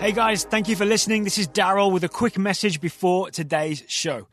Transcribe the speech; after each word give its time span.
Hey 0.00 0.12
guys, 0.12 0.44
thank 0.44 0.66
you 0.66 0.76
for 0.76 0.86
listening. 0.86 1.24
This 1.24 1.36
is 1.36 1.46
Daryl 1.46 1.92
with 1.92 2.04
a 2.04 2.08
quick 2.08 2.38
message 2.38 2.80
before 2.80 3.30
today's 3.30 3.84
show. 3.86 4.28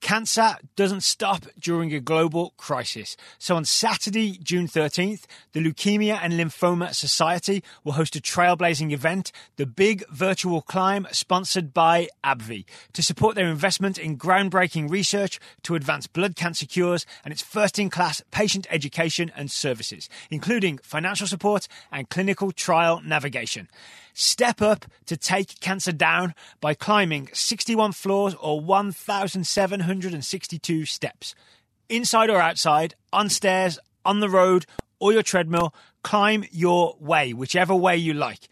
Cancer 0.00 0.56
doesn't 0.76 1.02
stop 1.02 1.44
during 1.58 1.92
a 1.92 2.00
global 2.00 2.54
crisis. 2.56 3.18
So 3.38 3.54
on 3.54 3.66
Saturday, 3.66 4.38
June 4.42 4.66
13th, 4.66 5.24
the 5.52 5.62
Leukemia 5.62 6.18
and 6.22 6.32
Lymphoma 6.32 6.94
Society 6.94 7.62
will 7.84 7.92
host 7.92 8.16
a 8.16 8.20
trailblazing 8.20 8.92
event, 8.92 9.30
the 9.56 9.66
Big 9.66 10.08
Virtual 10.08 10.62
Climb, 10.62 11.06
sponsored 11.12 11.74
by 11.74 12.08
AbbVie, 12.24 12.64
to 12.94 13.02
support 13.02 13.34
their 13.34 13.48
investment 13.48 13.98
in 13.98 14.16
groundbreaking 14.16 14.90
research 14.90 15.38
to 15.64 15.74
advance 15.74 16.06
blood 16.06 16.34
cancer 16.34 16.64
cures 16.64 17.04
and 17.26 17.32
its 17.32 17.42
first 17.42 17.78
in 17.78 17.90
class 17.90 18.22
patient 18.30 18.66
education 18.70 19.30
and 19.36 19.50
services, 19.50 20.08
including 20.30 20.78
financial 20.78 21.26
support 21.26 21.68
and 21.92 22.08
clinical 22.08 22.52
trial 22.52 23.02
navigation. 23.04 23.68
Step 24.14 24.62
up 24.62 24.86
to 25.06 25.16
take 25.16 25.58
cancer 25.60 25.92
down 25.92 26.34
by 26.60 26.74
climbing 26.74 27.28
61 27.32 27.92
floors 27.92 28.34
or 28.34 28.60
1,762 28.60 30.84
steps. 30.84 31.34
Inside 31.88 32.30
or 32.30 32.40
outside, 32.40 32.94
on 33.12 33.28
stairs, 33.28 33.78
on 34.04 34.20
the 34.20 34.28
road, 34.28 34.66
or 34.98 35.12
your 35.12 35.22
treadmill, 35.22 35.74
climb 36.02 36.44
your 36.50 36.96
way, 37.00 37.32
whichever 37.32 37.74
way 37.74 37.96
you 37.96 38.14
like. 38.14 38.48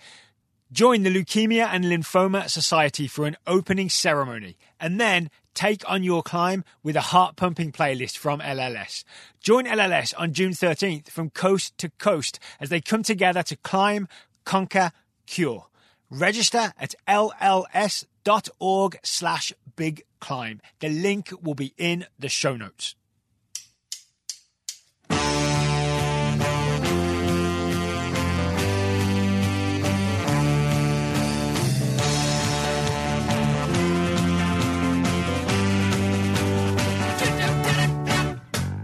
Join 0.71 1.03
the 1.03 1.11
Leukemia 1.11 1.67
and 1.71 1.87
Lymphoma 1.87 2.51
Society 2.51 3.07
for 3.07 3.27
an 3.27 3.39
opening 3.47 3.89
ceremony 3.89 4.59
and 4.79 5.01
then 5.01 5.31
take 5.55 5.83
on 5.91 6.03
your 6.03 6.23
climb 6.23 6.63
with 6.83 6.95
a 6.95 7.01
heart 7.01 7.37
pumping 7.37 7.73
playlist 7.73 8.19
from 8.19 8.41
LLS. 8.41 9.03
Join 9.41 9.65
LLS 9.65 10.13
on 10.19 10.35
June 10.35 10.53
13th 10.53 11.09
from 11.09 11.31
coast 11.31 11.77
to 11.79 11.89
coast 11.99 12.39
as 12.61 12.69
they 12.69 12.83
come 12.83 13.03
together 13.03 13.43
to 13.43 13.57
climb, 13.57 14.09
conquer, 14.45 14.93
cure. 15.29 15.67
Register 16.11 16.73
at 16.79 16.95
lls.org 17.07 18.99
slash 19.03 19.53
big 19.77 20.03
climb. 20.21 20.61
The 20.81 20.89
link 20.89 21.31
will 21.43 21.55
be 21.55 21.75
in 21.77 22.07
the 22.19 22.29
show 22.29 22.57
notes. 22.57 22.95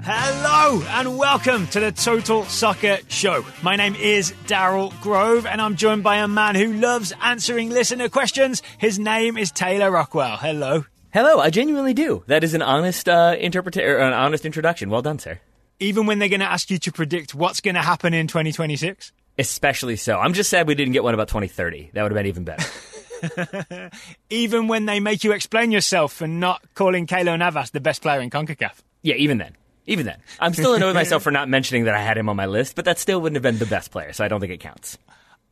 Hello 0.06 0.43
and 0.56 1.18
welcome 1.18 1.66
to 1.66 1.80
the 1.80 1.90
Total 1.90 2.44
Soccer 2.44 2.98
Show. 3.08 3.44
My 3.62 3.74
name 3.74 3.96
is 3.96 4.32
Daryl 4.46 4.98
Grove 5.00 5.46
and 5.46 5.60
I'm 5.60 5.74
joined 5.74 6.04
by 6.04 6.18
a 6.18 6.28
man 6.28 6.54
who 6.54 6.72
loves 6.74 7.12
answering 7.20 7.70
listener 7.70 8.08
questions. 8.08 8.62
His 8.78 8.96
name 8.96 9.36
is 9.36 9.50
Taylor 9.50 9.90
Rockwell. 9.90 10.36
Hello. 10.36 10.84
Hello, 11.12 11.40
I 11.40 11.50
genuinely 11.50 11.92
do. 11.92 12.22
That 12.28 12.44
is 12.44 12.54
an 12.54 12.62
honest 12.62 13.08
uh, 13.08 13.34
interpretation, 13.38 14.00
an 14.00 14.12
honest 14.12 14.46
introduction. 14.46 14.90
Well 14.90 15.02
done, 15.02 15.18
sir. 15.18 15.40
Even 15.80 16.06
when 16.06 16.20
they're 16.20 16.28
going 16.28 16.38
to 16.38 16.50
ask 16.50 16.70
you 16.70 16.78
to 16.78 16.92
predict 16.92 17.34
what's 17.34 17.60
going 17.60 17.74
to 17.74 17.82
happen 17.82 18.14
in 18.14 18.28
2026? 18.28 19.10
Especially 19.36 19.96
so. 19.96 20.20
I'm 20.20 20.34
just 20.34 20.50
sad 20.50 20.68
we 20.68 20.76
didn't 20.76 20.92
get 20.92 21.02
one 21.02 21.14
about 21.14 21.28
2030. 21.28 21.90
That 21.94 22.02
would 22.04 22.12
have 22.12 22.16
been 22.16 22.26
even 22.26 22.44
better. 22.44 23.90
Even 24.30 24.68
when 24.68 24.86
they 24.86 25.00
make 25.00 25.24
you 25.24 25.32
explain 25.32 25.72
yourself 25.72 26.12
for 26.12 26.28
not 26.28 26.62
calling 26.74 27.08
Keylor 27.08 27.36
Navas 27.36 27.70
the 27.70 27.80
best 27.80 28.02
player 28.02 28.20
in 28.20 28.30
CONCACAF? 28.30 28.74
yeah, 29.02 29.16
even 29.16 29.38
then. 29.38 29.56
Even 29.86 30.06
then. 30.06 30.18
I'm 30.40 30.54
still 30.54 30.74
annoyed 30.74 30.88
with 30.88 30.94
myself 31.04 31.22
for 31.22 31.30
not 31.30 31.48
mentioning 31.48 31.84
that 31.84 31.94
I 31.94 32.00
had 32.00 32.16
him 32.16 32.28
on 32.28 32.36
my 32.36 32.46
list, 32.46 32.74
but 32.76 32.84
that 32.86 32.98
still 32.98 33.20
wouldn't 33.20 33.36
have 33.36 33.42
been 33.42 33.58
the 33.58 33.66
best 33.66 33.90
player, 33.90 34.12
so 34.12 34.24
I 34.24 34.28
don't 34.28 34.40
think 34.40 34.52
it 34.52 34.60
counts. 34.60 34.98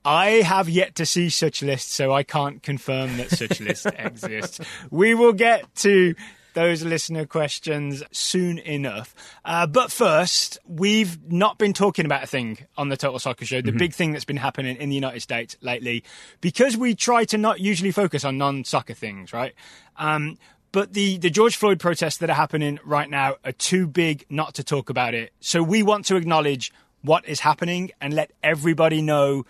I 0.04 0.26
have 0.42 0.68
yet 0.68 0.96
to 0.96 1.06
see 1.06 1.28
such 1.30 1.62
lists, 1.62 1.94
so 1.94 2.12
I 2.12 2.22
can't 2.22 2.62
confirm 2.62 3.18
that 3.18 3.30
such 3.30 3.60
lists 3.60 3.86
exist. 3.98 4.60
We 4.90 5.14
will 5.14 5.32
get 5.32 5.72
to 5.76 6.14
those 6.54 6.82
listener 6.82 7.24
questions 7.26 8.02
soon 8.12 8.58
enough. 8.58 9.14
Uh, 9.44 9.66
but 9.66 9.90
first, 9.90 10.58
we've 10.66 11.30
not 11.30 11.58
been 11.58 11.72
talking 11.72 12.04
about 12.04 12.24
a 12.24 12.26
thing 12.26 12.58
on 12.76 12.88
the 12.88 12.96
Total 12.96 13.18
Soccer 13.18 13.44
Show, 13.44 13.62
the 13.62 13.72
big 13.72 13.94
thing 13.94 14.12
that's 14.12 14.24
been 14.24 14.36
happening 14.36 14.76
in 14.76 14.88
the 14.88 14.94
United 14.94 15.20
States 15.20 15.56
lately, 15.60 16.04
because 16.40 16.76
we 16.76 16.94
try 16.94 17.24
to 17.26 17.38
not 17.38 17.60
usually 17.60 17.90
focus 17.90 18.24
on 18.24 18.38
non 18.38 18.64
soccer 18.64 18.94
things, 18.94 19.32
right? 19.32 19.54
Um, 19.96 20.38
but 20.72 20.92
the, 20.92 21.18
the 21.18 21.30
George 21.30 21.56
Floyd 21.56 21.78
protests 21.78 22.16
that 22.18 22.30
are 22.30 22.34
happening 22.34 22.78
right 22.84 23.08
now 23.08 23.36
are 23.44 23.52
too 23.52 23.86
big 23.86 24.24
not 24.30 24.54
to 24.54 24.64
talk 24.64 24.90
about 24.90 25.14
it. 25.14 25.32
So 25.40 25.62
we 25.62 25.82
want 25.82 26.06
to 26.06 26.16
acknowledge 26.16 26.72
what 27.02 27.26
is 27.28 27.40
happening 27.40 27.90
and 28.00 28.14
let 28.14 28.30
everybody 28.42 29.02
know 29.02 29.44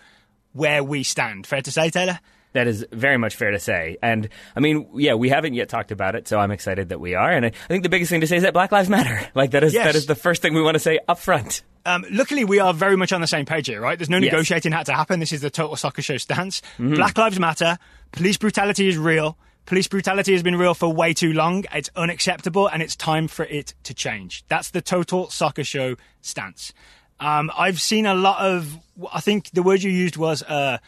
where 0.53 0.83
we 0.83 1.03
stand. 1.03 1.47
Fair 1.47 1.61
to 1.61 1.71
say, 1.71 1.89
Taylor? 1.89 2.19
That 2.53 2.67
is 2.67 2.85
very 2.91 3.17
much 3.17 3.35
fair 3.35 3.49
to 3.49 3.59
say. 3.59 3.97
And 4.03 4.29
I 4.55 4.59
mean, 4.59 4.87
yeah, 4.93 5.15
we 5.15 5.29
haven't 5.29 5.55
yet 5.55 5.69
talked 5.69 5.91
about 5.91 6.13
it, 6.13 6.27
so 6.27 6.37
I'm 6.39 6.51
excited 6.51 6.89
that 6.89 6.99
we 6.99 7.15
are. 7.15 7.31
And 7.31 7.45
I, 7.45 7.49
I 7.49 7.67
think 7.67 7.81
the 7.81 7.89
biggest 7.89 8.11
thing 8.11 8.21
to 8.21 8.27
say 8.27 8.35
is 8.37 8.43
that 8.43 8.53
Black 8.53 8.71
Lives 8.71 8.89
Matter. 8.89 9.27
Like 9.35 9.51
that 9.51 9.63
is 9.63 9.73
Yes. 9.73 9.85
that 9.85 9.95
is 9.95 10.05
the 10.05 10.13
first 10.15 10.43
thing 10.43 10.53
we 10.53 10.61
want 10.61 10.75
to 10.75 10.79
say 10.79 10.99
up 11.07 11.17
front. 11.17 11.63
Um, 11.85 12.05
luckily, 12.11 12.45
we 12.45 12.59
are 12.59 12.71
very 12.73 12.95
much 12.95 13.11
on 13.11 13.21
the 13.21 13.27
same 13.27 13.45
page 13.45 13.67
here, 13.67 13.81
right? 13.81 13.97
There's 13.97 14.09
no 14.09 14.17
Yes. 14.17 14.31
negotiating 14.31 14.71
had 14.71 14.85
to 14.85 14.93
happen. 14.93 15.19
This 15.19 15.31
is 15.31 15.41
the 15.41 15.49
Total 15.49 15.75
Soccer 15.75 16.03
Show 16.03 16.17
stance. 16.17 16.61
Black 16.77 17.17
Lives 17.17 17.39
Matter. 17.39 17.79
Police 18.11 18.37
brutality 18.37 18.87
is 18.87 18.97
real. 18.99 19.35
Police 19.65 19.87
brutality 19.87 20.33
has 20.33 20.43
been 20.43 20.55
real 20.57 20.73
for 20.73 20.91
way 20.93 21.13
too 21.13 21.31
long. 21.33 21.63
It's 21.73 21.89
unacceptable, 21.95 22.67
and 22.67 22.81
it's 22.83 22.95
time 22.95 23.27
for 23.27 23.45
it 23.45 23.73
to 23.83 23.93
change. 23.93 24.43
That's 24.49 24.71
the 24.71 24.81
Total 24.81 25.29
Soccer 25.29 25.63
Show 25.63 25.95
stance. 26.21 26.73
Um, 27.19 27.49
I've 27.57 27.79
seen 27.79 28.05
a 28.05 28.13
lot 28.13 28.41
of. 28.45 28.77
I 29.11 29.21
think 29.21 29.51
the 29.51 29.63
word 29.63 29.81
you 29.81 29.91
used 29.91 30.17
was 30.17 30.43
uh, 30.43 30.79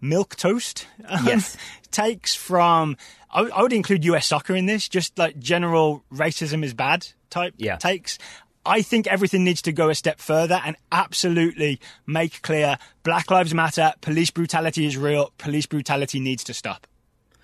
milk 0.00 0.36
toast. 0.36 0.86
um, 1.06 1.26
Yes. 1.26 1.56
takes 1.90 2.34
from. 2.34 2.96
I, 3.30 3.42
I 3.42 3.62
would 3.62 3.72
include 3.74 4.04
US 4.06 4.26
soccer 4.26 4.56
in 4.56 4.64
this. 4.66 4.88
Just 4.88 5.18
like 5.18 5.38
general 5.38 6.02
racism 6.12 6.64
is 6.64 6.72
bad 6.72 7.06
type 7.28 7.54
Yeah. 7.58 7.76
takes. 7.76 8.18
I 8.64 8.80
think 8.82 9.06
everything 9.08 9.42
needs 9.44 9.60
to 9.62 9.72
go 9.72 9.90
a 9.90 9.94
step 9.94 10.20
further 10.20 10.60
and 10.64 10.76
absolutely 10.92 11.80
make 12.06 12.40
clear 12.42 12.78
Black 13.02 13.28
Lives 13.30 13.52
Matter, 13.52 13.92
police 14.00 14.30
brutality 14.30 14.86
is 14.86 14.96
real, 14.96 15.32
police 15.36 15.66
brutality 15.66 16.20
needs 16.20 16.44
to 16.44 16.54
stop. 16.54 16.86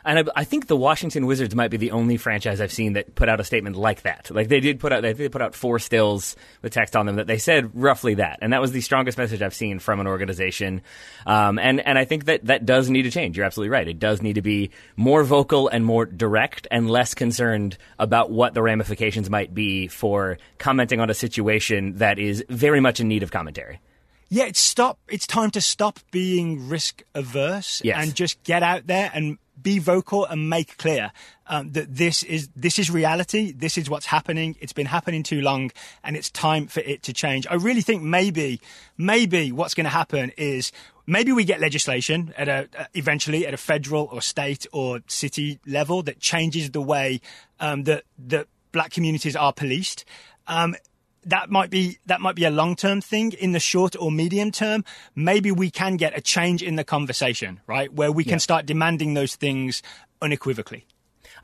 And 0.09 0.19
I, 0.21 0.41
I 0.41 0.45
think 0.45 0.67
the 0.67 0.77
Washington 0.77 1.27
Wizards 1.27 1.55
might 1.55 1.71
be 1.71 1.77
the 1.77 1.91
only 1.91 2.17
franchise 2.17 2.61
I've 2.61 2.73
seen 2.73 2.95
that 2.95 3.15
put 3.15 3.29
out 3.29 3.41
a 3.41 3.45
statement 3.45 3.77
like 3.77 4.03
that. 4.03 4.31
Like 4.31 4.49
they 4.49 4.61
did 4.61 4.81
put 4.81 4.91
out, 4.91 5.03
they 5.03 5.29
put 5.29 5.43
out 5.43 5.55
four 5.55 5.79
stills 5.79 6.35
with 6.63 6.73
text 6.73 6.97
on 6.97 7.05
them 7.05 7.17
that 7.17 7.27
they 7.27 7.37
said 7.37 7.71
roughly 7.75 8.15
that, 8.15 8.39
and 8.41 8.53
that 8.55 8.61
was 8.61 8.73
the 8.73 8.81
strongest 8.81 9.19
message 9.19 9.43
I've 9.43 9.55
seen 9.55 9.79
from 9.79 10.01
an 10.01 10.07
organization. 10.07 10.81
Um, 11.27 11.59
and 11.59 11.81
and 11.87 11.99
I 11.99 12.07
think 12.07 12.25
that 12.25 12.47
that 12.47 12.65
does 12.65 12.89
need 12.89 13.03
to 13.03 13.11
change. 13.11 13.37
You're 13.37 13.45
absolutely 13.47 13.71
right. 13.71 13.87
It 13.87 13.99
does 13.99 14.23
need 14.23 14.35
to 14.35 14.43
be 14.43 14.71
more 14.97 15.23
vocal 15.25 15.69
and 15.69 15.85
more 15.85 16.07
direct, 16.07 16.67
and 16.71 16.91
less 16.91 17.13
concerned 17.15 17.77
about 17.99 18.31
what 18.31 18.55
the 18.55 18.63
ramifications 18.63 19.29
might 19.29 19.55
be 19.55 19.89
for 19.89 20.39
commenting 20.57 21.01
on 21.01 21.11
a 21.11 21.15
situation 21.15 21.99
that 21.99 22.19
is 22.19 22.43
very 22.49 22.81
much 22.81 22.99
in 22.99 23.09
need 23.09 23.23
of 23.23 23.31
commentary. 23.31 23.79
Yeah, 24.31 24.45
it's 24.45 24.61
stop. 24.61 24.99
It's 25.09 25.27
time 25.27 25.51
to 25.53 25.61
stop 25.61 26.01
being 26.11 26.69
risk 26.69 27.03
averse 27.15 27.81
Yes. 27.85 27.97
and 28.03 28.15
just 28.15 28.43
get 28.43 28.63
out 28.63 28.87
there 28.87 29.11
and 29.15 29.39
be 29.63 29.79
vocal 29.79 30.25
and 30.25 30.49
make 30.49 30.77
clear 30.79 31.13
um, 31.47 31.73
that 31.73 31.95
this 31.97 32.23
is 32.23 32.49
this 32.55 32.79
is 32.79 32.91
reality. 32.91 33.53
This 33.53 33.79
is 33.79 33.89
what's 33.89 34.07
happening. 34.07 34.57
It's 34.61 34.73
been 34.73 34.87
happening 34.87 35.23
too 35.23 35.41
long, 35.41 35.71
and 36.05 36.17
it's 36.17 36.31
time 36.31 36.67
for 36.67 36.81
it 36.81 37.03
to 37.05 37.13
change. 37.13 37.47
I 37.49 37.55
really 37.55 37.81
think 37.81 38.03
maybe 38.03 38.61
maybe 38.97 39.53
what's 39.53 39.75
going 39.75 39.85
to 39.85 39.91
happen 39.91 40.33
is 40.37 40.73
maybe 41.07 41.33
we 41.33 41.45
get 41.45 41.61
legislation 41.61 42.35
at 42.37 42.49
a 42.49 42.69
eventually 42.95 43.47
at 43.47 43.55
a 43.55 43.57
federal 43.57 44.09
or 44.13 44.21
state 44.21 44.67
or 44.73 45.01
city 45.07 45.59
level 45.67 46.03
that 46.03 46.21
changes 46.21 46.71
the 46.71 46.83
way 46.83 47.21
um, 47.61 47.85
that 47.85 48.05
that 48.19 48.47
black 48.73 48.91
communities 48.91 49.35
are 49.35 49.53
policed. 49.53 50.05
Um, 50.47 50.77
that 51.25 51.51
might 51.51 51.71
be 51.71 51.99
that 52.07 52.21
might 52.21 52.35
be 52.35 52.45
a 52.45 52.51
long 52.51 52.77
term 52.77 53.01
thing 53.01 53.33
in 53.33 53.53
the 53.53 53.61
short 53.61 53.95
or 53.99 54.11
medium 54.11 54.51
term. 54.51 54.85
Maybe 55.15 55.51
we 55.51 55.71
can 55.71 55.97
get 55.97 56.17
a 56.17 56.21
change 56.21 56.63
in 56.63 56.77
the 56.77 56.85
conversation 56.85 57.61
right? 57.67 57.93
Where 57.93 58.11
we 58.11 58.25
can 58.25 58.39
start 58.39 58.67
demanding 58.67 59.15
those 59.15 59.37
things 59.37 59.83
unequivocally 60.21 60.87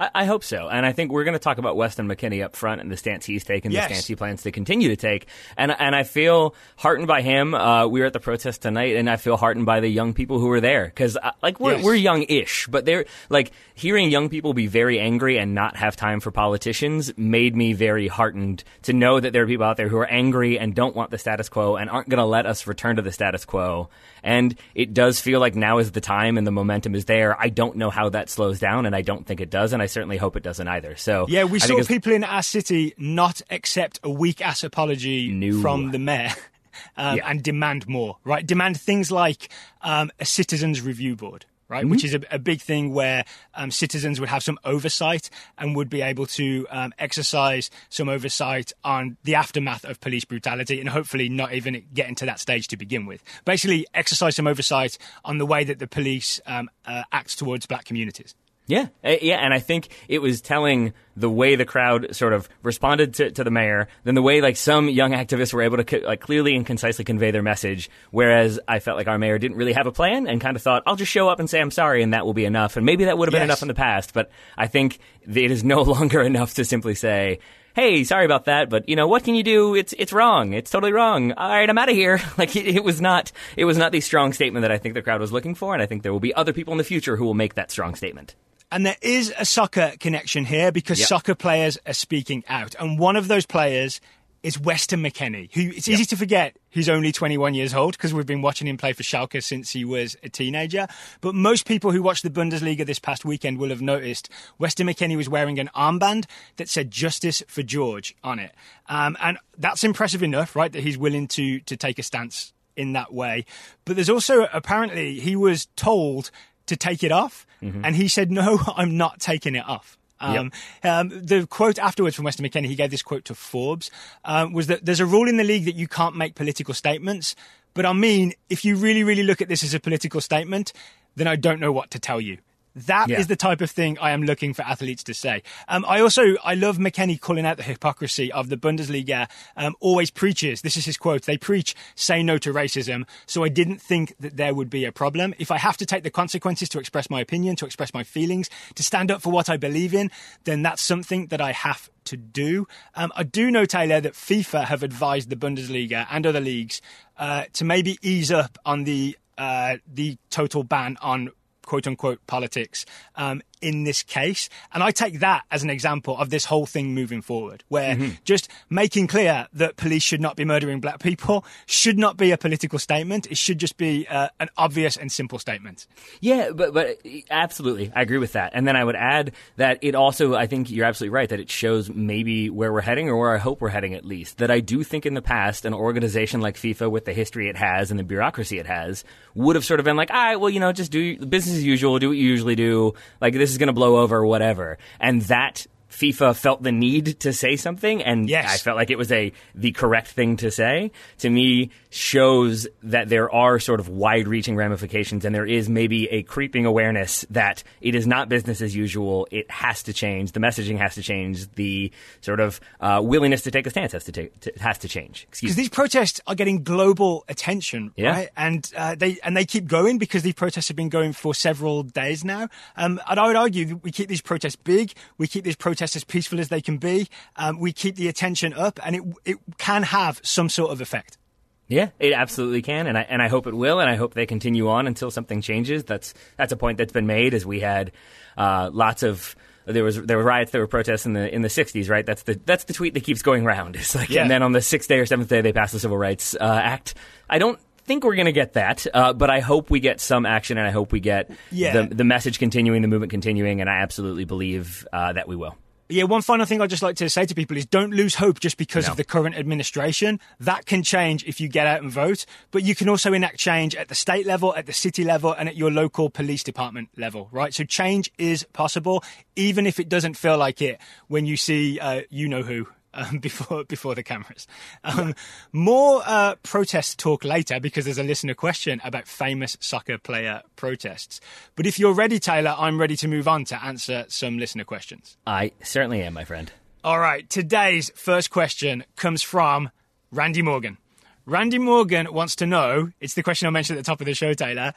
I, 0.00 0.10
I 0.14 0.24
hope 0.24 0.44
so, 0.44 0.68
and 0.68 0.84
I 0.86 0.92
think 0.92 1.10
we're 1.12 1.24
going 1.24 1.34
to 1.34 1.38
talk 1.38 1.58
about 1.58 1.76
Weston 1.76 2.08
McKennie 2.08 2.44
up 2.44 2.56
front 2.56 2.80
and 2.80 2.90
the 2.90 2.96
stance 2.96 3.24
he's 3.26 3.44
taken, 3.44 3.70
Yes. 3.72 3.88
the 3.88 3.94
stance 3.94 4.06
he 4.06 4.16
plans 4.16 4.42
to 4.42 4.50
continue 4.52 4.88
to 4.88 4.96
take, 4.96 5.26
and 5.56 5.74
and 5.78 5.94
I 5.94 6.02
feel 6.02 6.54
heartened 6.76 7.06
by 7.08 7.22
him. 7.22 7.54
Uh, 7.54 7.86
we 7.86 8.00
were 8.00 8.06
at 8.06 8.12
the 8.12 8.20
protest 8.20 8.62
tonight, 8.62 8.96
and 8.96 9.08
I 9.08 9.16
feel 9.16 9.36
heartened 9.36 9.66
by 9.66 9.80
the 9.80 9.88
young 9.88 10.14
people 10.14 10.38
who 10.38 10.48
were 10.48 10.60
there 10.60 10.86
because 10.86 11.16
like 11.42 11.60
we're 11.60 11.74
Yes. 11.76 11.84
we're 11.84 11.94
young-ish, 11.94 12.66
but 12.68 12.84
they're 12.84 13.04
like 13.28 13.52
hearing 13.74 14.10
young 14.10 14.28
people 14.28 14.54
be 14.54 14.66
very 14.66 14.98
angry 15.00 15.38
and 15.38 15.54
not 15.54 15.76
have 15.76 15.96
time 15.96 16.20
for 16.20 16.30
politicians 16.30 17.12
made 17.16 17.56
me 17.56 17.72
very 17.72 18.08
heartened 18.08 18.64
to 18.82 18.92
know 18.92 19.18
that 19.20 19.32
there 19.32 19.42
are 19.42 19.46
people 19.46 19.66
out 19.66 19.76
there 19.76 19.88
who 19.88 19.96
are 19.98 20.06
angry 20.06 20.58
and 20.58 20.74
don't 20.74 20.94
want 20.94 21.10
the 21.10 21.18
status 21.18 21.48
quo 21.48 21.76
and 21.76 21.90
aren't 21.90 22.08
going 22.08 22.18
to 22.18 22.24
let 22.24 22.46
us 22.46 22.66
return 22.66 22.96
to 22.96 23.02
the 23.02 23.12
status 23.12 23.44
quo. 23.44 23.88
And 24.22 24.54
it 24.74 24.94
does 24.94 25.20
feel 25.20 25.38
like 25.40 25.54
now 25.54 25.78
is 25.78 25.92
the 25.92 26.00
time 26.00 26.38
and 26.38 26.46
the 26.46 26.50
momentum 26.50 26.94
is 26.94 27.04
there. 27.04 27.38
I 27.40 27.48
don't 27.50 27.76
know 27.76 27.90
how 27.90 28.08
that 28.10 28.30
slows 28.30 28.58
down, 28.58 28.86
and 28.86 28.96
I 28.96 29.02
don't 29.02 29.26
think 29.26 29.40
it 29.42 29.50
does, 29.50 29.72
and 29.74 29.82
I 29.84 29.86
certainly 29.86 30.16
hope 30.16 30.36
it 30.36 30.42
doesn't 30.42 30.66
either. 30.66 30.96
So 30.96 31.26
yeah 31.28 31.44
we 31.44 31.60
I 31.60 31.66
saw 31.66 31.82
people 31.84 32.12
in 32.12 32.24
our 32.24 32.42
city 32.42 32.94
not 32.96 33.40
accept 33.50 34.00
a 34.02 34.10
weak 34.10 34.40
ass 34.40 34.64
apology 34.64 35.30
No. 35.30 35.60
from 35.60 35.90
the 35.92 35.98
mayor 35.98 36.32
um, 36.96 37.18
Yeah. 37.18 37.30
and 37.30 37.42
demand 37.42 37.86
more 37.86 38.16
right 38.24 38.46
demand 38.46 38.80
things 38.80 39.10
like 39.10 39.48
um, 39.82 40.10
a 40.18 40.24
citizens 40.24 40.80
review 40.80 41.16
board 41.16 41.46
right? 41.68 41.82
Mm-hmm. 41.82 41.90
Which 41.90 42.04
is 42.04 42.14
a, 42.14 42.20
a, 42.30 42.38
big 42.38 42.60
thing 42.60 42.92
where 42.92 43.24
um, 43.54 43.70
citizens 43.70 44.20
would 44.20 44.28
have 44.28 44.42
some 44.42 44.58
oversight 44.64 45.30
and 45.56 45.74
would 45.74 45.88
be 45.88 46.02
able 46.02 46.26
to 46.26 46.66
um, 46.70 46.92
exercise 46.98 47.70
some 47.88 48.08
oversight 48.08 48.72
on 48.84 49.16
the 49.24 49.34
aftermath 49.34 49.84
of 49.84 50.00
police 50.00 50.24
brutality 50.24 50.78
and 50.80 50.88
hopefully 50.88 51.28
not 51.28 51.54
even 51.54 51.82
getting 51.92 52.14
to 52.16 52.26
that 52.26 52.38
stage 52.38 52.68
to 52.68 52.76
begin 52.76 53.06
with. 53.06 53.22
Basically, 53.44 53.86
exercise 53.94 54.36
some 54.36 54.46
oversight 54.46 54.98
on 55.24 55.38
the 55.38 55.46
way 55.46 55.64
that 55.64 55.78
the 55.78 55.86
police 55.86 56.40
um, 56.46 56.68
uh, 56.86 57.02
acts 57.12 57.34
towards 57.34 57.66
black 57.66 57.84
communities. 57.84 58.34
Yeah, 58.66 58.88
uh, 59.04 59.16
yeah, 59.20 59.36
and 59.36 59.52
I 59.52 59.58
think 59.58 59.88
it 60.08 60.20
was 60.20 60.40
telling 60.40 60.94
the 61.16 61.28
way 61.28 61.54
the 61.54 61.66
crowd 61.66 62.16
sort 62.16 62.32
of 62.32 62.48
responded 62.62 63.14
to, 63.14 63.30
to 63.30 63.44
the 63.44 63.50
mayor, 63.50 63.88
then 64.04 64.14
the 64.14 64.22
way 64.22 64.40
like 64.40 64.56
some 64.56 64.88
young 64.88 65.12
activists 65.12 65.52
were 65.52 65.60
able 65.60 65.76
to 65.76 65.84
co- 65.84 66.06
like 66.06 66.20
clearly 66.20 66.56
and 66.56 66.64
concisely 66.64 67.04
convey 67.04 67.30
their 67.30 67.42
message, 67.42 67.90
whereas 68.10 68.58
I 68.66 68.78
felt 68.78 68.96
like 68.96 69.06
our 69.06 69.18
mayor 69.18 69.38
didn't 69.38 69.58
really 69.58 69.74
have 69.74 69.86
a 69.86 69.92
plan 69.92 70.26
and 70.26 70.40
kind 70.40 70.56
of 70.56 70.62
thought, 70.62 70.82
I'll 70.86 70.96
just 70.96 71.12
show 71.12 71.28
up 71.28 71.40
and 71.40 71.50
say 71.50 71.60
I'm 71.60 71.70
sorry 71.70 72.02
and 72.02 72.14
that 72.14 72.24
will 72.24 72.32
be 72.32 72.46
enough, 72.46 72.76
and 72.78 72.86
maybe 72.86 73.04
that 73.04 73.18
would 73.18 73.28
have 73.28 73.32
been 73.32 73.42
yes. 73.42 73.48
enough 73.48 73.62
in 73.62 73.68
the 73.68 73.74
past, 73.74 74.14
but 74.14 74.30
I 74.56 74.66
think 74.66 74.98
it 75.22 75.50
is 75.50 75.62
no 75.62 75.82
longer 75.82 76.22
enough 76.22 76.54
to 76.54 76.64
simply 76.64 76.94
say, 76.94 77.40
hey, 77.74 78.04
sorry 78.04 78.24
about 78.24 78.46
that, 78.46 78.70
but 78.70 78.88
you 78.88 78.96
know, 78.96 79.08
what 79.08 79.24
can 79.24 79.34
you 79.34 79.42
do? 79.42 79.74
It's 79.74 79.92
it's 79.98 80.12
wrong. 80.12 80.54
It's 80.54 80.70
totally 80.70 80.92
wrong. 80.92 81.32
All 81.32 81.48
right, 81.48 81.68
I'm 81.68 81.78
out 81.78 81.90
of 81.90 81.96
here. 81.96 82.20
Like 82.38 82.56
it, 82.56 82.66
it, 82.66 82.82
was 82.82 83.00
not 83.00 83.30
it 83.56 83.64
was 83.64 83.78
not 83.78 83.92
the 83.92 84.00
strong 84.00 84.32
statement 84.32 84.62
that 84.62 84.72
I 84.72 84.78
think 84.78 84.94
the 84.94 85.02
crowd 85.02 85.20
was 85.20 85.32
looking 85.32 85.54
for, 85.54 85.72
and 85.72 85.82
I 85.82 85.86
think 85.86 86.02
there 86.02 86.12
will 86.12 86.20
be 86.20 86.34
other 86.34 86.52
people 86.52 86.72
in 86.72 86.78
the 86.78 86.84
future 86.84 87.16
who 87.16 87.24
will 87.24 87.34
make 87.34 87.54
that 87.54 87.70
strong 87.70 87.94
statement. 87.94 88.34
And 88.74 88.84
there 88.84 88.96
is 89.00 89.32
a 89.38 89.44
soccer 89.44 89.92
connection 90.00 90.44
here 90.44 90.72
because 90.72 90.98
yep. 90.98 91.06
soccer 91.06 91.36
players 91.36 91.78
are 91.86 91.92
speaking 91.92 92.42
out. 92.48 92.74
And 92.80 92.98
one 92.98 93.14
of 93.14 93.28
those 93.28 93.46
players 93.46 94.00
is 94.42 94.58
Weston 94.58 95.00
McKennie, 95.00 95.48
who 95.54 95.70
it's 95.70 95.86
yep. 95.86 95.94
easy 95.94 96.04
to 96.06 96.16
forget 96.16 96.56
he's 96.70 96.88
only 96.88 97.12
21 97.12 97.54
years 97.54 97.72
old 97.72 97.96
because 97.96 98.12
we've 98.12 98.26
been 98.26 98.42
watching 98.42 98.66
him 98.66 98.76
play 98.76 98.92
for 98.92 99.04
Schalke 99.04 99.40
since 99.40 99.70
he 99.70 99.84
was 99.84 100.16
a 100.24 100.28
teenager. 100.28 100.88
But 101.20 101.36
most 101.36 101.68
people 101.68 101.92
who 101.92 102.02
watched 102.02 102.24
the 102.24 102.30
Bundesliga 102.30 102.84
this 102.84 102.98
past 102.98 103.24
weekend 103.24 103.58
will 103.58 103.68
have 103.68 103.80
noticed 103.80 104.28
Weston 104.58 104.88
McKennie 104.88 105.16
was 105.16 105.28
wearing 105.28 105.60
an 105.60 105.70
armband 105.76 106.24
that 106.56 106.68
said 106.68 106.90
"Justice 106.90 107.44
for 107.46 107.62
George" 107.62 108.16
on 108.24 108.40
it, 108.40 108.52
um, 108.88 109.16
and 109.22 109.38
that's 109.56 109.84
impressive 109.84 110.24
enough, 110.24 110.56
right? 110.56 110.72
That 110.72 110.82
he's 110.82 110.98
willing 110.98 111.28
to 111.28 111.60
to 111.60 111.76
take 111.76 112.00
a 112.00 112.02
stance 112.02 112.52
in 112.76 112.92
that 112.94 113.14
way. 113.14 113.44
But 113.84 113.94
there's 113.94 114.10
also 114.10 114.48
apparently 114.52 115.20
he 115.20 115.36
was 115.36 115.68
told 115.76 116.32
to 116.66 116.76
take 116.76 117.02
it 117.02 117.12
off. 117.12 117.46
Mm-hmm. 117.62 117.84
And 117.84 117.96
he 117.96 118.08
said, 118.08 118.30
no, 118.30 118.60
I'm 118.76 118.96
not 118.96 119.20
taking 119.20 119.54
it 119.54 119.66
off. 119.66 119.98
Um, 120.20 120.52
yep. 120.82 120.92
um, 120.92 121.08
the 121.08 121.46
quote 121.46 121.78
afterwards 121.78 122.16
from 122.16 122.24
Weston 122.24 122.46
McKennie, 122.46 122.66
he 122.66 122.76
gave 122.76 122.90
this 122.90 123.02
quote 123.02 123.24
to 123.26 123.34
Forbes, 123.34 123.90
um, 124.24 124.52
was 124.52 124.68
that 124.68 124.84
there's 124.84 125.00
a 125.00 125.06
rule 125.06 125.28
in 125.28 125.36
the 125.36 125.44
league 125.44 125.64
that 125.64 125.74
you 125.74 125.88
can't 125.88 126.16
make 126.16 126.34
political 126.34 126.72
statements. 126.72 127.34
But 127.74 127.84
I 127.84 127.92
mean, 127.92 128.32
if 128.48 128.64
you 128.64 128.76
really, 128.76 129.04
really 129.04 129.24
look 129.24 129.42
at 129.42 129.48
this 129.48 129.62
as 129.62 129.74
a 129.74 129.80
political 129.80 130.20
statement, 130.20 130.72
then 131.16 131.26
I 131.26 131.36
don't 131.36 131.60
know 131.60 131.72
what 131.72 131.90
to 131.90 131.98
tell 131.98 132.20
you. 132.20 132.38
That 132.74 133.08
yeah. 133.08 133.20
is 133.20 133.28
the 133.28 133.36
type 133.36 133.60
of 133.60 133.70
thing 133.70 133.98
I 134.00 134.10
am 134.10 134.22
looking 134.22 134.52
for 134.52 134.62
athletes 134.62 135.04
to 135.04 135.14
say. 135.14 135.42
Um, 135.68 135.84
I 135.86 136.00
also 136.00 136.36
I 136.44 136.54
love 136.54 136.78
McKennie 136.78 137.20
calling 137.20 137.46
out 137.46 137.56
the 137.56 137.62
hypocrisy 137.62 138.32
of 138.32 138.48
the 138.48 138.56
Bundesliga. 138.56 139.28
Um, 139.56 139.76
always 139.80 140.10
preaches. 140.10 140.62
This 140.62 140.76
is 140.76 140.84
his 140.84 140.96
quote. 140.96 141.22
They 141.22 141.38
preach 141.38 141.74
say 141.94 142.22
no 142.22 142.38
to 142.38 142.52
racism. 142.52 143.06
So 143.26 143.44
I 143.44 143.48
didn't 143.48 143.80
think 143.80 144.14
that 144.18 144.36
there 144.36 144.54
would 144.54 144.70
be 144.70 144.84
a 144.84 144.92
problem. 144.92 145.34
If 145.38 145.50
I 145.50 145.58
have 145.58 145.76
to 145.78 145.86
take 145.86 146.02
the 146.02 146.10
consequences 146.10 146.68
to 146.70 146.78
express 146.78 147.08
my 147.08 147.20
opinion, 147.20 147.56
to 147.56 147.66
express 147.66 147.94
my 147.94 148.02
feelings, 148.02 148.50
to 148.74 148.82
stand 148.82 149.10
up 149.10 149.22
for 149.22 149.30
what 149.30 149.48
I 149.48 149.56
believe 149.56 149.94
in, 149.94 150.10
then 150.44 150.62
that's 150.62 150.82
something 150.82 151.28
that 151.28 151.40
I 151.40 151.52
have 151.52 151.90
to 152.06 152.16
do. 152.16 152.66
Um, 152.94 153.12
I 153.16 153.22
do 153.22 153.50
know 153.50 153.64
Taylor 153.64 154.00
that 154.00 154.14
FIFA 154.14 154.64
have 154.64 154.82
advised 154.82 155.30
the 155.30 155.36
Bundesliga 155.36 156.06
and 156.10 156.26
other 156.26 156.40
leagues 156.40 156.82
uh, 157.18 157.44
to 157.54 157.64
maybe 157.64 157.98
ease 158.02 158.30
up 158.30 158.58
on 158.64 158.84
the 158.84 159.16
uh, 159.36 159.78
the 159.92 160.16
total 160.30 160.62
ban 160.62 160.96
on 161.02 161.30
quote 161.64 161.86
unquote 161.86 162.26
politics. 162.26 162.84
Um, 163.16 163.42
in 163.60 163.84
this 163.84 164.02
case. 164.02 164.48
And 164.72 164.82
I 164.82 164.90
take 164.90 165.20
that 165.20 165.44
as 165.50 165.62
an 165.62 165.70
example 165.70 166.16
of 166.16 166.30
this 166.30 166.44
whole 166.44 166.66
thing 166.66 166.94
moving 166.94 167.22
forward, 167.22 167.64
where 167.68 167.96
mm-hmm. 167.96 168.14
just 168.24 168.48
making 168.70 169.06
clear 169.06 169.46
that 169.52 169.76
police 169.76 170.02
should 170.02 170.20
not 170.20 170.36
be 170.36 170.44
murdering 170.44 170.80
black 170.80 171.00
people 171.00 171.44
should 171.66 171.98
not 171.98 172.16
be 172.16 172.30
a 172.30 172.38
political 172.38 172.78
statement. 172.78 173.26
It 173.30 173.36
should 173.36 173.58
just 173.58 173.76
be 173.76 174.06
uh, 174.08 174.28
an 174.40 174.48
obvious 174.56 174.96
and 174.96 175.10
simple 175.10 175.38
statement. 175.38 175.86
Yeah, 176.20 176.50
but, 176.54 176.74
but 176.74 176.98
absolutely. 177.30 177.92
I 177.94 178.02
agree 178.02 178.18
with 178.18 178.32
that. 178.32 178.52
And 178.54 178.66
then 178.66 178.76
I 178.76 178.84
would 178.84 178.96
add 178.96 179.32
that 179.56 179.78
it 179.82 179.94
also, 179.94 180.34
I 180.34 180.46
think 180.46 180.70
you're 180.70 180.86
absolutely 180.86 181.14
right, 181.14 181.28
that 181.28 181.40
it 181.40 181.50
shows 181.50 181.90
maybe 181.90 182.50
where 182.50 182.72
we're 182.72 182.80
heading 182.80 183.08
or 183.08 183.16
where 183.16 183.34
I 183.34 183.38
hope 183.38 183.60
we're 183.60 183.68
heading 183.68 183.94
at 183.94 184.04
least. 184.04 184.38
That 184.38 184.50
I 184.50 184.60
do 184.60 184.82
think 184.82 185.06
in 185.06 185.14
the 185.14 185.22
past, 185.22 185.64
an 185.64 185.74
organization 185.74 186.40
like 186.40 186.56
FIFA 186.56 186.90
with 186.90 187.04
the 187.04 187.12
history 187.12 187.48
it 187.48 187.56
has 187.56 187.90
and 187.90 187.98
the 187.98 188.04
bureaucracy 188.04 188.58
it 188.58 188.66
has 188.66 189.04
would 189.34 189.56
have 189.56 189.64
sort 189.64 189.80
of 189.80 189.84
been 189.84 189.96
like, 189.96 190.10
all 190.10 190.16
right, 190.16 190.36
well, 190.36 190.50
you 190.50 190.60
know, 190.60 190.72
just 190.72 190.92
do 190.92 191.16
business 191.18 191.56
as 191.56 191.64
usual, 191.64 191.98
do 191.98 192.08
what 192.08 192.16
you 192.16 192.28
usually 192.28 192.54
do. 192.54 192.94
Like, 193.20 193.34
this 193.44 193.50
is 193.50 193.58
going 193.58 193.66
to 193.66 193.74
blow 193.74 193.98
over 193.98 194.24
whatever. 194.24 194.78
And 194.98 195.20
that 195.22 195.66
FIFA 195.94 196.36
felt 196.36 196.62
the 196.62 196.72
need 196.72 197.20
to 197.20 197.32
say 197.32 197.56
something, 197.56 198.02
and 198.02 198.28
yes. 198.28 198.52
I 198.52 198.56
felt 198.58 198.76
like 198.76 198.90
it 198.90 198.98
was 198.98 199.12
a 199.12 199.32
the 199.54 199.72
correct 199.72 200.08
thing 200.08 200.36
to 200.38 200.50
say. 200.50 200.90
To 201.18 201.30
me, 201.30 201.70
shows 201.90 202.66
that 202.82 203.08
there 203.08 203.32
are 203.32 203.60
sort 203.60 203.78
of 203.78 203.88
wide-reaching 203.88 204.56
ramifications, 204.56 205.24
and 205.24 205.34
there 205.34 205.46
is 205.46 205.68
maybe 205.68 206.08
a 206.08 206.22
creeping 206.22 206.66
awareness 206.66 207.24
that 207.30 207.62
it 207.80 207.94
is 207.94 208.06
not 208.06 208.28
business 208.28 208.60
as 208.60 208.74
usual. 208.74 209.28
It 209.30 209.48
has 209.50 209.84
to 209.84 209.92
change. 209.92 210.32
The 210.32 210.40
messaging 210.40 210.78
has 210.78 210.94
to 210.96 211.02
change. 211.02 211.50
The 211.52 211.92
sort 212.20 212.40
of 212.40 212.60
uh, 212.80 213.00
willingness 213.02 213.42
to 213.42 213.52
take 213.52 213.66
a 213.66 213.70
stance 213.70 213.92
has 213.92 214.04
to 214.04 214.12
take 214.12 214.40
to, 214.40 214.52
has 214.58 214.78
to 214.78 214.88
change. 214.88 215.28
Because 215.30 215.54
these 215.54 215.68
protests 215.68 216.20
are 216.26 216.34
getting 216.34 216.64
global 216.64 217.24
attention, 217.28 217.92
yeah. 217.96 218.10
right? 218.10 218.28
And 218.36 218.68
uh, 218.76 218.96
they 218.96 219.18
and 219.22 219.36
they 219.36 219.44
keep 219.44 219.66
going 219.66 219.98
because 219.98 220.22
these 220.22 220.34
protests 220.34 220.68
have 220.68 220.76
been 220.76 220.88
going 220.88 221.12
for 221.12 221.34
several 221.34 221.84
days 221.84 222.24
now. 222.24 222.48
Um, 222.76 223.00
and 223.08 223.20
I 223.20 223.26
would 223.26 223.36
argue 223.36 223.80
we 223.82 223.92
keep 223.92 224.08
these 224.08 224.22
protests 224.22 224.56
big. 224.56 224.92
We 225.18 225.28
keep 225.28 225.44
these 225.44 225.56
protests 225.56 225.83
protests 225.84 225.96
as 225.96 226.04
peaceful 226.04 226.40
as 226.40 226.48
they 226.48 226.60
can 226.60 226.78
be. 226.78 227.08
Um, 227.36 227.58
we 227.58 227.72
keep 227.72 227.96
the 227.96 228.08
attention 228.08 228.54
up, 228.54 228.80
and 228.84 228.96
it 228.96 229.02
it 229.24 229.36
can 229.58 229.82
have 229.82 230.20
some 230.22 230.48
sort 230.48 230.70
of 230.70 230.80
effect. 230.80 231.18
Yeah, 231.66 231.90
it 231.98 232.12
absolutely 232.12 232.62
can, 232.62 232.86
and 232.86 232.96
I 232.96 233.02
and 233.02 233.22
I 233.22 233.28
hope 233.28 233.46
it 233.46 233.54
will, 233.54 233.80
and 233.80 233.88
I 233.88 233.96
hope 233.96 234.14
they 234.14 234.26
continue 234.26 234.68
on 234.68 234.86
until 234.86 235.10
something 235.10 235.40
changes. 235.40 235.84
That's 235.84 236.14
that's 236.36 236.52
a 236.52 236.56
point 236.56 236.78
that's 236.78 236.92
been 236.92 237.06
made 237.06 237.34
as 237.34 237.44
we 237.44 237.60
had 237.60 237.92
uh, 238.36 238.70
lots 238.72 239.02
of 239.02 239.36
there 239.66 239.84
was 239.84 240.00
there 240.02 240.18
were 240.18 240.24
riots, 240.24 240.50
there 240.50 240.60
were 240.60 240.66
protests 240.66 241.06
in 241.06 241.14
the 241.14 241.34
in 241.34 241.42
the 241.42 241.48
'60s, 241.48 241.88
right? 241.88 242.04
That's 242.04 242.22
the 242.22 242.40
that's 242.44 242.64
the 242.64 242.74
tweet 242.74 242.94
that 242.94 243.04
keeps 243.04 243.22
going 243.22 243.46
around. 243.46 243.76
It's 243.84 243.94
like, 243.94 244.10
yeah. 244.10 244.22
and 244.22 244.30
then 244.30 244.42
on 244.42 244.52
the 244.52 244.60
sixth 244.60 244.88
day 244.88 244.98
or 244.98 245.06
seventh 245.06 245.28
day, 245.28 245.40
they 245.40 245.52
passed 245.52 245.72
the 245.72 245.80
Civil 245.80 245.98
Rights 245.98 246.34
uh, 246.34 246.60
Act. 246.62 246.94
I 247.28 247.38
don't 247.38 247.58
think 247.86 248.04
we're 248.04 248.14
going 248.14 248.26
to 248.26 248.32
get 248.32 248.54
that, 248.54 248.86
uh, 248.92 249.12
but 249.12 249.30
I 249.30 249.40
hope 249.40 249.70
we 249.70 249.80
get 249.80 250.00
some 250.00 250.26
action, 250.26 250.58
and 250.58 250.66
I 250.66 250.70
hope 250.70 250.92
we 250.92 251.00
get 251.00 251.30
yeah. 251.50 251.72
the 251.72 251.94
the 251.94 252.04
message 252.04 252.38
continuing, 252.38 252.82
the 252.82 252.88
movement 252.88 253.10
continuing, 253.10 253.62
and 253.62 253.70
I 253.70 253.80
absolutely 253.80 254.24
believe 254.24 254.86
uh, 254.92 255.14
that 255.14 255.28
we 255.28 255.36
will. 255.36 255.56
Yeah, 255.88 256.04
one 256.04 256.22
final 256.22 256.46
thing 256.46 256.62
I'd 256.62 256.70
just 256.70 256.82
like 256.82 256.96
to 256.96 257.10
say 257.10 257.26
to 257.26 257.34
people 257.34 257.58
is 257.58 257.66
don't 257.66 257.92
lose 257.92 258.14
hope 258.14 258.40
just 258.40 258.56
because 258.56 258.86
no. 258.86 258.92
of 258.92 258.96
the 258.96 259.04
current 259.04 259.36
administration. 259.36 260.18
That 260.40 260.64
can 260.64 260.82
change 260.82 261.24
if 261.24 261.42
you 261.42 261.48
get 261.48 261.66
out 261.66 261.82
and 261.82 261.90
vote, 261.90 262.24
but 262.52 262.62
you 262.62 262.74
can 262.74 262.88
also 262.88 263.12
enact 263.12 263.38
change 263.38 263.74
at 263.74 263.88
the 263.88 263.94
state 263.94 264.24
level, 264.24 264.56
at 264.56 264.64
the 264.64 264.72
city 264.72 265.04
level, 265.04 265.32
and 265.32 265.46
at 265.46 265.56
your 265.56 265.70
local 265.70 266.08
police 266.08 266.42
department 266.42 266.88
level, 266.96 267.28
right? 267.32 267.52
So 267.52 267.64
change 267.64 268.10
is 268.16 268.44
possible, 268.54 269.04
even 269.36 269.66
if 269.66 269.78
it 269.78 269.90
doesn't 269.90 270.14
feel 270.14 270.38
like 270.38 270.62
it 270.62 270.80
when 271.08 271.26
you 271.26 271.36
see 271.36 271.78
uh, 271.78 272.02
you 272.08 272.28
know 272.28 272.42
who 272.42 272.66
um, 272.94 273.18
before 273.20 273.64
before 273.64 273.94
the 273.94 274.02
cameras. 274.02 274.46
Um, 274.82 275.14
more 275.52 276.02
uh, 276.06 276.36
protest 276.42 276.98
talk 276.98 277.24
later 277.24 277.60
because 277.60 277.84
there's 277.84 277.98
a 277.98 278.02
listener 278.04 278.34
question 278.34 278.80
about 278.84 279.06
famous 279.06 279.56
soccer 279.60 279.98
player 279.98 280.42
protests. 280.56 281.20
But 281.56 281.66
if 281.66 281.78
you're 281.78 281.92
ready, 281.92 282.18
Taylor, 282.18 282.54
I'm 282.56 282.80
ready 282.80 282.96
to 282.96 283.08
move 283.08 283.28
on 283.28 283.44
to 283.46 283.62
answer 283.62 284.04
some 284.08 284.38
listener 284.38 284.64
questions. 284.64 285.16
I 285.26 285.52
certainly 285.62 286.02
am, 286.02 286.14
my 286.14 286.24
friend. 286.24 286.50
All 286.82 286.98
right, 286.98 287.28
today's 287.28 287.90
first 287.94 288.30
question 288.30 288.84
comes 288.96 289.22
from 289.22 289.70
Randy 290.10 290.42
Morgan. 290.42 290.78
Randy 291.26 291.58
Morgan 291.58 292.12
wants 292.12 292.36
to 292.36 292.46
know 292.46 292.90
it's 293.00 293.14
the 293.14 293.22
question 293.22 293.46
I 293.46 293.50
mentioned 293.50 293.78
at 293.78 293.84
the 293.84 293.90
top 293.90 294.02
of 294.02 294.06
the 294.06 294.12
show, 294.12 294.34
Taylor. 294.34 294.74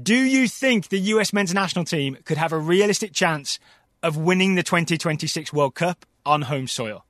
Do 0.00 0.14
you 0.14 0.46
think 0.46 0.88
the 0.88 1.00
US 1.00 1.32
men's 1.32 1.54
national 1.54 1.86
team 1.86 2.18
could 2.24 2.36
have 2.36 2.52
a 2.52 2.58
realistic 2.58 3.12
chance 3.12 3.58
of 4.02 4.16
winning 4.16 4.54
the 4.54 4.62
2026 4.62 5.52
World 5.52 5.74
Cup 5.74 6.04
on 6.26 6.42
home 6.42 6.66
soil? 6.66 7.06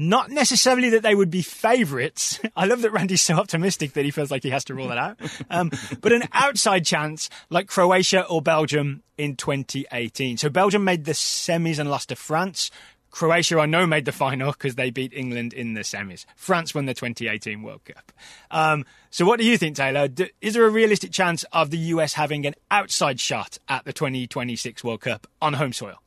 Not 0.00 0.30
necessarily 0.30 0.90
that 0.90 1.02
they 1.02 1.16
would 1.16 1.28
be 1.28 1.42
favourites. 1.42 2.38
I 2.56 2.66
love 2.66 2.82
that 2.82 2.92
Randy's 2.92 3.20
so 3.20 3.34
optimistic 3.34 3.94
that 3.94 4.04
he 4.04 4.12
feels 4.12 4.30
like 4.30 4.44
he 4.44 4.50
has 4.50 4.64
to 4.66 4.74
rule 4.74 4.86
that 4.86 4.96
out. 4.98 5.18
Um, 5.50 5.72
but 6.00 6.12
an 6.12 6.28
outside 6.32 6.84
chance 6.84 7.28
like 7.50 7.66
Croatia 7.66 8.24
or 8.26 8.40
Belgium 8.40 9.02
in 9.16 9.34
2018. 9.34 10.36
So 10.36 10.50
Belgium 10.50 10.84
made 10.84 11.04
the 11.04 11.12
semis 11.12 11.80
and 11.80 11.90
lost 11.90 12.10
to 12.10 12.16
France. 12.16 12.70
Croatia, 13.10 13.58
I 13.58 13.66
know, 13.66 13.88
made 13.88 14.04
the 14.04 14.12
final 14.12 14.52
because 14.52 14.76
they 14.76 14.90
beat 14.90 15.12
England 15.12 15.52
in 15.52 15.74
the 15.74 15.80
semis. 15.80 16.26
France 16.36 16.76
won 16.76 16.86
the 16.86 16.94
2018 16.94 17.62
World 17.62 17.84
Cup. 17.84 18.12
Um, 18.52 18.84
so, 19.10 19.24
what 19.24 19.40
do 19.40 19.46
you 19.46 19.58
think, 19.58 19.74
Taylor? 19.74 20.08
Is 20.40 20.54
there 20.54 20.66
a 20.66 20.70
realistic 20.70 21.10
chance 21.10 21.44
of 21.52 21.70
the 21.70 21.78
US 21.78 22.12
having 22.12 22.46
an 22.46 22.54
outside 22.70 23.18
shot 23.18 23.58
at 23.68 23.84
the 23.84 23.92
2026 23.92 24.84
World 24.84 25.00
Cup 25.00 25.26
on 25.42 25.54
home 25.54 25.72
soil? 25.72 26.00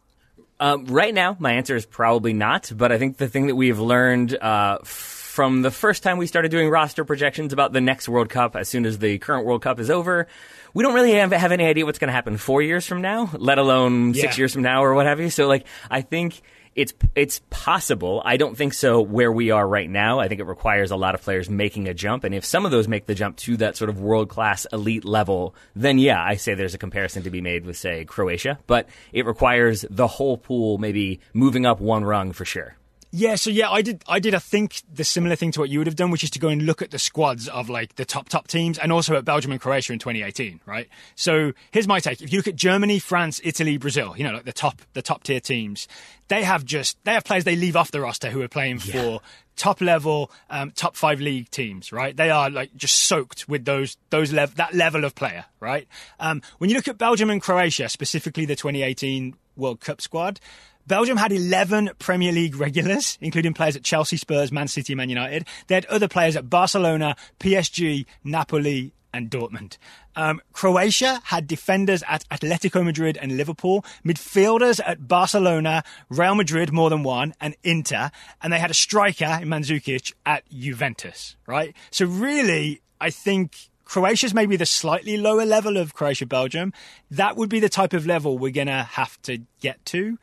Um, 0.61 0.85
right 0.85 1.13
now, 1.13 1.35
my 1.39 1.53
answer 1.53 1.75
is 1.75 1.85
probably 1.87 2.33
not. 2.33 2.71
But 2.75 2.91
I 2.91 2.97
think 2.99 3.17
the 3.17 3.27
thing 3.27 3.47
that 3.47 3.55
we 3.55 3.67
have 3.69 3.79
learned 3.79 4.35
uh, 4.35 4.77
from 4.83 5.63
the 5.63 5.71
first 5.71 6.03
time 6.03 6.17
we 6.19 6.27
started 6.27 6.51
doing 6.51 6.69
roster 6.69 7.03
projections 7.03 7.51
about 7.51 7.73
the 7.73 7.81
next 7.81 8.07
World 8.07 8.29
Cup, 8.29 8.55
as 8.55 8.69
soon 8.69 8.85
as 8.85 8.99
the 8.99 9.17
current 9.17 9.45
World 9.45 9.63
Cup 9.63 9.79
is 9.79 9.89
over, 9.89 10.27
we 10.73 10.83
don't 10.83 10.93
really 10.93 11.13
have, 11.13 11.31
have 11.31 11.51
any 11.51 11.65
idea 11.65 11.85
what's 11.85 11.99
going 11.99 12.09
to 12.09 12.13
happen 12.13 12.37
four 12.37 12.61
years 12.61 12.85
from 12.85 13.01
now, 13.01 13.29
let 13.33 13.57
alone 13.57 14.13
Yeah. 14.13 14.21
six 14.21 14.37
years 14.37 14.53
from 14.53 14.61
now 14.61 14.83
or 14.83 14.93
what 14.93 15.07
have 15.07 15.19
you. 15.19 15.29
So, 15.31 15.47
like, 15.47 15.65
I 15.89 16.01
think 16.01 16.41
it's 16.75 16.93
it's 17.15 17.41
possible. 17.49 18.21
I 18.23 18.37
don't 18.37 18.55
think 18.55 18.73
so 18.73 19.01
where 19.01 19.31
we 19.31 19.51
are 19.51 19.67
right 19.67 19.89
now. 19.89 20.19
I 20.19 20.27
think 20.27 20.39
it 20.39 20.45
requires 20.45 20.91
a 20.91 20.95
lot 20.95 21.15
of 21.15 21.21
players 21.21 21.49
making 21.49 21.87
a 21.87 21.93
jump, 21.93 22.23
and 22.23 22.33
if 22.33 22.45
some 22.45 22.65
of 22.65 22.71
those 22.71 22.87
make 22.87 23.05
the 23.05 23.15
jump 23.15 23.37
to 23.37 23.57
that 23.57 23.75
sort 23.75 23.89
of 23.89 23.99
world 23.99 24.29
class 24.29 24.65
elite 24.71 25.05
level, 25.05 25.53
then 25.75 25.97
yeah, 25.97 26.23
I 26.23 26.35
say 26.35 26.53
there's 26.53 26.73
a 26.73 26.79
comparison 26.79 27.23
to 27.23 27.29
be 27.29 27.41
made 27.41 27.65
with 27.65 27.77
say 27.77 28.05
Croatia. 28.05 28.59
But 28.67 28.87
it 29.11 29.25
requires 29.25 29.85
the 29.89 30.07
whole 30.07 30.37
pool 30.37 30.77
maybe 30.77 31.19
moving 31.33 31.65
up 31.65 31.79
one 31.81 32.05
rung 32.05 32.31
for 32.31 32.45
sure. 32.45 32.75
Yeah, 33.13 33.35
so 33.35 33.49
yeah, 33.49 33.69
I 33.69 33.81
did. 33.81 34.03
I 34.07 34.19
did. 34.19 34.33
I 34.33 34.39
think 34.39 34.83
the 34.91 35.03
similar 35.03 35.35
thing 35.35 35.51
to 35.51 35.59
what 35.59 35.69
you 35.69 35.79
would 35.79 35.87
have 35.87 35.97
done, 35.97 36.11
which 36.11 36.23
is 36.23 36.29
to 36.31 36.39
go 36.39 36.47
and 36.47 36.65
look 36.65 36.81
at 36.81 36.91
the 36.91 36.99
squads 36.99 37.49
of 37.49 37.69
like 37.69 37.95
the 37.95 38.05
top 38.05 38.29
top 38.29 38.47
teams, 38.47 38.77
and 38.77 38.89
also 38.89 39.15
at 39.15 39.25
Belgium 39.25 39.51
and 39.51 39.59
Croatia 39.59 39.91
in 39.91 39.99
2018, 39.99 40.61
right? 40.65 40.87
So 41.15 41.51
here's 41.71 41.89
my 41.89 41.99
take: 41.99 42.21
if 42.21 42.31
you 42.31 42.39
look 42.39 42.47
at 42.47 42.55
Germany, 42.55 42.99
France, 42.99 43.41
Italy, 43.43 43.75
Brazil, 43.77 44.15
you 44.15 44.23
know, 44.23 44.31
like 44.31 44.45
the 44.45 44.53
top 44.53 44.81
the 44.93 45.01
top 45.01 45.23
tier 45.23 45.41
teams, 45.41 45.89
they 46.29 46.43
have 46.43 46.63
just 46.63 46.97
they 47.03 47.11
have 47.11 47.25
players 47.25 47.43
they 47.43 47.57
leave 47.57 47.75
off 47.75 47.91
the 47.91 47.99
roster 47.99 48.29
who 48.29 48.41
are 48.41 48.47
playing 48.47 48.79
for 48.79 49.19
top 49.57 49.81
level, 49.81 50.31
um, 50.49 50.71
top 50.71 50.95
five 50.95 51.19
league 51.19 51.49
teams, 51.49 51.91
right? 51.91 52.15
They 52.15 52.29
are 52.29 52.49
like 52.49 52.73
just 52.77 52.95
soaked 52.95 53.49
with 53.49 53.65
those 53.65 53.97
those 54.09 54.31
lev- 54.31 54.55
that 54.55 54.73
level 54.73 55.03
of 55.03 55.15
player, 55.15 55.45
right? 55.59 55.85
Um, 56.17 56.41
when 56.59 56.69
you 56.69 56.77
look 56.77 56.87
at 56.87 56.97
Belgium 56.97 57.29
and 57.29 57.41
Croatia, 57.41 57.89
specifically 57.89 58.45
the 58.45 58.55
2018 58.55 59.35
World 59.57 59.81
Cup 59.81 59.99
squad. 59.99 60.39
Belgium 60.88 61.17
had 61.17 61.31
11 61.31 61.91
Premier 62.00 62.31
League 62.31 62.55
regulars, 62.55 63.17
including 63.21 63.53
players 63.53 63.75
at 63.75 63.83
Chelsea, 63.83 64.17
Spurs, 64.17 64.51
Man 64.51 64.67
City, 64.67 64.95
Man 64.95 65.09
United. 65.09 65.47
They 65.67 65.75
had 65.75 65.85
other 65.85 66.07
players 66.07 66.35
at 66.35 66.50
Barcelona, 66.50 67.15
PSG, 67.39 68.05
Napoli, 68.23 68.93
and 69.13 69.29
Dortmund. 69.29 69.77
Um, 70.15 70.41
Croatia 70.53 71.21
had 71.25 71.47
defenders 71.47 72.03
at 72.07 72.27
Atletico 72.29 72.83
Madrid 72.83 73.17
and 73.21 73.38
Liverpool, 73.38 73.85
midfielders 74.05 74.79
at 74.85 75.07
Barcelona, 75.07 75.83
Real 76.09 76.35
Madrid, 76.35 76.71
more 76.71 76.89
than 76.89 77.03
one, 77.03 77.33
and 77.39 77.55
Inter, 77.63 78.11
and 78.41 78.51
they 78.51 78.59
had 78.59 78.71
a 78.71 78.75
striker 78.75 79.39
in 79.41 79.47
Mandzukic 79.47 80.13
at 80.25 80.43
Juventus, 80.50 81.35
right? 81.45 81.75
So 81.91 82.05
really, 82.05 82.81
I 83.00 83.09
think 83.09 83.69
Croatia's 83.85 84.33
maybe 84.33 84.55
the 84.55 84.65
slightly 84.65 85.17
lower 85.17 85.45
level 85.45 85.77
of 85.77 85.93
Croatia 85.93 86.25
Belgium. 86.25 86.71
That 87.09 87.35
would 87.35 87.50
be 87.50 87.59
the 87.59 87.69
type 87.69 87.93
of 87.93 88.05
level 88.05 88.38
we're 88.38 88.51
going 88.51 88.67
to 88.67 88.83
have 88.83 89.21
to 89.23 89.39
get 89.59 89.83
to. 89.88 90.17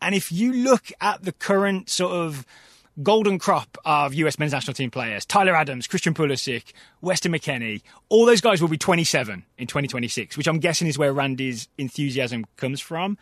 And 0.00 0.14
if 0.14 0.30
you 0.32 0.52
look 0.52 0.90
at 1.00 1.22
the 1.22 1.32
current 1.32 1.88
sort 1.90 2.12
of 2.12 2.46
golden 3.02 3.38
crop 3.38 3.78
of 3.84 4.12
US 4.14 4.38
men's 4.38 4.52
national 4.52 4.74
team 4.74 4.90
players, 4.90 5.24
Tyler 5.24 5.54
Adams, 5.54 5.86
Christian 5.86 6.14
Pulisic, 6.14 6.72
Weston 7.00 7.32
McKennie, 7.32 7.82
all 8.08 8.26
those 8.26 8.40
guys 8.40 8.60
will 8.60 8.68
be 8.68 8.78
27 8.78 9.44
in 9.56 9.66
2026, 9.66 10.36
which 10.36 10.48
I'm 10.48 10.58
guessing 10.58 10.88
is 10.88 10.98
where 10.98 11.12
Randy's 11.12 11.68
enthusiasm 11.78 12.46
comes 12.56 12.80
from. 12.80 13.18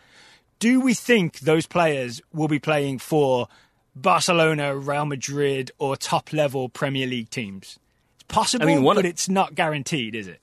Do 0.59 0.79
we 0.79 0.93
think 0.95 1.39
those 1.41 1.67
players 1.67 2.21
will 2.33 2.47
be 2.47 2.57
playing 2.59 2.97
for 2.99 3.47
Barcelona, 3.95 4.75
Real 4.75 5.05
Madrid, 5.05 5.71
or 5.77 5.95
top 5.95 6.33
level 6.33 6.69
Premier 6.69 7.05
League 7.05 7.29
teams? 7.29 7.77
It's 8.15 8.23
possible, 8.27 8.63
I 8.67 8.75
mean, 8.75 8.83
but 8.83 8.97
of- 8.97 9.05
it's 9.05 9.29
not 9.29 9.53
guaranteed, 9.53 10.15
is 10.15 10.27
it? 10.27 10.41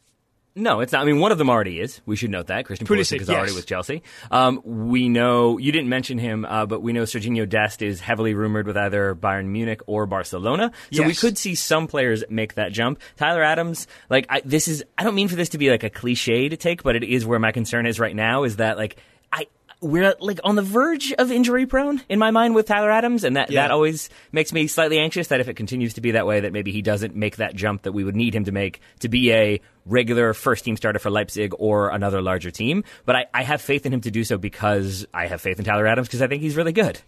No, 0.57 0.81
it's 0.81 0.93
not. 0.93 1.03
I 1.03 1.05
mean, 1.05 1.19
one 1.19 1.33
of 1.33 1.39
them 1.39 1.51
already 1.51 1.81
is. 1.81 2.01
We 2.07 2.15
should 2.15 2.31
note 2.31 2.47
that 2.47 2.65
Christian 2.65 2.87
Pulisic, 2.87 3.19
Pulisic, 3.19 3.21
is 3.23 3.31
already 3.31 3.53
with 3.53 3.67
Chelsea. 3.67 4.05
Um, 4.31 4.61
we 4.65 5.09
know 5.09 5.59
you 5.59 5.73
didn't 5.73 5.89
mention 5.89 6.17
him, 6.17 6.45
uh, 6.45 6.65
but 6.67 6.81
we 6.81 6.93
know 6.93 7.03
Serginho 7.03 7.49
Dest 7.49 7.83
is 7.83 8.01
heavily 8.01 8.35
rumored 8.35 8.69
with 8.69 8.77
either 8.77 9.17
Bayern 9.17 9.47
Munich 9.47 9.81
or 9.89 10.07
Barcelona. 10.07 10.71
So 10.93 11.03
we 11.03 11.15
could 11.15 11.37
see 11.37 11.57
some 11.57 11.89
players 11.89 12.23
make 12.31 12.55
that 12.55 12.71
jump. 12.71 13.01
Tyler 13.17 13.43
Adams, 13.43 13.89
like 14.09 14.27
I, 14.29 14.43
this 14.45 14.69
is. 14.69 14.85
I 14.97 15.03
don't 15.03 15.17
mean 15.17 15.27
for 15.27 15.37
this 15.37 15.49
to 15.51 15.59
be 15.59 15.71
like 15.71 15.83
a 15.83 15.91
cliche 15.91 16.49
to 16.49 16.57
take, 16.57 16.85
but 16.85 16.95
it 16.95 17.03
is 17.03 17.27
where 17.27 17.41
my 17.41 17.51
concern 17.51 17.87
is 17.87 17.99
right 17.99 18.15
now. 18.15 18.45
Is 18.45 18.57
that 18.57 18.77
like. 18.77 18.97
We're 19.85 20.15
like 20.19 20.41
on 20.45 20.57
the 20.57 20.63
verge 20.63 21.13
of 21.13 21.31
injury 21.31 21.67
prone 21.67 22.01
in 22.09 22.19
my 22.19 22.31
mind 22.31 22.55
with 22.55 22.67
Tyler 22.67 22.91
Adams, 22.91 23.23
and 23.23 23.37
that, 23.37 23.51
Yeah. 23.51 23.63
that 23.63 23.71
always 23.71 24.09
makes 24.33 24.53
me 24.53 24.67
slightly 24.67 24.99
anxious 24.99 25.29
that 25.29 25.41
if 25.41 25.49
it 25.49 25.55
continues 25.55 25.95
to 25.95 26.01
be 26.01 26.13
that 26.13 26.27
way, 26.27 26.41
that 26.41 26.53
maybe 26.53 26.73
he 26.73 26.81
doesn't 26.83 27.15
make 27.15 27.37
that 27.37 27.55
jump 27.55 27.83
that 27.83 27.93
we 27.93 28.03
would 28.03 28.17
need 28.17 28.35
him 28.35 28.45
to 28.45 28.53
make 28.53 28.81
to 29.01 29.09
be 29.09 29.31
a 29.33 29.61
regular 29.85 30.33
first 30.33 30.65
team 30.65 30.77
starter 30.77 30.99
for 30.99 31.11
Leipzig 31.11 31.53
or 31.59 31.91
another 31.91 32.23
larger 32.23 32.51
team. 32.51 32.83
But 33.05 33.17
I, 33.17 33.27
I 33.35 33.43
have 33.43 33.61
faith 33.61 33.85
in 33.85 33.93
him 33.93 34.01
to 34.01 34.11
do 34.11 34.25
so 34.25 34.39
because 34.39 35.07
I 35.13 35.27
have 35.27 35.41
faith 35.43 35.59
in 35.59 35.65
Tyler 35.67 35.87
Adams 35.87 36.09
because 36.09 36.23
I 36.23 36.27
think 36.29 36.41
he's 36.43 36.57
really 36.57 36.73
good. 36.73 37.01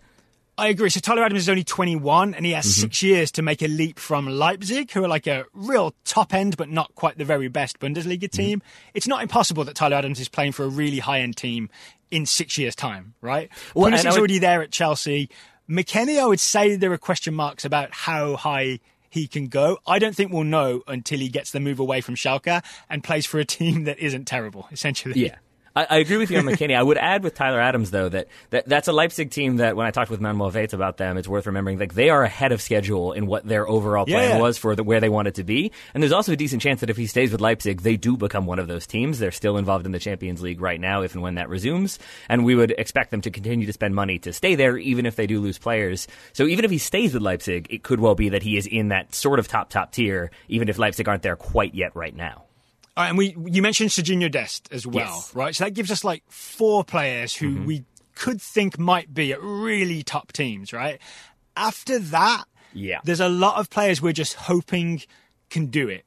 I 0.58 0.68
agree. 0.68 0.88
So 0.88 1.00
Tyler 1.00 1.22
Adams 1.22 1.42
is 1.42 1.48
only 1.50 1.64
21 1.64 2.32
and 2.34 2.46
he 2.46 2.52
has 2.52 2.64
Mm-hmm. 2.64 2.80
six 2.80 3.02
years 3.02 3.30
to 3.32 3.42
make 3.42 3.60
a 3.60 3.68
leap 3.68 3.98
from 3.98 4.26
Leipzig, 4.26 4.90
who 4.90 5.04
are 5.04 5.08
like 5.08 5.26
a 5.26 5.44
real 5.52 5.94
top 6.06 6.32
end, 6.32 6.56
but 6.56 6.70
not 6.70 6.94
quite 6.94 7.18
the 7.18 7.26
very 7.26 7.48
best 7.48 7.78
Bundesliga 7.78 8.20
Mm-hmm. 8.20 8.42
team. 8.42 8.62
It's 8.94 9.06
not 9.06 9.20
impossible 9.22 9.64
that 9.64 9.74
Tyler 9.74 9.96
Adams 9.96 10.18
is 10.18 10.30
playing 10.30 10.52
for 10.52 10.64
a 10.64 10.68
really 10.68 10.98
high 10.98 11.20
end 11.20 11.36
team 11.36 11.68
in 12.10 12.26
six 12.26 12.56
years' 12.58 12.74
time, 12.76 13.14
right? 13.20 13.48
Well, 13.74 13.90
Pulisic's 13.90 14.04
would- 14.04 14.18
already 14.18 14.38
there 14.38 14.62
at 14.62 14.70
Chelsea. 14.70 15.28
McKennie, 15.68 16.20
I 16.20 16.26
would 16.26 16.40
say 16.40 16.76
there 16.76 16.92
are 16.92 16.98
question 16.98 17.34
marks 17.34 17.64
about 17.64 17.92
how 17.92 18.36
high 18.36 18.78
he 19.10 19.26
can 19.26 19.48
go. 19.48 19.78
I 19.86 19.98
don't 19.98 20.14
think 20.14 20.32
we'll 20.32 20.44
know 20.44 20.82
until 20.86 21.18
he 21.18 21.28
gets 21.28 21.50
the 21.50 21.58
move 21.58 21.80
away 21.80 22.00
from 22.00 22.14
Schalke 22.14 22.62
and 22.88 23.02
plays 23.02 23.26
for 23.26 23.38
a 23.40 23.44
team 23.56 23.84
that 23.84 23.98
isn't 23.98 24.26
terrible, 24.26 24.68
essentially. 24.70 25.18
Yeah. 25.26 25.36
I, 25.76 25.86
I 25.90 25.98
agree 25.98 26.16
with 26.16 26.30
you 26.30 26.38
on 26.38 26.44
McKennie. 26.44 26.74
I 26.74 26.82
would 26.82 26.96
add 26.96 27.22
with 27.22 27.34
Tyler 27.34 27.60
Adams 27.60 27.90
though 27.90 28.08
that, 28.08 28.28
that 28.50 28.66
that's 28.66 28.88
a 28.88 28.92
Leipzig 28.92 29.30
team 29.30 29.56
that 29.58 29.76
when 29.76 29.86
I 29.86 29.90
talked 29.90 30.10
with 30.10 30.20
Manuel 30.20 30.50
Veth 30.50 30.72
about 30.72 30.96
them, 30.96 31.18
it's 31.18 31.28
worth 31.28 31.46
remembering 31.46 31.78
like 31.78 31.92
they 31.94 32.08
are 32.08 32.22
ahead 32.22 32.50
of 32.52 32.62
schedule 32.62 33.12
in 33.12 33.26
what 33.26 33.44
their 33.46 33.68
overall 33.68 34.06
plan 34.06 34.30
Yeah. 34.36 34.40
was 34.40 34.56
for 34.56 34.74
the, 34.74 34.82
where 34.82 35.00
they 35.00 35.10
wanted 35.10 35.34
to 35.34 35.44
be. 35.44 35.72
And 35.92 36.02
there's 36.02 36.12
also 36.12 36.32
a 36.32 36.36
decent 36.36 36.62
chance 36.62 36.80
that 36.80 36.88
if 36.88 36.96
he 36.96 37.06
stays 37.06 37.30
with 37.30 37.42
Leipzig, 37.42 37.82
they 37.82 37.96
do 37.98 38.16
become 38.16 38.46
one 38.46 38.58
of 38.58 38.68
those 38.68 38.86
teams. 38.86 39.18
They're 39.18 39.30
still 39.30 39.58
involved 39.58 39.84
in 39.84 39.92
the 39.92 39.98
Champions 39.98 40.40
League 40.40 40.62
right 40.62 40.80
now, 40.80 41.02
if 41.02 41.12
and 41.12 41.22
when 41.22 41.34
that 41.34 41.50
resumes. 41.50 41.98
And 42.28 42.44
we 42.46 42.54
would 42.54 42.70
expect 42.70 43.10
them 43.10 43.20
to 43.20 43.30
continue 43.30 43.66
to 43.66 43.72
spend 43.74 43.94
money 43.94 44.18
to 44.20 44.32
stay 44.32 44.54
there, 44.54 44.78
even 44.78 45.04
if 45.04 45.16
they 45.16 45.26
do 45.26 45.40
lose 45.40 45.58
players. 45.58 46.08
So 46.32 46.46
even 46.46 46.64
if 46.64 46.70
he 46.70 46.78
stays 46.78 47.12
with 47.12 47.22
Leipzig, 47.22 47.66
it 47.68 47.82
could 47.82 48.00
well 48.00 48.14
be 48.14 48.30
that 48.30 48.42
he 48.42 48.56
is 48.56 48.66
in 48.66 48.88
that 48.88 49.14
sort 49.14 49.38
of 49.38 49.46
top 49.46 49.68
top 49.68 49.92
tier, 49.92 50.30
even 50.48 50.70
if 50.70 50.78
Leipzig 50.78 51.06
aren't 51.06 51.22
there 51.22 51.36
quite 51.36 51.74
yet 51.74 51.94
right 51.94 52.16
now. 52.16 52.45
All 52.96 53.02
right, 53.04 53.08
and 53.10 53.18
we 53.18 53.36
you 53.46 53.60
mentioned 53.60 53.90
Serginho 53.90 54.30
Dest 54.30 54.68
as 54.72 54.86
well, 54.86 55.04
Yes. 55.16 55.34
right? 55.34 55.54
So 55.54 55.64
that 55.64 55.72
gives 55.72 55.90
us 55.90 56.02
like 56.02 56.22
four 56.28 56.82
players 56.82 57.34
who 57.34 57.50
mm-hmm. 57.50 57.66
we 57.66 57.84
could 58.14 58.40
think 58.40 58.78
might 58.78 59.12
be 59.12 59.32
at 59.34 59.42
really 59.42 60.02
top 60.02 60.32
teams, 60.32 60.72
right? 60.72 60.98
After 61.54 61.98
that, 61.98 62.44
Yeah. 62.72 63.00
there's 63.04 63.20
a 63.20 63.28
lot 63.28 63.60
of 63.60 63.68
players 63.68 64.00
we're 64.00 64.14
just 64.14 64.32
hoping 64.34 65.02
can 65.50 65.66
do 65.66 65.88
it, 65.90 66.05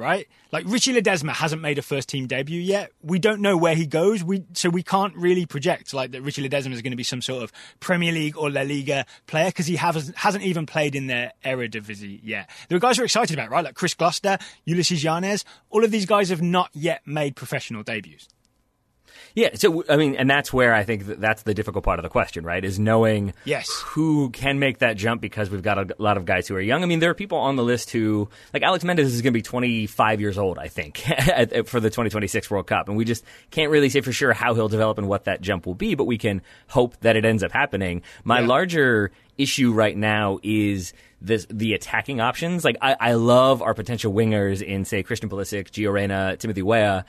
right? 0.00 0.26
Like 0.50 0.64
Richie 0.66 0.94
Ledezma 0.94 1.32
hasn't 1.32 1.62
made 1.62 1.78
a 1.78 1.82
first 1.82 2.08
team 2.08 2.26
debut 2.26 2.60
yet. 2.60 2.90
We 3.02 3.18
don't 3.18 3.40
know 3.40 3.56
where 3.56 3.74
he 3.74 3.86
goes. 3.86 4.24
We 4.24 4.44
so 4.54 4.70
we 4.70 4.82
can't 4.82 5.14
really 5.14 5.46
project 5.46 5.92
like 5.94 6.10
that 6.12 6.22
Richie 6.22 6.48
Ledezma 6.48 6.72
is 6.72 6.82
going 6.82 6.90
to 6.92 6.96
be 6.96 7.04
some 7.04 7.22
sort 7.22 7.44
of 7.44 7.52
Premier 7.78 8.10
League 8.10 8.36
or 8.36 8.50
La 8.50 8.62
Liga 8.62 9.04
player 9.26 9.46
because 9.46 9.66
he 9.66 9.76
hasn't 9.76 10.16
hasn't 10.16 10.42
even 10.42 10.66
played 10.66 10.96
in 10.96 11.06
their 11.06 11.32
Eredivisie 11.44 12.20
yet. 12.22 12.50
There 12.68 12.76
are 12.76 12.80
guys 12.80 12.98
we're 12.98 13.04
excited 13.04 13.38
about, 13.38 13.50
right? 13.50 13.64
Like 13.64 13.74
Chris 13.74 13.94
Gloster, 13.94 14.38
Ulysses 14.64 15.04
Llanez. 15.04 15.44
All 15.68 15.84
of 15.84 15.90
these 15.90 16.06
guys 16.06 16.30
have 16.30 16.42
not 16.42 16.70
yet 16.72 17.02
made 17.06 17.36
professional 17.36 17.82
debuts. 17.82 18.28
Yeah, 19.34 19.50
so 19.54 19.84
I 19.88 19.96
mean, 19.96 20.16
and 20.16 20.28
that's 20.28 20.52
where 20.52 20.74
I 20.74 20.82
think 20.84 21.06
that's 21.06 21.42
the 21.44 21.54
difficult 21.54 21.84
part 21.84 21.98
of 21.98 22.02
the 22.02 22.08
question, 22.08 22.44
right? 22.44 22.64
Is 22.64 22.78
knowing 22.78 23.32
Yes. 23.44 23.68
who 23.86 24.30
can 24.30 24.58
make 24.58 24.78
that 24.78 24.96
jump 24.96 25.20
because 25.20 25.50
we've 25.50 25.62
got 25.62 25.78
a 25.78 25.94
lot 25.98 26.16
of 26.16 26.24
guys 26.24 26.48
who 26.48 26.54
are 26.56 26.60
young. 26.60 26.82
I 26.82 26.86
mean, 26.86 26.98
there 26.98 27.10
are 27.10 27.14
people 27.14 27.38
on 27.38 27.56
the 27.56 27.62
list 27.62 27.90
who, 27.90 28.28
like 28.52 28.62
Alex 28.62 28.82
Mendez, 28.84 29.12
is 29.14 29.22
going 29.22 29.32
to 29.32 29.36
be 29.38 29.42
25 29.42 30.20
years 30.20 30.36
old, 30.38 30.58
I 30.58 30.68
think, 30.68 30.98
for 31.66 31.80
the 31.80 31.90
2026 31.90 32.50
World 32.50 32.66
Cup, 32.66 32.88
and 32.88 32.96
we 32.96 33.04
just 33.04 33.24
can't 33.50 33.70
really 33.70 33.88
say 33.88 34.00
for 34.00 34.12
sure 34.12 34.32
how 34.32 34.54
he'll 34.54 34.68
develop 34.68 34.98
and 34.98 35.08
what 35.08 35.24
that 35.24 35.40
jump 35.40 35.66
will 35.66 35.74
be, 35.74 35.94
but 35.94 36.04
we 36.04 36.18
can 36.18 36.42
hope 36.68 36.98
that 37.00 37.16
it 37.16 37.24
ends 37.24 37.42
up 37.42 37.52
happening. 37.52 38.02
My 38.24 38.40
Yeah. 38.40 38.46
larger 38.48 39.10
issue 39.38 39.72
right 39.72 39.96
now 39.96 40.38
is 40.42 40.92
this 41.22 41.46
the 41.50 41.72
attacking 41.74 42.20
options. 42.20 42.64
Like 42.64 42.76
I, 42.82 42.96
I 42.98 43.12
love 43.14 43.62
our 43.62 43.74
potential 43.74 44.12
wingers 44.12 44.60
in 44.62 44.84
say 44.84 45.02
Christian 45.02 45.28
Pulisic, 45.30 45.70
Gio 45.70 45.92
Reyna, 45.92 46.36
Timothy 46.36 46.62
Weah. 46.62 47.04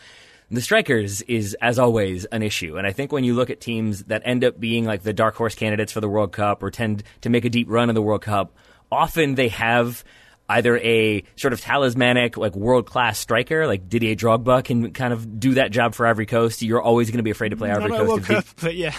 The 0.51 0.61
strikers 0.61 1.21
is, 1.23 1.55
as 1.61 1.79
always, 1.79 2.25
an 2.25 2.43
issue. 2.43 2.77
And 2.77 2.85
I 2.85 2.91
think 2.91 3.13
when 3.13 3.23
you 3.23 3.33
look 3.33 3.49
at 3.49 3.61
teams 3.61 4.03
that 4.03 4.21
end 4.25 4.43
up 4.43 4.59
being 4.59 4.83
like 4.83 5.01
the 5.01 5.13
dark 5.13 5.35
horse 5.35 5.55
candidates 5.55 5.93
for 5.93 6.01
the 6.01 6.09
World 6.09 6.33
Cup 6.33 6.61
or 6.61 6.69
tend 6.69 7.03
to 7.21 7.29
make 7.29 7.45
a 7.45 7.49
deep 7.49 7.67
run 7.69 7.87
in 7.87 7.95
the 7.95 8.01
World 8.01 8.21
Cup, 8.21 8.53
often 8.91 9.35
they 9.35 9.47
have 9.47 10.03
either 10.49 10.77
a 10.79 11.23
sort 11.37 11.53
of 11.53 11.61
talismanic, 11.61 12.35
like 12.35 12.53
world 12.55 12.85
class 12.85 13.17
striker, 13.17 13.65
like 13.65 13.87
Didier 13.87 14.15
Drogba 14.15 14.63
can 14.63 14.91
kind 14.91 15.13
of 15.13 15.39
do 15.39 15.53
that 15.53 15.71
job 15.71 15.95
for 15.95 16.05
Ivory 16.05 16.25
Coast. 16.25 16.61
You're 16.61 16.81
always 16.81 17.09
going 17.09 17.19
to 17.19 17.23
be 17.23 17.31
afraid 17.31 17.49
to 17.49 17.57
play 17.57 17.71
Ivory 17.71 17.89
Not 17.89 17.99
Coast. 17.99 18.09
World 18.09 18.23
Cup, 18.25 18.45
but 18.61 18.75
yeah. 18.75 18.93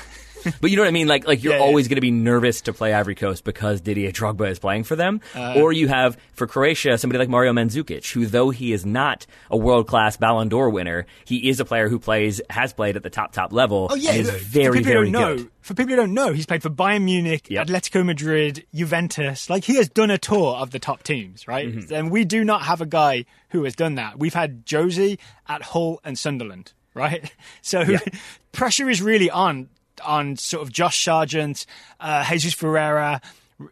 But 0.60 0.70
you 0.70 0.76
know 0.76 0.82
what 0.82 0.88
I 0.88 0.92
mean? 0.92 1.08
Like, 1.08 1.26
like 1.26 1.42
you're 1.42 1.52
Yeah, 1.54 1.58
yeah. 1.60 1.64
always 1.64 1.88
going 1.88 1.96
to 1.96 2.00
be 2.02 2.10
nervous 2.10 2.60
to 2.62 2.72
play 2.72 2.92
Ivory 2.94 3.14
Coast 3.14 3.44
because 3.44 3.80
Didier 3.80 4.10
Drogba 4.12 4.50
is 4.50 4.58
playing 4.58 4.84
for 4.84 4.96
them. 4.96 5.20
Uh-huh. 5.34 5.60
or 5.60 5.72
you 5.72 5.88
have, 5.88 6.16
for 6.34 6.46
Croatia, 6.46 6.98
somebody 6.98 7.18
like 7.18 7.28
Mario 7.28 7.52
Mandzukic, 7.52 8.12
who 8.12 8.26
though 8.26 8.50
he 8.50 8.72
is 8.72 8.84
not 8.86 9.26
a 9.50 9.56
world-class 9.56 10.16
Ballon 10.16 10.48
d'Or 10.48 10.70
winner, 10.70 11.06
he 11.24 11.48
is 11.48 11.60
a 11.60 11.64
player 11.64 11.88
who 11.88 11.98
plays, 11.98 12.40
has 12.50 12.72
played 12.72 12.96
at 12.96 13.02
the 13.02 13.10
top, 13.10 13.32
top 13.32 13.52
level. 13.52 13.88
Oh 13.90 13.94
yeah, 13.94 14.10
and 14.12 14.20
is 14.20 14.30
very, 14.30 14.66
for 14.66 14.72
people 14.78 14.92
very 14.92 15.06
who 15.06 15.12
don't 15.12 15.20
know, 15.22 15.36
good. 15.36 15.50
for 15.60 15.74
people 15.74 15.90
who 15.90 15.96
don't 15.96 16.14
know, 16.14 16.32
he's 16.32 16.46
played 16.46 16.62
for 16.62 16.70
Bayern 16.70 17.02
Munich, 17.04 17.46
Yep. 17.50 17.66
Atletico 17.66 18.04
Madrid, 18.04 18.64
Juventus. 18.74 19.48
Like 19.50 19.64
he 19.64 19.76
has 19.76 19.88
done 19.88 20.10
a 20.10 20.18
tour 20.18 20.56
of 20.56 20.70
the 20.70 20.78
top 20.78 21.02
teams, 21.02 21.46
right? 21.48 21.68
Mm-hmm. 21.68 21.92
And 21.94 22.10
we 22.10 22.24
do 22.24 22.44
not 22.44 22.62
have 22.62 22.80
a 22.80 22.86
guy 22.86 23.24
who 23.50 23.64
has 23.64 23.74
done 23.76 23.96
that. 23.96 24.18
We've 24.18 24.34
had 24.34 24.64
Jozy 24.66 25.18
at 25.48 25.62
Hull 25.62 26.00
and 26.04 26.18
Sunderland, 26.18 26.72
right? 26.94 27.32
So 27.62 27.84
pressure 28.52 28.88
is 28.88 29.00
really 29.02 29.30
on 29.30 29.68
on 30.04 30.36
sort 30.36 30.62
of 30.62 30.72
Josh 30.72 31.02
Sargent, 31.04 31.66
uh, 32.00 32.24
Jesus 32.30 32.54
Ferreira. 32.54 33.20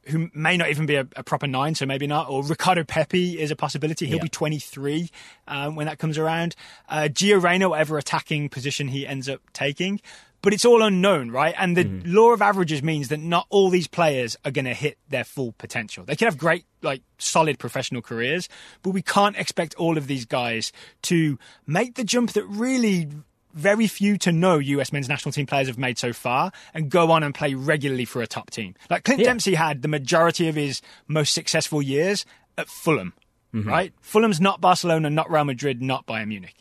Who 0.06 0.30
may 0.34 0.56
not 0.56 0.70
even 0.70 0.86
be 0.86 0.94
a, 0.94 1.08
a 1.16 1.24
proper 1.24 1.48
nine, 1.48 1.74
so 1.74 1.84
maybe 1.84 2.06
not. 2.06 2.28
Or 2.28 2.44
Ricardo 2.44 2.84
Pepi 2.84 3.40
is 3.40 3.50
a 3.50 3.56
possibility. 3.56 4.06
He'll 4.06 4.18
Yeah. 4.18 4.22
be 4.22 4.28
23 4.28 5.10
um, 5.48 5.74
when 5.74 5.86
that 5.86 5.98
comes 5.98 6.16
around. 6.16 6.54
Uh, 6.88 7.08
Gio 7.10 7.42
Reyna, 7.42 7.68
whatever 7.68 7.98
attacking 7.98 8.50
position 8.50 8.86
he 8.88 9.04
ends 9.04 9.28
up 9.28 9.40
taking. 9.52 10.00
But 10.42 10.52
it's 10.54 10.64
all 10.64 10.80
unknown, 10.82 11.32
right? 11.32 11.54
And 11.58 11.76
the 11.76 11.84
law 12.08 12.32
of 12.32 12.40
averages 12.40 12.84
means 12.84 13.08
that 13.08 13.18
not 13.18 13.46
all 13.50 13.68
these 13.68 13.88
players 13.88 14.36
are 14.44 14.52
going 14.52 14.64
to 14.64 14.74
hit 14.74 14.96
their 15.08 15.24
full 15.24 15.52
potential. 15.58 16.04
They 16.04 16.14
can 16.14 16.26
have 16.26 16.38
great, 16.38 16.64
like, 16.82 17.02
solid 17.18 17.58
professional 17.58 18.00
careers, 18.00 18.48
but 18.82 18.90
we 18.90 19.02
can't 19.02 19.36
expect 19.36 19.74
all 19.74 19.98
of 19.98 20.06
these 20.06 20.24
guys 20.24 20.72
to 21.02 21.36
make 21.66 21.96
the 21.96 22.04
jump 22.04 22.32
that 22.34 22.44
really 22.46 23.08
very 23.54 23.86
few 23.86 24.16
to 24.18 24.32
no 24.32 24.58
US 24.58 24.92
men's 24.92 25.08
national 25.08 25.32
team 25.32 25.46
players 25.46 25.68
have 25.68 25.78
made 25.78 25.98
so 25.98 26.12
far 26.12 26.52
and 26.74 26.90
go 26.90 27.10
on 27.10 27.22
and 27.22 27.34
play 27.34 27.54
regularly 27.54 28.04
for 28.04 28.22
a 28.22 28.26
top 28.26 28.50
team. 28.50 28.74
Like 28.88 29.04
Clint 29.04 29.20
Yeah. 29.20 29.26
Dempsey 29.26 29.54
had 29.54 29.82
the 29.82 29.88
majority 29.88 30.48
of 30.48 30.54
his 30.54 30.82
most 31.08 31.34
successful 31.34 31.82
years 31.82 32.24
at 32.56 32.68
Fulham, 32.68 33.12
mm-hmm. 33.54 33.68
right? 33.68 33.92
Fulham's 34.00 34.40
not 34.40 34.60
Barcelona, 34.60 35.10
not 35.10 35.30
Real 35.30 35.44
Madrid, 35.44 35.82
not 35.82 36.06
Bayern 36.06 36.28
Munich. 36.28 36.54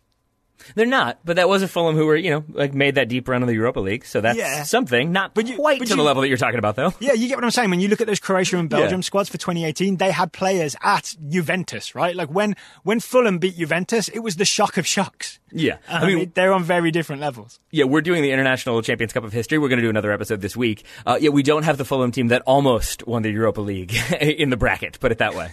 They're 0.75 0.85
not, 0.85 1.19
but 1.25 1.37
that 1.37 1.47
was 1.49 1.61
a 1.63 1.67
Fulham 1.67 1.95
who 1.95 2.05
were, 2.05 2.15
you 2.15 2.29
know, 2.31 2.43
like 2.49 2.73
made 2.73 2.95
that 2.95 3.07
deep 3.09 3.27
run 3.27 3.41
of 3.41 3.47
the 3.47 3.53
Europa 3.53 3.79
League, 3.79 4.05
so 4.05 4.21
that's 4.21 4.37
Yeah. 4.37 4.63
something. 4.63 5.11
Not 5.11 5.33
But 5.33 5.47
you- 5.47 5.55
quite 5.55 5.79
but 5.79 5.87
to 5.89 5.95
the 5.95 6.03
level 6.03 6.21
that 6.21 6.27
you're 6.27 6.37
talking 6.37 6.59
about, 6.59 6.75
though. 6.75 6.93
Yeah, 6.99 7.13
you 7.13 7.27
get 7.27 7.35
what 7.37 7.43
I'm 7.43 7.51
saying. 7.51 7.69
When 7.69 7.79
you 7.79 7.87
look 7.87 8.01
at 8.01 8.07
those 8.07 8.19
Croatia 8.19 8.57
and 8.57 8.69
Belgium 8.69 8.99
Yeah. 8.99 9.03
squads 9.03 9.29
for 9.29 9.37
2018, 9.37 9.97
they 9.97 10.11
had 10.11 10.31
players 10.33 10.75
at 10.83 11.15
Juventus, 11.29 11.95
right? 11.95 12.15
Like 12.15 12.29
when 12.29 12.55
when 12.83 12.99
Fulham 12.99 13.37
beat 13.39 13.57
Juventus, 13.57 14.07
it 14.09 14.19
was 14.19 14.35
the 14.35 14.45
shock 14.45 14.77
of 14.77 14.85
shocks. 14.85 15.39
Yeah, 15.51 15.77
I, 15.87 16.05
mean, 16.05 16.31
they're 16.35 16.53
on 16.53 16.63
very 16.63 16.91
different 16.91 17.21
levels. 17.23 17.59
Yeah, 17.71 17.85
we're 17.85 18.01
doing 18.01 18.21
the 18.21 18.31
International 18.31 18.79
Champions 18.83 19.13
Cup 19.13 19.23
of 19.23 19.33
History. 19.33 19.57
We're 19.57 19.69
going 19.69 19.79
to 19.79 19.83
do 19.85 19.89
another 19.89 20.11
episode 20.11 20.41
this 20.41 20.55
week. 20.55 20.83
Uh, 21.07 21.17
yeah, 21.19 21.31
we 21.31 21.41
don't 21.41 21.63
have 21.63 21.79
the 21.79 21.85
Fulham 21.85 22.11
team 22.11 22.27
that 22.27 22.43
almost 22.45 23.07
won 23.07 23.23
the 23.23 23.31
Europa 23.31 23.59
League 23.61 23.95
in 24.21 24.51
the 24.51 24.57
bracket. 24.57 24.99
Put 24.99 25.11
it 25.11 25.17
that 25.17 25.33
way. 25.33 25.49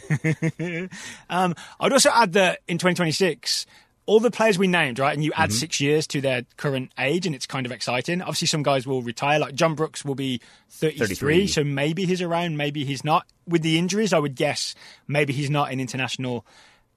Um, 1.30 1.54
I'd 1.80 1.92
also 1.92 2.10
add 2.12 2.34
that 2.34 2.60
in 2.68 2.76
2026, 2.78 3.66
all 4.06 4.20
the 4.20 4.30
players 4.30 4.58
we 4.58 4.66
named, 4.68 4.98
right, 4.98 5.12
and 5.14 5.22
you 5.24 5.32
Mm-hmm. 5.32 5.42
add 5.42 5.52
six 5.52 5.80
years 5.80 6.06
to 6.08 6.20
their 6.20 6.42
current 6.56 6.92
age, 6.98 7.26
and 7.26 7.34
it's 7.34 7.46
kind 7.46 7.66
of 7.66 7.72
exciting. 7.72 8.22
Obviously, 8.22 8.46
some 8.46 8.62
guys 8.62 8.86
will 8.86 9.02
retire. 9.02 9.38
Like 9.38 9.54
John 9.54 9.74
Brooks 9.74 10.04
will 10.04 10.14
be 10.14 10.40
33, 10.70 11.06
33. 11.06 11.46
so 11.48 11.64
maybe 11.64 12.06
he's 12.06 12.22
around, 12.22 12.56
maybe 12.56 12.84
he's 12.84 13.04
not. 13.04 13.26
With 13.46 13.62
the 13.62 13.78
injuries, 13.78 14.12
I 14.12 14.18
would 14.18 14.34
guess 14.36 14.74
maybe 15.08 15.32
he's 15.32 15.50
not 15.50 15.70
in 15.72 15.80
international 15.80 16.46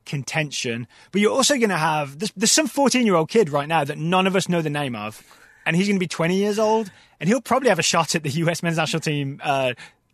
contention. 0.05 0.87
But 1.11 1.21
you're 1.21 1.31
also 1.33 1.55
going 1.57 1.69
to 1.69 1.77
have 1.77 2.19
there's, 2.19 2.31
there's 2.35 2.51
some 2.51 2.67
14 2.67 3.05
year 3.05 3.15
old 3.15 3.29
kid 3.29 3.49
right 3.49 3.67
now 3.67 3.83
that 3.83 3.97
none 3.97 4.27
of 4.27 4.35
us 4.35 4.49
know 4.49 4.61
the 4.61 4.69
name 4.69 4.95
of, 4.95 5.23
and 5.65 5.75
he's 5.75 5.87
going 5.87 5.97
to 5.97 5.99
be 5.99 6.07
20 6.07 6.35
years 6.35 6.57
old, 6.59 6.91
and 7.19 7.27
he'll 7.29 7.41
probably 7.41 7.69
have 7.69 7.79
a 7.79 7.83
shot 7.83 8.15
at 8.15 8.23
the 8.23 8.29
US 8.31 8.63
men's 8.63 8.77
national 8.77 9.01
team 9.01 9.41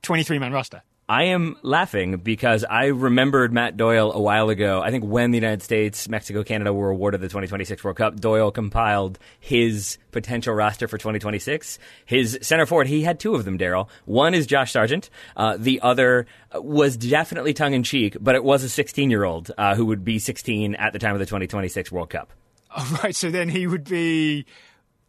23 0.02 0.40
man 0.40 0.52
roster. 0.52 0.82
I 1.08 1.26
am 1.26 1.56
laughing 1.62 2.18
because 2.18 2.64
I 2.64 2.86
remembered 2.86 3.54
Matt 3.54 3.78
Doyle 3.78 4.12
a 4.12 4.20
while 4.20 4.50
ago. 4.50 4.82
I 4.82 4.90
think 4.90 5.04
when 5.04 5.30
the 5.30 5.38
United 5.38 5.62
States, 5.62 6.10
Mexico, 6.10 6.44
Canada 6.44 6.74
were 6.74 6.90
awarded 6.90 7.22
the 7.22 7.28
2026 7.28 7.84
World 7.84 7.98
Cup, 7.98 8.20
Doyle 8.20 8.50
compiled 8.50 9.20
his 9.40 10.00
potential 10.12 10.56
roster 10.56 10.88
for 10.88 10.98
2026. 10.98 11.78
His 12.08 12.40
center 12.42 12.66
forward, 12.66 12.88
he 12.88 13.04
had 13.04 13.20
two 13.20 13.36
of 13.36 13.46
them, 13.46 13.60
Daryl. 13.60 13.88
One 14.06 14.34
is 14.34 14.48
Josh 14.48 14.72
Sargent. 14.72 15.12
Uh, 15.38 15.58
the 15.60 15.80
other 15.82 16.26
uh, 16.56 16.60
was 16.60 16.98
definitely 16.98 17.54
tongue 17.54 17.74
in 17.74 17.84
cheek, 17.84 18.18
but 18.20 18.34
it 18.34 18.44
was 18.44 18.64
a 18.64 18.70
16 18.70 19.12
year 19.12 19.26
old 19.26 19.52
uh, 19.60 19.76
who 19.76 19.86
would 19.86 20.04
be 20.04 20.18
16 20.18 20.74
at 20.74 20.92
the 20.92 20.98
time 21.00 21.14
of 21.14 21.20
the 21.20 21.26
2026 21.26 21.92
World 21.92 22.10
Cup. 22.10 22.32
Oh, 22.78 23.00
right, 23.02 23.16
so 23.16 23.32
then 23.32 23.48
he 23.48 23.68
would 23.68 23.86
be 23.86 24.46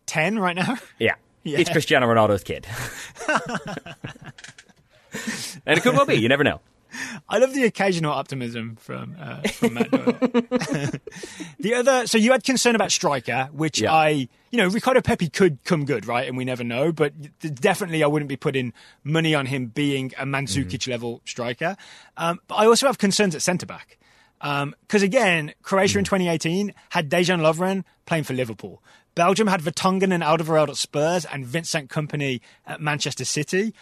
10 0.06 0.38
right 0.38 0.54
now. 0.54 0.76
Yeah. 0.98 1.14
Yeah. 1.42 1.60
It's 1.60 1.70
Cristiano 1.70 2.08
Ronaldo's 2.08 2.42
kid. 2.42 2.66
and 5.66 5.78
it 5.78 5.82
could 5.82 5.94
well 5.94 6.06
be. 6.06 6.14
You 6.14 6.28
never 6.28 6.44
know. 6.44 6.60
I 7.28 7.38
love 7.38 7.52
the 7.52 7.64
occasional 7.64 8.12
optimism 8.12 8.76
from 8.76 9.16
uh, 9.20 9.42
from 9.48 9.74
Matt 9.74 9.90
Doyle. 9.90 10.12
the 11.60 11.74
other, 11.74 12.06
so 12.06 12.16
you 12.16 12.32
had 12.32 12.44
concern 12.44 12.74
about 12.74 12.92
striker, 12.92 13.48
which 13.52 13.80
Yeah. 13.80 13.92
I, 13.92 14.08
you 14.50 14.58
know, 14.58 14.68
Ricardo 14.68 15.00
Pepi 15.02 15.28
could 15.28 15.58
come 15.64 15.84
good, 15.84 16.06
right? 16.06 16.26
And 16.26 16.36
we 16.36 16.44
never 16.44 16.64
know, 16.64 16.92
but 16.92 17.12
definitely 17.40 18.02
I 18.02 18.06
wouldn't 18.06 18.28
be 18.28 18.36
putting 18.36 18.72
money 19.04 19.34
on 19.34 19.46
him 19.46 19.66
being 19.66 20.12
a 20.18 20.24
Mandzukic 20.24 20.88
level 20.88 21.20
striker. 21.24 21.76
Um, 22.16 22.40
but 22.48 22.54
I 22.54 22.66
also 22.66 22.86
have 22.86 22.98
concerns 22.98 23.34
at 23.34 23.42
centre 23.42 23.66
back. 23.66 23.98
Because 24.40 25.02
again, 25.02 25.52
Croatia 25.62 25.98
in 25.98 26.04
2018 26.04 26.72
had 26.90 27.10
Dejan 27.10 27.40
Lovren 27.40 27.84
playing 28.06 28.24
for 28.24 28.34
Liverpool. 28.34 28.82
Belgium 29.14 29.46
had 29.46 29.62
Vertonghen 29.62 30.12
and 30.12 30.22
Alderweireld 30.22 30.68
at 30.68 30.76
Spurs 30.76 31.24
and 31.24 31.46
Vincent 31.46 31.88
Kompany 31.90 32.40
at 32.66 32.82
Manchester 32.82 33.24
City. 33.24 33.72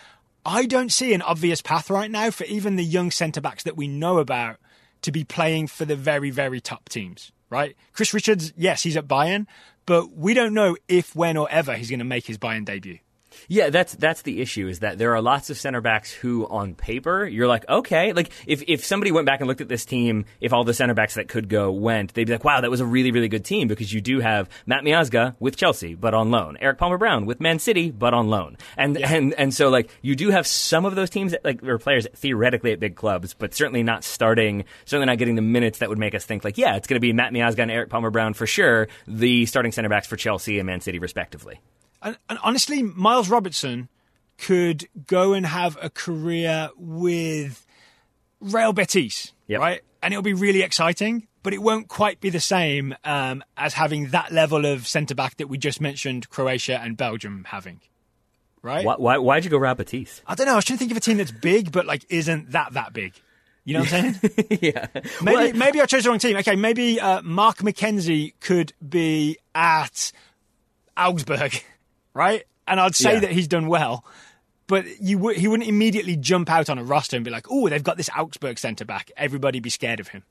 I 0.46 0.66
don't 0.66 0.92
see 0.92 1.14
an 1.14 1.22
obvious 1.22 1.62
path 1.62 1.88
right 1.90 2.10
now 2.10 2.30
for 2.30 2.44
even 2.44 2.76
the 2.76 2.84
young 2.84 3.10
centre 3.10 3.40
backs 3.40 3.62
that 3.62 3.76
we 3.76 3.88
know 3.88 4.18
about 4.18 4.58
to 5.02 5.12
be 5.12 5.24
playing 5.24 5.68
for 5.68 5.84
the 5.84 5.96
very, 5.96 6.30
very 6.30 6.60
top 6.60 6.88
teams, 6.88 7.32
right? 7.50 7.76
Chris 7.92 8.12
Richards, 8.12 8.52
yes, 8.56 8.82
he's 8.82 8.96
at 8.96 9.08
Bayern, 9.08 9.46
but 9.86 10.12
we 10.12 10.34
don't 10.34 10.54
know 10.54 10.76
if, 10.88 11.14
when, 11.16 11.36
or 11.36 11.48
ever 11.50 11.74
he's 11.74 11.90
going 11.90 11.98
to 11.98 12.04
make 12.04 12.26
his 12.26 12.38
Bayern 12.38 12.64
debut. 12.64 12.98
Yeah, 13.48 13.70
that's 13.70 13.94
that's 13.94 14.22
the 14.22 14.40
issue. 14.40 14.68
Is 14.68 14.80
that 14.80 14.98
there 14.98 15.14
are 15.14 15.20
lots 15.20 15.50
of 15.50 15.58
center 15.58 15.80
backs 15.80 16.12
who, 16.12 16.46
on 16.46 16.74
paper, 16.74 17.26
you're 17.26 17.46
like, 17.46 17.68
okay, 17.68 18.12
like 18.12 18.30
if 18.46 18.62
if 18.66 18.84
somebody 18.84 19.12
went 19.12 19.26
back 19.26 19.40
and 19.40 19.48
looked 19.48 19.60
at 19.60 19.68
this 19.68 19.84
team, 19.84 20.24
if 20.40 20.52
all 20.52 20.64
the 20.64 20.74
center 20.74 20.94
backs 20.94 21.14
that 21.14 21.28
could 21.28 21.48
go 21.48 21.70
went, 21.72 22.14
they'd 22.14 22.24
be 22.24 22.32
like, 22.32 22.44
wow, 22.44 22.60
that 22.60 22.70
was 22.70 22.80
a 22.80 22.86
really 22.86 23.10
really 23.10 23.28
good 23.28 23.44
team 23.44 23.68
because 23.68 23.92
you 23.92 24.00
do 24.00 24.20
have 24.20 24.48
Matt 24.66 24.84
Miazga 24.84 25.34
with 25.40 25.56
Chelsea, 25.56 25.94
but 25.94 26.14
on 26.14 26.30
loan, 26.30 26.56
Erik 26.60 26.78
Palmer 26.78 26.98
Brown 26.98 27.26
with 27.26 27.40
Man 27.40 27.58
City, 27.58 27.90
but 27.90 28.14
on 28.14 28.28
loan, 28.28 28.56
and 28.76 28.96
and 28.98 29.34
and 29.34 29.54
so 29.54 29.68
like 29.68 29.90
you 30.02 30.16
do 30.16 30.30
have 30.30 30.46
some 30.46 30.84
of 30.84 30.94
those 30.94 31.10
teams 31.10 31.32
that, 31.32 31.44
like 31.44 31.62
or 31.62 31.78
players 31.78 32.06
theoretically 32.14 32.72
at 32.72 32.80
big 32.80 32.96
clubs, 32.96 33.34
but 33.34 33.54
certainly 33.54 33.82
not 33.82 34.04
starting, 34.04 34.64
certainly 34.84 35.06
not 35.06 35.18
getting 35.18 35.34
the 35.34 35.42
minutes 35.42 35.78
that 35.78 35.88
would 35.88 35.98
make 35.98 36.14
us 36.14 36.24
think 36.24 36.44
like, 36.44 36.58
yeah, 36.58 36.76
it's 36.76 36.86
going 36.86 36.96
to 36.96 37.00
be 37.00 37.12
Matt 37.12 37.32
Miazga 37.32 37.60
and 37.60 37.70
Erik 37.70 37.90
Palmer 37.90 38.10
Brown 38.10 38.34
for 38.34 38.46
sure, 38.46 38.88
the 39.06 39.46
starting 39.46 39.72
center 39.72 39.88
backs 39.88 40.06
for 40.06 40.16
Chelsea 40.16 40.58
and 40.58 40.66
Man 40.66 40.80
City 40.80 40.98
respectively. 40.98 41.60
And, 42.04 42.16
and 42.28 42.38
honestly, 42.44 42.82
Miles 42.82 43.28
Robinson 43.28 43.88
could 44.38 44.86
go 45.06 45.32
and 45.32 45.44
have 45.46 45.76
a 45.82 45.90
career 45.90 46.70
with 46.76 47.66
Real 48.40 48.72
Betis, 48.72 49.32
Yep. 49.48 49.60
right? 49.60 49.80
And 50.02 50.12
it'll 50.12 50.22
be 50.22 50.34
really 50.34 50.62
exciting, 50.62 51.26
but 51.42 51.54
it 51.54 51.62
won't 51.62 51.88
quite 51.88 52.20
be 52.20 52.28
the 52.30 52.40
same 52.40 52.94
um, 53.04 53.42
as 53.56 53.74
having 53.74 54.08
that 54.08 54.32
level 54.32 54.66
of 54.66 54.86
centre 54.86 55.14
back 55.14 55.38
that 55.38 55.48
we 55.48 55.56
just 55.56 55.80
mentioned 55.80 56.28
Croatia 56.28 56.78
and 56.80 56.96
Belgium 56.96 57.44
having, 57.48 57.80
right? 58.60 58.84
Why, 58.84 58.96
why 58.96 59.18
why'd 59.18 59.44
you 59.44 59.50
go 59.50 59.58
Raul 59.58 59.76
Betis? 59.76 60.20
I 60.26 60.34
don't 60.34 60.46
know. 60.46 60.52
I 60.52 60.56
was 60.56 60.64
trying 60.66 60.76
to 60.76 60.80
think 60.80 60.90
of 60.90 60.96
a 60.98 61.00
team 61.00 61.16
that's 61.16 61.30
big, 61.32 61.72
but 61.72 61.86
like 61.86 62.04
isn't 62.10 62.50
that 62.52 62.74
that 62.74 62.92
big. 62.92 63.14
You 63.64 63.74
know 63.74 63.80
what 63.80 63.94
I'm 63.94 64.14
saying? 64.14 64.34
yeah. 64.60 64.88
Maybe 65.22 65.36
Well, 65.36 65.52
maybe 65.54 65.80
I 65.80 65.86
chose 65.86 66.04
the 66.04 66.10
wrong 66.10 66.18
team. 66.18 66.36
Okay, 66.36 66.54
maybe 66.54 67.00
uh, 67.00 67.22
Mark 67.22 67.58
McKenzie 67.58 68.34
could 68.40 68.74
be 68.86 69.38
at 69.54 70.12
Augsburg, 70.98 71.64
right? 72.14 72.44
And 72.66 72.80
I'd 72.80 72.94
say 72.94 73.14
Yeah. 73.14 73.20
that 73.20 73.32
he's 73.32 73.48
done 73.48 73.66
well, 73.66 74.04
but 74.66 74.86
you 75.00 75.18
would 75.18 75.36
he 75.36 75.46
wouldn't 75.48 75.68
immediately 75.68 76.16
jump 76.16 76.48
out 76.50 76.70
on 76.70 76.78
a 76.78 76.84
roster 76.84 77.16
and 77.16 77.24
be 77.24 77.30
like, 77.30 77.46
"Oh, 77.50 77.68
they've 77.68 77.82
got 77.84 77.96
this 77.98 78.08
Augsburg 78.16 78.58
centre 78.58 78.84
back. 78.86 79.10
Everybody 79.16 79.60
be 79.60 79.68
scared 79.70 80.00
of 80.00 80.08
him." 80.08 80.22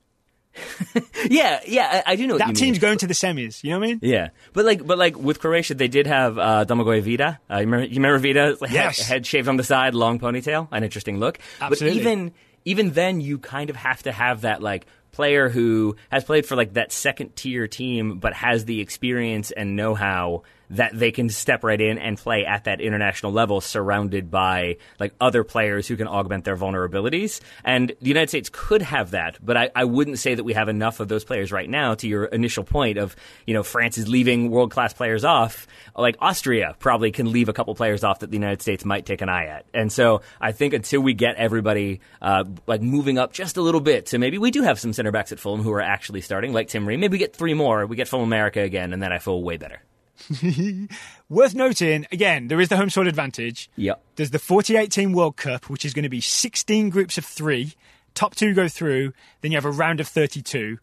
yeah, 1.30 1.60
yeah, 1.68 2.04
I, 2.06 2.14
I 2.14 2.16
do 2.16 2.28
know 2.28 2.36
what 2.36 2.40
That 2.46 2.56
team's 2.56 2.76
mean. 2.76 2.82
going 2.82 2.98
to 3.00 3.08
the 3.08 3.14
semis. 3.16 3.64
You 3.64 3.72
know 3.72 3.80
what 3.80 3.86
I 3.86 3.88
mean? 3.90 4.00
Yeah, 4.04 4.30
but 4.54 4.66
like, 4.66 4.86
but 4.86 4.98
like 4.98 5.18
with 5.18 5.40
Croatia, 5.40 5.74
they 5.76 5.88
did 5.88 6.08
have 6.08 6.38
uh, 6.38 6.66
Domagoj 6.68 7.02
Vida. 7.02 7.40
Uh, 7.50 7.56
you 7.56 7.60
remember, 7.62 7.86
you 7.86 7.96
remember 7.96 8.18
Vida? 8.20 8.58
Yes. 8.70 9.00
head, 9.00 9.08
head 9.08 9.26
shaved 9.26 9.48
on 9.48 9.58
the 9.58 9.64
side, 9.64 9.96
long 9.96 10.20
ponytail, 10.20 10.68
an 10.72 10.84
interesting 10.84 11.18
look. 11.20 11.40
Absolutely. 11.62 12.00
But 12.00 12.02
even 12.08 12.32
even 12.66 12.92
then, 12.92 13.20
you 13.22 13.40
kind 13.40 13.70
of 13.70 13.76
have 13.76 14.04
to 14.04 14.12
have 14.12 14.42
that 14.42 14.62
like 14.62 14.86
player 15.12 15.50
who 15.50 15.96
has 16.10 16.24
played 16.24 16.46
for 16.46 16.56
like 16.56 16.74
that 16.74 16.92
second 16.92 17.36
tier 17.36 17.68
team, 17.68 18.18
but 18.20 18.34
has 18.34 18.66
the 18.66 18.80
experience 18.82 19.52
and 19.52 19.76
know 19.76 19.96
how 19.96 20.44
that 20.74 20.98
they 20.98 21.12
can 21.12 21.30
step 21.30 21.64
right 21.64 21.80
in 21.80 21.98
and 21.98 22.18
play 22.18 22.46
at 22.46 22.66
that 22.66 22.82
international 22.82 23.32
level, 23.32 23.62
surrounded 23.62 24.30
by 24.30 24.78
like 25.00 25.14
other 25.20 25.44
players 25.44 25.88
who 25.88 25.96
can 25.96 26.08
augment 26.08 26.46
their 26.46 26.58
vulnerabilities. 26.58 27.42
And 27.64 27.90
the 28.02 28.08
United 28.08 28.30
States 28.30 28.50
could 28.52 28.82
have 28.82 29.12
that, 29.12 29.38
but 29.44 29.58
I, 29.58 29.70
I 29.76 29.86
wouldn't 29.86 30.20
say 30.20 30.36
that 30.36 30.44
we 30.44 30.54
have 30.54 30.70
enough 30.70 31.00
of 31.00 31.08
those 31.08 31.24
players 31.24 31.52
right 31.52 31.70
now. 31.70 31.94
To 31.96 32.08
your 32.08 32.26
initial 32.26 32.64
point 32.64 32.98
of, 32.98 33.16
you 33.46 33.54
know, 33.54 33.64
France 33.64 33.98
is 33.98 34.08
leaving 34.08 34.50
world 34.50 34.72
class 34.72 34.94
players 34.94 35.24
off. 35.24 35.68
Like 35.96 36.16
Austria 36.20 36.76
probably 36.80 37.12
can 37.12 37.32
leave 37.32 37.50
a 37.50 37.54
couple 37.54 37.76
players 37.76 38.04
off 38.04 38.20
that 38.20 38.32
the 38.32 38.38
United 38.38 38.62
States 38.62 38.84
might 38.84 39.06
take 39.06 39.22
an 39.22 39.30
eye 39.30 39.46
at. 39.46 39.66
And 39.74 39.92
so 39.92 40.22
I 40.42 40.52
think 40.52 40.74
until 40.74 41.02
we 41.02 41.14
get 41.14 41.36
everybody 41.36 42.02
uh, 42.22 42.46
like 42.68 42.82
moving 42.82 43.18
up 43.18 43.34
just 43.34 43.58
a 43.58 43.62
little 43.62 43.82
bit, 43.82 44.10
so 44.10 44.18
maybe 44.18 44.38
we 44.38 44.52
do 44.52 44.64
have 44.64 44.80
some 44.80 44.94
center 44.94 45.12
backs 45.12 45.32
at 45.32 45.40
Fulham 45.40 45.62
who 45.62 45.72
are 45.72 45.82
actually 45.82 46.22
starting, 46.22 46.54
like 46.54 46.68
Tim 46.68 46.88
Ream. 46.88 47.00
Maybe 47.00 47.14
we 47.14 47.20
get 47.20 47.36
three 47.36 47.54
more. 47.54 47.86
We 47.86 47.96
get 47.96 48.08
Fulham 48.08 48.28
America 48.28 48.62
again, 48.62 48.94
and 48.94 49.02
then 49.02 49.12
I 49.12 49.20
feel 49.20 49.42
way 49.42 49.58
better. 49.58 49.82
Worth 51.30 51.56
noting, 51.56 52.06
again, 52.12 52.48
there 52.48 52.62
is 52.62 52.70
the 52.70 52.78
home 52.78 52.90
field 52.90 53.08
advantage. 53.08 53.70
Yep. 53.76 54.02
There's 54.16 54.32
the 54.32 54.40
48 54.40 54.92
team 54.92 55.14
World 55.14 55.38
Cup, 55.38 55.70
which 55.70 55.86
is 55.86 55.94
going 55.94 56.04
to 56.04 56.10
be 56.10 56.22
16 56.22 56.90
groups 56.90 57.18
of 57.18 57.26
three. 57.26 57.74
Top 58.14 58.36
two 58.36 58.54
go 58.54 58.68
through, 58.68 59.14
then 59.42 59.52
you 59.52 59.58
have 59.58 59.66
a 59.66 59.72
round 59.72 60.00
of 60.00 60.08
32. 60.08 60.78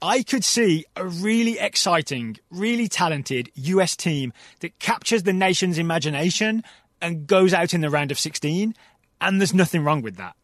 I 0.00 0.22
could 0.22 0.42
see 0.42 0.84
a 0.96 1.06
really 1.06 1.58
exciting, 1.58 2.38
really 2.50 2.88
talented 2.88 3.50
US 3.54 3.94
team 3.94 4.32
that 4.60 4.78
captures 4.78 5.22
the 5.22 5.32
nation's 5.32 5.78
imagination 5.78 6.64
and 7.00 7.26
goes 7.26 7.54
out 7.54 7.72
in 7.72 7.82
the 7.82 7.90
round 7.90 8.10
of 8.10 8.18
16. 8.18 8.74
And 9.20 9.40
there's 9.40 9.54
nothing 9.54 9.84
wrong 9.84 10.02
with 10.02 10.16
that. 10.16 10.34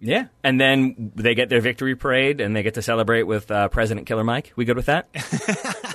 Yeah, 0.00 0.26
and 0.44 0.60
then 0.60 1.12
they 1.16 1.34
get 1.34 1.48
their 1.48 1.60
victory 1.60 1.96
parade 1.96 2.40
and 2.40 2.54
they 2.54 2.62
get 2.62 2.74
to 2.74 2.82
celebrate 2.82 3.24
with 3.24 3.50
uh, 3.50 3.68
President 3.68 4.06
Killer 4.06 4.22
Mike. 4.22 4.52
We 4.54 4.64
good 4.64 4.76
with 4.76 4.86
that? 4.86 5.08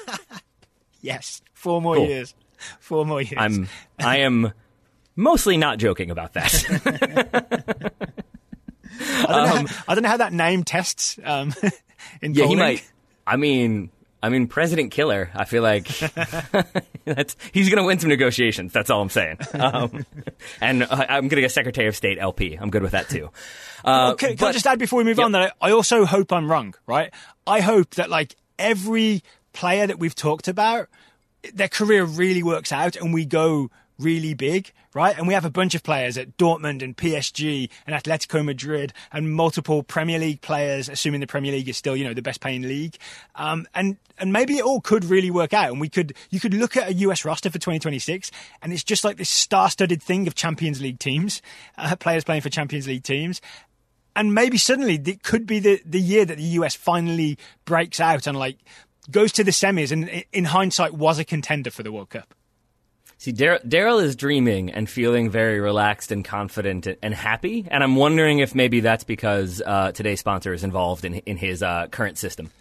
Yes, 1.04 1.42
four 1.54 1.82
more 1.82 1.96
Cool. 1.98 2.08
years. 2.08 2.34
Four 2.80 3.06
more 3.06 3.22
years. 3.22 3.36
I'm 3.38 3.68
I 4.00 4.20
am 4.20 4.54
mostly 5.16 5.58
not 5.58 5.78
joking 5.78 6.10
about 6.10 6.34
that. 6.34 7.92
I, 9.00 9.26
don't 9.26 9.30
know 9.30 9.68
how, 9.68 9.84
I 9.88 9.96
don't 9.96 10.04
know 10.04 10.10
how 10.10 10.18
that 10.18 10.34
name 10.34 10.64
tests 10.64 11.20
um, 11.24 11.54
in 12.22 12.32
um, 12.32 12.36
yeah, 12.36 12.46
he 12.46 12.56
might. 12.56 12.90
I 13.28 13.36
mean, 13.36 13.90
I 14.22 14.30
mean, 14.30 14.48
President 14.48 14.92
Killer. 14.92 15.30
I 15.36 15.44
feel 15.44 15.62
like 15.62 15.88
that's 17.06 17.36
he's 17.52 17.68
going 17.70 17.80
to 17.80 17.84
win 17.86 18.00
some 18.00 18.10
negotiations. 18.10 18.72
That's 18.72 18.90
all 18.90 19.02
I'm 19.02 19.10
saying. 19.10 19.40
Um, 19.54 20.06
and 20.62 20.84
I, 20.84 21.06
I'm 21.10 21.28
going 21.28 21.36
to 21.38 21.42
get 21.42 21.52
Secretary 21.52 21.88
of 21.88 21.96
State 21.98 22.18
El-P. 22.20 22.56
I'm 22.56 22.70
good 22.70 22.82
with 22.82 22.94
that 22.94 23.10
too. 23.10 23.30
Uh, 23.84 24.16
Can, 24.16 24.38
can 24.38 24.48
I 24.48 24.52
just 24.54 24.66
add 24.66 24.80
before 24.80 24.98
we 24.98 25.04
move 25.04 25.20
on 25.20 25.34
that 25.34 25.54
I 25.60 25.72
also 25.72 26.06
hope 26.06 26.32
I'm 26.32 26.50
wrong, 26.50 26.74
right? 26.88 27.14
I 27.46 27.60
hope 27.60 27.96
that 27.96 28.10
like 28.10 28.36
every 28.58 29.24
player 29.54 29.88
that 29.88 30.00
we've 30.00 30.16
talked 30.16 30.48
about, 30.48 30.90
their 31.54 31.70
career 31.70 32.04
really 32.04 32.44
works 32.44 32.72
out 32.72 32.96
and 32.96 33.14
we 33.14 33.26
go 33.26 33.70
really 34.00 34.34
big, 34.34 34.72
right? 34.94 35.18
And 35.18 35.28
we 35.28 35.34
have 35.34 35.46
a 35.46 35.50
bunch 35.50 35.76
of 35.76 35.84
players 35.84 36.18
at 36.18 36.38
Dortmund 36.38 36.82
and 36.82 36.96
PSG 36.98 37.70
and 37.86 37.96
Atletico 37.96 38.44
Madrid 38.44 38.94
and 39.12 39.32
multiple 39.34 39.84
Premier 39.84 40.20
League 40.20 40.42
players, 40.42 40.90
assuming 40.90 41.22
the 41.22 41.28
Premier 41.28 41.52
League 41.52 41.70
is 41.70 41.78
still, 41.78 41.96
you 41.96 42.04
know, 42.04 42.14
the 42.14 42.22
best 42.22 42.42
paying 42.42 42.64
league. 42.64 42.98
Um, 43.36 43.68
and, 43.74 43.98
and 44.18 44.34
maybe 44.34 44.58
it 44.58 44.64
all 44.64 44.82
could 44.82 45.06
really 45.06 45.32
work 45.32 45.54
out. 45.54 45.72
And 45.72 45.80
we 45.80 45.90
could, 45.90 46.14
you 46.30 46.40
could 46.40 46.54
look 46.54 46.76
at 46.76 46.90
a 46.90 46.94
US 46.94 47.24
roster 47.24 47.50
for 47.50 47.60
2026 47.60 48.32
and 48.62 48.74
it's 48.74 48.84
just 48.84 49.04
like 49.04 49.18
this 49.18 49.30
star 49.30 49.70
studded 49.70 50.02
thing 50.02 50.28
of 50.28 50.36
Champions 50.36 50.82
League 50.82 51.00
teams, 51.00 51.42
uh, 51.78 51.96
players 52.00 52.24
playing 52.24 52.42
for 52.42 52.50
Champions 52.50 52.88
League 52.88 53.04
teams 53.04 53.42
and 54.16 54.34
maybe 54.34 54.58
suddenly 54.58 55.02
it 55.04 55.24
could 55.24 55.46
be 55.46 55.60
the, 55.60 55.82
the 55.86 56.00
year 56.00 56.26
that 56.26 56.38
the 56.38 56.44
US 56.44 56.76
finally 56.76 57.38
breaks 57.66 58.00
out 58.00 58.28
and 58.28 58.38
like 58.38 58.58
goes 59.12 59.32
to 59.34 59.44
the 59.44 59.52
semis 59.52 59.92
and 59.92 60.24
in 60.32 60.46
hindsight 60.46 60.94
was 60.94 61.20
a 61.20 61.26
contender 61.26 61.72
for 61.72 61.84
the 61.84 61.92
World 61.92 62.10
Cup. 62.10 62.34
See, 63.18 63.32
Dar- 63.32 63.60
Daryl 63.60 64.04
is 64.04 64.18
dreaming 64.18 64.70
and 64.72 64.90
feeling 64.90 65.30
very 65.30 65.62
relaxed 65.62 66.12
and 66.12 66.26
confident 66.26 66.88
and 67.02 67.14
happy, 67.14 67.66
and 67.72 67.82
I'm 67.82 67.96
wondering 67.96 68.40
if 68.40 68.54
maybe 68.54 68.82
that's 68.82 69.06
because 69.06 69.62
uh, 69.66 69.94
today's 69.94 70.20
sponsor 70.20 70.52
is 70.54 70.64
involved 70.64 71.06
in 71.06 71.16
in 71.16 71.38
his 71.38 71.64
uh, 71.64 71.88
current 71.88 72.18
system. 72.18 72.52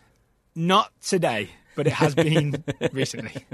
Not 0.54 0.92
today, 1.00 1.50
but 1.74 1.88
it 1.88 1.94
has 1.94 2.14
been 2.14 2.62
recently. 2.92 3.44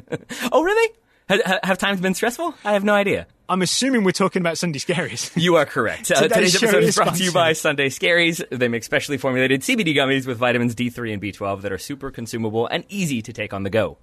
Oh, 0.53 0.62
really? 0.62 0.94
Ha- 1.29 1.38
ha- 1.45 1.59
have 1.62 1.79
times 1.79 2.01
been 2.01 2.14
stressful? 2.14 2.55
I 2.64 2.73
have 2.73 2.85
no 2.85 2.95
idea. 2.95 3.27
I'm 3.51 3.62
assuming 3.62 4.05
we're 4.05 4.11
talking 4.12 4.41
about 4.43 4.59
Sunday 4.59 4.79
Scaries. 4.79 5.31
You 5.41 5.57
are 5.57 5.64
correct. 5.64 6.11
Uh, 6.11 6.23
Today's 6.23 6.53
today's 6.53 6.62
episode 6.62 6.83
is 6.83 6.88
is 6.91 6.97
brought 6.97 7.14
to 7.17 7.25
you 7.25 7.33
by 7.33 7.53
Sunday 7.55 7.88
Scaries. 7.88 8.43
They 8.51 8.69
make 8.69 8.85
specially 8.85 9.17
formulated 9.19 9.62
CBD 9.62 9.95
gummies 9.95 10.27
with 10.27 10.38
vitamins 10.38 10.75
D3 10.75 11.14
and 11.14 11.23
B12 11.23 11.62
that 11.62 11.73
are 11.73 11.79
super 11.79 12.11
consumable 12.11 12.67
and 12.67 12.85
easy 12.88 13.23
to 13.23 13.33
take 13.33 13.53
on 13.55 13.62
the 13.62 13.71
go. 13.71 13.99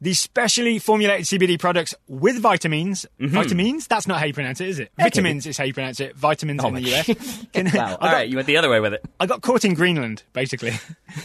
These 0.00 0.20
specially 0.20 0.78
formulated 0.78 1.26
CBD 1.26 1.58
products 1.58 1.94
with 2.06 2.38
vitamins. 2.40 3.04
Vitamins? 3.18 3.88
That's 3.88 4.06
not 4.06 4.20
how 4.20 4.26
you 4.26 4.32
pronounce 4.32 4.60
it, 4.60 4.68
is 4.68 4.78
it? 4.78 4.92
Vitamins 4.96 5.44
is 5.46 5.58
how 5.58 5.64
you 5.64 5.74
pronounce 5.74 5.98
it. 5.98 6.14
Vitamins 6.16 6.62
in 6.62 6.74
the 6.74 6.94
US. 6.94 7.06
Can, 7.52 7.66
Wow. 7.66 7.72
I 7.74 7.90
All 7.90 7.96
got- 7.98 8.12
right, 8.12 8.28
you 8.28 8.36
went 8.36 8.46
the 8.46 8.56
other 8.56 8.70
way 8.70 8.78
with 8.78 8.94
it. 8.94 9.04
I 9.18 9.26
got 9.26 9.42
caught 9.42 9.64
in 9.64 9.74
Greenland, 9.74 10.22
basically. 10.32 10.72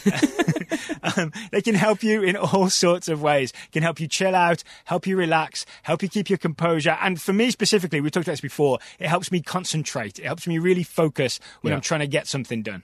um, 1.17 1.31
they 1.51 1.62
can 1.62 1.75
help 1.75 2.01
you 2.03 2.23
in 2.23 2.36
all 2.36 2.69
sorts 2.69 3.07
of 3.07 3.21
ways. 3.21 3.53
Can 3.71 3.83
help 3.83 3.99
you 3.99 4.07
chill 4.07 4.36
out, 4.36 4.63
help 4.86 5.05
you 5.05 5.17
relax, 5.17 5.65
help 5.83 6.01
you 6.01 6.09
keep 6.09 6.29
your 6.29 6.38
composure. 6.38 6.97
And 7.01 7.21
for 7.21 7.33
me 7.33 7.51
specifically, 7.51 8.01
we've 8.01 8.12
talked 8.12 8.27
about 8.27 8.33
this 8.33 8.41
before, 8.41 8.79
it 8.99 9.07
helps 9.07 9.31
me 9.31 9.41
concentrate. 9.41 10.19
It 10.19 10.25
helps 10.25 10.47
me 10.47 10.57
really 10.57 10.83
focus 10.83 11.39
when 11.62 11.71
Yeah. 11.71 11.75
I'm 11.75 11.81
trying 11.81 11.99
to 12.01 12.07
get 12.07 12.27
something 12.27 12.63
done. 12.63 12.83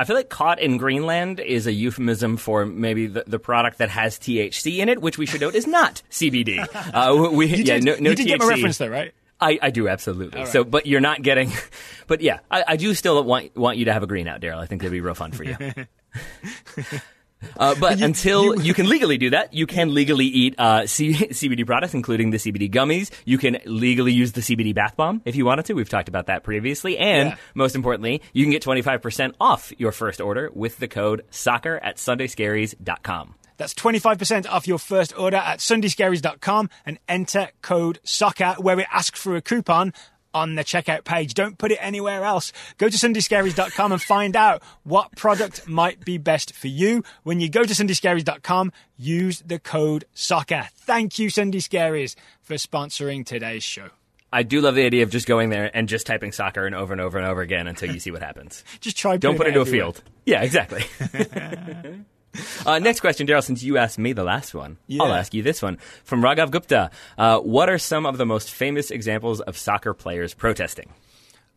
I 0.00 0.04
feel 0.04 0.16
like 0.16 0.30
caught 0.30 0.58
in 0.60 0.78
Greenland 0.78 1.40
is 1.40 1.66
a 1.66 1.72
euphemism 1.72 2.38
for 2.38 2.64
maybe 2.64 3.06
the, 3.06 3.22
the 3.26 3.38
product 3.38 3.76
that 3.78 3.90
has 3.90 4.18
THC 4.18 4.78
in 4.78 4.88
it, 4.88 5.02
which 5.02 5.18
we 5.18 5.26
should 5.26 5.42
note 5.42 5.54
is 5.54 5.66
not 5.66 6.00
CBD. 6.10 6.66
Uh, 6.94 7.28
we, 7.30 7.46
You 7.46 7.56
yeah, 7.64 7.74
did, 7.74 7.84
no, 7.84 7.96
no 8.00 8.10
you 8.10 8.16
did 8.16 8.24
THC. 8.24 8.28
get 8.28 8.38
my 8.38 8.46
reference 8.46 8.78
though, 8.78 8.88
right? 8.88 9.12
I, 9.38 9.58
I 9.60 9.70
do 9.70 9.88
absolutely. 9.88 10.46
So, 10.46 10.64
but 10.64 10.86
you're 10.86 11.00
not 11.02 11.20
getting. 11.20 11.52
But 12.06 12.22
yeah, 12.22 12.40
I, 12.50 12.64
I 12.66 12.76
do 12.76 12.92
still 12.94 13.22
want 13.22 13.54
want 13.56 13.78
you 13.78 13.84
to 13.84 13.92
have 13.92 14.02
a 14.02 14.06
green 14.08 14.26
out, 14.26 14.40
Daryl. 14.40 14.56
I 14.56 14.66
think 14.66 14.80
that'd 14.80 14.90
be 14.90 15.00
real 15.00 15.14
fun 15.14 15.30
for 15.30 15.44
you. 15.44 15.56
Uh, 17.56 17.74
but 17.78 18.00
until 18.00 18.60
you, 18.62 18.74
can 18.74 18.88
legally 18.88 19.18
do 19.18 19.30
that, 19.30 19.52
you 19.54 19.66
can 19.66 19.92
legally 19.94 20.26
eat 20.26 20.54
uh, 20.58 20.86
C- 20.86 21.12
CBD 21.14 21.66
products, 21.66 21.94
including 21.94 22.30
the 22.30 22.36
CBD 22.38 22.70
gummies. 22.70 23.10
You 23.24 23.38
can 23.38 23.58
legally 23.64 24.12
use 24.12 24.32
the 24.32 24.40
CBD 24.40 24.74
bath 24.74 24.96
bomb 24.96 25.22
if 25.24 25.36
you 25.36 25.44
wanted 25.44 25.64
to. 25.66 25.74
We've 25.74 25.88
talked 25.88 26.08
about 26.08 26.26
that 26.26 26.44
previously. 26.44 26.98
And 26.98 27.30
Yeah. 27.30 27.36
most 27.54 27.74
importantly, 27.74 28.22
you 28.32 28.44
can 28.44 28.50
get 28.52 28.62
25% 28.62 29.34
off 29.40 29.72
your 29.78 29.92
first 29.92 30.20
order 30.20 30.50
with 30.52 30.78
the 30.78 30.88
code 30.88 31.24
soccer 31.30 31.78
at 31.82 31.96
sundayscaries.com. 31.96 33.34
That's 33.56 33.74
25% 33.74 34.46
off 34.48 34.66
your 34.66 34.78
first 34.78 35.16
order 35.18 35.36
at 35.36 35.58
sundayscaries.com 35.58 36.70
and 36.86 36.98
enter 37.08 37.50
code 37.60 38.00
SOCCER 38.04 38.58
where 38.58 38.80
it 38.80 38.86
asks 38.90 39.20
for 39.20 39.36
a 39.36 39.42
coupon 39.42 39.92
on 40.34 40.54
the 40.54 40.64
checkout 40.64 41.04
page. 41.04 41.34
Don't 41.34 41.58
put 41.58 41.72
it 41.72 41.78
anywhere 41.80 42.24
else. 42.24 42.52
Go 42.78 42.88
to 42.88 42.96
sundayscaries.com 42.96 43.92
and 43.92 44.02
find 44.02 44.36
out 44.36 44.62
what 44.82 45.16
product 45.16 45.68
might 45.68 46.04
be 46.04 46.18
best 46.18 46.54
for 46.54 46.68
you. 46.68 47.02
When 47.22 47.40
you 47.40 47.48
go 47.48 47.62
to 47.62 47.74
sundayscaries.com, 47.74 48.72
use 48.96 49.40
the 49.40 49.58
code 49.58 50.04
SOCCER. 50.14 50.68
Thank 50.76 51.18
you, 51.18 51.30
Sunday 51.30 51.58
Scaries, 51.58 52.14
for 52.42 52.54
sponsoring 52.54 53.24
today's 53.24 53.62
show. 53.62 53.90
I 54.32 54.44
do 54.44 54.60
love 54.60 54.76
the 54.76 54.84
idea 54.84 55.02
of 55.02 55.10
just 55.10 55.26
going 55.26 55.50
there 55.50 55.70
and 55.74 55.88
just 55.88 56.06
typing 56.06 56.30
soccer 56.30 56.64
and 56.64 56.74
over 56.74 56.92
and 56.92 57.00
over 57.00 57.18
and 57.18 57.26
over 57.26 57.40
again 57.40 57.66
until 57.66 57.92
you 57.92 57.98
see 57.98 58.12
what 58.12 58.22
happens. 58.22 58.62
Just 58.80 58.96
try 58.96 59.16
Don't 59.16 59.36
put 59.36 59.48
it 59.48 59.54
putting 59.54 59.60
into 59.60 59.68
a 59.68 59.72
field. 59.72 60.02
Yeah, 60.24 60.42
exactly. 60.42 60.84
uh, 62.66 62.78
next 62.78 63.00
question, 63.00 63.26
Daryl. 63.26 63.42
Since 63.42 63.62
you 63.62 63.76
asked 63.78 63.98
me 63.98 64.12
the 64.12 64.24
last 64.24 64.54
one, 64.54 64.78
I'll 65.00 65.12
ask 65.12 65.34
you 65.34 65.42
this 65.42 65.60
one 65.62 65.78
from 66.04 66.22
Raghav 66.22 66.50
Gupta. 66.50 66.90
Uh, 67.18 67.38
what 67.40 67.68
are 67.68 67.78
some 67.78 68.06
of 68.06 68.18
the 68.18 68.26
most 68.26 68.50
famous 68.50 68.90
examples 68.90 69.40
of 69.40 69.56
soccer 69.58 69.94
players 69.94 70.34
protesting? 70.34 70.92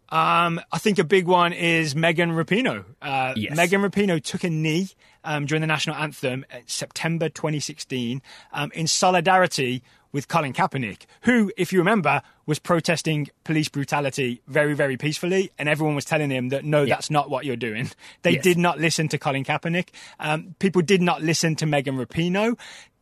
Um, 0.10 0.62
I 0.72 0.78
think 0.78 1.00
a 1.00 1.04
big 1.04 1.26
one 1.26 1.54
is 1.54 1.96
Megan 1.96 2.32
Rapinoe. 2.32 2.86
Uh, 3.02 3.34
Yes. 3.36 3.56
Megan 3.58 3.82
Rapinoe 3.82 4.22
took 4.24 4.44
a 4.44 4.50
knee 4.50 4.90
um, 5.24 5.46
during 5.48 5.62
the 5.62 5.68
national 5.68 5.96
anthem 5.96 6.46
in 6.54 6.62
September 6.68 7.30
2016 7.30 8.22
um, 8.52 8.72
in 8.76 8.86
solidarity 8.86 9.82
with 10.14 10.30
Colin 10.30 10.54
Kaepernick, 10.54 11.02
who, 11.24 11.52
if 11.58 11.74
you 11.74 11.80
remember, 11.80 12.22
was 12.46 12.60
protesting 12.60 13.28
police 13.44 13.68
brutality 13.68 14.42
very, 14.48 14.74
very 14.76 14.96
peacefully, 14.96 15.52
and 15.60 15.68
everyone 15.68 15.96
was 15.96 16.06
telling 16.06 16.30
him 16.30 16.50
that 16.50 16.64
no, 16.64 16.86
that's 16.86 17.10
not 17.10 17.30
what 17.30 17.44
you're 17.46 17.56
doing. 17.58 17.90
They 18.22 18.34
Yes. 18.36 18.44
did 18.44 18.58
not 18.58 18.80
listen 18.80 19.10
to 19.10 19.18
Colin 19.18 19.44
Kaepernick. 19.44 19.90
Um, 20.20 20.56
people 20.60 20.82
did 20.82 21.02
not 21.02 21.22
listen 21.22 21.56
to 21.58 21.66
Megan 21.66 21.98
Rapinoe. 21.98 22.58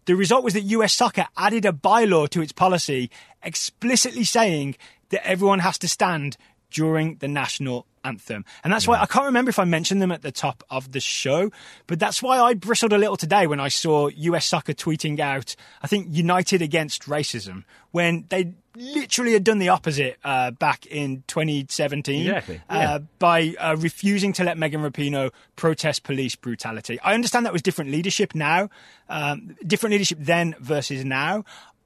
The 0.06 0.16
result 0.16 0.44
was 0.44 0.54
that 0.56 0.62
US 0.62 0.94
soccer 0.94 1.28
added 1.38 1.66
a 1.66 1.72
bylaw 1.72 2.28
to 2.30 2.42
its 2.42 2.52
policy 2.54 3.12
explicitly 3.44 4.24
saying 4.24 4.76
that 5.10 5.28
everyone 5.28 5.60
has 5.60 5.78
to 5.80 5.88
stand 5.88 6.38
during 6.72 7.16
the 7.18 7.28
national 7.28 7.86
anthem. 8.04 8.46
And 8.64 8.72
that's 8.72 8.88
why 8.88 9.00
I 9.00 9.06
can't 9.06 9.26
remember 9.26 9.50
if 9.50 9.60
I 9.60 9.64
mentioned 9.64 10.02
them 10.02 10.12
at 10.12 10.22
the 10.22 10.32
top 10.32 10.64
of 10.70 10.92
the 10.92 11.00
show, 11.00 11.52
but 11.88 12.00
that's 12.00 12.22
why 12.22 12.40
I 12.40 12.54
bristled 12.54 12.94
a 12.94 12.98
little 12.98 13.18
today 13.18 13.48
when 13.48 13.60
I 13.60 13.68
saw 13.68 14.08
US 14.08 14.46
soccer 14.46 14.74
tweeting 14.74 15.20
out, 15.20 15.56
I 15.82 15.88
think, 15.88 16.08
United 16.10 16.62
Against 16.62 17.04
Racism, 17.04 17.64
when 17.92 18.26
they 18.30 18.54
literally 18.76 19.34
had 19.34 19.44
done 19.44 19.60
the 19.60 19.70
opposite 19.70 20.18
uh, 20.24 20.52
back 20.52 20.86
in 20.86 21.24
2017 21.28 22.22
Exactly, 22.22 22.62
uh, 22.70 23.00
by 23.20 23.54
uh, 23.60 23.76
refusing 23.78 24.34
to 24.34 24.44
let 24.44 24.58
Megan 24.58 24.82
Rapinoe 24.82 25.32
protest 25.56 26.04
police 26.04 26.36
brutality. 26.36 27.00
I 27.02 27.14
understand 27.14 27.46
that 27.46 27.54
was 27.54 27.62
different 27.62 27.92
leadership 27.92 28.34
now, 28.34 28.70
um, 29.10 29.56
different 29.66 29.92
leadership 29.92 30.20
then 30.22 30.56
versus 30.60 31.04
now. 31.04 31.44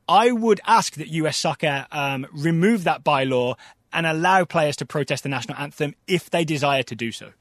I 0.07 0.31
would 0.31 0.61
ask 0.67 0.93
that 0.95 1.07
US 1.07 1.37
Soccer 1.37 1.87
um, 1.91 2.27
remove 2.31 2.83
that 2.83 3.03
bylaw 3.03 3.55
and 3.95 4.05
allow 4.05 4.45
players 4.45 4.75
to 4.75 4.85
protest 4.85 5.23
the 5.23 5.29
national 5.29 5.57
anthem 5.57 5.95
if 6.05 6.29
they 6.29 6.43
desire 6.45 6.83
to 6.83 6.95
do 6.95 7.11
so. 7.11 7.31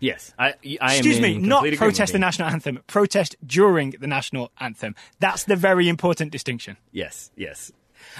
Yes, 0.00 0.34
I, 0.38 0.54
I 0.80 0.94
Excuse 0.94 1.20
me, 1.20 1.36
not 1.36 1.64
protest 1.74 2.12
the 2.12 2.18
national 2.18 2.48
anthem, 2.48 2.80
protest 2.86 3.36
during 3.46 3.90
the 4.00 4.06
national 4.06 4.50
anthem. 4.58 4.94
That's 5.20 5.44
the 5.44 5.56
very 5.56 5.88
important 5.88 6.32
distinction. 6.32 6.78
Yes, 6.90 7.30
yes. 7.36 7.70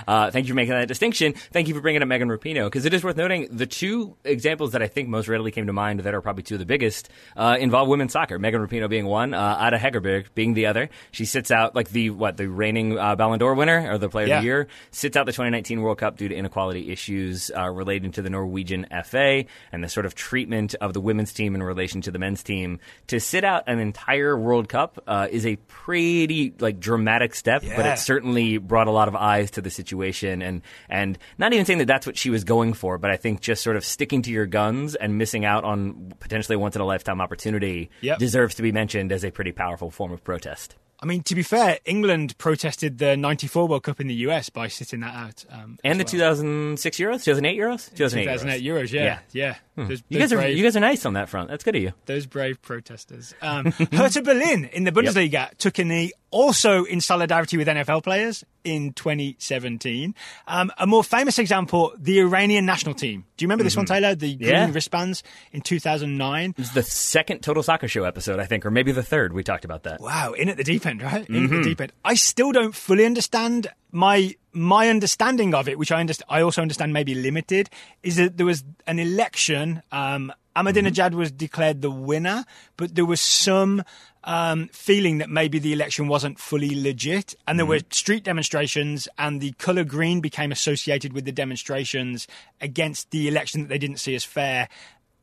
Uh, 0.07 0.31
thank 0.31 0.47
you 0.47 0.53
for 0.53 0.57
making 0.57 0.75
that 0.75 0.89
distinction. 0.89 1.33
Thank 1.53 1.69
you 1.69 1.75
for 1.75 1.81
bringing 1.81 2.03
up 2.03 2.09
Megan 2.09 2.29
Rapinoe 2.29 2.65
because 2.67 2.85
it 2.87 2.95
is 2.95 3.05
worth 3.05 3.17
noting 3.17 3.49
the 3.51 3.67
two 3.67 4.17
examples 4.25 4.73
that 4.73 4.83
I 4.83 4.87
think 4.89 5.09
most 5.09 5.29
readily 5.29 5.51
came 5.51 5.67
to 5.67 5.73
mind 5.73 6.01
that 6.01 6.15
are 6.15 6.21
probably 6.21 6.43
two 6.43 6.55
of 6.55 6.59
the 6.61 6.67
biggest 6.67 7.09
uh, 7.37 7.57
involve 7.59 7.89
women's 7.89 8.13
soccer. 8.13 8.39
Megan 8.39 8.61
Rapinoe 8.67 8.89
being 8.89 9.07
one, 9.07 9.35
uh, 9.35 9.59
Ada 9.67 9.79
Hegerberg 9.79 10.27
being 10.35 10.55
the 10.55 10.67
other. 10.67 10.91
She 11.13 11.25
sits 11.25 11.51
out 11.51 11.75
like 11.75 11.91
the 11.91 12.11
what 12.11 12.37
the 12.37 12.49
reigning 12.49 12.99
uh, 12.99 13.17
Ballon 13.17 13.39
d'Or 13.39 13.55
winner 13.55 13.91
or 13.93 13.99
the 13.99 14.09
Player 14.09 14.27
Yeah. 14.27 14.37
of 14.39 14.43
the 14.43 14.47
Year 14.47 14.69
sits 14.91 15.17
out 15.17 15.27
the 15.27 15.33
2019 15.33 15.83
World 15.83 15.99
Cup 15.99 16.17
due 16.17 16.29
to 16.29 16.35
inequality 16.35 16.91
issues 16.91 17.51
uh, 17.57 17.69
relating 17.69 18.13
to 18.13 18.23
the 18.23 18.31
Norwegian 18.31 18.87
FA 19.05 19.45
and 19.73 19.83
the 19.85 19.89
sort 19.89 20.07
of 20.07 20.15
treatment 20.15 20.75
of 20.81 20.93
the 20.95 21.01
women's 21.01 21.33
team 21.33 21.55
in 21.55 21.63
relation 21.63 22.01
to 22.03 22.11
the 22.11 22.19
men's 22.19 22.43
team. 22.43 22.79
To 23.09 23.21
sit 23.21 23.45
out 23.45 23.65
an 23.67 23.79
entire 23.79 24.37
World 24.39 24.69
Cup 24.69 25.03
uh, 25.07 25.29
is 25.31 25.47
a 25.47 25.57
pretty 25.91 26.55
like 26.59 26.81
dramatic 26.81 27.35
step, 27.35 27.63
but 27.77 27.87
it 27.87 27.99
certainly 27.99 28.59
brought 28.59 28.87
a 28.87 28.91
lot 28.91 29.09
of 29.09 29.17
eyes 29.17 29.53
to 29.53 29.61
the 29.61 29.70
situation 29.71 30.43
and 30.43 30.63
and 30.89 31.19
not 31.39 31.53
even 31.53 31.65
saying 31.65 31.79
that 31.79 31.87
that's 31.87 32.07
what 32.07 32.17
she 32.17 32.31
was 32.31 32.45
going 32.45 32.73
for 32.73 32.99
but 32.99 33.11
i 33.11 33.17
think 33.17 33.41
just 33.41 33.63
sort 33.63 33.77
of 33.77 33.85
sticking 33.85 34.23
to 34.23 34.31
your 34.31 34.47
guns 34.47 34.95
and 34.95 35.17
missing 35.19 35.45
out 35.45 35.65
on 35.65 36.13
potentially 36.21 36.57
once 36.57 36.75
in 36.77 36.83
a 36.83 36.87
lifetime 36.87 37.21
opportunity 37.21 37.91
Yep. 38.03 38.19
deserves 38.19 38.55
to 38.57 38.63
be 38.63 38.73
mentioned 38.73 39.13
as 39.13 39.25
a 39.25 39.31
pretty 39.31 39.53
powerful 39.53 39.91
form 39.91 40.13
of 40.13 40.23
protest 40.25 40.77
I 41.03 41.07
mean, 41.07 41.23
to 41.23 41.35
be 41.35 41.43
fair, 41.43 41.79
England 41.87 42.37
protested 42.37 42.99
the 42.99 43.17
94 43.17 43.67
World 43.69 43.85
Cup 43.85 44.01
in 44.03 44.07
the 44.07 44.15
US 44.29 44.51
by 44.51 44.69
sitting 44.69 45.01
that 45.01 45.15
out. 45.15 45.45
Um, 45.49 45.79
and 45.83 45.99
the 45.99 46.05
well. 46.05 46.35
2006 46.35 46.99
euros 46.99 47.25
2008 47.25 47.59
euros 47.59 47.95
2008 47.95 48.25
2008 48.25 48.63
euros. 48.63 48.83
euros, 48.83 48.93
yeah. 48.93 49.19
Yeah. 49.33 49.55
Those, 49.89 50.03
you 50.09 50.19
those 50.19 50.29
guys 50.29 50.33
are 50.33 50.37
brave, 50.37 50.57
you 50.57 50.63
guys 50.65 50.77
are 50.77 50.81
nice 50.81 51.05
on 51.07 51.13
that 51.15 51.29
front 51.29 51.49
that's 51.51 51.65
good 51.65 51.77
of 51.77 51.83
you 51.83 51.93
those 52.07 52.27
brave 52.27 52.61
protesters. 52.63 53.35
Um, 53.43 53.67
Hertha 53.93 54.23
Berlin 54.23 54.65
in 54.67 54.85
the 54.85 54.93
Bundesliga 54.93 55.57
took 55.59 55.79
a 55.79 55.85
knee 55.85 56.13
also 56.31 56.85
in 56.85 57.01
solidarity 57.01 57.57
with 57.57 57.67
NFL 57.67 58.05
players 58.05 58.45
in 58.63 58.93
2017. 58.93 60.15
Um, 60.47 60.71
a 60.79 60.87
more 60.87 61.03
famous 61.03 61.39
example, 61.39 61.93
the 61.99 62.21
Iranian 62.21 62.67
national 62.67 62.95
team. 62.95 63.25
Do 63.37 63.43
you 63.43 63.47
remember 63.47 63.65
this 63.65 63.77
one, 63.77 63.87
Taylor? 63.87 64.15
The 64.15 64.37
green 64.37 64.51
Mm-hmm. 64.51 64.69
Yeah. 64.69 64.75
wristbands 64.75 65.23
in 65.53 65.61
2009. 65.61 66.51
it 66.51 66.59
was 66.59 66.73
the 66.73 66.83
second 66.83 67.41
total 67.41 67.63
soccer 67.63 67.87
show 67.89 68.05
episode 68.05 68.41
i 68.41 68.45
think 68.47 68.67
or 68.67 68.71
maybe 68.71 68.91
the 68.93 69.03
third 69.03 69.33
we 69.33 69.43
talked 69.45 69.65
about 69.65 69.85
that 69.85 70.01
Wow, 70.01 70.33
in 70.33 70.49
at 70.49 70.57
the 70.57 70.65
deep 70.65 70.87
end, 70.87 71.03
right? 71.03 71.29
In 71.29 71.35
Mm-hmm. 71.35 71.45
at 71.55 71.57
the 71.59 71.63
deep 71.63 71.81
end. 71.81 71.93
I 72.05 72.15
still 72.15 72.53
don't 72.53 72.75
fully 72.75 73.05
understand 73.07 73.69
my 73.93 74.35
my 74.53 74.89
understanding 74.89 75.55
of 75.55 75.69
it, 75.69 75.79
which 75.79 75.93
I 75.93 76.01
understand. 76.01 76.27
I 76.29 76.43
also 76.43 76.63
understand 76.63 76.93
maybe 76.93 77.15
limited, 77.15 77.71
is 78.03 78.17
that 78.17 78.37
there 78.37 78.47
was 78.47 78.65
an 78.87 78.99
election. 78.99 79.83
Um, 79.93 80.33
Ahmadinejad 80.57 81.15
was 81.15 81.31
declared 81.31 81.81
the 81.81 81.91
winner, 81.91 82.45
but 82.77 82.97
there 82.97 83.05
was 83.05 83.21
some 83.21 83.85
um, 84.25 84.69
feeling 84.73 85.19
that 85.19 85.31
maybe 85.31 85.59
the 85.59 85.73
election 85.73 86.09
wasn't 86.09 86.39
fully 86.39 86.81
legit, 86.81 87.35
and 87.47 87.59
there 87.59 87.67
were 87.67 87.81
street 87.91 88.25
demonstrations, 88.25 89.07
and 89.17 89.41
the 89.41 89.53
color 89.53 89.85
green 89.85 90.21
became 90.21 90.51
associated 90.51 91.13
with 91.13 91.25
the 91.25 91.33
demonstrations 91.33 92.27
against 92.61 93.11
the 93.13 93.29
election 93.29 93.63
that 93.63 93.69
they 93.69 93.79
didn't 93.79 94.01
see 94.01 94.15
as 94.15 94.25
fair. 94.25 94.69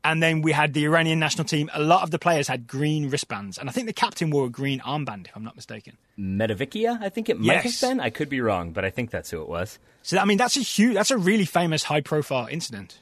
And 0.04 0.22
then 0.22 0.42
we 0.42 0.52
had 0.52 0.74
the 0.74 0.84
Iranian 0.84 1.18
national 1.18 1.44
team. 1.44 1.68
A 1.74 1.82
lot 1.82 2.02
of 2.02 2.10
the 2.10 2.18
players 2.18 2.46
had 2.48 2.66
green 2.66 3.10
wristbands, 3.10 3.58
and 3.58 3.68
I 3.68 3.72
think 3.72 3.86
the 3.88 3.92
captain 3.92 4.30
wore 4.30 4.46
a 4.46 4.48
green 4.50 4.80
armband, 4.80 5.26
if 5.28 5.36
I'm 5.36 5.42
not 5.44 5.56
mistaken. 5.56 5.96
Mahdavikia, 6.18 7.02
I 7.02 7.08
think 7.08 7.28
it 7.28 7.38
might 7.38 7.64
Yes. 7.64 7.80
have 7.80 7.90
been. 7.90 8.00
I 8.00 8.10
could 8.10 8.28
be 8.28 8.40
wrong, 8.40 8.72
but 8.72 8.84
I 8.84 8.90
think 8.90 9.10
that's 9.10 9.30
who 9.30 9.42
it 9.42 9.48
was. 9.48 9.78
So 10.02 10.16
I 10.18 10.24
mean, 10.24 10.38
that's 10.38 10.56
a 10.56 10.60
huge, 10.60 10.94
that's 10.94 11.10
a 11.10 11.18
really 11.18 11.44
famous, 11.44 11.82
high-profile 11.84 12.48
incident. 12.50 12.98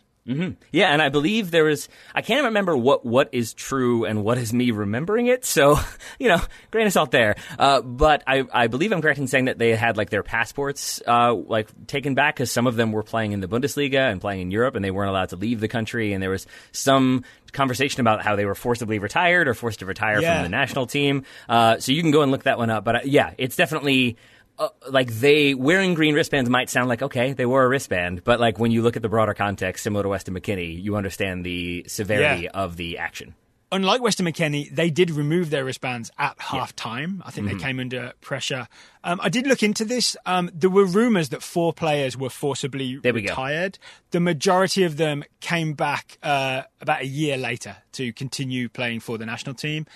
Yeah, 0.72 0.88
and 0.92 1.00
I 1.00 1.08
believe 1.08 1.50
there 1.50 1.64
was. 1.64 1.88
I 2.14 2.20
can't 2.22 2.46
remember 2.46 2.76
what 2.76 3.04
what 3.06 3.28
is 3.32 3.54
true 3.54 4.04
and 4.04 4.24
what 4.24 4.38
is 4.38 4.52
me 4.52 4.72
remembering 4.72 5.26
it. 5.28 5.44
So, 5.44 5.78
you 6.18 6.28
know, 6.28 6.40
grain 6.70 6.86
of 6.86 6.92
salt 6.92 7.12
there. 7.12 7.36
Uh, 7.58 7.80
but 7.80 8.22
I, 8.26 8.44
I 8.52 8.66
believe 8.66 8.92
I'm 8.92 9.00
correct 9.02 9.18
in 9.20 9.28
saying 9.28 9.44
that 9.44 9.58
they 9.58 9.76
had 9.76 9.96
like 9.96 10.10
their 10.10 10.22
passports 10.24 11.00
uh, 11.06 11.32
like 11.34 11.68
taken 11.86 12.14
back 12.14 12.34
because 12.36 12.50
some 12.50 12.66
of 12.66 12.74
them 12.76 12.90
were 12.92 13.02
playing 13.04 13.32
in 13.32 13.40
the 13.40 13.46
Bundesliga 13.48 14.10
and 14.10 14.20
playing 14.20 14.40
in 14.42 14.50
Europe, 14.50 14.74
and 14.74 14.84
they 14.84 14.90
weren't 14.90 15.10
allowed 15.10 15.28
to 15.30 15.36
leave 15.36 15.60
the 15.60 15.68
country. 15.68 16.12
And 16.12 16.22
there 16.22 16.30
was 16.30 16.46
some 16.72 17.22
conversation 17.52 18.00
about 18.00 18.22
how 18.22 18.36
they 18.36 18.44
were 18.44 18.54
forcibly 18.56 18.98
retired 18.98 19.48
or 19.48 19.54
forced 19.54 19.78
to 19.78 19.86
retire 19.86 20.20
Yeah. 20.20 20.34
from 20.34 20.42
the 20.42 20.48
national 20.56 20.86
team. 20.86 21.22
Uh, 21.48 21.78
so 21.78 21.92
you 21.92 22.02
can 22.02 22.10
go 22.10 22.22
and 22.22 22.32
look 22.32 22.42
that 22.42 22.58
one 22.58 22.68
up. 22.70 22.84
But 22.84 22.96
uh, 22.96 23.00
yeah, 23.04 23.32
it's 23.38 23.56
definitely 23.56 24.16
uh, 24.58 24.68
like 24.88 25.10
they 25.12 25.54
wearing 25.54 25.94
green 25.94 26.14
wristbands 26.14 26.48
might 26.50 26.70
sound 26.70 26.88
like 26.88 27.02
okay 27.02 27.32
they 27.32 27.46
wore 27.46 27.62
a 27.64 27.68
wristband 27.68 28.24
but 28.24 28.40
like 28.40 28.58
when 28.58 28.70
you 28.70 28.82
look 28.82 28.96
at 28.96 29.02
the 29.02 29.08
broader 29.08 29.34
context 29.34 29.82
similar 29.84 30.02
to 30.02 30.08
weston 30.08 30.34
mckennie 30.34 30.82
you 30.82 30.96
understand 30.96 31.44
the 31.44 31.84
severity 31.88 32.44
Yeah. 32.44 32.50
of 32.54 32.76
the 32.76 32.98
action 32.98 33.34
Unlike 33.72 34.00
Weston 34.00 34.26
McKennie, 34.26 34.72
they 34.72 34.90
did 34.90 35.10
remove 35.10 35.50
their 35.50 35.64
wristbands 35.64 36.12
at 36.16 36.36
half 36.38 36.74
time. 36.76 37.20
I 37.26 37.32
think 37.32 37.48
they 37.48 37.56
came 37.56 37.80
under 37.80 38.12
pressure. 38.20 38.68
Um, 39.02 39.18
I 39.20 39.28
did 39.28 39.44
look 39.44 39.60
into 39.64 39.84
this. 39.84 40.16
Um, 40.24 40.48
there 40.54 40.70
were 40.70 40.84
rumours 40.84 41.30
that 41.30 41.42
four 41.42 41.72
players 41.72 42.16
were 42.16 42.30
forcibly 42.30 42.98
There 43.02 43.12
we 43.12 43.22
go. 43.22 43.30
retired. 43.30 43.80
The 44.12 44.20
majority 44.20 44.84
of 44.84 44.98
them 44.98 45.24
came 45.40 45.72
back 45.74 46.16
uh, 46.22 46.62
about 46.80 47.00
a 47.02 47.06
year 47.06 47.36
later 47.36 47.76
to 47.94 48.12
continue 48.12 48.68
playing 48.68 49.00
for 49.00 49.18
the 49.18 49.26
national 49.26 49.56
team. 49.56 49.86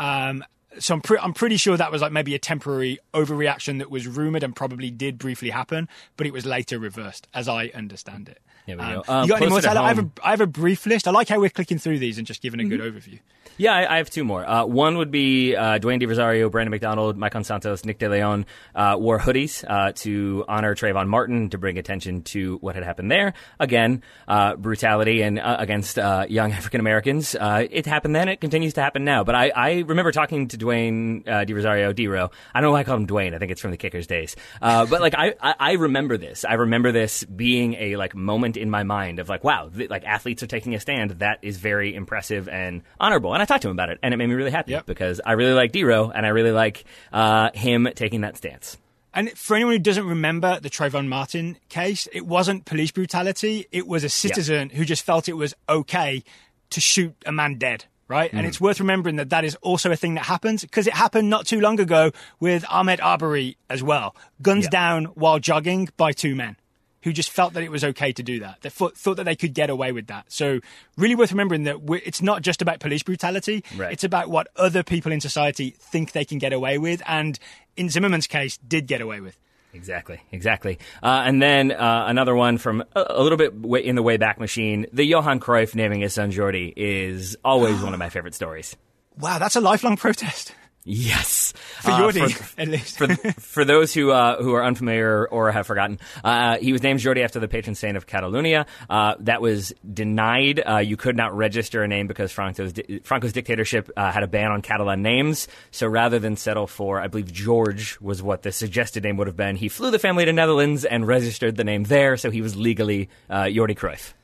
Um, 0.00 0.42
so 0.78 0.94
I'm, 0.94 1.00
pre- 1.00 1.18
I'm 1.18 1.32
pretty 1.32 1.56
sure 1.56 1.76
that 1.76 1.90
was 1.90 2.02
like 2.02 2.12
maybe 2.12 2.34
a 2.34 2.38
temporary 2.38 2.98
overreaction 3.12 3.78
that 3.78 3.90
was 3.90 4.06
rumored 4.06 4.42
and 4.42 4.54
probably 4.54 4.90
did 4.90 5.18
briefly 5.18 5.50
happen, 5.50 5.88
but 6.16 6.26
it 6.26 6.32
was 6.32 6.46
later 6.46 6.78
reversed, 6.78 7.26
as 7.34 7.48
I 7.48 7.68
understand 7.68 8.28
it. 8.28 8.40
There 8.76 8.86
we 8.86 8.94
Um, 8.94 9.02
go. 9.06 9.12
Um, 9.12 9.22
you 9.24 9.28
got 9.28 9.36
any 9.36 9.46
more? 9.46 9.60
closer 9.60 9.68
to 9.68 9.74
Tyler? 9.74 9.80
I 9.86 9.88
have, 9.88 9.98
a, 9.98 10.10
have 10.28 10.40
a 10.40 10.46
brief 10.46 10.86
list. 10.86 11.06
I 11.06 11.10
like 11.10 11.28
how 11.28 11.38
we're 11.40 11.50
clicking 11.50 11.78
through 11.78 11.98
these 11.98 12.18
and 12.18 12.26
just 12.26 12.42
giving 12.42 12.60
a 12.60 12.64
good 12.64 12.80
overview. 12.80 13.18
Yeah, 13.58 13.74
I, 13.74 13.94
I 13.94 13.96
have 13.98 14.08
two 14.08 14.24
more. 14.24 14.48
Uh, 14.48 14.64
one 14.64 14.96
would 14.96 15.10
be 15.10 15.54
uh, 15.54 15.78
Dwayne 15.78 15.98
De 16.00 16.06
Rosario, 16.06 16.48
Brandon 16.48 16.70
McDonald, 16.70 17.18
Maicon 17.18 17.44
Santos, 17.44 17.84
Nick 17.84 17.98
De 17.98 18.08
Leon 18.08 18.46
uh, 18.74 18.96
wore 18.98 19.18
hoodies 19.18 19.62
uh, 19.68 19.92
to 19.96 20.46
honor 20.48 20.74
Trayvon 20.74 21.08
Martin 21.08 21.50
to 21.50 21.58
bring 21.58 21.76
attention 21.76 22.22
to 22.22 22.56
what 22.62 22.74
had 22.74 22.84
happened 22.84 23.10
there. 23.10 23.34
Again, 23.58 24.02
uh, 24.26 24.56
brutality 24.56 25.20
and 25.22 25.38
uh, 25.38 25.56
against 25.58 25.98
uh, 25.98 26.24
young 26.28 26.52
African 26.52 26.80
Americans. 26.80 27.34
Uh, 27.34 27.66
it 27.70 27.84
happened 27.84 28.16
then. 28.16 28.28
It 28.30 28.40
continues 28.40 28.72
to 28.74 28.80
happen 28.80 29.04
now. 29.04 29.24
But 29.24 29.34
I, 29.34 29.50
I 29.54 29.78
remember 29.80 30.10
talking 30.12 30.48
to 30.48 30.56
Dwayne 30.56 31.28
uh, 31.28 31.44
De 31.44 31.52
Rosario, 31.52 31.92
D-Ro. 31.92 32.30
I 32.54 32.60
don't 32.60 32.68
know 32.68 32.72
why 32.72 32.80
I 32.80 32.84
called 32.84 33.00
him 33.00 33.06
Dwayne. 33.08 33.34
I 33.34 33.38
think 33.38 33.52
it's 33.52 33.60
from 33.60 33.72
the 33.72 33.76
Kickers 33.76 34.06
days. 34.06 34.36
Uh, 34.62 34.86
but 34.86 35.02
like 35.02 35.14
I, 35.14 35.34
I, 35.38 35.54
I 35.58 35.72
remember 35.72 36.16
this. 36.16 36.46
I 36.46 36.54
remember 36.54 36.92
this 36.92 37.24
being 37.24 37.74
a 37.74 37.96
like 37.96 38.14
moment 38.14 38.56
in 38.60 38.70
my 38.70 38.82
mind 38.84 39.18
of 39.18 39.28
like, 39.28 39.42
wow, 39.42 39.68
th- 39.74 39.90
like 39.90 40.04
athletes 40.04 40.42
are 40.42 40.46
taking 40.46 40.74
a 40.74 40.80
stand. 40.80 41.10
That 41.18 41.38
is 41.42 41.56
very 41.58 41.94
impressive 41.94 42.48
and 42.48 42.82
honorable. 43.00 43.32
And 43.32 43.42
I 43.42 43.46
talked 43.46 43.62
to 43.62 43.68
him 43.68 43.72
about 43.76 43.88
it, 43.88 43.98
and 44.02 44.14
it 44.14 44.16
made 44.18 44.28
me 44.28 44.34
really 44.34 44.50
happy 44.50 44.72
Yep. 44.72 44.86
because 44.86 45.20
I 45.24 45.32
really 45.32 45.54
like 45.54 45.72
D-Ro 45.72 46.10
and 46.10 46.24
I 46.24 46.28
really 46.28 46.52
like 46.52 46.84
uh, 47.12 47.50
him 47.54 47.88
taking 47.94 48.20
that 48.20 48.36
stance. 48.36 48.76
And 49.12 49.30
for 49.36 49.56
anyone 49.56 49.72
who 49.74 49.78
doesn't 49.80 50.06
remember 50.06 50.60
the 50.60 50.70
Trayvon 50.70 51.08
Martin 51.08 51.56
case, 51.68 52.06
it 52.12 52.24
wasn't 52.26 52.64
police 52.64 52.92
brutality. 52.92 53.66
It 53.72 53.88
was 53.88 54.04
a 54.04 54.08
citizen 54.08 54.70
who 54.70 54.84
just 54.84 55.02
felt 55.02 55.28
it 55.28 55.32
was 55.32 55.52
okay 55.68 56.22
to 56.70 56.80
shoot 56.80 57.12
a 57.26 57.32
man 57.32 57.58
dead, 57.58 57.86
right? 58.06 58.32
And 58.32 58.46
it's 58.46 58.60
worth 58.60 58.78
remembering 58.78 59.16
that 59.16 59.30
that 59.30 59.44
is 59.44 59.56
also 59.62 59.90
a 59.90 59.96
thing 59.96 60.14
that 60.14 60.26
happens 60.26 60.62
because 60.62 60.86
it 60.86 60.92
happened 60.92 61.28
not 61.28 61.44
too 61.44 61.60
long 61.60 61.80
ago 61.80 62.12
with 62.38 62.62
Ahmaud 62.66 63.00
Arbery 63.02 63.56
as 63.68 63.82
well. 63.82 64.14
Guns 64.42 64.66
Yeah. 64.66 64.70
down 64.70 65.04
while 65.06 65.40
jogging 65.40 65.88
by 65.96 66.12
two 66.12 66.36
men 66.36 66.54
who 67.02 67.12
just 67.12 67.30
felt 67.30 67.54
that 67.54 67.62
it 67.62 67.70
was 67.70 67.84
okay 67.84 68.12
to 68.12 68.22
do 68.22 68.40
that. 68.40 68.58
They 68.60 68.68
thought, 68.68 68.96
thought 68.96 69.16
that 69.16 69.24
they 69.24 69.36
could 69.36 69.54
get 69.54 69.70
away 69.70 69.92
with 69.92 70.08
that. 70.08 70.26
So 70.28 70.60
really 70.96 71.14
worth 71.14 71.32
remembering 71.32 71.64
that 71.64 71.76
it's 72.04 72.22
not 72.22 72.42
just 72.42 72.60
about 72.62 72.80
police 72.80 73.02
brutality. 73.02 73.64
Right. 73.76 73.92
It's 73.92 74.04
about 74.04 74.28
what 74.28 74.48
other 74.56 74.82
people 74.82 75.12
in 75.12 75.20
society 75.20 75.74
think 75.78 76.12
they 76.12 76.24
can 76.24 76.38
get 76.38 76.52
away 76.52 76.78
with. 76.78 77.02
And 77.06 77.38
in 77.76 77.88
Zimmerman's 77.88 78.26
case, 78.26 78.58
did 78.58 78.86
get 78.86 79.00
away 79.00 79.20
with. 79.20 79.38
Exactly, 79.72 80.20
exactly. 80.32 80.78
Uh, 81.02 81.22
and 81.24 81.40
then 81.40 81.70
uh, 81.70 82.04
another 82.08 82.34
one 82.34 82.58
from 82.58 82.82
a, 82.94 83.06
a 83.10 83.22
little 83.22 83.38
bit 83.38 83.84
in 83.84 83.94
the 83.94 84.02
way 84.02 84.16
back 84.16 84.40
machine. 84.40 84.86
The 84.92 85.04
Johan 85.04 85.38
Cruyff 85.38 85.74
naming 85.74 86.00
his 86.00 86.12
son 86.14 86.32
Jordi 86.32 86.72
is 86.76 87.36
always 87.44 87.80
one 87.82 87.92
of 87.92 87.98
my 87.98 88.08
favorite 88.08 88.34
stories. 88.34 88.76
Wow, 89.16 89.38
that's 89.38 89.56
a 89.56 89.60
lifelong 89.60 89.96
protest 89.96 90.54
Yes, 90.84 91.52
for 91.82 91.90
Uh, 91.90 91.98
Jordi, 92.00 92.32
for- 92.32 92.60
at 92.60 92.68
least. 92.68 92.96
for 92.96 93.06
for 93.40 93.64
those 93.66 93.92
who 93.92 94.10
uh, 94.12 94.42
who 94.42 94.54
are 94.54 94.64
unfamiliar 94.64 95.28
or 95.28 95.52
have 95.52 95.66
forgotten, 95.66 95.98
uh, 96.24 96.56
he 96.56 96.72
was 96.72 96.82
named 96.82 97.00
Jordi 97.00 97.22
after 97.22 97.38
the 97.38 97.48
patron 97.48 97.74
saint 97.74 97.98
of 97.98 98.06
Catalonia. 98.06 98.64
Uh, 98.88 99.14
that 99.20 99.42
was 99.42 99.74
denied. 99.92 100.58
Uh, 100.66 100.78
you 100.78 100.96
could 100.96 101.16
not 101.16 101.36
register 101.36 101.82
a 101.82 101.88
name 101.88 102.06
because 102.06 102.32
Franco's 102.32 102.72
di- 102.72 103.00
Franco's 103.04 103.34
dictatorship 103.34 103.90
uh, 103.96 104.10
had 104.10 104.22
a 104.22 104.26
ban 104.26 104.50
on 104.52 104.62
Catalan 104.62 105.02
names. 105.02 105.48
So 105.70 105.86
rather 105.86 106.18
than 106.18 106.36
settle 106.36 106.66
for, 106.66 106.98
I 106.98 107.08
believe 107.08 107.30
George 107.30 108.00
was 108.00 108.22
what 108.22 108.42
the 108.42 108.50
suggested 108.50 109.04
name 109.04 109.18
would 109.18 109.26
have 109.26 109.36
been. 109.36 109.56
He 109.56 109.68
flew 109.68 109.90
the 109.90 109.98
family 109.98 110.24
to 110.24 110.32
Netherlands 110.32 110.86
and 110.86 111.06
registered 111.06 111.56
the 111.56 111.64
name 111.64 111.84
there, 111.84 112.16
so 112.16 112.30
he 112.30 112.40
was 112.40 112.56
legally 112.56 113.10
uh, 113.28 113.44
Jordi 113.44 113.76
Cruyff. 113.76 114.14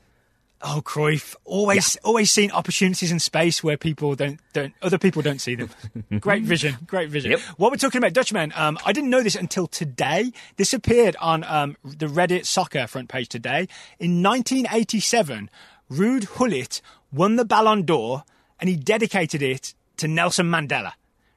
Oh, 0.61 0.81
Cruyff! 0.83 1.35
Always, 1.45 1.97
always 1.97 2.31
seen 2.31 2.49
opportunities 2.51 3.11
in 3.11 3.19
space 3.19 3.63
where 3.63 3.77
people 3.77 4.15
don't, 4.15 4.39
don't, 4.53 4.73
other 4.81 4.97
people 4.97 5.21
don't 5.21 5.39
see 5.39 5.53
them. 5.53 5.69
great 6.19 6.43
vision, 6.43 6.77
great 6.87 7.09
vision. 7.09 7.31
Yep. 7.31 7.39
What 7.57 7.71
we're 7.71 7.77
talking 7.77 7.99
about, 7.99 8.13
Dutchman. 8.13 8.51
Um, 8.55 8.77
I 8.83 8.91
didn't 8.91 9.11
know 9.11 9.21
this 9.21 9.35
until 9.35 9.67
today. 9.67 10.31
This 10.55 10.73
appeared 10.73 11.15
on 11.21 11.43
um, 11.43 11.77
the 11.83 12.07
Reddit 12.07 12.45
soccer 12.45 12.87
front 12.87 13.07
page 13.09 13.29
today. 13.29 13.67
In 13.99 14.23
1987, 14.23 15.49
Ruud 15.91 16.27
Gullit 16.37 16.81
won 17.11 17.35
the 17.35 17.45
Ballon 17.45 17.83
d'Or, 17.83 18.23
and 18.59 18.67
he 18.69 18.75
dedicated 18.75 19.43
it 19.43 19.75
to 19.97 20.07
Nelson 20.07 20.47
Mandela. 20.47 20.93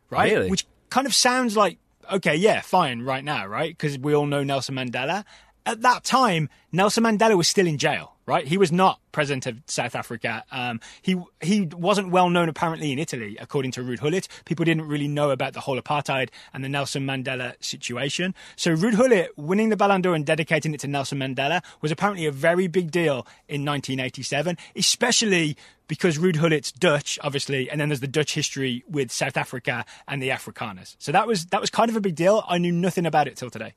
Right, 0.09 0.33
Really? 0.33 0.51
which 0.51 0.67
kind 0.89 1.07
of 1.07 1.15
sounds 1.15 1.57
like 1.57 1.79
okay, 2.11 2.35
yeah, 2.35 2.61
fine, 2.61 3.03
right 3.03 3.23
now, 3.23 3.47
right? 3.47 3.71
Because 3.77 3.99
we 3.99 4.15
all 4.15 4.27
know 4.27 4.43
Nelson 4.43 4.75
Mandela. 4.75 5.25
At 5.67 5.83
that 5.83 6.05
time, 6.05 6.49
Nelson 6.73 7.05
Mandela 7.05 7.37
was 7.37 7.47
still 7.47 7.67
in 7.67 7.79
jail, 7.79 8.17
right? 8.31 8.47
He 8.47 8.57
was 8.57 8.71
not 8.71 9.01
president 9.11 9.45
of 9.47 9.59
South 9.67 9.97
Africa. 9.97 10.45
Um, 10.53 10.79
he 11.03 11.21
he 11.41 11.63
wasn't 11.63 12.13
well 12.13 12.31
known 12.31 12.49
apparently 12.49 12.93
in 12.93 12.99
Italy, 13.01 13.37
according 13.41 13.73
to 13.73 13.81
Ruud 13.81 13.99
Gullit. 13.99 14.29
People 14.45 14.65
didn't 14.65 14.87
really 14.87 15.09
know 15.09 15.31
about 15.31 15.53
the 15.53 15.61
whole 15.61 15.81
apartheid 15.81 16.29
and 16.55 16.63
the 16.63 16.69
Nelson 16.69 17.05
Mandela 17.05 17.55
situation. 17.63 18.33
So 18.55 18.71
Ruud 18.71 18.97
Gullit 18.97 19.37
winning 19.37 19.71
the 19.71 19.77
Ballon 19.77 20.01
d'Or 20.01 20.15
and 20.15 20.25
dedicating 20.25 20.73
it 20.73 20.81
to 20.81 20.87
Nelson 20.87 21.19
Mandela 21.19 21.61
was 21.81 21.91
apparently 21.91 22.25
a 22.25 22.31
very 22.31 22.69
big 22.69 22.93
deal 22.93 23.27
in 23.49 23.65
1987, 23.65 24.57
especially 24.77 25.57
because 25.89 26.17
Ruud 26.17 26.39
Gullit's 26.39 26.71
Dutch, 26.71 27.19
obviously, 27.25 27.69
and 27.69 27.81
then 27.81 27.89
there's 27.89 27.99
the 27.99 28.07
Dutch 28.07 28.35
history 28.35 28.85
with 28.89 29.11
South 29.11 29.37
Africa 29.37 29.85
and 30.07 30.23
the 30.23 30.29
Afrikaners. 30.29 30.95
So 31.01 31.11
that 31.11 31.27
was 31.27 31.47
that 31.47 31.61
was 31.61 31.69
kind 31.69 31.91
of 31.91 31.97
a 31.97 32.01
big 32.01 32.15
deal. 32.15 32.45
I 32.47 32.59
knew 32.59 32.71
nothing 32.71 33.07
about 33.07 33.27
it 33.27 33.37
till 33.37 33.51
today. 33.51 33.75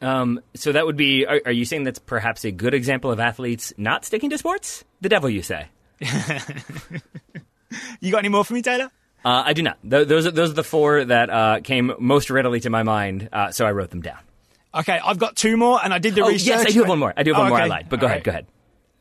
Um, 0.00 0.40
so 0.54 0.72
that 0.72 0.86
would 0.86 0.96
be. 0.96 1.26
Are, 1.26 1.40
are 1.46 1.52
you 1.52 1.64
saying 1.64 1.84
that's 1.84 1.98
perhaps 1.98 2.44
a 2.44 2.50
good 2.52 2.74
example 2.74 3.10
of 3.10 3.18
athletes 3.20 3.72
not 3.76 4.04
sticking 4.04 4.30
to 4.30 4.38
sports? 4.38 4.84
The 5.00 5.08
devil, 5.08 5.28
you 5.30 5.42
say? 5.42 5.66
You 8.00 8.10
got 8.12 8.18
any 8.18 8.30
more 8.30 8.44
for 8.44 8.54
me, 8.54 8.62
Taylor? 8.62 8.90
Uh, 9.24 9.42
I 9.44 9.52
do 9.52 9.62
not. 9.62 9.76
Th- 9.88 10.06
those 10.08 10.26
are, 10.26 10.30
those 10.30 10.50
are 10.50 10.54
the 10.54 10.64
four 10.64 11.04
that 11.04 11.28
uh, 11.28 11.60
came 11.62 11.92
most 11.98 12.30
readily 12.30 12.60
to 12.60 12.70
my 12.70 12.82
mind, 12.82 13.28
uh, 13.32 13.50
so 13.50 13.66
I 13.66 13.72
wrote 13.72 13.90
them 13.90 14.00
down. 14.00 14.18
Okay, 14.74 14.98
I've 15.04 15.18
got 15.18 15.36
two 15.36 15.56
more, 15.56 15.78
and 15.82 15.92
I 15.92 15.98
did 15.98 16.14
the 16.14 16.22
Oh, 16.22 16.28
research. 16.28 16.46
yes, 16.48 16.60
I 16.66 16.70
do 16.70 16.80
have 16.80 16.88
one 16.88 16.98
more. 16.98 17.12
I 17.16 17.24
do 17.24 17.32
have 17.32 17.40
Oh, 17.40 17.42
one 17.42 17.50
more. 17.50 17.60
I 17.60 17.66
lied, 17.66 17.88
but 17.90 18.00
go 18.00 18.06
All 18.06 18.10
ahead. 18.10 18.18
right. 18.18 18.24
Go 18.24 18.30
ahead. 18.30 18.46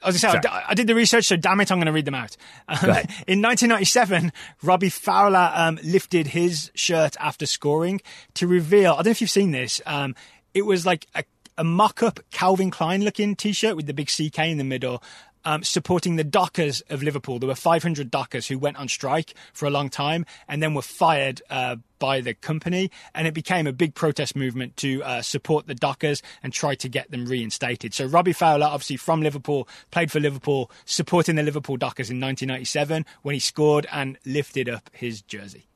I 0.04 0.08
was 0.08 0.22
going 0.22 0.36
to 0.36 0.42
say, 0.44 0.50
I, 0.54 0.66
I 0.70 0.74
did 0.74 0.88
the 0.88 0.96
research, 0.96 1.26
so 1.26 1.38
damn 1.38 1.60
it, 1.62 1.72
I'm 1.72 1.78
going 1.78 1.86
to 1.88 1.92
read 1.94 2.06
them 2.06 2.16
out. 2.16 2.36
Um. 2.68 2.78
In 3.28 3.42
1997, 3.42 4.32
Robbie 4.64 4.90
Fowler 4.90 5.52
um, 5.56 5.80
lifted 5.84 6.28
his 6.28 6.72
shirt 6.76 7.16
after 7.20 7.46
scoring 7.46 8.02
to 8.36 8.48
reveal. 8.48 8.94
I 8.94 8.96
don't 8.98 9.06
know 9.06 9.12
if 9.12 9.22
you've 9.22 9.30
seen 9.30 9.52
this. 9.52 9.82
Um, 9.86 10.14
it 10.58 10.66
was 10.66 10.88
like 10.88 11.06
a, 11.14 11.24
a 11.60 11.64
mock-up 11.64 12.20
Calvin 12.32 12.72
Klein 12.72 13.04
looking 13.04 13.36
T-shirt 13.36 13.76
with 13.76 13.86
the 13.86 13.94
big 13.94 14.08
CK 14.08 14.40
in 14.40 14.58
the 14.58 14.64
middle. 14.64 15.04
Um, 15.46 15.64
supporting 15.64 16.18
the 16.18 16.26
dockers 16.26 16.82
of 16.90 17.04
Liverpool. 17.04 17.40
There 17.40 17.48
were 17.48 17.56
500 17.56 18.12
dockers 18.12 18.48
who 18.48 18.60
went 18.60 18.76
on 18.76 18.90
strike 18.90 19.34
for 19.54 19.66
a 19.66 19.70
long 19.70 19.90
time 19.90 20.26
and 20.50 20.62
then 20.62 20.74
were 20.74 20.82
fired 20.82 21.42
uh, 21.50 21.78
by 22.00 22.20
the 22.20 22.34
company. 22.34 22.92
And 23.16 23.28
it 23.28 23.34
became 23.34 23.66
a 23.66 23.72
big 23.72 23.96
protest 23.96 24.36
movement 24.36 24.76
to 24.78 25.02
uh, 25.04 25.22
support 25.22 25.68
the 25.68 25.76
dockers 25.76 26.22
and 26.44 26.52
try 26.52 26.76
to 26.76 26.90
get 26.90 27.12
them 27.12 27.28
reinstated. 27.28 27.94
So 27.94 28.08
Robbie 28.08 28.34
Fowler, 28.34 28.66
obviously 28.66 28.98
from 28.98 29.22
Liverpool, 29.22 29.70
played 29.90 30.12
for 30.12 30.20
Liverpool, 30.20 30.70
supporting 30.84 31.36
the 31.36 31.44
Liverpool 31.44 31.78
dockers 31.78 32.10
in 32.10 32.20
1997 32.20 33.06
when 33.22 33.34
he 33.34 33.40
scored 33.40 33.88
and 33.90 34.18
lifted 34.26 34.68
up 34.68 34.90
his 34.92 35.22
jersey. 35.22 35.67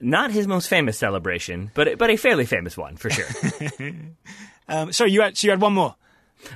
Not 0.00 0.30
his 0.30 0.46
most 0.46 0.68
famous 0.68 0.98
celebration, 0.98 1.70
but 1.74 1.98
but 1.98 2.10
a 2.10 2.16
fairly 2.16 2.46
famous 2.46 2.76
one 2.76 2.96
for 2.96 3.10
sure. 3.10 3.26
Um, 4.68 4.92
sorry, 4.92 5.10
you 5.12 5.22
had, 5.22 5.36
so 5.36 5.46
you 5.46 5.50
had 5.50 5.62
one 5.62 5.72
more. 5.72 5.96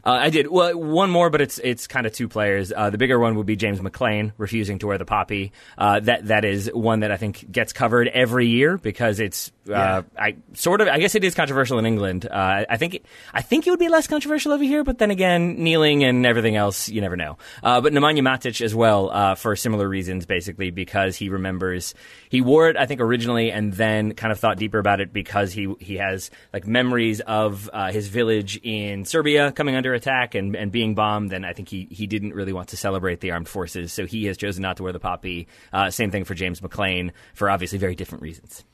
Uh, 0.05 0.11
I 0.11 0.31
did. 0.31 0.49
Well, 0.49 0.79
one 0.79 1.11
more, 1.11 1.31
but 1.31 1.41
it's 1.41 1.59
it's 1.59 1.87
kind 1.87 2.07
of 2.07 2.13
two 2.13 2.29
players. 2.29 2.73
Uh, 2.75 2.91
the 2.91 2.99
bigger 2.99 3.19
one 3.19 3.37
would 3.37 3.47
be 3.47 3.57
James 3.57 3.81
McLean 3.81 4.33
refusing 4.39 4.79
to 4.81 4.87
wear 4.87 4.99
the 4.99 5.05
poppy. 5.05 5.53
Uh, 5.77 6.01
that 6.01 6.27
that 6.29 6.45
is 6.45 6.71
one 6.73 7.01
that 7.01 7.11
I 7.11 7.17
think 7.17 7.51
gets 7.51 7.73
covered 7.73 8.09
every 8.09 8.47
year 8.47 8.79
because 8.79 9.21
it's 9.21 9.53
uh, 9.73 10.03
I 10.19 10.37
sort 10.55 10.81
of 10.81 10.89
I 10.89 10.99
guess 10.99 11.15
it 11.15 11.25
is 11.25 11.35
controversial 11.35 11.79
in 11.79 11.87
England. 11.87 12.27
Uh, 12.27 12.65
I 12.69 12.77
think 12.77 13.03
I 13.33 13.43
think 13.43 13.67
it 13.67 13.71
would 13.71 13.79
be 13.79 13.89
less 13.89 14.07
controversial 14.07 14.53
over 14.53 14.65
here, 14.65 14.85
but 14.85 14.99
then 14.99 15.11
again, 15.11 15.63
kneeling 15.63 16.05
and 16.05 16.27
everything 16.27 16.57
else, 16.57 16.89
you 16.89 17.01
never 17.01 17.17
know. 17.17 17.39
Uh, 17.63 17.81
but 17.81 17.93
Nemanja 17.93 18.21
Matic 18.21 18.61
as 18.61 18.75
well 18.75 19.11
uh, 19.11 19.35
for 19.35 19.55
similar 19.57 19.89
reasons, 19.89 20.27
basically 20.27 20.71
because 20.71 21.17
he 21.17 21.29
remembers 21.29 21.95
he 22.29 22.41
wore 22.41 22.69
it 22.69 22.77
I 22.77 22.87
think 22.87 23.01
originally 23.01 23.51
and 23.51 23.73
then 23.73 24.15
kind 24.15 24.33
of 24.33 24.39
thought 24.39 24.59
deeper 24.59 24.79
about 24.79 25.01
it 25.01 25.13
because 25.13 25.53
he 25.53 25.75
he 25.79 25.97
has 25.97 26.31
like 26.53 26.67
memories 26.67 27.21
of 27.21 27.69
uh, 27.73 27.93
his 27.93 28.09
village 28.09 28.59
in 28.63 29.05
Serbia 29.05 29.53
coming 29.53 29.72
under 29.75 29.95
attack 29.95 30.35
and, 30.35 30.55
and 30.55 30.71
being 30.73 30.95
bombed, 30.95 31.33
and 31.33 31.45
I 31.45 31.53
think 31.53 31.69
he, 31.69 31.89
he 31.91 32.07
didn't 32.07 32.35
really 32.35 32.53
want 32.53 32.69
to 32.69 32.77
celebrate 32.77 33.21
the 33.21 33.31
armed 33.31 33.49
forces, 33.49 33.93
so 33.93 34.07
he 34.07 34.27
has 34.27 34.37
chosen 34.37 34.63
not 34.63 34.77
to 34.79 34.83
wear 34.83 34.93
the 34.93 35.01
poppy. 35.01 35.49
Uh, 35.73 35.91
same 35.91 36.11
thing 36.11 36.25
for 36.25 36.35
James 36.35 36.63
McLean 36.63 37.13
for 37.35 37.51
obviously 37.51 37.79
very 37.79 37.95
different 37.95 38.23
reasons. 38.23 38.65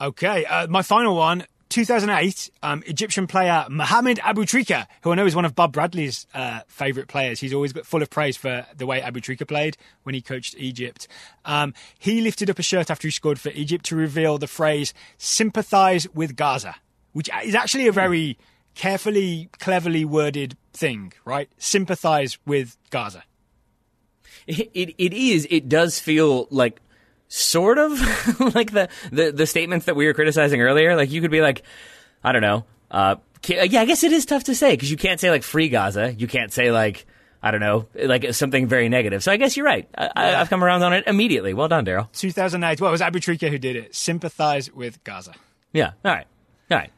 Okay, 0.00 0.44
uh, 0.44 0.66
my 0.68 0.82
final 0.82 1.16
one. 1.16 1.44
2008, 1.68 2.50
um, 2.62 2.82
Egyptian 2.86 3.26
player 3.26 3.66
Mohamed 3.68 4.20
Abu 4.22 4.44
Trika, 4.44 4.86
who 5.02 5.12
I 5.12 5.16
know 5.16 5.26
is 5.26 5.36
one 5.36 5.44
of 5.44 5.54
Bob 5.54 5.72
Bradley's 5.72 6.26
uh, 6.32 6.60
favourite 6.66 7.08
players. 7.08 7.40
He's 7.40 7.52
always 7.52 7.72
full 7.72 8.00
of 8.00 8.08
praise 8.08 8.36
for 8.36 8.64
the 8.74 8.86
way 8.86 9.02
Abu 9.02 9.20
Trika 9.20 9.46
played 9.46 9.76
when 10.04 10.14
he 10.14 10.22
coached 10.22 10.54
Egypt. 10.56 11.08
Um, 11.44 11.74
he 11.98 12.22
lifted 12.22 12.48
up 12.48 12.58
a 12.58 12.62
shirt 12.62 12.90
after 12.90 13.06
he 13.06 13.12
scored 13.12 13.38
for 13.38 13.50
Egypt 13.50 13.84
to 13.86 13.96
reveal 13.96 14.38
the 14.38 14.46
phrase 14.46 14.94
"sympathise 15.18 16.08
with 16.14 16.36
Gaza," 16.36 16.76
which 17.12 17.28
is 17.44 17.54
actually 17.54 17.86
a 17.86 17.92
very 17.92 18.38
carefully, 18.78 19.50
cleverly 19.58 20.04
worded 20.04 20.56
thing, 20.72 21.12
right? 21.24 21.50
Sympathise 21.58 22.38
with 22.46 22.78
Gaza. 22.90 23.24
It, 24.46 24.70
it, 24.72 24.94
it 24.96 25.12
is. 25.12 25.46
It 25.50 25.68
does 25.68 25.98
feel 25.98 26.46
like 26.50 26.80
sort 27.26 27.76
of 27.78 27.90
like 28.54 28.70
the, 28.70 28.88
the, 29.10 29.32
the 29.32 29.46
statements 29.46 29.86
that 29.86 29.96
we 29.96 30.06
were 30.06 30.14
criticizing 30.14 30.62
earlier. 30.62 30.94
Like 30.96 31.10
you 31.10 31.20
could 31.20 31.32
be 31.32 31.42
like, 31.42 31.64
I 32.22 32.30
don't 32.30 32.40
know. 32.40 32.64
Uh, 32.90 33.16
yeah, 33.46 33.80
I 33.80 33.84
guess 33.84 34.04
it 34.04 34.12
is 34.12 34.24
tough 34.24 34.44
to 34.44 34.54
say 34.54 34.70
because 34.74 34.90
you 34.90 34.96
can't 34.96 35.18
say 35.18 35.30
like 35.30 35.42
free 35.42 35.68
Gaza. 35.68 36.14
You 36.16 36.28
can't 36.28 36.52
say 36.52 36.70
like, 36.70 37.04
I 37.42 37.50
don't 37.50 37.60
know, 37.60 37.86
like 37.94 38.32
something 38.32 38.68
very 38.68 38.88
negative. 38.88 39.24
So 39.24 39.32
I 39.32 39.38
guess 39.38 39.56
you're 39.56 39.66
right. 39.66 39.88
I, 39.96 40.36
I've 40.36 40.50
come 40.50 40.62
around 40.62 40.84
on 40.84 40.92
it 40.92 41.04
immediately. 41.08 41.52
Well 41.52 41.68
done, 41.68 41.84
Daryl. 41.84 42.10
2008. 42.12 42.80
Well, 42.80 42.88
it 42.88 42.92
was 42.92 43.02
Abu 43.02 43.18
Trika 43.18 43.50
who 43.50 43.58
did 43.58 43.74
it. 43.74 43.94
Sympathise 43.94 44.72
with 44.72 45.02
Gaza. 45.02 45.34
Yeah. 45.72 45.92
All 46.04 46.12
right. 46.12 46.26
All 46.70 46.78
right. 46.78 46.92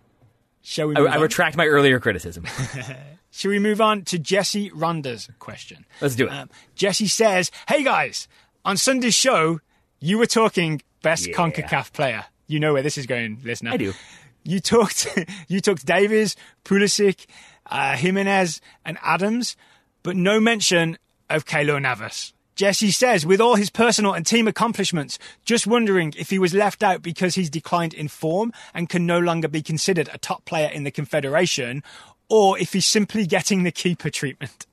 Shall 0.62 0.88
we? 0.88 0.96
I, 0.96 1.00
Move 1.00 1.08
I 1.08 1.16
on? 1.16 1.22
retract 1.22 1.56
my 1.56 1.66
earlier 1.66 1.98
criticism. 2.00 2.44
Shall 3.30 3.50
we 3.50 3.58
move 3.58 3.80
on 3.80 4.02
to 4.06 4.18
Jesse 4.18 4.70
Ronda's 4.74 5.28
question? 5.38 5.86
Let's 6.00 6.16
do 6.16 6.26
it. 6.26 6.30
Um, 6.30 6.50
Jesse 6.74 7.06
says, 7.06 7.50
"Hey 7.68 7.82
guys, 7.84 8.28
on 8.64 8.76
Sunday's 8.76 9.14
show, 9.14 9.60
you 10.00 10.18
were 10.18 10.26
talking 10.26 10.82
best 11.02 11.26
Yeah. 11.28 11.34
Concacaf 11.36 11.92
player. 11.92 12.24
You 12.46 12.58
know 12.60 12.72
where 12.72 12.82
this 12.82 12.98
is 12.98 13.06
going, 13.06 13.40
listener. 13.44 13.70
I 13.72 13.76
do. 13.76 13.92
You 14.42 14.58
talked, 14.60 15.06
you 15.48 15.60
talked 15.60 15.86
Davies, 15.86 16.34
Pulisic, 16.64 17.26
uh, 17.66 17.96
Jimenez, 17.96 18.60
and 18.84 18.98
Adams, 19.02 19.56
but 20.02 20.16
no 20.16 20.40
mention 20.40 20.98
of 21.28 21.44
Keylor 21.46 21.80
Navas." 21.80 22.32
Jesse 22.60 22.90
says, 22.90 23.24
with 23.24 23.40
all 23.40 23.54
his 23.54 23.70
personal 23.70 24.12
and 24.12 24.26
team 24.26 24.46
accomplishments, 24.46 25.18
just 25.46 25.66
wondering 25.66 26.12
if 26.18 26.28
he 26.28 26.38
was 26.38 26.52
left 26.52 26.82
out 26.82 27.00
because 27.00 27.34
he's 27.34 27.48
declined 27.48 27.94
in 27.94 28.06
form 28.06 28.52
and 28.74 28.86
can 28.86 29.06
no 29.06 29.18
longer 29.18 29.48
be 29.48 29.62
considered 29.62 30.10
a 30.12 30.18
top 30.18 30.44
player 30.44 30.68
in 30.68 30.84
the 30.84 30.90
Confederation, 30.90 31.82
or 32.28 32.58
if 32.58 32.74
he's 32.74 32.84
simply 32.84 33.24
getting 33.24 33.62
the 33.62 33.72
keeper 33.72 34.10
treatment. 34.10 34.66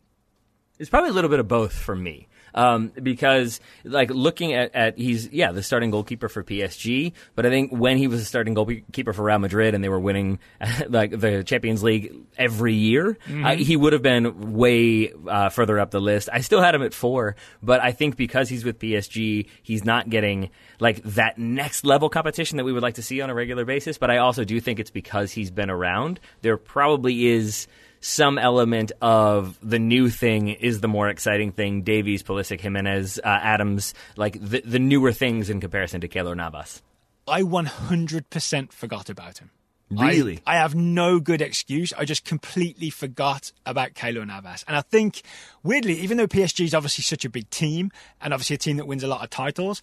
It's 0.78 0.89
probably 0.89 1.12
a 1.12 1.13
little 1.13 1.30
bit 1.30 1.39
of 1.39 1.47
both 1.47 1.71
for 1.71 1.95
me. 1.95 2.26
Um, 2.53 2.91
because 3.01 3.60
like 3.83 4.10
looking 4.10 4.53
at, 4.53 4.73
at 4.73 4.97
he's 4.97 5.29
yeah 5.29 5.51
the 5.51 5.63
starting 5.63 5.91
goalkeeper 5.91 6.29
for 6.29 6.43
PSG, 6.43 7.13
but 7.36 7.45
I 7.45 7.49
think 7.49 7.71
when 7.71 7.97
he 7.97 8.07
was 8.07 8.21
a 8.21 8.25
starting 8.25 8.53
goalkeeper 8.53 9.13
for 9.13 9.23
Real 9.23 9.39
Madrid 9.39 9.75
and 9.75 9.83
they 9.83 9.89
were 9.89 9.99
winning 9.99 10.39
like 10.89 11.17
the 11.17 11.43
Champions 11.43 11.83
League 11.83 12.13
every 12.38 12.73
year, 12.73 13.17
uh, 13.43 13.55
he 13.55 13.75
would 13.75 13.93
have 13.93 14.01
been 14.01 14.53
way 14.53 15.12
uh, 15.27 15.49
further 15.49 15.79
up 15.79 15.91
the 15.91 16.01
list. 16.01 16.29
I 16.31 16.41
still 16.41 16.62
had 16.62 16.73
him 16.75 16.81
at 16.83 16.93
four, 16.93 17.36
but 17.62 17.81
I 17.81 17.91
think 17.91 18.15
because 18.17 18.49
he's 18.49 18.65
with 18.65 18.79
PSG, 18.79 19.47
he's 19.63 19.83
not 19.86 20.10
getting 20.10 20.49
like 20.79 21.01
that 21.03 21.38
next 21.38 21.86
level 21.86 22.10
competition 22.10 22.57
that 22.57 22.63
we 22.63 22.73
would 22.73 22.83
like 22.83 22.95
to 22.95 23.03
see 23.03 23.21
on 23.21 23.29
a 23.29 23.33
regular 23.33 23.65
basis. 23.65 23.97
But 23.97 24.12
I 24.12 24.17
also 24.17 24.43
do 24.43 24.60
think 24.60 24.79
it's 24.79 24.91
because 24.91 25.31
he's 25.31 25.51
been 25.51 25.69
around. 25.69 26.19
There 26.41 26.57
probably 26.57 27.27
is 27.27 27.67
some 27.99 28.38
element 28.38 28.91
of 29.01 29.57
the 29.62 29.79
new 29.79 30.10
thing 30.10 30.49
is 30.49 30.81
the 30.81 30.88
more 30.88 31.10
exciting 31.10 31.51
thing. 31.51 31.81
Davies, 31.81 32.23
Pulisic, 32.23 32.62
Jimenez, 32.62 33.19
uh, 33.23 33.27
Adams, 33.27 33.93
like 34.15 34.39
the, 34.39 34.62
the 34.62 34.79
newer 34.79 35.12
things 35.12 35.49
in 35.49 35.60
comparison 35.60 36.01
to 36.01 36.07
Keylor 36.07 36.36
Navas. 36.36 36.81
I 37.27 37.41
100% 37.41 38.71
forgot 38.71 39.10
about 39.10 39.39
him. 39.39 39.51
Really? 39.89 40.41
I, 40.45 40.55
I 40.55 40.60
have 40.60 40.75
no 40.75 41.19
good 41.19 41.41
excuse. 41.41 41.93
I 41.93 42.05
just 42.05 42.25
completely 42.25 42.89
forgot 42.89 43.51
about 43.65 43.93
Keylor 43.93 44.25
Navas. 44.27 44.65
And 44.67 44.75
I 44.75 44.81
think, 44.81 45.21
weirdly, 45.63 45.93
even 45.99 46.17
though 46.17 46.27
PSG 46.27 46.65
is 46.65 46.73
obviously 46.73 47.03
such 47.03 47.23
a 47.23 47.29
big 47.29 47.49
team 47.49 47.91
and 48.21 48.33
obviously 48.33 48.55
a 48.55 48.60
team 48.60 48.77
that 48.77 48.88
wins 48.88 49.03
a 49.03 49.07
lot 49.07 49.23
of 49.23 49.29
titles, 49.29 49.81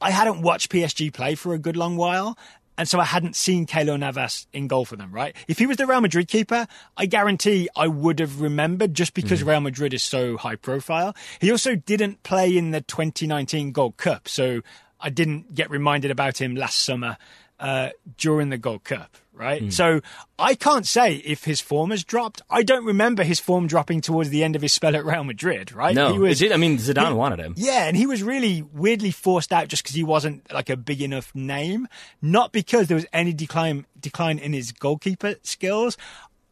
I 0.00 0.10
hadn't 0.10 0.42
watched 0.42 0.70
PSG 0.70 1.12
play 1.12 1.34
for 1.34 1.54
a 1.54 1.58
good 1.58 1.76
long 1.76 1.96
while. 1.96 2.36
And 2.78 2.88
so 2.88 3.00
I 3.00 3.04
hadn't 3.04 3.36
seen 3.36 3.66
Keylor 3.66 3.98
Navas 3.98 4.46
in 4.52 4.68
goal 4.68 4.84
for 4.84 4.96
them, 4.96 5.12
right? 5.12 5.34
If 5.48 5.58
he 5.58 5.66
was 5.66 5.76
the 5.76 5.86
Real 5.86 6.00
Madrid 6.00 6.28
keeper, 6.28 6.66
I 6.96 7.06
guarantee 7.06 7.68
I 7.74 7.88
would 7.88 8.18
have 8.18 8.40
remembered 8.40 8.94
just 8.94 9.14
because 9.14 9.42
mm. 9.42 9.48
Real 9.48 9.60
Madrid 9.60 9.94
is 9.94 10.02
so 10.02 10.36
high 10.36 10.56
profile. 10.56 11.16
He 11.40 11.50
also 11.50 11.74
didn't 11.74 12.22
play 12.22 12.56
in 12.56 12.72
the 12.72 12.82
2019 12.82 13.72
Gold 13.72 13.96
Cup, 13.96 14.28
so 14.28 14.60
I 15.00 15.10
didn't 15.10 15.54
get 15.54 15.70
reminded 15.70 16.10
about 16.10 16.40
him 16.40 16.54
last 16.54 16.82
summer 16.82 17.16
uh, 17.58 17.90
during 18.16 18.50
the 18.50 18.58
Gold 18.58 18.84
Cup, 18.84 19.16
right? 19.32 19.62
Mm. 19.62 19.72
So 19.72 20.00
I 20.38 20.54
can't 20.54 20.86
say 20.86 21.16
if 21.16 21.44
his 21.44 21.60
form 21.60 21.90
has 21.90 22.04
dropped. 22.04 22.42
I 22.50 22.62
don't 22.62 22.84
remember 22.84 23.22
his 23.22 23.40
form 23.40 23.66
dropping 23.66 24.00
towards 24.00 24.30
the 24.30 24.44
end 24.44 24.56
of 24.56 24.62
his 24.62 24.72
spell 24.72 24.94
at 24.96 25.04
Real 25.04 25.24
Madrid, 25.24 25.72
right? 25.72 25.94
No, 25.94 26.12
he 26.12 26.18
was, 26.18 26.38
did, 26.38 26.52
I 26.52 26.56
mean 26.56 26.78
Zidane 26.78 27.08
he, 27.08 27.14
wanted 27.14 27.38
him. 27.40 27.54
Yeah, 27.56 27.86
and 27.86 27.96
he 27.96 28.06
was 28.06 28.22
really 28.22 28.62
weirdly 28.62 29.10
forced 29.10 29.52
out 29.52 29.68
just 29.68 29.82
because 29.82 29.94
he 29.94 30.04
wasn't 30.04 30.52
like 30.52 30.70
a 30.70 30.76
big 30.76 31.00
enough 31.00 31.34
name, 31.34 31.88
not 32.20 32.52
because 32.52 32.88
there 32.88 32.96
was 32.96 33.06
any 33.12 33.32
decline 33.32 33.86
decline 33.98 34.38
in 34.38 34.52
his 34.52 34.72
goalkeeper 34.72 35.36
skills. 35.42 35.96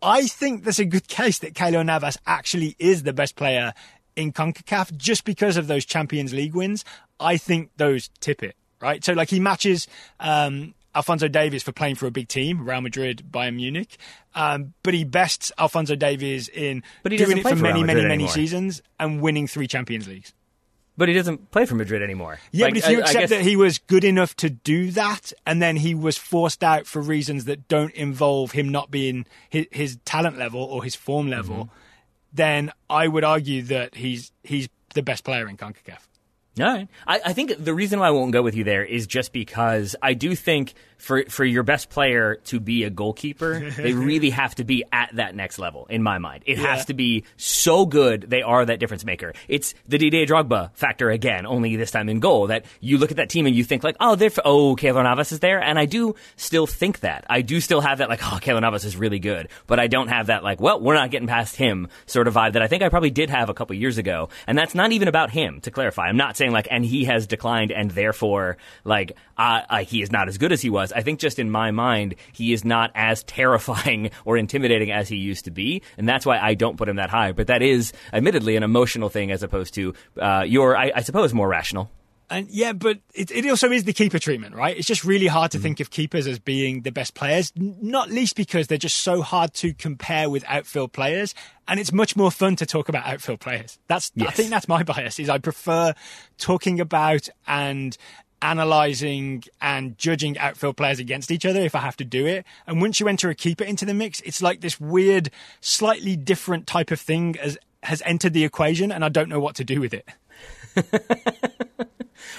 I 0.02 0.26
think 0.26 0.64
there's 0.64 0.78
a 0.78 0.84
good 0.84 1.08
case 1.08 1.38
that 1.38 1.54
Keylor 1.54 1.84
Navas 1.84 2.18
actually 2.26 2.76
is 2.78 3.04
the 3.04 3.14
best 3.14 3.36
player 3.36 3.72
in 4.16 4.32
CONCACAF 4.32 4.94
just 4.96 5.24
because 5.24 5.56
of 5.56 5.66
those 5.66 5.86
Champions 5.86 6.34
League 6.34 6.54
wins. 6.54 6.84
I 7.18 7.38
think 7.38 7.70
those 7.76 8.10
tip 8.20 8.42
it 8.42 8.54
right? 8.84 9.02
So 9.02 9.14
like 9.14 9.30
he 9.30 9.40
matches 9.40 9.88
um, 10.20 10.74
Alphonso 10.94 11.28
Davies 11.28 11.62
for 11.62 11.72
playing 11.72 11.96
for 11.96 12.06
a 12.06 12.10
big 12.10 12.28
team, 12.28 12.66
Real 12.66 12.80
Madrid, 12.80 13.24
Bayern 13.30 13.56
Munich. 13.56 13.96
Um, 14.34 14.74
but 14.82 14.94
he 14.94 15.04
bests 15.04 15.52
Alphonso 15.58 15.96
Davies 15.96 16.48
in 16.48 16.82
doing 17.04 17.38
it 17.38 17.42
for, 17.42 17.50
for 17.50 17.56
many, 17.56 17.82
many, 17.82 18.02
many 18.02 18.28
seasons 18.28 18.82
and 18.98 19.20
winning 19.20 19.46
three 19.46 19.66
Champions 19.66 20.08
Leagues. 20.08 20.32
But 20.96 21.08
he 21.08 21.14
doesn't 21.14 21.50
play 21.50 21.66
for 21.66 21.74
Madrid 21.74 22.02
anymore. 22.02 22.38
Yeah, 22.52 22.66
like, 22.66 22.74
but 22.74 22.84
if 22.84 22.88
you 22.88 22.98
I, 22.98 23.00
accept 23.00 23.16
I 23.16 23.20
guess... 23.22 23.30
that 23.30 23.40
he 23.42 23.56
was 23.56 23.78
good 23.78 24.04
enough 24.04 24.36
to 24.36 24.50
do 24.50 24.92
that, 24.92 25.32
and 25.44 25.60
then 25.60 25.76
he 25.76 25.94
was 25.94 26.16
forced 26.16 26.62
out 26.62 26.86
for 26.86 27.02
reasons 27.02 27.46
that 27.46 27.66
don't 27.66 27.92
involve 27.94 28.52
him 28.52 28.68
not 28.68 28.92
being 28.92 29.26
his, 29.48 29.66
his 29.72 29.98
talent 30.04 30.38
level 30.38 30.62
or 30.62 30.84
his 30.84 30.94
form 30.94 31.28
level, 31.28 31.56
mm-hmm. 31.56 31.74
then 32.32 32.72
I 32.88 33.08
would 33.08 33.24
argue 33.24 33.62
that 33.62 33.96
he's 33.96 34.30
he's 34.44 34.68
the 34.94 35.02
best 35.02 35.24
player 35.24 35.48
in 35.48 35.56
Concacaf. 35.56 36.06
All 36.60 36.66
right. 36.66 36.88
I, 37.06 37.20
I, 37.26 37.32
think 37.32 37.64
the 37.64 37.74
reason 37.74 37.98
why 37.98 38.06
I 38.06 38.10
won't 38.10 38.30
go 38.30 38.42
with 38.42 38.54
you 38.54 38.62
there 38.62 38.84
is 38.84 39.08
just 39.08 39.32
because 39.32 39.96
I 40.00 40.14
do 40.14 40.36
think 40.36 40.74
for 41.04 41.22
for 41.28 41.44
your 41.44 41.62
best 41.62 41.90
player 41.90 42.36
to 42.46 42.58
be 42.58 42.84
a 42.84 42.90
goalkeeper, 42.90 43.70
they 43.70 43.92
really 44.10 44.30
have 44.30 44.54
to 44.54 44.64
be 44.64 44.84
at 44.90 45.10
that 45.14 45.36
next 45.36 45.58
level. 45.58 45.86
In 45.90 46.02
my 46.02 46.18
mind, 46.18 46.44
it 46.46 46.56
yeah. 46.56 46.74
has 46.74 46.86
to 46.86 46.94
be 46.94 47.24
so 47.36 47.84
good 47.84 48.22
they 48.22 48.42
are 48.42 48.64
that 48.64 48.80
difference 48.80 49.04
maker. 49.04 49.34
It's 49.46 49.74
the 49.86 49.98
Didier 49.98 50.24
Drogba 50.24 50.74
factor 50.74 51.10
again, 51.10 51.44
only 51.44 51.76
this 51.76 51.90
time 51.90 52.08
in 52.08 52.20
goal. 52.20 52.46
That 52.46 52.64
you 52.80 52.96
look 52.96 53.10
at 53.10 53.18
that 53.18 53.28
team 53.28 53.46
and 53.46 53.54
you 53.54 53.64
think 53.64 53.84
like, 53.84 53.96
oh, 54.00 54.16
they're 54.16 54.30
oh, 54.44 54.76
Keylor 54.76 55.02
Navas 55.02 55.30
is 55.30 55.40
there, 55.40 55.60
and 55.60 55.78
I 55.78 55.84
do 55.84 56.14
still 56.36 56.66
think 56.66 57.00
that. 57.00 57.26
I 57.28 57.42
do 57.42 57.60
still 57.60 57.82
have 57.82 57.98
that 57.98 58.08
like, 58.08 58.20
oh, 58.32 58.38
Keylor 58.40 58.62
Navas 58.62 58.84
is 58.84 58.96
really 58.96 59.18
good, 59.18 59.48
but 59.66 59.78
I 59.78 59.88
don't 59.88 60.08
have 60.08 60.28
that 60.28 60.42
like, 60.42 60.60
well, 60.60 60.80
we're 60.80 60.94
not 60.94 61.10
getting 61.10 61.28
past 61.28 61.56
him 61.56 61.88
sort 62.06 62.28
of 62.28 62.34
vibe 62.34 62.54
that 62.54 62.62
I 62.62 62.66
think 62.66 62.82
I 62.82 62.88
probably 62.88 63.10
did 63.10 63.28
have 63.28 63.50
a 63.50 63.54
couple 63.54 63.76
years 63.76 63.98
ago, 63.98 64.30
and 64.46 64.56
that's 64.56 64.74
not 64.74 64.92
even 64.92 65.08
about 65.08 65.30
him. 65.30 65.60
To 65.60 65.70
clarify, 65.70 66.04
I'm 66.04 66.16
not 66.16 66.38
saying 66.38 66.52
like, 66.52 66.68
and 66.70 66.82
he 66.82 67.04
has 67.04 67.26
declined, 67.26 67.72
and 67.72 67.90
therefore 67.90 68.56
like 68.84 69.16
uh, 69.36 69.60
uh, 69.68 69.78
he 69.84 70.02
is 70.02 70.10
not 70.10 70.28
as 70.28 70.38
good 70.38 70.52
as 70.52 70.62
he 70.62 70.70
was. 70.70 70.92
I 70.94 71.02
think 71.02 71.18
just 71.18 71.38
in 71.38 71.50
my 71.50 71.70
mind, 71.70 72.14
he 72.32 72.52
is 72.52 72.64
not 72.64 72.90
as 72.94 73.22
terrifying 73.24 74.10
or 74.24 74.36
intimidating 74.36 74.90
as 74.90 75.08
he 75.08 75.16
used 75.16 75.44
to 75.46 75.50
be, 75.50 75.82
and 75.98 76.08
that's 76.08 76.24
why 76.26 76.38
I 76.38 76.54
don't 76.54 76.76
put 76.76 76.88
him 76.88 76.96
that 76.96 77.10
high. 77.10 77.32
But 77.32 77.48
that 77.48 77.62
is 77.62 77.92
admittedly 78.12 78.56
an 78.56 78.62
emotional 78.62 79.08
thing 79.08 79.30
as 79.30 79.42
opposed 79.42 79.74
to 79.74 79.94
uh, 80.20 80.44
your, 80.46 80.76
I, 80.76 80.92
I 80.94 81.00
suppose, 81.02 81.34
more 81.34 81.48
rational. 81.48 81.90
And 82.30 82.48
yeah, 82.50 82.72
but 82.72 82.98
it, 83.14 83.30
it 83.30 83.48
also 83.48 83.70
is 83.70 83.84
the 83.84 83.92
keeper 83.92 84.18
treatment, 84.18 84.54
right? 84.54 84.76
It's 84.76 84.88
just 84.88 85.04
really 85.04 85.26
hard 85.26 85.50
to 85.52 85.58
mm 85.58 85.64
think 85.64 85.80
of 85.80 85.88
keepers 85.88 86.26
as 86.26 86.38
being 86.38 86.82
the 86.82 86.92
best 86.92 87.14
players, 87.14 87.50
not 87.56 88.10
least 88.10 88.36
because 88.36 88.66
they're 88.66 88.76
just 88.76 88.98
so 88.98 89.22
hard 89.22 89.54
to 89.54 89.72
compare 89.72 90.28
with 90.28 90.44
outfield 90.46 90.92
players. 90.92 91.34
And 91.66 91.80
it's 91.80 91.90
much 91.90 92.16
more 92.16 92.30
fun 92.30 92.56
to 92.56 92.66
talk 92.66 92.90
about 92.90 93.06
outfield 93.06 93.40
players. 93.40 93.78
That's, 93.86 94.12
yes. 94.14 94.28
I 94.28 94.32
think 94.32 94.50
that's 94.50 94.68
my 94.68 94.82
bias 94.82 95.18
is 95.18 95.30
I 95.30 95.38
prefer 95.38 95.94
talking 96.36 96.80
about 96.80 97.30
and 97.46 97.96
analyzing 98.44 99.42
and 99.60 99.96
judging 99.96 100.38
outfield 100.38 100.76
players 100.76 100.98
against 100.98 101.30
each 101.30 101.46
other 101.46 101.60
if 101.60 101.74
I 101.74 101.80
have 101.80 101.96
to 101.96 102.04
do 102.04 102.26
it. 102.26 102.44
And 102.66 102.80
once 102.80 103.00
you 103.00 103.08
enter 103.08 103.30
a 103.30 103.34
keeper 103.34 103.64
into 103.64 103.86
the 103.86 103.94
mix, 103.94 104.20
it's 104.20 104.42
like 104.42 104.60
this 104.60 104.78
weird, 104.78 105.30
slightly 105.60 106.14
different 106.14 106.66
type 106.66 106.90
of 106.90 107.00
thing 107.00 107.36
as 107.40 107.58
has 107.82 108.02
entered 108.06 108.32
the 108.32 108.44
equation, 108.44 108.92
and 108.92 109.04
I 109.04 109.08
don't 109.08 109.28
know 109.28 109.40
what 109.40 109.56
to 109.56 109.64
do 109.64 109.80
with 109.80 109.92
it. 109.92 110.08
it's, 110.76 110.90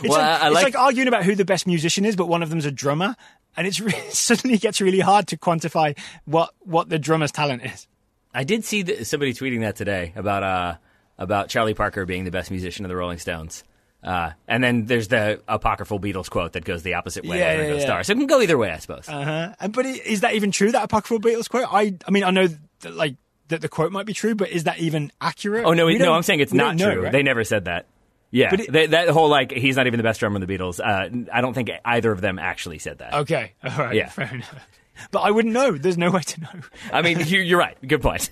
well, 0.03 0.11
like, 0.11 0.41
I, 0.41 0.45
I 0.45 0.49
like... 0.49 0.67
it's 0.67 0.75
like 0.75 0.83
arguing 0.83 1.07
about 1.07 1.23
who 1.23 1.35
the 1.35 1.45
best 1.45 1.67
musician 1.67 2.05
is, 2.05 2.15
but 2.15 2.27
one 2.27 2.41
of 2.41 2.49
them's 2.49 2.65
a 2.65 2.71
drummer, 2.71 3.15
and 3.57 3.67
it's 3.67 3.79
really, 3.81 4.09
suddenly 4.09 4.57
gets 4.57 4.81
really 4.81 4.99
hard 4.99 5.27
to 5.27 5.37
quantify 5.37 5.97
what 6.25 6.53
what 6.59 6.89
the 6.89 6.99
drummer's 6.99 7.31
talent 7.31 7.63
is. 7.65 7.87
I 8.33 8.43
did 8.43 8.65
see 8.65 9.03
somebody 9.03 9.33
tweeting 9.33 9.61
that 9.61 9.75
today 9.75 10.13
about 10.15 10.43
uh, 10.43 10.75
about 11.17 11.49
Charlie 11.49 11.73
Parker 11.73 12.05
being 12.05 12.25
the 12.25 12.31
best 12.31 12.51
musician 12.51 12.85
of 12.85 12.89
the 12.89 12.95
Rolling 12.95 13.19
Stones. 13.19 13.63
Uh, 14.05 14.31
and 14.47 14.63
then 14.63 14.85
there's 14.85 15.07
the 15.07 15.41
apocryphal 15.47 15.99
Beatles 15.99 16.29
quote 16.29 16.53
that 16.53 16.63
goes 16.63 16.83
the 16.83 16.93
opposite 16.93 17.25
way. 17.25 17.39
Yeah, 17.39 17.61
yeah, 17.61 17.73
yeah. 17.73 17.79
Star. 17.79 18.03
So 18.03 18.13
it 18.13 18.17
can 18.17 18.27
go 18.27 18.39
either 18.39 18.57
way, 18.57 18.71
I 18.71 18.77
suppose. 18.77 19.09
Uh-huh. 19.09 19.67
But 19.69 19.85
is 19.87 20.21
that 20.21 20.35
even 20.35 20.51
true? 20.51 20.71
That 20.71 20.83
apocryphal 20.83 21.19
Beatles 21.19 21.49
quote? 21.49 21.67
I, 21.71 21.95
I 22.07 22.11
mean, 22.11 22.23
I 22.23 22.29
know 22.29 22.47
that, 22.81 22.93
like 22.95 23.15
that 23.47 23.61
the 23.61 23.69
quote 23.69 23.91
might 23.91 24.05
be 24.05 24.13
true, 24.13 24.35
but 24.35 24.49
is 24.49 24.65
that 24.65 24.79
even 24.79 25.11
accurate? 25.19 25.65
Oh 25.65 25.73
no, 25.73 25.89
no, 25.89 26.13
I'm 26.13 26.23
saying 26.23 26.39
it's 26.39 26.53
not 26.53 26.77
true. 26.77 27.03
Right? 27.03 27.11
They 27.11 27.23
never 27.23 27.43
said 27.43 27.65
that. 27.65 27.87
Yeah, 28.31 28.49
but 28.49 28.59
it, 28.59 28.71
they, 28.71 28.87
that 28.87 29.09
whole 29.09 29.29
like 29.29 29.51
he's 29.51 29.75
not 29.75 29.87
even 29.87 29.97
the 29.97 30.03
best 30.03 30.19
drummer 30.19 30.35
in 30.35 30.45
the 30.45 30.57
Beatles. 30.57 30.79
Uh, 30.79 31.25
I 31.31 31.41
don't 31.41 31.53
think 31.53 31.69
either 31.83 32.11
of 32.11 32.21
them 32.21 32.37
actually 32.37 32.79
said 32.79 32.99
that. 32.99 33.13
Okay, 33.13 33.53
all 33.63 33.77
right, 33.77 33.95
yeah, 33.95 34.09
fair 34.09 34.33
enough. 34.33 34.67
But 35.11 35.19
I 35.19 35.31
wouldn't 35.31 35.53
know. 35.53 35.71
There's 35.71 35.97
no 35.97 36.11
way 36.11 36.21
to 36.21 36.41
know. 36.41 36.49
I 36.91 37.01
mean, 37.01 37.19
you're 37.27 37.59
right. 37.59 37.77
Good 37.85 38.01
point. 38.01 38.29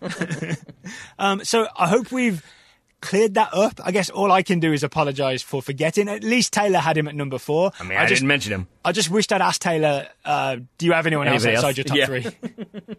um, 1.18 1.44
so 1.44 1.68
I 1.76 1.88
hope 1.88 2.10
we've 2.10 2.44
cleared 3.00 3.34
that 3.34 3.52
up. 3.52 3.80
I 3.84 3.90
guess 3.90 4.10
all 4.10 4.32
I 4.32 4.42
can 4.42 4.60
do 4.60 4.72
is 4.72 4.82
apologise 4.82 5.42
for 5.42 5.62
forgetting. 5.62 6.08
At 6.08 6.24
least 6.24 6.52
Taylor 6.52 6.78
had 6.78 6.96
him 6.96 7.08
at 7.08 7.14
number 7.14 7.38
four. 7.38 7.72
I 7.78 7.84
mean, 7.84 7.98
I, 7.98 8.02
I 8.02 8.06
just, 8.06 8.20
didn't 8.20 8.28
mention 8.28 8.52
him. 8.52 8.68
I 8.84 8.92
just 8.92 9.10
wished 9.10 9.32
I'd 9.32 9.40
asked 9.40 9.62
Taylor, 9.62 10.08
uh, 10.24 10.56
do 10.78 10.86
you 10.86 10.92
have 10.92 11.06
anyone 11.06 11.28
else 11.28 11.44
outside 11.46 11.64
else? 11.64 11.76
your 11.76 11.84
top 11.84 11.96
yeah. 11.96 12.06
three? 12.06 12.26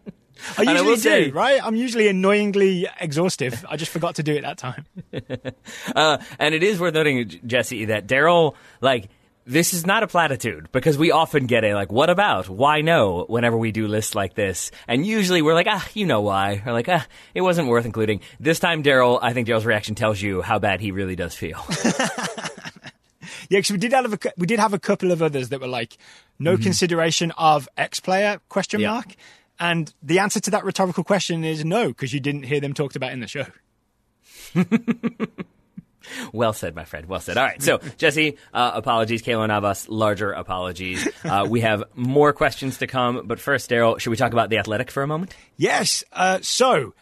I 0.57 0.61
usually 0.61 0.91
I 0.91 0.95
do, 0.95 0.97
say, 0.97 1.29
right? 1.31 1.65
I'm 1.65 1.75
usually 1.75 2.07
annoyingly 2.07 2.87
exhaustive. 2.99 3.65
I 3.67 3.75
just 3.75 3.91
forgot 3.91 4.15
to 4.15 4.23
do 4.23 4.33
it 4.33 4.41
that 4.41 4.57
time. 4.57 4.85
uh, 5.95 6.17
and 6.37 6.55
it 6.55 6.63
is 6.63 6.79
worth 6.79 6.93
noting, 6.93 7.41
Jesse, 7.45 7.85
that 7.85 8.07
Daryl, 8.07 8.55
like, 8.79 9.09
this 9.49 9.73
is 9.73 9.83
not 9.83 10.03
a 10.03 10.07
platitude 10.07 10.71
because 10.71 10.95
we 10.95 11.11
often 11.11 11.47
get 11.47 11.63
a 11.63 11.73
like, 11.73 11.91
what 11.91 12.11
about? 12.11 12.47
Why 12.47 12.81
no? 12.81 13.25
Whenever 13.27 13.57
we 13.57 13.71
do 13.71 13.87
lists 13.87 14.13
like 14.13 14.35
this. 14.35 14.69
And 14.87 15.05
usually 15.05 15.41
we're 15.41 15.55
like, 15.55 15.65
ah, 15.67 15.85
you 15.95 16.05
know 16.05 16.21
why. 16.21 16.61
Or 16.67 16.71
like, 16.71 16.87
ah, 16.87 17.05
it 17.33 17.41
wasn't 17.41 17.67
worth 17.67 17.85
including. 17.85 18.21
This 18.39 18.59
time, 18.59 18.83
Daryl, 18.83 19.17
I 19.19 19.33
think 19.33 19.47
Daryl's 19.47 19.65
reaction 19.65 19.95
tells 19.95 20.21
you 20.21 20.43
how 20.43 20.59
bad 20.59 20.81
he 20.81 20.91
really 20.91 21.15
does 21.15 21.33
feel. 21.33 21.65
yeah, 23.49 23.57
because 23.57 23.71
we 23.71 23.79
did 23.79 23.91
have 23.91 24.13
a, 24.13 24.19
we 24.37 24.45
did 24.45 24.59
have 24.59 24.75
a 24.75 24.79
couple 24.79 25.11
of 25.11 25.23
others 25.23 25.49
that 25.49 25.59
were 25.59 25.67
like, 25.67 25.97
no 26.37 26.53
mm-hmm. 26.53 26.63
consideration 26.63 27.31
of 27.31 27.67
X 27.75 27.99
player 27.99 28.39
question 28.49 28.81
yeah. 28.81 28.91
mark. 28.91 29.15
And 29.59 29.91
the 30.03 30.19
answer 30.19 30.39
to 30.41 30.51
that 30.51 30.63
rhetorical 30.63 31.03
question 31.03 31.43
is 31.43 31.65
no, 31.65 31.87
because 31.87 32.13
you 32.13 32.19
didn't 32.19 32.43
hear 32.43 32.59
them 32.59 32.75
talked 32.75 32.95
about 32.95 33.13
in 33.13 33.19
the 33.19 33.27
show. 33.27 33.45
Well 36.33 36.53
said, 36.53 36.75
my 36.75 36.85
friend. 36.85 37.07
Well 37.07 37.19
said. 37.19 37.37
All 37.37 37.45
right. 37.45 37.61
So, 37.61 37.79
Jesse, 37.97 38.37
uh, 38.53 38.71
apologies. 38.73 39.21
Keylor 39.21 39.47
Navas, 39.47 39.89
larger 39.89 40.31
apologies. 40.31 41.07
Uh, 41.23 41.45
we 41.49 41.61
have 41.61 41.83
more 41.95 42.33
questions 42.33 42.77
to 42.79 42.87
come. 42.87 43.23
But 43.25 43.39
first, 43.39 43.69
Daryl, 43.69 43.99
should 43.99 44.09
we 44.09 44.17
talk 44.17 44.33
about 44.33 44.49
The 44.49 44.57
Athletic 44.57 44.89
for 44.91 45.03
a 45.03 45.07
moment? 45.07 45.35
Yes. 45.57 46.03
Uh, 46.11 46.39
so, 46.41 46.93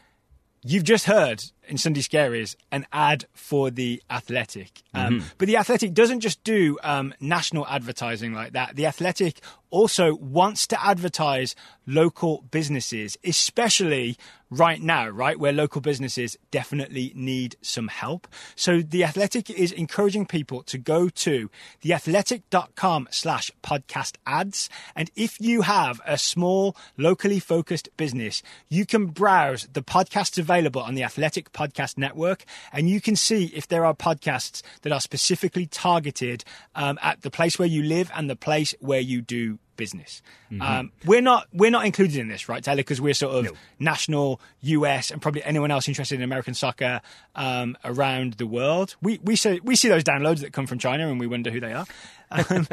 you've 0.63 0.83
just 0.83 1.05
heard 1.05 1.43
in 1.67 1.77
Sunday 1.77 2.01
Scaries 2.01 2.55
an 2.71 2.85
ad 2.91 3.25
for 3.33 3.69
The 3.69 4.01
Athletic. 4.09 4.83
Um, 4.93 5.19
mm-hmm. 5.19 5.27
But 5.37 5.47
The 5.47 5.57
Athletic 5.57 5.93
doesn't 5.93 6.21
just 6.21 6.43
do 6.43 6.77
um, 6.83 7.13
national 7.19 7.67
advertising 7.67 8.33
like 8.33 8.53
that. 8.53 8.75
The 8.75 8.85
Athletic 8.85 9.41
also 9.69 10.15
wants 10.15 10.67
to 10.67 10.83
advertise 10.83 11.55
local 11.85 12.43
businesses, 12.51 13.17
especially 13.23 14.17
right 14.49 14.81
now, 14.81 15.07
right, 15.09 15.37
where 15.37 15.51
local 15.51 15.81
businesses 15.81 16.37
definitely 16.51 17.11
need 17.15 17.55
some 17.61 17.89
help. 17.89 18.27
So 18.55 18.81
The 18.81 19.03
Athletic 19.03 19.49
is 19.49 19.71
encouraging 19.71 20.25
people 20.25 20.63
to 20.63 20.77
go 20.77 21.09
to 21.09 21.49
theathletic.com 21.83 23.09
slash 23.11 23.51
podcast 23.61 24.15
ads. 24.25 24.69
And 24.95 25.11
if 25.15 25.39
you 25.41 25.63
have 25.63 25.99
a 26.05 26.17
small, 26.17 26.75
locally 26.97 27.39
focused 27.39 27.89
business, 27.97 28.41
you 28.69 28.85
can 28.85 29.07
browse 29.07 29.67
the 29.71 29.83
podcasts 29.83 30.37
available 30.37 30.81
on 30.81 30.95
the 30.95 31.03
Athletic 31.03 31.51
Podcast 31.57 31.97
Network 31.97 32.45
and 32.71 32.89
you 32.89 33.01
can 33.01 33.15
see 33.15 33.45
if 33.47 33.67
there 33.67 33.85
are 33.85 33.93
podcasts 33.93 34.61
that 34.83 34.91
are 34.91 35.01
specifically 35.01 35.65
targeted 35.65 36.43
um, 36.75 36.99
at 37.01 37.21
the 37.21 37.31
place 37.31 37.57
where 37.57 37.67
you 37.67 37.81
live 37.81 38.11
and 38.15 38.29
the 38.29 38.35
place 38.35 38.75
where 38.79 38.99
you 38.99 39.21
do 39.21 39.57
business. 39.77 40.21
Um, 40.61 40.91
we're 41.05 41.21
not 41.21 41.47
we're 41.53 41.71
not 41.71 41.85
included 41.85 42.17
in 42.17 42.27
this, 42.27 42.49
right, 42.49 42.63
Taylor? 42.63 42.77
Because 42.77 42.99
we're 42.99 43.13
sort 43.13 43.45
of 43.45 43.57
national 43.79 44.41
US 44.61 45.11
and 45.11 45.21
probably 45.21 45.43
anyone 45.43 45.71
else 45.71 45.87
interested 45.87 46.15
in 46.15 46.21
American 46.21 46.53
soccer 46.53 47.01
um, 47.35 47.77
around 47.83 48.33
the 48.33 48.47
world. 48.47 48.95
We 49.01 49.19
we 49.23 49.35
see 49.35 49.59
we 49.63 49.75
see 49.75 49.89
those 49.89 50.03
downloads 50.03 50.41
that 50.41 50.53
come 50.53 50.67
from 50.67 50.79
China, 50.79 51.07
and 51.09 51.19
we 51.19 51.27
wonder 51.27 51.51
who 51.51 51.59
they 51.59 51.73
are. 51.73 51.85
Um, 52.29 52.67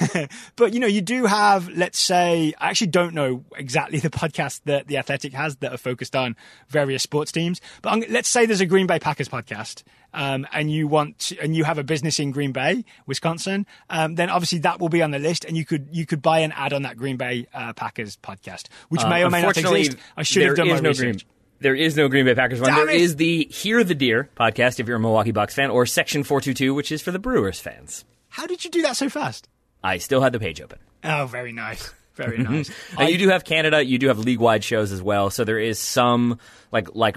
but 0.56 0.72
you 0.72 0.80
know, 0.80 0.86
you 0.86 1.02
do 1.02 1.26
have, 1.26 1.68
let's 1.68 1.98
say, 1.98 2.54
I 2.58 2.70
actually 2.70 2.88
don't 2.88 3.14
know 3.14 3.44
exactly 3.56 3.98
the 4.00 4.10
podcast 4.10 4.60
that 4.64 4.86
the 4.86 4.96
Athletic 4.98 5.32
has 5.32 5.56
that 5.56 5.72
are 5.72 5.78
focused 5.78 6.16
on 6.16 6.36
various 6.68 7.02
sports 7.02 7.32
teams. 7.32 7.60
But 7.82 7.92
I'm, 7.92 8.04
let's 8.08 8.28
say 8.28 8.46
there's 8.46 8.60
a 8.60 8.66
Green 8.66 8.86
Bay 8.86 8.98
Packers 8.98 9.28
podcast, 9.28 9.82
um, 10.14 10.46
and 10.52 10.70
you 10.70 10.88
want 10.88 11.18
to, 11.18 11.38
and 11.40 11.54
you 11.54 11.64
have 11.64 11.76
a 11.76 11.84
business 11.84 12.18
in 12.18 12.30
Green 12.30 12.52
Bay, 12.52 12.84
Wisconsin. 13.06 13.66
Um, 13.90 14.14
then 14.14 14.30
obviously 14.30 14.60
that 14.60 14.80
will 14.80 14.88
be 14.88 15.02
on 15.02 15.10
the 15.10 15.18
list, 15.18 15.44
and 15.44 15.56
you 15.56 15.66
could 15.66 15.88
you 15.92 16.06
could 16.06 16.22
buy 16.22 16.38
an 16.38 16.52
ad 16.52 16.72
on 16.72 16.82
that 16.82 16.96
Green 16.96 17.16
Bay 17.18 17.46
uh, 17.52 17.72
Packers 17.74 18.16
podcast, 18.16 18.68
which 18.88 19.02
Uh, 19.02 19.08
may 19.10 19.24
or 19.24 19.28
may 19.30 19.42
not 19.42 19.56
exist. 19.58 19.96
I 20.16 20.22
should 20.22 20.42
have 20.44 20.56
done 20.56 20.68
my 20.68 20.80
no 20.80 20.88
research. 20.90 21.24
Green, 21.26 21.30
there 21.60 21.74
is 21.74 21.96
no 21.96 22.08
Green 22.08 22.24
Bay 22.24 22.34
Packers 22.34 22.60
one. 22.60 22.74
There 22.74 22.88
is 22.90 23.16
the 23.16 23.44
Hear 23.50 23.84
the 23.84 23.94
Deer 23.94 24.30
podcast 24.36 24.80
if 24.80 24.86
you're 24.88 24.96
a 24.96 25.00
Milwaukee 25.00 25.32
Bucks 25.32 25.54
fan, 25.54 25.70
or 25.70 25.84
Section 25.86 26.22
422, 26.22 26.72
which 26.74 26.90
is 26.92 27.02
for 27.02 27.10
the 27.10 27.18
Brewers 27.18 27.60
fans. 27.60 28.04
How 28.28 28.46
did 28.46 28.64
you 28.64 28.70
do 28.70 28.82
that 28.82 28.96
so 28.96 29.08
fast? 29.08 29.48
I 29.82 29.98
still 29.98 30.20
had 30.22 30.32
the 30.32 30.40
page 30.40 30.60
open. 30.60 30.78
Oh, 31.04 31.26
very 31.26 31.52
nice, 31.52 31.92
very 32.14 32.38
nice. 32.38 32.70
Uh, 32.98 33.04
you 33.04 33.18
do 33.18 33.28
have 33.28 33.44
Canada. 33.44 33.84
You 33.84 33.98
do 33.98 34.08
have 34.08 34.18
league-wide 34.18 34.62
shows 34.62 34.92
as 34.92 35.02
well. 35.02 35.30
So 35.30 35.44
there 35.44 35.58
is 35.58 35.78
some 35.78 36.38
like 36.70 36.88
like 36.94 37.16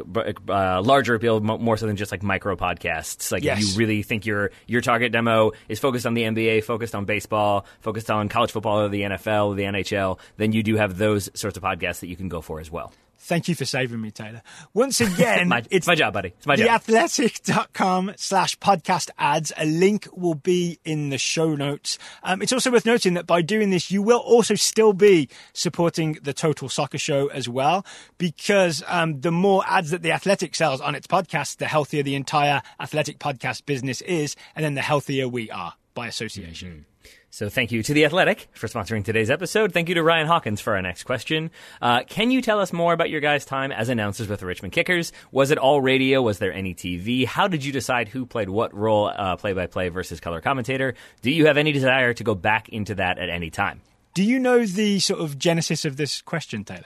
uh, 0.49 0.81
larger 0.81 1.13
appeal, 1.15 1.39
mo- 1.39 1.57
more 1.59 1.77
so 1.77 1.85
than 1.87 1.95
just 1.95 2.11
like 2.11 2.23
micro 2.23 2.55
podcasts. 2.55 3.31
Like 3.31 3.43
Yes. 3.43 3.61
if 3.61 3.69
you 3.73 3.77
really 3.77 4.01
think 4.03 4.25
your 4.25 4.51
your 4.65 4.81
target 4.81 5.11
demo 5.11 5.51
is 5.69 5.79
focused 5.79 6.05
on 6.05 6.13
the 6.15 6.23
NBA, 6.23 6.63
focused 6.63 6.95
on 6.95 7.05
baseball, 7.05 7.65
focused 7.79 8.09
on 8.09 8.27
college 8.29 8.51
football 8.51 8.79
or 8.81 8.89
the 8.89 9.01
NFL 9.01 9.47
or 9.49 9.55
the 9.55 9.63
NHL, 9.63 10.19
then 10.37 10.51
you 10.51 10.63
do 10.63 10.75
have 10.77 10.97
those 10.97 11.29
sorts 11.33 11.57
of 11.57 11.63
podcasts 11.63 11.99
that 11.99 12.07
you 12.07 12.15
can 12.15 12.29
go 12.29 12.41
for 12.41 12.59
as 12.59 12.71
well. 12.71 12.91
Thank 13.19 13.47
you 13.47 13.55
for 13.55 13.65
saving 13.65 13.99
me, 13.99 14.11
Taylor. 14.11 14.41
Once 14.73 15.01
again, 15.01 15.47
My, 15.49 15.63
it's 15.69 15.87
my 15.87 15.95
job, 15.95 16.13
buddy. 16.13 16.29
It's 16.29 16.45
my 16.45 16.55
job. 16.55 16.81
theathletic.com 16.83 18.13
slash 18.15 18.57
podcast 18.59 19.09
ads. 19.17 19.51
A 19.57 19.65
link 19.65 20.07
will 20.13 20.35
be 20.35 20.79
in 20.85 21.09
the 21.09 21.17
show 21.17 21.55
notes. 21.55 21.97
Um, 22.23 22.41
it's 22.41 22.53
also 22.53 22.71
worth 22.71 22.85
noting 22.85 23.15
that 23.15 23.25
by 23.25 23.41
doing 23.41 23.69
this, 23.69 23.91
you 23.91 24.01
will 24.01 24.19
also 24.19 24.55
still 24.55 24.93
be 24.93 25.29
supporting 25.53 26.13
the 26.21 26.33
Total 26.33 26.69
Soccer 26.69 26.97
Show 26.97 27.27
as 27.27 27.49
well, 27.49 27.85
because 28.17 28.83
um, 28.87 29.21
the 29.21 29.31
more 29.31 29.63
ads 29.67 29.89
that 29.91 30.03
the 30.03 30.11
Athletic 30.11 30.55
sells 30.55 30.79
on 30.79 30.95
its 30.95 31.07
podcast, 31.07 31.57
the 31.57 31.67
healthier 31.67 32.03
the 32.03 32.15
entire 32.15 32.61
Athletic 32.79 33.19
podcast 33.19 33.65
business 33.65 34.01
is, 34.01 34.35
and 34.55 34.63
then 34.63 34.75
the 34.75 34.81
healthier 34.81 35.27
we 35.27 35.49
are 35.51 35.73
by 35.93 36.07
association. 36.07 36.85
So 37.29 37.49
thank 37.49 37.71
you 37.71 37.83
to 37.83 37.93
The 37.93 38.05
Athletic 38.05 38.47
for 38.53 38.67
sponsoring 38.67 39.03
today's 39.03 39.29
episode. 39.29 39.71
Thank 39.73 39.89
you 39.89 39.95
to 39.95 40.01
Ryan 40.03 40.27
Hawkins 40.27 40.59
for 40.61 40.75
our 40.75 40.81
next 40.81 41.03
question. 41.03 41.51
Uh, 41.81 42.03
can 42.03 42.31
you 42.31 42.41
tell 42.41 42.59
us 42.59 42.73
more 42.73 42.93
about 42.93 43.09
your 43.09 43.19
guys' 43.21 43.45
time 43.45 43.71
as 43.71 43.89
announcers 43.89 44.27
with 44.27 44.39
the 44.39 44.45
Richmond 44.45 44.71
Kickers? 44.73 45.11
Was 45.31 45.51
it 45.51 45.57
all 45.57 45.79
radio? 45.81 46.21
Was 46.21 46.39
there 46.39 46.53
any 46.53 46.73
TV? 46.73 47.25
How 47.25 47.47
did 47.47 47.63
you 47.63 47.71
decide 47.71 48.07
who 48.07 48.25
played 48.25 48.49
what 48.49 48.73
role, 48.73 49.11
uh, 49.15 49.35
play-by-play 49.35 49.89
versus 49.89 50.19
color 50.19 50.41
commentator? 50.41 50.95
Do 51.21 51.29
you 51.29 51.45
have 51.47 51.57
any 51.57 51.71
desire 51.73 52.13
to 52.13 52.23
go 52.23 52.33
back 52.33 52.69
into 52.69 52.95
that 52.95 53.19
at 53.19 53.29
any 53.29 53.51
time? 53.51 53.81
Do 54.15 54.23
you 54.23 54.39
know 54.39 54.65
the 54.65 54.99
sort 54.99 55.19
of 55.19 55.37
genesis 55.37 55.85
of 55.85 55.97
this 55.97 56.21
question, 56.21 56.63
Taylor? 56.63 56.85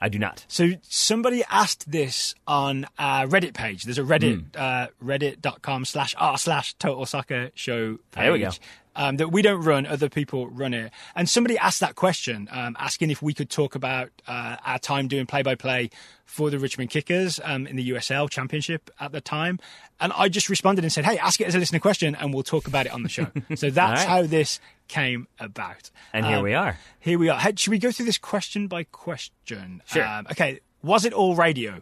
I 0.00 0.08
do 0.08 0.18
not. 0.18 0.44
So 0.48 0.70
somebody 0.82 1.44
asked 1.50 1.90
this 1.90 2.34
on 2.46 2.86
a 2.98 3.26
Reddit 3.26 3.52
page. 3.54 3.84
There's 3.84 3.98
a 3.98 4.02
Reddit, 4.02 4.54
Hmm. 4.54 4.60
uh, 4.60 4.86
reddit.com 5.04 5.84
slash 5.84 6.14
r 6.18 6.38
slash 6.38 6.74
total 6.74 7.04
soccer 7.06 7.50
show 7.54 7.98
page. 8.10 8.22
There 8.22 8.32
we 8.32 8.38
go. 8.40 8.50
Um, 8.94 9.16
that 9.16 9.32
we 9.32 9.40
don't 9.40 9.62
run, 9.62 9.86
other 9.86 10.10
people 10.10 10.48
run 10.50 10.74
it. 10.74 10.92
And 11.16 11.26
somebody 11.26 11.56
asked 11.56 11.80
that 11.80 11.94
question, 11.94 12.46
um, 12.50 12.76
asking 12.78 13.10
if 13.10 13.22
we 13.22 13.32
could 13.32 13.48
talk 13.48 13.74
about 13.74 14.10
uh, 14.26 14.56
our 14.66 14.78
time 14.78 15.08
doing 15.08 15.24
play 15.24 15.40
by 15.40 15.54
play 15.54 15.88
for 16.26 16.50
the 16.50 16.58
Richmond 16.58 16.90
Kickers 16.90 17.40
um, 17.42 17.66
in 17.66 17.76
the 17.76 17.88
USL 17.90 18.28
Championship 18.28 18.90
at 19.00 19.12
the 19.12 19.22
time. 19.22 19.58
And 19.98 20.12
I 20.14 20.28
just 20.28 20.50
responded 20.50 20.84
and 20.84 20.92
said, 20.92 21.06
hey, 21.06 21.16
ask 21.16 21.40
it 21.40 21.46
as 21.46 21.54
a 21.54 21.58
listener 21.58 21.78
question 21.78 22.14
and 22.14 22.34
we'll 22.34 22.42
talk 22.42 22.66
about 22.68 22.84
it 22.84 22.92
on 22.92 23.02
the 23.02 23.08
show. 23.08 23.28
so 23.54 23.70
that's 23.70 24.02
right. 24.02 24.08
how 24.08 24.22
this 24.24 24.60
came 24.88 25.26
about. 25.40 25.90
And 26.12 26.26
here 26.26 26.36
Um, 26.36 26.42
we 26.42 26.52
are. 26.52 26.78
here 27.00 27.18
we 27.18 27.30
are. 27.30 27.38
Hey, 27.40 27.54
should 27.56 27.70
we 27.70 27.78
go 27.78 27.92
through 27.92 28.04
this 28.06 28.18
question 28.18 28.66
by 28.66 28.84
question? 28.84 29.80
Sure. 29.86 30.04
Um, 30.06 30.26
okay. 30.32 30.60
Was 30.82 31.06
it 31.06 31.14
all 31.14 31.34
radio? 31.34 31.80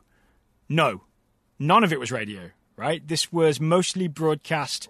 No. 0.69 1.01
None 1.59 1.83
of 1.83 1.93
it 1.93 1.99
was 1.99 2.13
radio, 2.13 2.51
right? 2.77 3.05
This 3.07 3.33
was 3.33 3.61
mostly 3.61 4.07
broadcast 4.07 4.89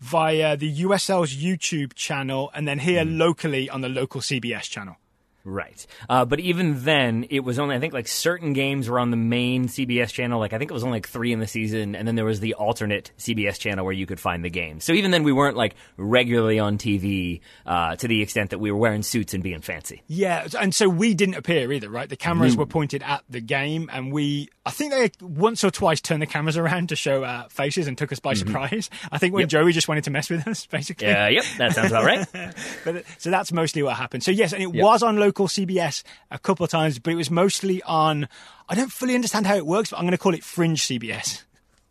via 0.00 0.56
the 0.56 0.82
USL's 0.82 1.34
YouTube 1.34 1.94
channel 1.94 2.50
and 2.54 2.66
then 2.66 2.78
here 2.78 3.04
hmm. 3.04 3.18
locally 3.18 3.70
on 3.70 3.80
the 3.80 3.88
local 3.88 4.20
CBS 4.20 4.62
channel. 4.62 4.96
Right. 5.44 5.86
Uh, 6.08 6.24
but 6.24 6.40
even 6.40 6.84
then, 6.84 7.26
it 7.28 7.40
was 7.40 7.58
only, 7.58 7.76
I 7.76 7.78
think, 7.78 7.92
like 7.92 8.08
certain 8.08 8.54
games 8.54 8.88
were 8.88 8.98
on 8.98 9.10
the 9.10 9.16
main 9.16 9.68
CBS 9.68 10.10
channel. 10.10 10.40
Like, 10.40 10.54
I 10.54 10.58
think 10.58 10.70
it 10.70 10.74
was 10.74 10.84
only 10.84 10.96
like 10.96 11.08
three 11.08 11.32
in 11.32 11.38
the 11.38 11.46
season. 11.46 11.94
And 11.94 12.08
then 12.08 12.14
there 12.14 12.24
was 12.24 12.40
the 12.40 12.54
alternate 12.54 13.12
CBS 13.18 13.58
channel 13.58 13.84
where 13.84 13.92
you 13.92 14.06
could 14.06 14.18
find 14.18 14.42
the 14.44 14.50
game. 14.50 14.80
So 14.80 14.94
even 14.94 15.10
then, 15.10 15.22
we 15.22 15.32
weren't 15.32 15.56
like 15.56 15.74
regularly 15.98 16.58
on 16.58 16.78
TV 16.78 17.40
uh, 17.66 17.96
to 17.96 18.08
the 18.08 18.22
extent 18.22 18.50
that 18.50 18.58
we 18.58 18.72
were 18.72 18.78
wearing 18.78 19.02
suits 19.02 19.34
and 19.34 19.42
being 19.42 19.60
fancy. 19.60 20.02
Yeah, 20.06 20.48
and 20.58 20.74
so 20.74 20.88
we 20.88 21.12
didn't 21.12 21.34
appear 21.34 21.70
either, 21.72 21.90
right? 21.90 22.08
The 22.08 22.16
cameras 22.16 22.56
were 22.56 22.66
pointed 22.66 23.02
at 23.02 23.22
the 23.28 23.40
game, 23.40 23.90
and 23.92 24.12
we, 24.12 24.48
I 24.64 24.70
think 24.70 24.92
they 24.92 25.10
once 25.20 25.62
or 25.62 25.70
twice 25.70 26.00
turned 26.00 26.22
the 26.22 26.26
cameras 26.26 26.56
around 26.56 26.88
to 26.88 26.96
show 26.96 27.22
our 27.24 27.48
faces 27.50 27.86
and 27.86 27.98
took 27.98 28.12
us 28.12 28.20
by 28.20 28.34
surprise. 28.34 28.88
I 29.12 29.18
think 29.18 29.34
when 29.34 29.48
Joey 29.48 29.72
just 29.72 29.88
wanted 29.88 30.04
to 30.04 30.10
mess 30.10 30.30
with 30.30 30.46
us, 30.48 30.64
basically. 30.70 31.08
Uh, 31.08 31.28
yep, 31.28 31.44
that 31.58 31.74
sounds 31.74 31.90
about 31.90 32.04
right. 32.04 32.26
But 32.84 33.04
so 33.18 33.30
that's 33.30 33.52
mostly 33.52 33.82
what 33.82 33.96
happened. 33.96 34.22
So 34.22 34.30
yes, 34.30 34.52
and 34.52 34.62
it 34.62 34.72
was 34.72 35.02
on 35.02 35.16
local 35.16 35.33
CBS 35.34 36.02
a 36.30 36.38
couple 36.38 36.64
of 36.64 36.70
times, 36.70 36.98
but 36.98 37.12
it 37.12 37.16
was 37.16 37.30
mostly 37.30 37.82
on. 37.82 38.28
I 38.68 38.74
don't 38.74 38.92
fully 38.92 39.14
understand 39.14 39.46
how 39.46 39.56
it 39.56 39.66
works, 39.66 39.90
but 39.90 39.98
I'm 39.98 40.04
going 40.04 40.12
to 40.12 40.18
call 40.18 40.34
it 40.34 40.44
fringe 40.44 40.82
CBS. 40.82 41.42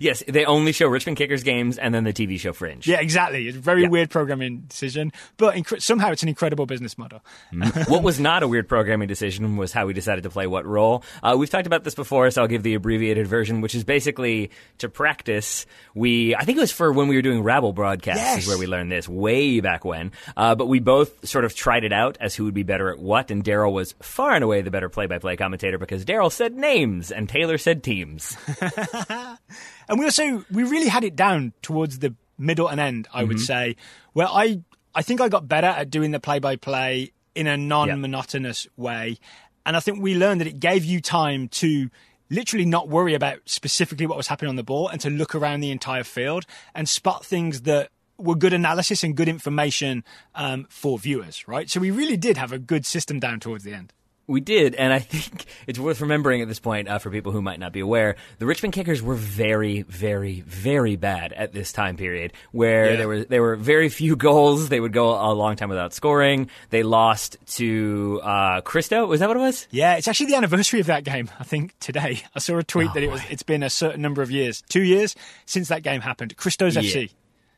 Yes, 0.00 0.22
they 0.26 0.44
only 0.46 0.72
show 0.72 0.86
Richmond 0.86 1.18
Kickers 1.18 1.42
games 1.42 1.76
and 1.76 1.92
then 1.92 2.04
the 2.04 2.12
TV 2.12 2.38
show 2.38 2.52
Fringe. 2.52 2.86
Yeah, 2.86 3.00
exactly. 3.00 3.48
It's 3.48 3.56
a 3.56 3.60
very 3.60 3.82
Yeah. 3.82 3.88
weird 3.88 4.10
programming 4.10 4.60
decision, 4.68 5.12
but 5.36 5.54
inc- 5.56 5.82
somehow 5.82 6.12
it's 6.12 6.22
an 6.22 6.28
incredible 6.28 6.66
business 6.66 6.96
model. 6.96 7.20
what 7.88 8.02
was 8.02 8.18
not 8.20 8.42
a 8.42 8.48
weird 8.48 8.68
programming 8.68 9.08
decision 9.08 9.56
was 9.56 9.72
how 9.72 9.84
we 9.86 9.92
decided 9.92 10.22
to 10.22 10.30
play 10.30 10.46
what 10.46 10.64
role. 10.64 11.02
Uh, 11.22 11.34
we've 11.38 11.50
talked 11.50 11.66
about 11.66 11.82
this 11.84 11.94
before, 11.96 12.30
so 12.30 12.42
I'll 12.42 12.48
give 12.48 12.62
the 12.62 12.74
abbreviated 12.74 13.26
version, 13.26 13.60
which 13.60 13.74
is 13.74 13.82
basically 13.84 14.50
to 14.78 14.88
practice. 14.88 15.66
We, 15.94 16.34
I 16.36 16.44
think 16.44 16.58
it 16.58 16.62
was 16.62 16.72
for 16.72 16.92
when 16.92 17.08
we 17.08 17.16
were 17.16 17.22
doing 17.22 17.42
Rabble 17.42 17.72
broadcasts, 17.72 18.22
Yes. 18.22 18.42
is 18.44 18.48
where 18.48 18.58
we 18.58 18.66
learned 18.68 18.90
this 18.92 19.08
way 19.08 19.60
back 19.60 19.84
when. 19.84 20.12
Uh, 20.36 20.54
but 20.54 20.66
we 20.68 20.78
both 20.78 21.28
sort 21.28 21.44
of 21.44 21.54
tried 21.56 21.84
it 21.84 21.92
out 21.92 22.16
as 22.20 22.34
who 22.36 22.44
would 22.44 22.54
be 22.54 22.62
better 22.62 22.90
at 22.90 22.98
what, 23.00 23.30
and 23.32 23.42
Daryl 23.44 23.72
was 23.72 23.94
far 24.00 24.32
and 24.32 24.44
away 24.44 24.62
the 24.62 24.70
better 24.70 24.88
play-by-play 24.88 25.36
commentator 25.36 25.76
because 25.76 26.04
Daryl 26.04 26.30
said 26.32 26.54
names 26.56 27.10
and 27.10 27.28
Taylor 27.28 27.58
said 27.58 27.82
teams. 27.82 28.31
And 29.88 29.98
we 29.98 30.04
also 30.06 30.44
we 30.50 30.62
really 30.62 30.88
had 30.88 31.04
it 31.04 31.16
down 31.16 31.52
towards 31.60 31.98
the 31.98 32.14
middle 32.38 32.68
and 32.68 32.80
end, 32.80 33.08
I 33.12 33.24
would 33.24 33.40
say, 33.40 33.76
where 34.12 34.26
I 34.26 34.62
I 34.94 35.02
think 35.02 35.20
I 35.20 35.28
got 35.28 35.48
better 35.48 35.66
at 35.66 35.90
doing 35.90 36.10
the 36.12 36.20
play 36.20 36.38
by 36.38 36.56
play 36.56 37.12
in 37.34 37.46
a 37.46 37.56
non 37.56 37.88
monotonous 38.00 38.66
way. 38.76 39.18
And 39.64 39.76
I 39.76 39.80
think 39.80 40.02
we 40.02 40.14
learned 40.16 40.40
that 40.40 40.48
it 40.48 40.58
gave 40.60 40.84
you 40.84 41.00
time 41.00 41.48
to 41.48 41.90
literally 42.30 42.64
not 42.64 42.88
worry 42.88 43.14
about 43.14 43.40
specifically 43.44 44.06
what 44.06 44.16
was 44.16 44.28
happening 44.28 44.48
on 44.48 44.56
the 44.56 44.62
ball 44.62 44.88
and 44.88 45.00
to 45.02 45.10
look 45.10 45.34
around 45.34 45.60
the 45.60 45.70
entire 45.70 46.04
field 46.04 46.46
and 46.74 46.88
spot 46.88 47.24
things 47.24 47.62
that 47.62 47.90
were 48.18 48.34
good 48.34 48.52
analysis 48.52 49.04
and 49.04 49.16
good 49.16 49.28
information 49.28 50.04
um, 50.34 50.66
for 50.70 50.98
viewers, 50.98 51.46
right? 51.46 51.68
So 51.68 51.80
we 51.80 51.90
really 51.90 52.16
did 52.16 52.36
have 52.38 52.52
a 52.52 52.58
good 52.58 52.86
system 52.86 53.20
down 53.20 53.40
towards 53.40 53.64
the 53.64 53.74
end. 53.74 53.92
We 54.28 54.40
did, 54.40 54.74
and 54.76 54.92
I 54.92 55.00
think 55.00 55.46
it's 55.66 55.78
worth 55.78 56.00
remembering 56.00 56.42
at 56.42 56.48
this 56.48 56.60
point 56.60 56.88
uh, 56.88 56.98
for 56.98 57.10
people 57.10 57.32
who 57.32 57.42
might 57.42 57.58
not 57.58 57.72
be 57.72 57.80
aware. 57.80 58.16
The 58.38 58.46
Richmond 58.46 58.72
Kickers 58.72 59.02
were 59.02 59.16
very, 59.16 59.82
very, 59.82 60.42
very 60.42 60.94
bad 60.96 61.32
at 61.32 61.52
this 61.52 61.72
time 61.72 61.96
period, 61.96 62.32
where 62.52 62.90
Yeah. 62.90 62.96
there 62.96 63.08
were 63.08 63.24
there 63.24 63.42
were 63.42 63.56
very 63.56 63.88
few 63.88 64.14
goals. 64.28 64.68
They 64.68 64.78
would 64.80 64.92
go 64.92 65.10
a 65.10 65.32
long 65.34 65.56
time 65.56 65.68
without 65.68 65.92
scoring. 65.92 66.48
They 66.70 66.82
lost 66.84 67.36
to 67.56 68.20
uh, 68.22 68.60
Christo. 68.60 69.06
Was 69.06 69.20
that 69.20 69.28
what 69.28 69.36
it 69.36 69.40
was? 69.40 69.66
Yeah, 69.70 69.96
it's 69.96 70.06
actually 70.06 70.26
the 70.26 70.36
anniversary 70.36 70.80
of 70.80 70.86
that 70.86 71.04
game. 71.04 71.28
I 71.40 71.44
think 71.44 71.78
today 71.80 72.22
I 72.34 72.38
saw 72.38 72.58
a 72.58 72.62
tweet 72.62 72.94
that 72.94 73.02
it 73.02 73.10
was. 73.10 73.20
It's 73.28 73.42
been 73.42 73.62
a 73.64 73.70
certain 73.70 74.02
number 74.02 74.22
of 74.22 74.30
years, 74.30 74.62
two 74.68 74.82
years 74.82 75.16
since 75.46 75.68
that 75.68 75.82
game 75.82 76.00
happened. 76.00 76.36
Christos 76.36 76.76
FC. 76.76 77.10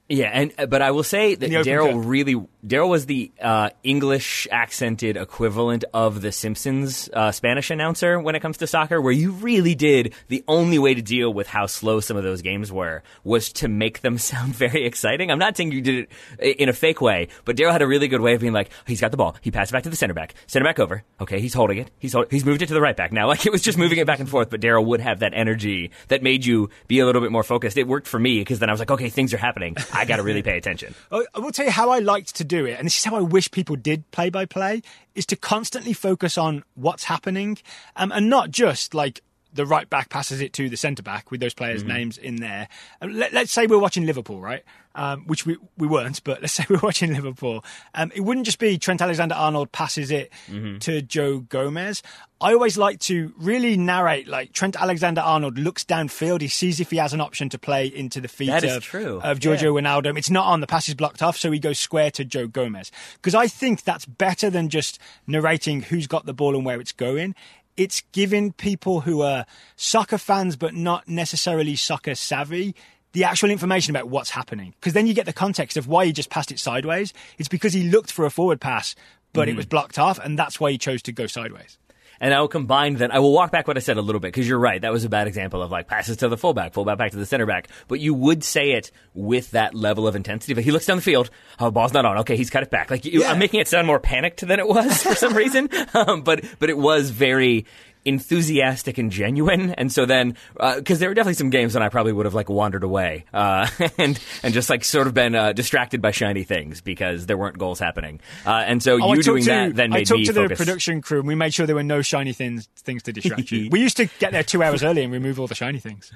Yeah, 0.08 0.28
and 0.32 0.52
uh, 0.58 0.66
but 0.66 0.82
I 0.82 0.90
will 0.90 1.02
say 1.02 1.34
that 1.34 1.48
Daryl 1.66 1.92
really 2.06 2.34
Daryl 2.66 2.90
was 2.90 3.06
the 3.06 3.32
uh, 3.40 3.70
English 3.82 4.46
accented 4.50 5.16
equivalent 5.16 5.84
of 5.94 6.20
the 6.20 6.30
Simpsons 6.30 7.08
uh, 7.10 7.32
Spanish 7.32 7.70
announcer 7.70 8.20
when 8.20 8.34
it 8.34 8.40
comes 8.40 8.58
to 8.58 8.66
soccer, 8.66 9.00
where 9.00 9.12
you 9.12 9.32
really 9.32 9.74
did 9.74 10.12
the 10.28 10.44
only 10.46 10.78
way 10.78 10.92
to 10.92 11.00
deal 11.00 11.32
with 11.32 11.46
how 11.46 11.64
slow 11.64 12.00
some 12.00 12.18
of 12.18 12.22
those 12.22 12.42
games 12.42 12.70
were 12.70 13.02
was 13.22 13.50
to 13.54 13.68
make 13.68 14.02
them 14.02 14.18
sound 14.30 14.54
very 14.54 14.84
exciting. 14.84 15.30
I'm 15.30 15.38
not 15.38 15.56
saying 15.56 15.72
you 15.72 15.80
did 15.80 16.08
it 16.38 16.56
in 16.58 16.68
a 16.68 16.74
fake 16.74 17.00
way, 17.00 17.28
but 17.46 17.56
Daryl 17.56 17.72
had 17.72 17.80
a 17.80 17.86
really 17.86 18.08
good 18.08 18.20
way 18.20 18.34
of 18.34 18.42
being 18.42 18.52
like, 18.52 18.68
he's 18.86 19.00
got 19.00 19.10
the 19.10 19.16
ball, 19.16 19.36
he 19.40 19.50
passed 19.50 19.70
it 19.70 19.72
back 19.72 19.84
to 19.84 19.90
the 19.90 19.96
center 19.96 20.14
back, 20.14 20.34
center 20.46 20.64
back 20.66 20.78
over, 20.78 21.02
okay, 21.18 21.40
he's 21.40 21.54
holding 21.54 21.78
it, 21.78 21.90
he's 21.98 22.12
hold- 22.12 22.30
he's 22.30 22.44
moved 22.44 22.60
it 22.60 22.66
to 22.66 22.74
the 22.74 22.80
right 22.80 22.96
back 22.96 23.10
now, 23.10 23.26
like 23.34 23.46
it 23.46 23.52
was 23.52 23.62
just 23.62 23.78
moving 23.78 23.98
it 23.98 24.06
back 24.06 24.20
and 24.20 24.28
forth. 24.28 24.50
But 24.50 24.60
Daryl 24.60 24.84
would 24.84 25.00
have 25.00 25.20
that 25.20 25.32
energy 25.34 25.92
that 26.08 26.22
made 26.22 26.44
you 26.44 26.68
be 26.88 26.98
a 26.98 27.06
little 27.06 27.22
bit 27.22 27.32
more 27.32 27.42
focused. 27.42 27.78
It 27.78 27.88
worked 27.88 28.06
for 28.06 28.18
me 28.18 28.40
because 28.40 28.58
then 28.58 28.68
I 28.68 28.72
was 28.72 28.80
like, 28.80 28.90
okay, 28.90 29.08
things 29.08 29.32
are 29.32 29.38
happening. 29.38 29.76
I 29.94 30.04
got 30.04 30.16
to 30.16 30.22
really 30.22 30.42
pay 30.42 30.56
attention. 30.56 30.94
I 31.12 31.38
will 31.38 31.52
tell 31.52 31.64
you 31.64 31.70
how 31.70 31.90
I 31.90 32.00
liked 32.00 32.36
to 32.36 32.44
do 32.44 32.66
it, 32.66 32.78
and 32.78 32.86
this 32.86 32.98
is 32.98 33.04
how 33.04 33.16
I 33.16 33.20
wish 33.20 33.50
people 33.50 33.76
did 33.76 34.10
play 34.10 34.30
by 34.30 34.44
play, 34.44 34.82
is 35.14 35.26
to 35.26 35.36
constantly 35.36 35.92
focus 35.92 36.36
on 36.36 36.64
what's 36.74 37.04
happening, 37.04 37.58
um, 37.96 38.12
and 38.12 38.28
not 38.28 38.50
just 38.50 38.94
like 38.94 39.22
the 39.54 39.64
right 39.64 39.88
back 39.88 40.10
passes 40.10 40.40
it 40.40 40.52
to 40.54 40.68
the 40.68 40.76
centre 40.76 41.02
back 41.02 41.30
with 41.30 41.40
those 41.40 41.54
players' 41.54 41.84
names 41.84 42.18
in 42.18 42.36
there. 42.36 42.68
Um, 43.00 43.12
Let, 43.12 43.34
us 43.34 43.50
say 43.50 43.66
we're 43.66 43.78
watching 43.78 44.04
Liverpool, 44.04 44.40
right? 44.40 44.62
Um, 44.96 45.26
which 45.26 45.44
we, 45.44 45.56
we 45.76 45.88
weren't, 45.88 46.22
but 46.22 46.40
let's 46.40 46.52
say 46.54 46.64
we're 46.68 46.78
watching 46.78 47.12
Liverpool. 47.12 47.64
Um, 47.94 48.12
it 48.14 48.20
wouldn't 48.20 48.46
just 48.46 48.58
be 48.58 48.78
Trent 48.78 49.00
Alexander 49.00 49.34
Arnold 49.34 49.72
passes 49.72 50.10
it 50.10 50.32
to 50.80 51.02
Joe 51.02 51.40
Gomez. 51.40 52.02
I 52.40 52.52
always 52.52 52.76
like 52.76 52.98
to 53.00 53.32
really 53.38 53.76
narrate 53.76 54.28
like 54.28 54.52
Trent 54.52 54.76
Alexander 54.76 55.20
Arnold 55.20 55.58
looks 55.58 55.82
downfield. 55.82 56.42
He 56.42 56.48
sees 56.48 56.78
if 56.78 56.90
he 56.90 56.98
has 56.98 57.12
an 57.12 57.20
option 57.20 57.48
to 57.48 57.58
play 57.58 57.86
into 57.86 58.20
the 58.20 58.28
feet 58.28 58.50
of, 58.50 58.82
true. 58.82 59.20
of 59.22 59.38
Georginio 59.38 59.80
Wijnaldum. 59.80 60.18
It's 60.18 60.30
not 60.30 60.46
on. 60.46 60.60
The 60.60 60.66
pass 60.66 60.88
is 60.88 60.94
blocked 60.94 61.22
off, 61.22 61.36
so 61.36 61.50
he 61.50 61.58
goes 61.58 61.78
square 61.78 62.10
to 62.12 62.24
Joe 62.24 62.46
Gomez. 62.46 62.92
Because 63.14 63.34
I 63.34 63.46
think 63.46 63.84
that's 63.84 64.04
better 64.04 64.50
than 64.50 64.68
just 64.68 64.98
narrating 65.26 65.82
who's 65.82 66.06
got 66.06 66.26
the 66.26 66.34
ball 66.34 66.54
and 66.54 66.66
where 66.66 66.80
it's 66.80 66.92
going. 66.92 67.34
It's 67.76 68.02
giving 68.12 68.52
people 68.52 69.00
who 69.00 69.22
are 69.22 69.46
soccer 69.76 70.18
fans 70.18 70.56
but 70.56 70.74
not 70.74 71.08
necessarily 71.08 71.76
soccer 71.76 72.14
savvy 72.14 72.74
the 73.12 73.24
actual 73.24 73.50
information 73.50 73.94
about 73.94 74.08
what's 74.08 74.30
happening. 74.30 74.74
Because 74.80 74.92
then 74.92 75.06
you 75.06 75.14
get 75.14 75.24
the 75.24 75.32
context 75.32 75.76
of 75.76 75.86
why 75.86 76.04
he 76.04 76.12
just 76.12 76.30
passed 76.30 76.50
it 76.50 76.58
sideways. 76.58 77.12
It's 77.38 77.48
because 77.48 77.72
he 77.72 77.84
looked 77.84 78.10
for 78.12 78.26
a 78.26 78.30
forward 78.30 78.60
pass, 78.60 78.94
but 79.32 79.48
it 79.48 79.52
mm. 79.52 79.58
was 79.58 79.66
blocked 79.66 79.98
off, 79.98 80.18
and 80.18 80.38
that's 80.38 80.58
why 80.60 80.72
he 80.72 80.78
chose 80.78 81.00
to 81.02 81.12
go 81.12 81.26
sideways. 81.26 81.78
And 82.20 82.32
I 82.32 82.40
will 82.40 82.48
combine 82.48 82.94
that. 82.96 83.14
I 83.14 83.18
will 83.18 83.32
walk 83.32 83.50
back 83.50 83.66
what 83.68 83.76
I 83.76 83.80
said 83.80 83.96
a 83.96 84.02
little 84.02 84.20
bit 84.20 84.28
because 84.28 84.48
you're 84.48 84.58
right. 84.58 84.80
That 84.80 84.92
was 84.92 85.04
a 85.04 85.08
bad 85.08 85.26
example 85.26 85.62
of 85.62 85.70
like 85.70 85.88
passes 85.88 86.16
to 86.18 86.28
the 86.28 86.36
fullback, 86.36 86.72
fullback 86.72 86.96
back 86.98 87.10
to 87.10 87.16
the 87.16 87.26
center 87.26 87.46
back. 87.46 87.68
But 87.88 88.00
you 88.00 88.14
would 88.14 88.44
say 88.44 88.72
it 88.72 88.90
with 89.14 89.50
that 89.52 89.74
level 89.74 90.06
of 90.06 90.16
intensity. 90.16 90.54
But 90.54 90.64
he 90.64 90.70
looks 90.70 90.86
down 90.86 90.96
the 90.96 91.02
field. 91.02 91.30
Oh, 91.58 91.70
ball's 91.70 91.92
not 91.92 92.04
on. 92.04 92.18
Okay, 92.18 92.36
he's 92.36 92.50
cut 92.50 92.62
it 92.62 92.70
back. 92.70 92.90
Like 92.90 93.04
you, 93.04 93.20
Yeah. 93.20 93.30
I'm 93.32 93.38
making 93.38 93.60
it 93.60 93.68
sound 93.68 93.86
more 93.86 93.98
panicked 94.00 94.46
than 94.46 94.58
it 94.60 94.68
was 94.68 95.02
for 95.02 95.14
some 95.14 95.34
reason. 95.34 95.68
Um, 95.94 96.22
but 96.22 96.44
but 96.58 96.70
it 96.70 96.76
was 96.78 97.10
very 97.10 97.66
enthusiastic 98.04 98.98
and 98.98 99.10
genuine. 99.10 99.70
And 99.72 99.90
so 99.92 100.06
then, 100.06 100.36
because 100.76 100.98
there 100.98 101.08
were 101.08 101.14
definitely 101.14 101.34
some 101.34 101.50
games 101.50 101.74
when 101.74 101.82
I 101.82 101.88
probably 101.88 102.12
would 102.12 102.26
have 102.26 102.34
like 102.34 102.48
wandered 102.48 102.84
away 102.84 103.24
uh, 103.32 103.68
and 103.98 104.18
and 104.42 104.54
just 104.54 104.70
like 104.70 104.84
sort 104.84 105.06
of 105.06 105.14
been 105.14 105.34
uh, 105.34 105.52
distracted 105.52 106.00
by 106.02 106.10
shiny 106.10 106.44
things 106.44 106.80
because 106.80 107.26
there 107.26 107.36
weren't 107.36 107.58
goals 107.58 107.78
happening. 107.78 108.20
Uh, 108.46 108.64
and 108.66 108.82
so 108.82 108.98
Oh, 109.02 109.14
you 109.14 109.22
doing 109.22 109.42
to, 109.44 109.50
that 109.50 109.74
then 109.76 109.90
made 109.90 110.00
I 110.00 110.04
talked 110.04 110.18
me 110.20 110.24
to 110.26 110.32
the 110.32 110.42
focus. 110.42 110.58
production 110.58 111.02
crew, 111.02 111.18
and 111.20 111.28
we 111.28 111.34
made 111.34 111.52
sure 111.54 111.66
there 111.66 111.74
were 111.76 111.82
no 111.82 112.02
shiny 112.02 112.32
things 112.32 112.68
things 112.76 113.02
to 113.04 113.12
distract 113.12 113.50
you. 113.50 113.68
we 113.72 113.80
used 113.80 113.96
to 113.96 114.06
get 114.18 114.32
there 114.32 114.42
two 114.42 114.62
hours 114.62 114.82
early 114.82 115.02
and 115.02 115.12
remove 115.12 115.40
all 115.40 115.46
the 115.46 115.54
shiny 115.54 115.78
things. 115.78 116.12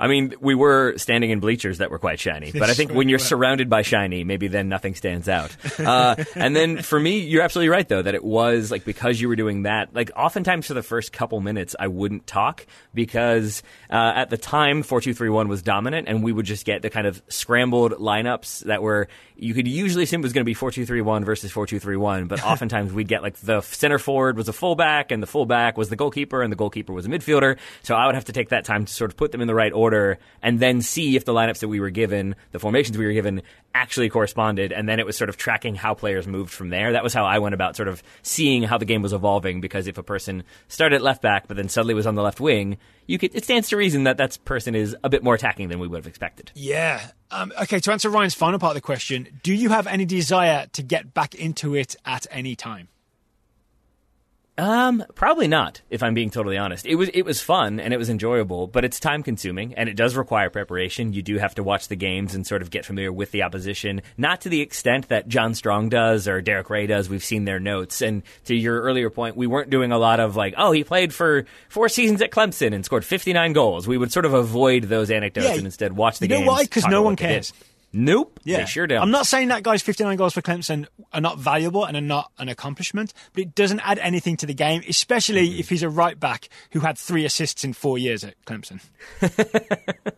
I 0.00 0.08
mean, 0.08 0.34
we 0.40 0.54
were 0.54 0.96
standing 0.98 1.30
in 1.30 1.40
bleachers 1.40 1.78
that 1.78 1.90
were 1.90 1.98
quite 1.98 2.20
shiny, 2.20 2.52
but 2.52 2.70
I 2.70 2.74
think 2.74 2.92
when 2.92 3.08
you're 3.08 3.18
surrounded 3.18 3.68
by 3.70 3.82
shiny, 3.82 4.24
maybe 4.24 4.48
then 4.48 4.68
nothing 4.68 4.94
stands 4.94 5.28
out. 5.28 5.56
Uh, 5.78 6.16
and 6.34 6.54
then 6.54 6.82
for 6.82 6.98
me, 6.98 7.20
you're 7.20 7.42
absolutely 7.42 7.68
right 7.68 7.88
though 7.88 8.02
that 8.02 8.14
it 8.14 8.24
was 8.24 8.70
like 8.70 8.84
because 8.84 9.20
you 9.20 9.28
were 9.28 9.36
doing 9.36 9.62
that. 9.62 9.94
Like 9.94 10.10
oftentimes 10.16 10.66
for 10.66 10.74
the 10.74 10.82
first 10.82 11.12
couple 11.12 11.27
minutes, 11.40 11.76
I 11.78 11.88
wouldn't 11.88 12.26
talk 12.26 12.66
because 12.94 13.62
uh, 13.90 14.12
at 14.14 14.30
the 14.30 14.36
time, 14.36 14.82
four 14.82 15.00
two 15.00 15.14
three 15.14 15.28
one 15.28 15.48
was 15.48 15.62
dominant, 15.62 16.08
and 16.08 16.22
we 16.22 16.32
would 16.32 16.46
just 16.46 16.64
get 16.64 16.82
the 16.82 16.90
kind 16.90 17.06
of 17.06 17.22
scrambled 17.28 17.92
lineups 17.92 18.64
that 18.64 18.82
were 18.82 19.08
you 19.36 19.54
could 19.54 19.68
usually 19.68 20.02
assume 20.02 20.20
it 20.20 20.24
was 20.24 20.32
going 20.32 20.42
to 20.42 20.48
be 20.48 20.54
four 20.54 20.70
two 20.70 20.84
three 20.84 21.00
one 21.00 21.24
versus 21.24 21.52
four 21.52 21.66
two 21.66 21.78
three 21.78 21.96
one, 21.96 22.26
but 22.26 22.44
oftentimes 22.44 22.92
we'd 22.92 23.08
get 23.08 23.22
like 23.22 23.36
the 23.36 23.60
center 23.60 23.98
forward 23.98 24.36
was 24.36 24.48
a 24.48 24.52
fullback, 24.52 25.12
and 25.12 25.22
the 25.22 25.26
fullback 25.26 25.76
was 25.78 25.88
the 25.88 25.96
goalkeeper, 25.96 26.42
and 26.42 26.52
the 26.52 26.56
goalkeeper 26.56 26.92
was 26.92 27.06
a 27.06 27.08
midfielder. 27.08 27.58
So 27.82 27.94
I 27.94 28.06
would 28.06 28.14
have 28.14 28.26
to 28.26 28.32
take 28.32 28.48
that 28.50 28.64
time 28.64 28.84
to 28.84 28.92
sort 28.92 29.10
of 29.10 29.16
put 29.16 29.32
them 29.32 29.40
in 29.40 29.46
the 29.46 29.54
right 29.54 29.72
order, 29.72 30.18
and 30.42 30.58
then 30.58 30.82
see 30.82 31.16
if 31.16 31.24
the 31.24 31.32
lineups 31.32 31.60
that 31.60 31.68
we 31.68 31.80
were 31.80 31.90
given, 31.90 32.34
the 32.52 32.58
formations 32.58 32.98
we 32.98 33.06
were 33.06 33.12
given, 33.12 33.42
actually 33.74 34.08
corresponded. 34.08 34.72
And 34.72 34.88
then 34.88 34.98
it 34.98 35.06
was 35.06 35.16
sort 35.16 35.30
of 35.30 35.36
tracking 35.36 35.74
how 35.74 35.94
players 35.94 36.26
moved 36.26 36.52
from 36.52 36.70
there. 36.70 36.92
That 36.92 37.04
was 37.04 37.14
how 37.14 37.24
I 37.24 37.38
went 37.38 37.54
about 37.54 37.76
sort 37.76 37.88
of 37.88 38.02
seeing 38.22 38.62
how 38.62 38.78
the 38.78 38.84
game 38.84 39.02
was 39.02 39.12
evolving. 39.12 39.60
Because 39.60 39.86
if 39.86 39.98
a 39.98 40.02
person 40.02 40.42
started 40.68 40.96
at 40.96 41.02
left 41.18 41.22
back, 41.22 41.48
but 41.48 41.56
then 41.56 41.68
suddenly 41.68 41.94
was 41.94 42.06
on 42.06 42.14
the 42.14 42.22
left 42.22 42.40
wing, 42.40 42.78
you 43.06 43.18
could 43.18 43.34
it 43.34 43.44
stands 43.44 43.68
to 43.68 43.76
reason 43.76 44.04
that 44.04 44.16
that 44.18 44.38
person 44.44 44.74
is 44.74 44.96
a 45.02 45.08
bit 45.08 45.22
more 45.22 45.34
attacking 45.34 45.68
than 45.68 45.78
we 45.78 45.88
would 45.88 45.98
have 45.98 46.06
expected. 46.06 46.50
Yeah. 46.54 47.10
Um, 47.30 47.52
okay, 47.62 47.78
to 47.80 47.92
answer 47.92 48.08
Ryan's 48.08 48.34
final 48.34 48.58
part 48.58 48.72
of 48.72 48.74
the 48.76 48.80
question, 48.80 49.40
do 49.42 49.52
you 49.52 49.68
have 49.70 49.86
any 49.86 50.04
desire 50.04 50.66
to 50.72 50.82
get 50.82 51.12
back 51.12 51.34
into 51.34 51.74
it 51.74 51.96
at 52.04 52.26
any 52.30 52.56
time? 52.56 52.88
Um, 54.58 55.04
probably 55.14 55.46
not. 55.46 55.80
If 55.88 56.02
I'm 56.02 56.14
being 56.14 56.30
totally 56.30 56.58
honest, 56.58 56.84
it 56.84 56.96
was 56.96 57.08
it 57.14 57.22
was 57.22 57.40
fun 57.40 57.78
and 57.78 57.94
it 57.94 57.96
was 57.96 58.10
enjoyable, 58.10 58.66
but 58.66 58.84
it's 58.84 58.98
time 58.98 59.22
consuming 59.22 59.72
and 59.74 59.88
it 59.88 59.94
does 59.94 60.16
require 60.16 60.50
preparation. 60.50 61.12
You 61.12 61.22
do 61.22 61.38
have 61.38 61.54
to 61.54 61.62
watch 61.62 61.86
the 61.86 61.94
games 61.94 62.34
and 62.34 62.44
sort 62.44 62.60
of 62.60 62.70
get 62.70 62.84
familiar 62.84 63.12
with 63.12 63.30
the 63.30 63.42
opposition, 63.44 64.02
not 64.16 64.40
to 64.40 64.48
the 64.48 64.60
extent 64.60 65.08
that 65.08 65.28
John 65.28 65.54
Strong 65.54 65.90
does 65.90 66.26
or 66.26 66.40
Derek 66.42 66.68
Ray 66.70 66.88
does. 66.88 67.08
We've 67.08 67.22
seen 67.22 67.44
their 67.44 67.60
notes, 67.60 68.02
and 68.02 68.24
to 68.46 68.54
your 68.54 68.80
earlier 68.82 69.10
point, 69.10 69.36
we 69.36 69.46
weren't 69.46 69.70
doing 69.70 69.92
a 69.92 69.98
lot 69.98 70.18
of 70.18 70.34
like, 70.34 70.54
oh, 70.58 70.72
he 70.72 70.82
played 70.82 71.14
for 71.14 71.44
four 71.68 71.88
seasons 71.88 72.20
at 72.20 72.32
Clemson 72.32 72.74
and 72.74 72.84
scored 72.84 73.04
59 73.04 73.52
goals. 73.52 73.86
We 73.86 73.96
would 73.96 74.10
sort 74.12 74.24
of 74.24 74.34
avoid 74.34 74.84
those 74.84 75.10
anecdotes 75.10 75.46
Yeah, 75.46 75.54
and 75.54 75.66
instead 75.66 75.92
watch 75.96 76.18
the 76.18 76.26
you 76.26 76.30
know 76.30 76.38
games. 76.38 76.48
why? 76.48 76.66
'Cause 76.66 76.82
talk 76.82 76.90
no 76.90 77.02
one 77.02 77.14
cares. 77.14 77.52
Nope. 77.92 78.38
They 78.44 78.64
sure 78.66 78.86
don't. 78.86 79.00
I'm 79.00 79.10
not 79.10 79.26
saying 79.26 79.48
that 79.48 79.62
guy's 79.62 79.80
59 79.82 80.16
goals 80.18 80.34
for 80.34 80.42
Clemson 80.42 80.86
are 81.12 81.20
not 81.22 81.38
valuable 81.38 81.84
and 81.84 81.96
are 81.96 82.02
not 82.02 82.30
an 82.38 82.48
accomplishment, 82.50 83.14
but 83.32 83.42
it 83.42 83.54
doesn't 83.54 83.80
add 83.80 83.98
anything 83.98 84.36
to 84.38 84.46
the 84.46 84.54
game, 84.54 84.82
especially 84.88 85.48
Mm-hmm. 85.48 85.60
if 85.60 85.68
he's 85.70 85.82
a 85.82 85.88
right 85.88 86.18
back 86.20 86.48
who 86.72 86.80
had 86.80 86.98
three 86.98 87.24
assists 87.24 87.64
in 87.64 87.72
four 87.72 87.96
years 87.98 88.24
at 88.24 88.34
Clemson. 88.44 88.80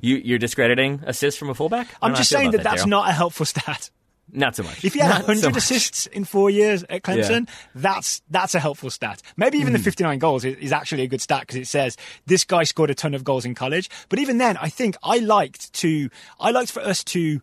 You, 0.00 0.16
you're 0.16 0.38
discrediting 0.38 1.02
assists 1.06 1.38
from 1.38 1.50
a 1.50 1.54
fullback. 1.54 1.86
I'm 2.02 2.14
just 2.14 2.32
how 2.32 2.38
I 2.38 2.40
feel 2.40 2.44
saying 2.44 2.50
that 2.52 2.60
about 2.62 2.70
that's 2.76 2.86
not 2.86 3.08
a 3.08 3.12
helpful 3.12 3.46
stat. 3.46 3.90
Not 4.34 4.56
so 4.56 4.62
much. 4.64 4.84
If 4.84 4.94
he 4.94 5.00
had 5.00 5.08
Not 5.08 5.28
100 5.28 5.48
much. 5.52 5.56
assists 5.56 6.06
in 6.06 6.24
four 6.24 6.50
years 6.50 6.82
at 6.90 7.02
Clemson, 7.02 7.48
that's 7.74 8.20
that's 8.28 8.54
a 8.54 8.60
helpful 8.60 8.90
stat. 8.90 9.22
Maybe 9.36 9.58
even 9.58 9.72
the 9.72 9.78
Hmm. 9.78 9.84
59 9.84 10.18
goals 10.18 10.44
is, 10.44 10.56
is 10.56 10.72
actually 10.72 11.02
a 11.04 11.06
good 11.06 11.20
stat 11.22 11.40
because 11.42 11.56
it 11.56 11.66
says 11.66 11.96
this 12.26 12.44
guy 12.44 12.64
scored 12.64 12.90
a 12.90 12.94
ton 12.94 13.14
of 13.14 13.22
goals 13.24 13.44
in 13.44 13.54
college. 13.54 13.88
But 14.08 14.18
even 14.18 14.38
then, 14.38 14.56
I 14.58 14.68
think 14.68 14.96
I 15.02 15.18
liked 15.18 15.72
to 15.74 16.10
I 16.40 16.50
liked 16.50 16.72
for 16.72 16.82
us 16.82 17.02
to 17.04 17.40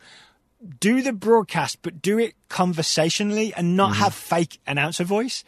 do 0.79 1.01
the 1.01 1.13
broadcast, 1.13 1.79
but 1.81 2.01
do 2.01 2.19
it 2.19 2.35
conversationally 2.49 3.53
and 3.55 3.75
not 3.75 3.93
Mm-hmm. 3.93 4.03
have 4.03 4.13
fake 4.13 4.59
announcer 4.67 5.03
voice. 5.03 5.43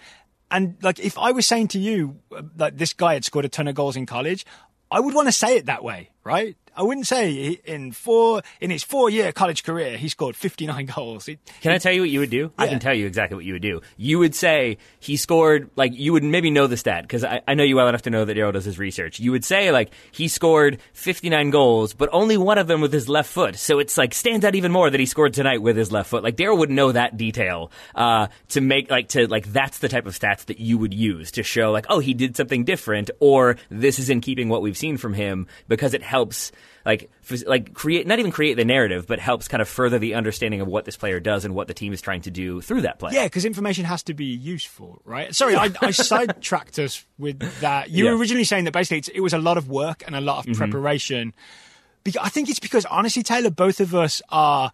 And 0.49 0.75
like, 0.81 0.99
if 0.99 1.17
I 1.17 1.31
was 1.31 1.45
saying 1.47 1.69
to 1.69 1.79
you 1.79 2.19
uh, 2.35 2.41
that 2.57 2.77
this 2.77 2.93
guy 2.93 3.13
had 3.13 3.25
scored 3.25 3.45
a 3.45 3.49
ton 3.49 3.67
of 3.67 3.75
goals 3.75 3.95
in 3.95 4.05
college, 4.05 4.45
I 4.91 4.99
would 4.99 5.13
want 5.15 5.27
to 5.27 5.31
say 5.31 5.57
it 5.57 5.65
that 5.65 5.83
way, 5.83 6.09
right? 6.23 6.55
I 6.75 6.83
wouldn't 6.83 7.07
say 7.07 7.59
in 7.65 7.91
four 7.91 8.41
in 8.59 8.71
his 8.71 8.83
four 8.83 9.09
year 9.09 9.31
college 9.31 9.63
career 9.63 9.97
he 9.97 10.09
scored 10.09 10.35
59 10.35 10.85
goals. 10.95 11.27
It, 11.27 11.39
Can 11.61 11.71
I 11.71 11.77
tell 11.77 11.91
you 11.91 12.01
what 12.01 12.09
you 12.09 12.19
would 12.19 12.29
do? 12.29 12.51
I 12.57 12.67
can 12.67 12.79
tell 12.79 12.93
you 12.93 13.05
exactly 13.07 13.35
what 13.35 13.45
you 13.45 13.53
would 13.53 13.61
do. 13.61 13.81
You 13.97 14.19
would 14.19 14.35
say 14.35 14.77
he 14.99 15.17
scored, 15.17 15.69
like, 15.75 15.93
you 15.93 16.13
would 16.13 16.23
maybe 16.23 16.49
know 16.49 16.67
the 16.67 16.77
stat, 16.77 17.03
because 17.03 17.23
I, 17.23 17.41
I 17.47 17.53
know 17.53 17.63
you 17.63 17.75
well 17.75 17.87
enough 17.87 18.03
to 18.03 18.09
know 18.09 18.25
that 18.25 18.35
Daryl 18.35 18.53
does 18.53 18.65
his 18.65 18.79
research. 18.79 19.19
You 19.19 19.31
would 19.31 19.45
say, 19.45 19.71
like, 19.71 19.91
he 20.11 20.27
scored 20.27 20.79
59 20.93 21.49
goals, 21.49 21.93
but 21.93 22.09
only 22.11 22.37
one 22.37 22.57
of 22.57 22.67
them 22.67 22.81
with 22.81 22.93
his 22.93 23.09
left 23.09 23.29
foot. 23.29 23.55
So 23.55 23.79
it's, 23.79 23.97
like, 23.97 24.13
stands 24.13 24.45
out 24.45 24.55
even 24.55 24.71
more 24.71 24.89
that 24.89 24.99
he 24.99 25.05
scored 25.05 25.33
tonight 25.33 25.61
with 25.61 25.77
his 25.77 25.91
left 25.91 26.09
foot. 26.09 26.23
Like, 26.23 26.35
Daryl 26.35 26.57
would 26.57 26.69
know 26.69 26.91
that 26.91 27.17
detail 27.17 27.71
uh, 27.95 28.27
to 28.49 28.61
make, 28.61 28.89
like, 28.89 29.09
to, 29.09 29.27
like, 29.27 29.51
that's 29.51 29.79
the 29.79 29.89
type 29.89 30.05
of 30.05 30.17
stats 30.17 30.45
that 30.45 30.59
you 30.59 30.77
would 30.77 30.93
use 30.93 31.31
to 31.31 31.43
show, 31.43 31.71
like, 31.71 31.85
oh, 31.89 31.99
he 31.99 32.13
did 32.13 32.35
something 32.35 32.63
different, 32.63 33.11
or 33.19 33.57
this 33.69 33.99
is 33.99 34.09
in 34.09 34.21
keeping 34.21 34.49
what 34.49 34.61
we've 34.61 34.77
seen 34.77 34.97
from 34.97 35.13
him, 35.13 35.47
because 35.67 35.93
it 35.93 36.03
helps 36.03 36.51
like 36.85 37.09
like 37.45 37.73
create 37.73 38.05
not 38.07 38.19
even 38.19 38.31
create 38.31 38.55
the 38.55 38.65
narrative, 38.65 39.07
but 39.07 39.19
helps 39.19 39.47
kind 39.47 39.61
of 39.61 39.69
further 39.69 39.99
the 39.99 40.15
understanding 40.15 40.61
of 40.61 40.67
what 40.67 40.85
this 40.85 40.97
player 40.97 41.19
does 41.19 41.45
and 41.45 41.55
what 41.55 41.67
the 41.67 41.73
team 41.73 41.93
is 41.93 42.01
trying 42.01 42.21
to 42.21 42.31
do 42.31 42.61
through 42.61 42.81
that 42.81 42.99
play. 42.99 43.13
yeah, 43.13 43.23
because 43.25 43.45
information 43.45 43.85
has 43.85 44.03
to 44.03 44.13
be 44.13 44.25
useful, 44.25 45.01
right? 45.05 45.33
Sorry, 45.33 45.55
I, 45.55 45.69
I 45.81 45.91
sidetracked 45.91 46.79
us 46.79 47.05
with 47.17 47.39
that. 47.61 47.89
You 47.89 48.05
Yeah. 48.05 48.11
were 48.11 48.17
originally 48.17 48.43
saying 48.43 48.65
that 48.65 48.71
basically 48.73 48.97
it's, 48.97 49.07
it 49.09 49.21
was 49.21 49.33
a 49.33 49.37
lot 49.37 49.57
of 49.57 49.69
work 49.69 50.03
and 50.05 50.15
a 50.15 50.21
lot 50.21 50.39
of 50.39 50.45
mm-hmm. 50.45 50.57
preparation. 50.57 51.33
Because 52.03 52.21
I 52.25 52.29
think 52.29 52.49
it's 52.49 52.59
because 52.59 52.85
honestly, 52.85 53.23
Taylor, 53.23 53.49
both 53.49 53.79
of 53.79 53.95
us 53.95 54.21
are 54.29 54.71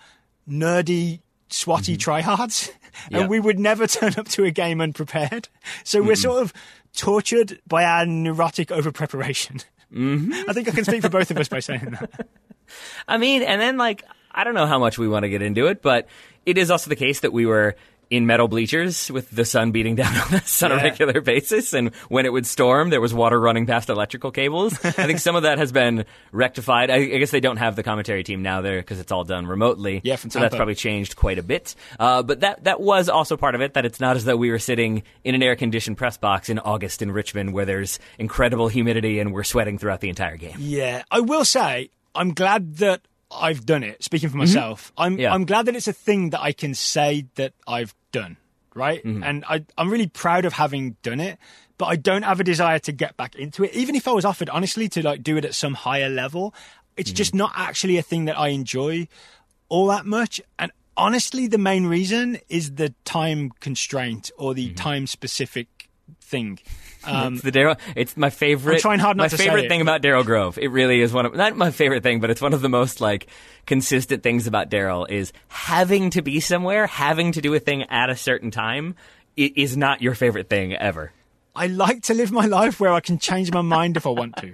nerdy, 0.49 1.19
swatty 1.49 1.95
mm-hmm. 1.95 2.11
tryhards, 2.31 2.71
and 3.11 3.21
Yeah. 3.21 3.27
we 3.27 3.39
would 3.39 3.59
never 3.59 3.85
turn 3.87 4.13
up 4.17 4.27
to 4.29 4.45
a 4.45 4.51
game 4.51 4.81
unprepared. 4.81 5.47
So 5.83 6.01
we're 6.01 6.15
sort 6.15 6.41
of 6.41 6.53
tortured 6.95 7.59
by 7.67 7.83
our 7.85 8.05
neurotic 8.05 8.71
over 8.71 8.91
preparation. 8.91 9.59
Mm-hmm. 9.93 10.49
I 10.49 10.53
think 10.53 10.67
I 10.67 10.71
can 10.71 10.85
speak 10.85 11.01
for 11.01 11.09
both 11.09 11.31
of 11.31 11.37
us 11.37 11.47
by 11.47 11.59
saying 11.59 11.97
that. 11.99 12.27
I 13.07 13.17
mean, 13.17 13.41
and 13.41 13.59
then 13.59 13.77
like 13.77 14.03
I 14.31 14.43
don't 14.43 14.53
know 14.53 14.67
how 14.67 14.79
much 14.79 14.97
we 14.97 15.07
want 15.07 15.23
to 15.23 15.29
get 15.29 15.41
into 15.41 15.67
it, 15.67 15.81
but 15.81 16.07
it 16.45 16.57
is 16.57 16.69
also 16.69 16.89
the 16.89 16.95
case 16.95 17.21
that 17.21 17.33
we 17.33 17.45
were 17.45 17.75
in 18.09 18.25
metal 18.25 18.47
bleachers 18.47 19.11
with 19.11 19.29
the 19.29 19.45
sun 19.45 19.71
beating 19.71 19.95
down 19.95 20.15
on 20.27 20.35
us 20.35 20.63
on 20.63 20.71
a 20.71 20.75
regular 20.75 21.21
basis, 21.21 21.73
and 21.73 21.93
when 22.09 22.25
it 22.25 22.33
would 22.33 22.45
storm, 22.45 22.89
there 22.89 23.01
was 23.01 23.13
water 23.13 23.39
running 23.39 23.65
past 23.65 23.89
electrical 23.89 24.31
cables. 24.31 24.73
I 24.85 24.91
think 24.91 25.19
some 25.19 25.35
of 25.35 25.43
that 25.43 25.57
has 25.57 25.71
been 25.71 26.05
rectified. 26.31 26.89
I, 26.89 26.95
I 26.95 27.17
guess 27.17 27.31
they 27.31 27.39
don't 27.39 27.57
have 27.57 27.75
the 27.75 27.83
commentary 27.83 28.23
team 28.23 28.41
now 28.41 28.61
there 28.61 28.79
because 28.79 28.99
it's 28.99 29.11
all 29.11 29.23
done 29.23 29.45
remotely. 29.45 30.01
Yeah, 30.03 30.15
so 30.15 30.39
that's 30.39 30.55
probably 30.55 30.75
changed 30.75 31.15
quite 31.15 31.37
a 31.37 31.43
bit. 31.43 31.75
Uh, 31.99 32.23
but 32.23 32.41
that 32.41 32.63
that 32.63 32.79
was 32.79 33.09
also 33.09 33.37
part 33.37 33.55
of 33.55 33.61
it. 33.61 33.73
That 33.73 33.85
it's 33.85 33.99
not 33.99 34.15
as 34.15 34.25
though 34.25 34.37
we 34.37 34.51
were 34.51 34.59
sitting 34.59 35.03
in 35.23 35.35
an 35.35 35.43
air 35.43 35.55
conditioned 35.55 35.97
press 35.97 36.17
box 36.17 36.49
in 36.49 36.59
August 36.59 37.01
in 37.01 37.11
Richmond 37.11 37.53
where 37.53 37.65
there's 37.65 37.99
incredible 38.17 38.67
humidity 38.67 39.19
and 39.19 39.33
we're 39.33 39.43
sweating 39.43 39.77
throughout 39.77 40.01
the 40.01 40.09
entire 40.09 40.37
game. 40.37 40.55
Yeah, 40.57 41.03
I 41.11 41.19
will 41.19 41.45
say 41.45 41.91
I'm 42.15 42.33
glad 42.33 42.77
that 42.77 43.01
I've 43.31 43.65
done 43.65 43.83
it. 43.83 44.03
Speaking 44.03 44.29
for 44.29 44.33
mm-hmm. 44.33 44.39
myself, 44.39 44.91
I'm 44.97 45.19
Yeah. 45.19 45.33
I'm 45.33 45.45
glad 45.45 45.65
that 45.65 45.75
it's 45.75 45.87
a 45.87 45.93
thing 45.93 46.31
that 46.31 46.41
I 46.41 46.51
can 46.51 46.73
say 46.73 47.25
that 47.35 47.53
I've 47.67 47.93
done, 48.11 48.37
right? 48.73 49.03
Mm-hmm. 49.03 49.23
And 49.23 49.45
I 49.47 49.65
I'm 49.77 49.89
really 49.89 50.07
proud 50.07 50.45
of 50.45 50.53
having 50.53 50.97
done 51.03 51.19
it. 51.19 51.37
But 51.77 51.85
I 51.85 51.95
don't 51.95 52.23
have 52.23 52.41
a 52.41 52.43
desire 52.43 52.79
to 52.79 52.91
get 52.91 53.15
back 53.15 53.35
into 53.35 53.63
it. 53.63 53.73
Even 53.73 53.95
if 53.95 54.05
I 54.05 54.11
was 54.11 54.25
offered, 54.25 54.49
honestly, 54.49 54.89
to 54.89 55.01
like 55.01 55.23
do 55.23 55.37
it 55.37 55.45
at 55.45 55.55
some 55.55 55.75
higher 55.75 56.09
level, 56.09 56.53
it's 56.97 57.11
just 57.11 57.31
mm-hmm. 57.31 57.37
not 57.37 57.53
actually 57.55 57.97
a 57.97 58.01
thing 58.01 58.25
that 58.25 58.37
I 58.37 58.49
enjoy 58.49 59.07
all 59.69 59.87
that 59.87 60.05
much. 60.05 60.41
And 60.57 60.73
honestly, 60.97 61.47
the 61.47 61.57
main 61.57 61.85
reason 61.85 62.39
is 62.49 62.75
the 62.75 62.93
time 63.05 63.51
constraint 63.61 64.29
or 64.37 64.53
the 64.53 64.73
time 64.73 65.07
specific 65.07 65.78
thing. 66.29 66.59
Um, 67.01 67.35
It's 67.35 67.43
the 67.43 67.51
Daryl. 67.53 67.79
It's 67.95 68.17
my 68.17 68.29
favorite. 68.29 68.73
I'm 68.75 68.79
trying 68.81 68.99
hard 68.99 69.15
not 69.15 69.23
my 69.23 69.27
to 69.29 69.37
say 69.37 69.45
favorite 69.45 69.65
it. 69.65 69.69
thing 69.69 69.79
about 69.79 70.01
Daryl 70.01 70.25
Grove. 70.25 70.57
It 70.57 70.67
really 70.67 70.99
is 70.99 71.13
one 71.13 71.25
of 71.25 71.33
not 71.33 71.55
my 71.55 71.71
favorite 71.71 72.03
thing, 72.03 72.19
but 72.19 72.29
it's 72.29 72.41
one 72.41 72.51
of 72.53 72.59
the 72.59 72.67
most 72.67 72.99
like 72.99 73.27
consistent 73.65 74.21
things 74.21 74.47
about 74.47 74.69
Daryl 74.69 75.09
is 75.09 75.31
having 75.47 76.09
to 76.09 76.21
be 76.21 76.41
somewhere, 76.41 76.87
having 76.87 77.31
to 77.31 77.41
do 77.41 77.53
a 77.53 77.59
thing 77.59 77.83
at 77.83 78.09
a 78.09 78.17
certain 78.17 78.51
time. 78.51 78.95
Is 79.37 79.77
not 79.77 80.01
your 80.01 80.13
favorite 80.13 80.49
thing 80.49 80.73
ever. 80.75 81.13
I 81.55 81.67
like 81.67 82.01
to 82.03 82.13
live 82.13 82.33
my 82.33 82.45
life 82.47 82.81
where 82.81 82.91
I 82.91 82.99
can 82.99 83.17
change 83.17 83.49
my 83.53 83.61
mind 83.61 83.95
if 83.95 84.05
I 84.05 84.09
want 84.09 84.35
to. 84.37 84.47
Do 84.47 84.53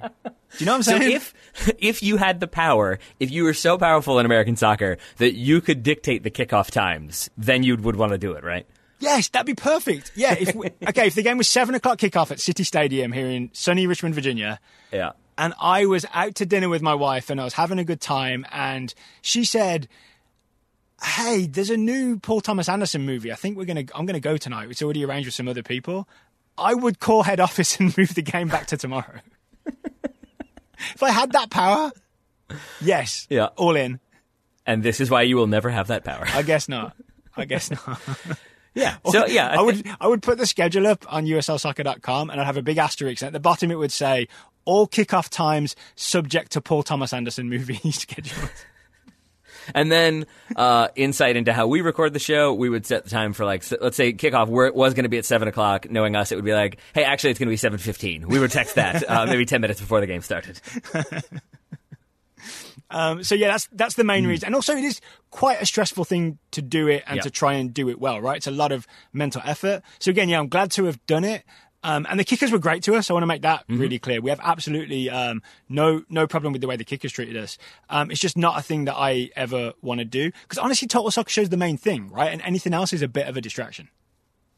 you 0.60 0.66
know 0.68 0.74
what 0.74 0.78
I'm 0.78 0.84
So 0.84 1.00
saying? 1.00 1.12
if 1.14 1.34
if 1.80 2.04
you 2.04 2.18
had 2.18 2.40
the 2.40 2.48
power, 2.48 3.00
if 3.20 3.32
you 3.32 3.44
were 3.44 3.56
so 3.56 3.76
powerful 3.80 4.20
in 4.20 4.26
American 4.28 4.56
soccer 4.56 4.98
that 5.18 5.34
you 5.34 5.62
could 5.62 5.82
dictate 5.82 6.22
the 6.22 6.30
kickoff 6.30 6.70
times, 6.70 7.32
then 7.40 7.64
you 7.64 7.76
would 7.76 7.96
want 7.96 8.12
to 8.12 8.20
do 8.20 8.34
it, 8.34 8.44
right? 8.44 8.68
Yes, 9.06 9.30
that'd 9.30 9.46
be 9.46 9.54
perfect. 9.56 10.12
Yeah. 10.16 10.36
If 10.38 10.54
we, 10.56 10.68
okay, 10.90 11.08
if 11.08 11.16
the 11.16 11.22
game 11.24 11.38
was 11.38 11.48
seven 11.48 11.76
o'clock 11.76 11.98
kickoff 12.00 12.32
at 12.32 12.40
City 12.40 12.64
Stadium 12.64 13.12
here 13.12 13.28
in 13.28 13.50
sunny 13.54 13.88
Richmond, 13.88 14.16
Virginia, 14.16 14.60
Yeah. 14.92 15.12
and 15.38 15.54
I 15.60 15.86
was 15.86 16.06
out 16.14 16.36
to 16.36 16.46
dinner 16.46 16.68
with 16.70 16.82
my 16.82 16.94
wife 16.96 17.30
and 17.30 17.40
I 17.40 17.44
was 17.44 17.54
having 17.54 17.80
a 17.80 17.84
good 17.84 18.02
time, 18.02 18.46
and 18.52 18.94
she 19.22 19.46
said, 19.46 19.88
"Hey, 21.04 21.48
there's 21.48 21.70
a 21.70 21.78
new 21.78 22.20
Paul 22.20 22.42
Thomas 22.42 22.68
Anderson 22.70 23.06
movie. 23.06 23.32
I 23.32 23.36
think 23.36 23.58
we're 23.58 23.66
gonna. 23.66 23.84
I'm 23.94 24.06
gonna 24.06 24.20
go 24.20 24.38
tonight. 24.38 24.70
It's 24.70 24.82
already 24.82 25.04
arranged 25.06 25.28
with 25.28 25.36
some 25.36 25.48
other 25.48 25.64
people. 25.64 26.08
I 26.58 26.74
would 26.74 27.00
call 27.00 27.24
head 27.24 27.40
office 27.40 27.80
and 27.80 27.96
move 27.98 28.16
the 28.16 28.22
game 28.22 28.48
back 28.48 28.68
to 28.68 28.78
tomorrow. 28.78 29.20
if 29.66 31.04
I 31.04 31.12
had 31.12 31.32
that 31.34 31.50
power, 31.50 31.92
yes, 32.82 33.28
Yeah. 33.30 33.48
all 33.58 33.76
in. 33.76 34.00
And 34.66 34.82
this 34.82 35.00
is 35.02 35.10
why 35.12 35.24
you 35.24 35.36
will 35.36 35.48
never 35.48 35.70
have 35.70 35.88
that 35.88 36.04
power. 36.04 36.24
I 36.34 36.42
guess 36.42 36.68
not. 36.70 36.96
I 37.38 37.46
guess 37.46 37.70
not. 37.88 38.00
Yeah. 38.76 38.98
So 39.12 39.26
yeah, 39.26 39.50
I 39.50 39.62
would 39.62 39.86
I 40.00 40.08
would 40.08 40.22
put 40.22 40.38
the 40.38 40.46
schedule 40.46 40.86
up 40.86 41.12
on 41.12 41.26
uslsoccer.com 41.26 42.30
and 42.30 42.40
I'd 42.40 42.46
have 42.46 42.58
a 42.58 42.62
big 42.62 42.78
asterisk. 42.78 43.22
And 43.22 43.28
at 43.28 43.34
the 43.34 43.40
bottom, 43.40 43.72
it 43.72 43.76
would 43.76 43.92
say 43.92 44.28
all 44.66 44.88
kickoff 44.88 45.30
times 45.30 45.76
subject 45.96 46.52
to 46.52 46.62
Paul 46.62 46.84
Thomas 46.84 47.14
Anderson 47.14 47.50
movie 47.50 47.92
schedule. 47.92 48.50
And 49.74 49.92
then 49.92 50.28
uh, 50.56 50.90
insight 50.96 51.36
into 51.36 51.52
how 51.52 51.66
we 51.66 51.82
record 51.82 52.14
the 52.14 52.20
show, 52.20 52.54
we 52.54 52.70
would 52.70 52.86
set 52.86 53.04
the 53.04 53.10
time 53.10 53.34
for 53.34 53.46
like, 53.46 53.64
let's 53.82 53.98
say 53.98 54.14
kickoff 54.14 54.48
where 54.48 54.68
it 54.68 54.76
was 54.76 54.94
going 54.94 55.04
to 55.04 55.10
be 55.10 55.18
at 55.18 55.26
seven 55.26 55.48
o'clock. 55.48 55.90
Knowing 55.90 56.16
us, 56.16 56.32
it 56.32 56.36
would 56.36 56.46
be 56.46 56.54
like, 56.54 56.78
hey, 56.94 57.04
actually, 57.04 57.32
it's 57.32 57.40
going 57.40 57.48
to 57.48 57.54
be 57.54 57.58
seven 57.58 57.80
fifteen. 57.80 58.28
We 58.28 58.38
would 58.38 58.52
text 58.52 58.76
that 58.76 59.10
uh, 59.10 59.26
maybe 59.26 59.46
ten 59.46 59.62
minutes 59.62 59.80
before 59.82 60.02
the 60.02 60.08
game 60.08 60.22
started. 60.22 60.60
Um, 62.92 63.24
so 63.24 63.36
yeah, 63.36 63.48
that's 63.48 63.68
that's 63.72 63.96
the 63.96 64.04
main 64.04 64.28
reason. 64.28 64.48
And 64.48 64.56
also, 64.56 64.76
it 64.76 64.84
is 64.84 65.02
quite 65.32 65.62
a 65.62 65.66
stressful 65.66 66.06
thing 66.06 66.38
to 66.52 66.62
do 66.62 66.88
it 66.88 67.04
and 67.08 67.18
Yeah. 67.18 67.24
to 67.24 67.30
try 67.32 67.54
and 67.54 67.74
do 67.74 67.90
it 67.90 68.00
well, 68.00 68.22
right? 68.22 68.38
It's 68.38 68.48
a 68.48 68.52
lot 68.52 68.72
of 68.72 68.86
mental 69.12 69.42
effort. 69.44 69.82
So 70.00 70.12
again, 70.12 70.30
yeah, 70.30 70.40
I'm 70.40 70.50
glad 70.50 70.72
to 70.72 70.86
have 70.86 71.04
done 71.08 71.24
it. 71.24 71.44
Um, 71.84 72.08
and 72.10 72.20
the 72.20 72.24
kickers 72.24 72.52
were 72.52 72.58
great 72.58 72.82
to 72.84 72.96
us. 72.96 73.12
I 73.12 73.14
want 73.14 73.22
to 73.24 73.28
make 73.28 73.44
that 73.44 73.64
really 73.68 74.00
clear. 74.00 74.20
We 74.20 74.32
have 74.32 74.40
absolutely 74.42 75.08
um, 75.10 75.44
no 75.70 76.04
no 76.10 76.26
problem 76.26 76.52
with 76.52 76.62
the 76.62 76.68
way 76.68 76.76
the 76.78 76.84
kickers 76.84 77.12
treated 77.12 77.38
us. 77.38 77.60
Um, 77.92 78.10
it's 78.10 78.20
just 78.20 78.36
not 78.38 78.58
a 78.58 78.64
thing 78.64 78.86
that 78.86 78.96
I 78.98 79.30
ever 79.36 79.74
want 79.84 80.00
to 80.00 80.06
do 80.06 80.32
because 80.44 80.58
honestly, 80.58 80.88
total 80.88 81.12
soccer 81.12 81.30
shows 81.30 81.50
the 81.50 81.58
main 81.58 81.78
thing, 81.78 82.10
right? 82.10 82.32
And 82.34 82.42
anything 82.42 82.74
else 82.74 82.92
is 82.92 83.04
a 83.04 83.08
bit 83.08 83.28
of 83.28 83.38
a 83.38 83.42
distraction. 83.42 83.90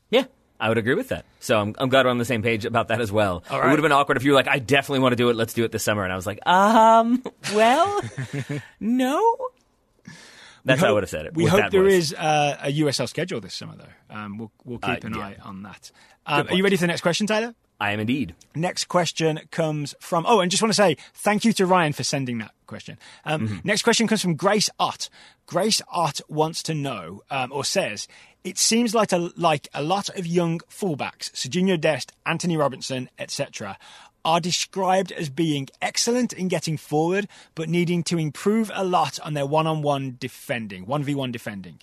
Yeah. 0.09 0.25
I 0.59 0.69
would 0.69 0.77
agree 0.77 0.95
with 0.95 1.09
that. 1.09 1.25
So 1.39 1.59
I'm, 1.59 1.75
I'm 1.77 1.89
glad 1.89 2.05
we're 2.05 2.11
on 2.11 2.17
the 2.17 2.25
same 2.25 2.41
page 2.41 2.65
about 2.65 2.87
that 2.87 2.99
as 2.99 3.11
well. 3.11 3.43
All 3.49 3.59
It 3.61 3.65
would 3.65 3.71
have 3.79 3.81
been 3.83 3.91
awkward 3.91 4.17
if 4.17 4.23
you 4.23 4.31
were 4.31 4.35
like, 4.37 4.47
I 4.47 4.59
definitely 4.59 4.99
want 4.99 5.11
to 5.13 5.15
do 5.17 5.29
it. 5.29 5.35
Let's 5.35 5.53
do 5.53 5.63
it 5.63 5.71
this 5.71 5.83
summer. 5.83 6.03
And 6.03 6.11
I 6.11 6.15
was 6.15 6.25
like, 6.25 6.39
um, 6.47 7.23
well, 7.53 8.01
no. 8.79 9.37
That's 10.65 10.81
how 10.81 10.89
I 10.89 10.91
would 10.91 11.03
have 11.03 11.09
said 11.09 11.25
it. 11.27 11.33
We 11.35 11.45
hope 11.45 11.71
there 11.71 11.83
voice. 11.83 11.93
is 11.93 12.13
uh, 12.13 12.57
a 12.61 12.79
USL 12.79 13.07
schedule 13.07 13.39
this 13.39 13.53
summer, 13.53 13.75
though. 13.77 14.15
Um, 14.15 14.37
we'll 14.37 14.51
we'll 14.65 14.79
keep 14.79 15.03
Uh, 15.03 15.07
an 15.07 15.13
yeah. 15.13 15.21
eye 15.21 15.35
on 15.43 15.63
that. 15.63 15.91
Um, 16.25 16.47
are 16.49 16.53
you 16.55 16.63
ready 16.63 16.75
for 16.75 16.81
the 16.81 16.87
next 16.87 17.01
question, 17.01 17.25
Tyler? 17.25 17.55
I 17.79 17.91
am 17.91 17.99
indeed. 18.01 18.33
Next 18.55 18.85
question 18.89 19.39
comes 19.51 19.95
from. 20.01 20.25
Oh, 20.27 20.39
and 20.41 20.51
just 20.51 20.61
want 20.63 20.71
to 20.71 20.75
say 20.75 20.97
thank 21.13 21.45
you 21.45 21.53
to 21.53 21.65
Ryan 21.65 21.93
for 21.93 22.03
sending 22.03 22.39
that 22.39 22.51
question. 22.65 22.97
Um, 23.23 23.47
Mm-hmm. 23.47 23.57
Next 23.63 23.83
question 23.83 24.07
comes 24.07 24.21
from 24.21 24.35
Grace 24.35 24.69
Ott. 24.79 25.09
Grace 25.45 25.81
Ott 25.89 26.19
wants 26.27 26.61
to 26.63 26.73
know, 26.73 27.21
um, 27.31 27.51
or 27.53 27.63
says, 27.63 28.07
it 28.47 28.57
seems 28.57 28.95
like 28.95 29.11
a, 29.11 29.29
like 29.35 29.67
a 29.73 29.83
lot 29.83 30.07
of 30.17 30.25
young 30.25 30.59
fullbacks, 30.69 31.29
Serginho 31.31 31.79
Dest, 31.79 32.13
Antonee 32.25 32.55
Robinson, 32.55 33.09
etc., 33.19 33.77
are 34.23 34.39
described 34.39 35.11
as 35.11 35.29
being 35.29 35.67
excellent 35.81 36.31
in 36.33 36.47
getting 36.47 36.77
forward, 36.77 37.27
but 37.55 37.67
needing 37.69 38.03
to 38.03 38.17
improve 38.17 38.71
a 38.73 38.83
lot 38.83 39.19
on 39.19 39.33
their 39.33 39.45
one-on-one 39.45 40.15
defending, 40.19 40.85
one 40.85 41.03
v 41.03 41.13
one 41.13 41.31
defending. 41.31 41.79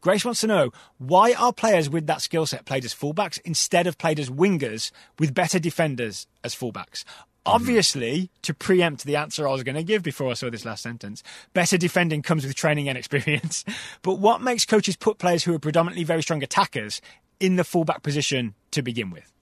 Grace 0.00 0.24
wants 0.24 0.40
to 0.40 0.46
know 0.46 0.70
why 0.98 1.34
are 1.34 1.52
players 1.52 1.90
with 1.90 2.06
that 2.06 2.22
skill 2.22 2.46
set 2.46 2.64
played 2.64 2.84
as 2.84 2.94
fullbacks 2.94 3.40
instead 3.44 3.86
of 3.86 3.98
played 3.98 4.20
as 4.20 4.30
wingers 4.30 4.92
with 5.18 5.34
better 5.34 5.58
defenders 5.58 6.26
as 6.44 6.54
fullbacks? 6.54 7.04
Obviously, 7.48 8.30
to 8.42 8.54
preempt 8.54 9.04
the 9.04 9.16
answer 9.16 9.48
I 9.48 9.52
was 9.52 9.62
going 9.62 9.74
to 9.74 9.82
give 9.82 10.02
before 10.02 10.30
I 10.30 10.34
saw 10.34 10.50
this 10.50 10.64
last 10.64 10.82
sentence, 10.82 11.22
better 11.54 11.78
defending 11.78 12.22
comes 12.22 12.44
with 12.46 12.54
training 12.54 12.88
and 12.88 12.98
experience. 12.98 13.64
But 14.02 14.14
what 14.18 14.40
makes 14.40 14.64
coaches 14.64 14.96
put 14.96 15.18
players 15.18 15.44
who 15.44 15.54
are 15.54 15.58
predominantly 15.58 16.04
very 16.04 16.22
strong 16.22 16.42
attackers 16.42 17.00
in 17.40 17.56
the 17.56 17.64
fullback 17.64 18.02
position 18.02 18.54
to 18.70 18.82
begin 18.82 19.10
with? 19.10 19.32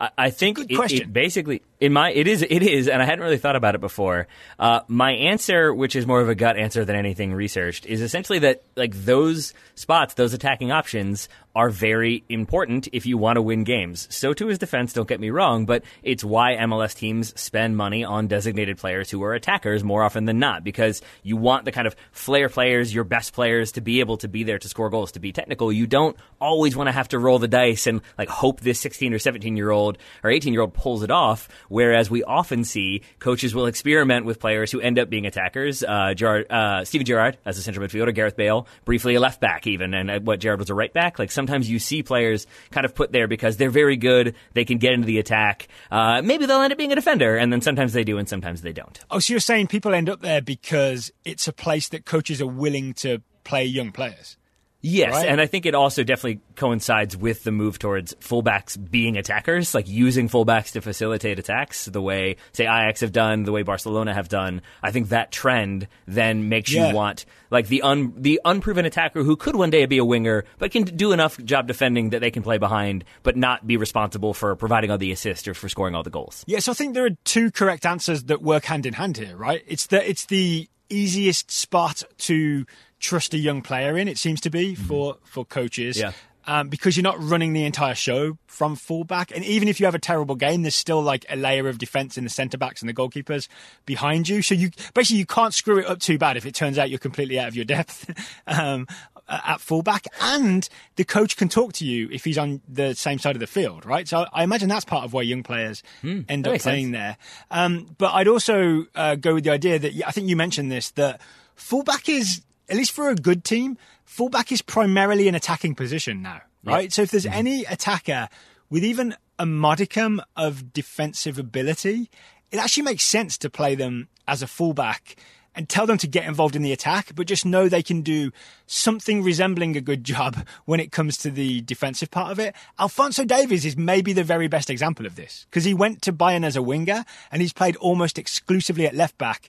I, 0.00 0.10
I 0.18 0.30
think 0.30 0.56
Good 0.56 0.72
it, 0.72 0.76
question. 0.76 1.02
it 1.02 1.12
basically 1.12 1.62
in 1.80 1.92
my 1.92 2.10
it 2.10 2.26
is 2.26 2.42
it 2.42 2.62
is, 2.62 2.88
and 2.88 3.00
I 3.00 3.04
hadn't 3.04 3.22
really 3.22 3.38
thought 3.38 3.56
about 3.56 3.74
it 3.74 3.80
before. 3.80 4.26
Uh, 4.58 4.80
my 4.88 5.12
answer, 5.12 5.72
which 5.72 5.94
is 5.94 6.06
more 6.06 6.20
of 6.20 6.28
a 6.28 6.34
gut 6.34 6.56
answer 6.56 6.84
than 6.84 6.96
anything 6.96 7.32
researched, 7.32 7.86
is 7.86 8.00
essentially 8.00 8.40
that 8.40 8.62
like 8.76 8.94
those 8.94 9.54
spots, 9.74 10.14
those 10.14 10.34
attacking 10.34 10.72
options, 10.72 11.28
are 11.58 11.70
very 11.70 12.22
important 12.28 12.88
if 12.92 13.04
you 13.04 13.18
want 13.18 13.36
to 13.36 13.42
win 13.42 13.64
games. 13.64 14.06
So 14.14 14.32
too 14.32 14.48
is 14.48 14.58
defense. 14.58 14.92
Don't 14.92 15.08
get 15.08 15.18
me 15.18 15.30
wrong, 15.30 15.66
but 15.66 15.82
it's 16.04 16.22
why 16.22 16.54
MLS 16.54 16.94
teams 16.94 17.38
spend 17.40 17.76
money 17.76 18.04
on 18.04 18.28
designated 18.28 18.78
players 18.78 19.10
who 19.10 19.24
are 19.24 19.34
attackers 19.34 19.82
more 19.82 20.04
often 20.04 20.24
than 20.24 20.38
not 20.38 20.62
because 20.62 21.02
you 21.24 21.36
want 21.36 21.64
the 21.64 21.72
kind 21.72 21.88
of 21.88 21.96
flair 22.12 22.48
players, 22.48 22.94
your 22.94 23.02
best 23.02 23.32
players, 23.32 23.72
to 23.72 23.80
be 23.80 23.98
able 23.98 24.18
to 24.18 24.28
be 24.28 24.44
there 24.44 24.60
to 24.60 24.68
score 24.68 24.88
goals, 24.88 25.10
to 25.12 25.20
be 25.20 25.32
technical. 25.32 25.72
You 25.72 25.88
don't 25.88 26.16
always 26.40 26.76
want 26.76 26.86
to 26.86 26.92
have 26.92 27.08
to 27.08 27.18
roll 27.18 27.40
the 27.40 27.48
dice 27.48 27.88
and 27.88 28.02
like 28.16 28.28
hope 28.28 28.60
this 28.60 28.78
16 28.78 29.12
or 29.12 29.18
17 29.18 29.56
year 29.56 29.70
old 29.70 29.98
or 30.22 30.30
18 30.30 30.52
year 30.52 30.62
old 30.62 30.74
pulls 30.74 31.02
it 31.02 31.10
off. 31.10 31.48
Whereas 31.68 32.10
we 32.10 32.24
often 32.24 32.64
see 32.64 33.02
coaches 33.18 33.54
will 33.54 33.66
experiment 33.66 34.26
with 34.26 34.40
players 34.40 34.72
who 34.72 34.80
end 34.80 34.98
up 34.98 35.10
being 35.10 35.26
attackers. 35.26 35.82
Uh, 35.82 36.14
Gerrard, 36.14 36.50
uh, 36.50 36.84
Steven 36.84 37.06
Gerrard 37.06 37.38
as 37.44 37.58
a 37.58 37.62
central 37.62 37.86
midfielder, 37.86 38.14
Gareth 38.14 38.36
Bale 38.36 38.66
briefly 38.84 39.14
a 39.14 39.20
left 39.20 39.40
back 39.40 39.66
even, 39.66 39.94
and 39.94 40.10
uh, 40.10 40.20
what 40.20 40.40
Gerrard 40.40 40.58
was 40.58 40.70
a 40.70 40.74
right 40.74 40.92
back. 40.92 41.18
Like 41.18 41.30
sometimes 41.30 41.70
you 41.70 41.78
see 41.78 42.02
players 42.02 42.46
kind 42.70 42.84
of 42.84 42.94
put 42.94 43.12
there 43.12 43.28
because 43.28 43.56
they're 43.56 43.70
very 43.70 43.96
good, 43.96 44.34
they 44.54 44.64
can 44.64 44.78
get 44.78 44.92
into 44.92 45.06
the 45.06 45.18
attack. 45.18 45.68
Uh, 45.90 46.22
maybe 46.22 46.46
they'll 46.46 46.60
end 46.60 46.72
up 46.72 46.78
being 46.78 46.92
a 46.92 46.96
defender, 46.96 47.36
and 47.36 47.52
then 47.52 47.60
sometimes 47.60 47.92
they 47.92 48.04
do, 48.04 48.18
and 48.18 48.28
sometimes 48.28 48.62
they 48.62 48.72
don't. 48.72 49.00
Oh, 49.10 49.18
so 49.18 49.32
you're 49.32 49.40
saying 49.40 49.68
people 49.68 49.94
end 49.94 50.08
up 50.08 50.20
there 50.20 50.40
because 50.40 51.12
it's 51.24 51.48
a 51.48 51.52
place 51.52 51.88
that 51.90 52.04
coaches 52.04 52.40
are 52.40 52.46
willing 52.46 52.94
to 52.94 53.22
play 53.44 53.64
young 53.64 53.92
players? 53.92 54.36
Yes, 54.80 55.12
Right. 55.12 55.26
and 55.28 55.40
I 55.40 55.46
think 55.46 55.66
it 55.66 55.74
also 55.74 56.04
definitely 56.04 56.40
coincides 56.54 57.16
with 57.16 57.42
the 57.42 57.50
move 57.50 57.80
towards 57.80 58.14
fullbacks 58.20 58.78
being 58.90 59.16
attackers, 59.16 59.74
like 59.74 59.88
using 59.88 60.28
fullbacks 60.28 60.70
to 60.72 60.80
facilitate 60.80 61.36
attacks, 61.38 61.86
the 61.86 62.00
way 62.00 62.36
say 62.52 62.64
Ajax 62.64 63.00
have 63.00 63.10
done, 63.10 63.42
the 63.42 63.50
way 63.50 63.62
Barcelona 63.62 64.14
have 64.14 64.28
done. 64.28 64.62
I 64.80 64.92
think 64.92 65.08
that 65.08 65.32
trend 65.32 65.88
then 66.06 66.48
makes 66.48 66.70
Yeah. 66.72 66.90
you 66.90 66.94
want 66.94 67.26
like 67.50 67.66
the 67.66 67.82
un 67.82 68.12
the 68.16 68.40
unproven 68.44 68.84
attacker 68.84 69.24
who 69.24 69.34
could 69.34 69.56
one 69.56 69.70
day 69.70 69.84
be 69.86 69.98
a 69.98 70.04
winger, 70.04 70.44
but 70.58 70.70
can 70.70 70.84
do 70.84 71.10
enough 71.10 71.38
job 71.44 71.66
defending 71.66 72.10
that 72.10 72.20
they 72.20 72.30
can 72.30 72.44
play 72.44 72.58
behind, 72.58 73.04
but 73.24 73.36
not 73.36 73.66
be 73.66 73.76
responsible 73.76 74.32
for 74.32 74.54
providing 74.54 74.92
all 74.92 74.98
the 74.98 75.10
assists 75.10 75.48
or 75.48 75.54
for 75.54 75.68
scoring 75.68 75.96
all 75.96 76.04
the 76.04 76.10
goals. 76.10 76.44
Yes, 76.46 76.68
I 76.68 76.72
think 76.74 76.94
there 76.94 77.04
are 77.06 77.16
two 77.24 77.50
correct 77.50 77.84
answers 77.84 78.22
that 78.24 78.42
work 78.42 78.66
hand 78.66 78.86
in 78.86 78.94
hand 78.94 79.16
here, 79.16 79.36
right? 79.36 79.64
It's 79.66 79.86
the 79.88 80.08
it's 80.08 80.26
the 80.26 80.68
easiest 80.90 81.50
spot 81.50 82.02
to 82.16 82.64
trust 82.98 83.34
a 83.34 83.38
young 83.38 83.62
player 83.62 83.96
in. 83.96 84.08
It 84.08 84.18
seems 84.18 84.40
to 84.42 84.50
be 84.50 84.74
for 84.74 85.16
for 85.24 85.44
coaches. 85.44 85.98
Yeah. 85.98 86.12
Um, 86.46 86.70
because 86.70 86.96
you're 86.96 87.04
not 87.04 87.22
running 87.22 87.52
the 87.52 87.66
entire 87.66 87.94
show 87.94 88.38
from 88.46 88.74
fullback, 88.74 89.30
and 89.34 89.44
even 89.44 89.68
if 89.68 89.78
you 89.78 89.84
have 89.84 89.94
a 89.94 89.98
terrible 89.98 90.34
game, 90.34 90.62
there's 90.62 90.74
still 90.74 91.02
like 91.02 91.26
a 91.28 91.36
layer 91.36 91.68
of 91.68 91.76
defense 91.76 92.16
in 92.16 92.24
the 92.24 92.30
centre 92.30 92.56
backs 92.56 92.80
and 92.80 92.88
the 92.88 92.94
goalkeepers 92.94 93.48
behind 93.84 94.30
you. 94.30 94.40
So 94.40 94.54
you 94.54 94.70
basically 94.94 95.18
you 95.18 95.26
can't 95.26 95.52
screw 95.52 95.78
it 95.78 95.86
up 95.86 95.98
too 95.98 96.16
bad 96.16 96.38
if 96.38 96.46
it 96.46 96.54
turns 96.54 96.78
out 96.78 96.88
you're 96.88 96.98
completely 96.98 97.38
out 97.38 97.48
of 97.48 97.56
your 97.56 97.66
depth 97.66 98.10
um, 98.46 98.86
at 99.28 99.60
fullback, 99.60 100.06
and 100.22 100.66
the 100.96 101.04
coach 101.04 101.36
can 101.36 101.50
talk 101.50 101.74
to 101.74 101.84
you 101.84 102.08
if 102.10 102.24
he's 102.24 102.38
on 102.38 102.62
the 102.66 102.94
same 102.94 103.18
side 103.18 103.36
of 103.36 103.40
the 103.40 103.46
field, 103.46 103.84
right? 103.84 104.08
So 104.08 104.24
I 104.32 104.42
imagine 104.42 104.70
that's 104.70 104.86
part 104.86 105.04
of 105.04 105.12
why 105.12 105.22
young 105.22 105.42
players 105.42 105.82
end 106.30 106.48
up 106.48 106.60
playing 106.60 106.86
sense. 106.86 106.92
there. 106.92 107.16
Um, 107.50 107.94
but 107.98 108.14
I'd 108.14 108.28
also 108.28 108.86
uh, 108.94 109.16
go 109.16 109.34
with 109.34 109.44
the 109.44 109.50
idea 109.50 109.78
that 109.78 109.92
I 110.06 110.12
think 110.12 110.28
you 110.28 110.36
mentioned 110.36 110.72
this 110.72 110.92
that 110.92 111.20
fullback 111.56 112.08
is 112.08 112.40
at 112.68 112.76
least 112.76 112.92
for 112.92 113.08
a 113.08 113.14
good 113.14 113.44
team, 113.44 113.78
fullback 114.04 114.52
is 114.52 114.62
primarily 114.62 115.28
an 115.28 115.34
attacking 115.34 115.74
position 115.74 116.22
now, 116.22 116.42
right? 116.64 116.84
Yeah. 116.84 116.88
So 116.90 117.02
if 117.02 117.10
there's 117.10 117.24
mm-hmm. 117.24 117.38
any 117.38 117.64
attacker 117.64 118.28
with 118.70 118.84
even 118.84 119.14
a 119.38 119.46
modicum 119.46 120.20
of 120.36 120.72
defensive 120.72 121.38
ability, 121.38 122.10
it 122.50 122.58
actually 122.58 122.82
makes 122.82 123.04
sense 123.04 123.38
to 123.38 123.50
play 123.50 123.74
them 123.74 124.08
as 124.26 124.42
a 124.42 124.46
fullback 124.46 125.16
and 125.54 125.68
tell 125.68 125.86
them 125.86 125.98
to 125.98 126.06
get 126.06 126.24
involved 126.24 126.54
in 126.54 126.62
the 126.62 126.72
attack, 126.72 127.10
but 127.16 127.26
just 127.26 127.44
know 127.44 127.68
they 127.68 127.82
can 127.82 128.00
do 128.00 128.30
something 128.66 129.24
resembling 129.24 129.76
a 129.76 129.80
good 129.80 130.04
job 130.14 130.46
when 130.66 130.78
it 130.78 130.92
comes 130.92 131.16
to 131.18 131.30
the 131.30 131.60
defensive 131.62 132.10
part 132.10 132.30
of 132.30 132.38
it. 132.38 132.54
Alphonso 132.78 133.24
Davies 133.24 133.64
is 133.64 133.76
maybe 133.76 134.12
the 134.12 134.22
very 134.22 134.46
best 134.46 134.70
example 134.70 135.04
of 135.04 135.16
this 135.16 135.46
because 135.50 135.64
he 135.64 135.74
went 135.74 136.00
to 136.02 136.12
Bayern 136.12 136.44
as 136.44 136.54
a 136.54 136.62
winger 136.62 137.04
and 137.32 137.42
he's 137.42 137.52
played 137.52 137.74
almost 137.76 138.18
exclusively 138.18 138.86
at 138.86 138.94
left 138.94 139.18
back. 139.18 139.48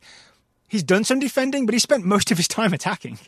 He's 0.70 0.84
done 0.84 1.04
some 1.04 1.20
defending, 1.20 1.66
but 1.66 1.74
he 1.74 1.80
spent 1.80 2.06
most 2.06 2.32
of 2.32 2.38
his 2.38 2.48
time 2.48 2.74
attacking. 2.74 3.20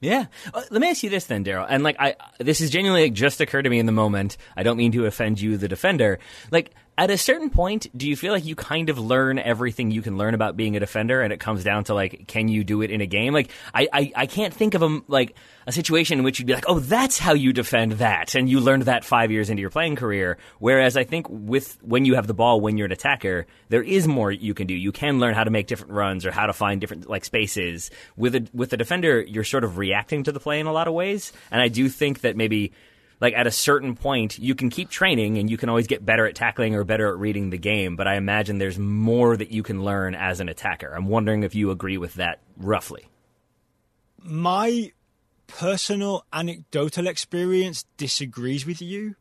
Yeah. 0.00 0.26
Uh, 0.52 0.62
let 0.70 0.80
me 0.80 0.90
ask 0.90 1.04
you 1.04 1.10
this 1.10 1.26
then, 1.26 1.44
Daryl. 1.44 1.64
And 1.68 1.84
like, 1.84 1.96
I 2.00 2.16
this 2.38 2.60
is 2.60 2.70
genuinely 2.70 3.04
like, 3.04 3.12
just 3.12 3.40
occurred 3.40 3.62
to 3.62 3.70
me 3.70 3.78
in 3.78 3.86
the 3.86 3.92
moment. 3.92 4.36
I 4.56 4.64
don't 4.64 4.76
mean 4.76 4.90
to 4.92 5.06
offend 5.06 5.40
you, 5.40 5.56
the 5.56 5.68
defender. 5.68 6.18
Like, 6.50 6.72
at 6.98 7.10
a 7.10 7.16
certain 7.16 7.48
point, 7.48 7.86
do 7.96 8.06
you 8.06 8.16
feel 8.16 8.32
like 8.32 8.44
you 8.44 8.54
kind 8.54 8.90
of 8.90 8.98
learn 8.98 9.38
everything 9.38 9.90
you 9.90 10.02
can 10.02 10.18
learn 10.18 10.34
about 10.34 10.56
being 10.56 10.76
a 10.76 10.80
defender, 10.80 11.22
and 11.22 11.32
it 11.32 11.40
comes 11.40 11.64
down 11.64 11.84
to 11.84 11.94
like, 11.94 12.26
can 12.26 12.48
you 12.48 12.64
do 12.64 12.82
it 12.82 12.90
in 12.90 13.00
a 13.00 13.06
game? 13.06 13.32
Like, 13.32 13.50
I, 13.72 13.88
I, 13.92 14.12
I 14.14 14.26
can't 14.26 14.52
think 14.52 14.74
of 14.74 14.82
a 14.82 15.00
like 15.08 15.34
a 15.66 15.72
situation 15.72 16.18
in 16.18 16.24
which 16.24 16.38
you'd 16.38 16.46
be 16.46 16.52
like, 16.52 16.66
oh, 16.68 16.80
that's 16.80 17.18
how 17.18 17.32
you 17.32 17.52
defend 17.54 17.92
that, 17.92 18.34
and 18.34 18.48
you 18.48 18.60
learned 18.60 18.82
that 18.84 19.04
five 19.04 19.30
years 19.30 19.48
into 19.48 19.62
your 19.62 19.70
playing 19.70 19.96
career. 19.96 20.36
Whereas 20.58 20.96
I 20.96 21.04
think 21.04 21.26
with 21.30 21.78
when 21.82 22.04
you 22.04 22.14
have 22.14 22.26
the 22.26 22.34
ball, 22.34 22.60
when 22.60 22.76
you're 22.76 22.86
an 22.86 22.92
attacker, 22.92 23.46
there 23.70 23.82
is 23.82 24.06
more 24.06 24.30
you 24.30 24.52
can 24.52 24.66
do. 24.66 24.74
You 24.74 24.92
can 24.92 25.18
learn 25.18 25.34
how 25.34 25.44
to 25.44 25.50
make 25.50 25.68
different 25.68 25.92
runs 25.92 26.26
or 26.26 26.30
how 26.30 26.46
to 26.46 26.52
find 26.52 26.80
different 26.80 27.08
like 27.08 27.24
spaces. 27.24 27.90
With 28.16 28.34
a 28.34 28.46
with 28.52 28.72
a 28.74 28.76
defender, 28.76 29.22
you're 29.22 29.44
sort 29.44 29.64
of 29.64 29.78
reacting 29.78 30.24
to 30.24 30.32
the 30.32 30.40
play 30.40 30.60
in 30.60 30.66
a 30.66 30.72
lot 30.72 30.88
of 30.88 30.94
ways, 30.94 31.32
and 31.50 31.62
I 31.62 31.68
do 31.68 31.88
think 31.88 32.20
that 32.20 32.36
maybe 32.36 32.72
like 33.22 33.34
at 33.34 33.46
a 33.46 33.52
certain 33.52 33.94
point, 33.94 34.36
you 34.40 34.56
can 34.56 34.68
keep 34.68 34.90
training 34.90 35.38
and 35.38 35.48
you 35.48 35.56
can 35.56 35.68
always 35.68 35.86
get 35.86 36.04
better 36.04 36.26
at 36.26 36.34
tackling 36.34 36.74
or 36.74 36.82
better 36.82 37.08
at 37.08 37.16
reading 37.18 37.50
the 37.50 37.56
game. 37.56 37.94
But 37.94 38.08
I 38.08 38.16
imagine 38.16 38.58
there's 38.58 38.80
more 38.80 39.36
that 39.36 39.52
you 39.52 39.62
can 39.62 39.84
learn 39.84 40.16
as 40.16 40.40
an 40.40 40.48
attacker. 40.48 40.92
I'm 40.92 41.06
wondering 41.06 41.44
if 41.44 41.54
you 41.54 41.70
agree 41.70 41.98
with 41.98 42.14
that 42.14 42.40
roughly. 42.56 43.06
My 44.20 44.90
personal 45.46 46.26
anecdotal 46.32 47.06
experience 47.06 47.84
disagrees 47.96 48.66
with 48.66 48.82
you. 48.82 49.14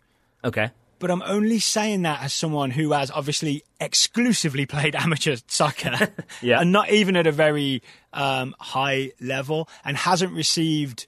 Okay. 0.44 0.72
But 0.98 1.12
I'm 1.12 1.22
only 1.22 1.60
saying 1.60 2.02
that 2.02 2.24
as 2.24 2.34
someone 2.34 2.72
who 2.72 2.94
has 2.94 3.12
obviously 3.12 3.64
exclusively 3.80 4.66
played 4.66 4.96
amateur 5.00 5.36
soccer 5.46 6.12
yeah. 6.42 6.60
and 6.60 6.72
not 6.72 6.90
even 6.90 7.16
at 7.16 7.28
a 7.28 7.32
very 7.32 7.84
um, 8.14 8.56
high 8.60 9.12
level 9.22 9.70
and 9.86 9.96
hasn't 9.96 10.34
received 10.34 11.06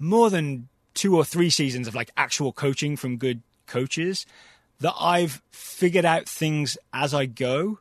more 0.00 0.30
than 0.30 0.68
two 0.94 1.16
or 1.16 1.24
three 1.24 1.50
seasons 1.50 1.88
of 1.88 1.94
like 1.94 2.10
actual 2.16 2.52
coaching 2.52 2.96
from 2.96 3.16
good 3.16 3.42
coaches 3.66 4.26
that 4.80 4.94
I've 4.98 5.42
figured 5.50 6.04
out 6.04 6.28
things 6.28 6.76
as 6.92 7.14
I 7.14 7.26
go. 7.26 7.78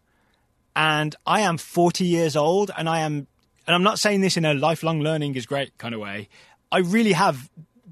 And 0.75 1.15
I 1.25 1.41
am 1.41 1.57
40 1.57 2.03
years 2.03 2.35
old 2.35 2.71
and 2.77 2.89
I 2.89 2.99
am, 2.99 3.27
and 3.67 3.75
I'm 3.75 3.83
not 3.83 3.99
saying 3.99 4.21
this 4.21 4.37
in 4.37 4.45
a 4.45 4.53
lifelong 4.53 5.01
learning 5.01 5.35
is 5.35 5.45
great 5.45 5.77
kind 5.77 5.93
of 5.93 6.01
way. 6.01 6.29
I 6.71 6.79
really 6.79 7.13
have 7.13 7.49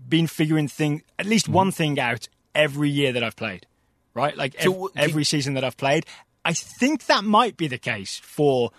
been 0.08 0.28
figuring 0.28 0.68
thing, 0.68 1.04
at 1.20 1.26
least 1.26 1.50
mm. 1.50 1.54
one 1.54 1.72
thing 1.72 2.00
out 2.00 2.28
every 2.56 2.90
year 2.90 3.12
that 3.14 3.24
I've 3.24 3.36
played, 3.36 3.66
right? 4.14 4.36
Like 4.36 4.60
so, 4.60 4.88
ev- 4.88 4.92
every 4.96 5.24
season 5.24 5.54
that 5.54 5.64
I've 5.64 5.78
played. 5.78 6.06
I 6.44 6.54
think 6.54 7.06
that 7.06 7.24
might 7.24 7.56
be 7.56 7.68
the 7.68 7.78
case 7.78 8.20
for 8.24 8.72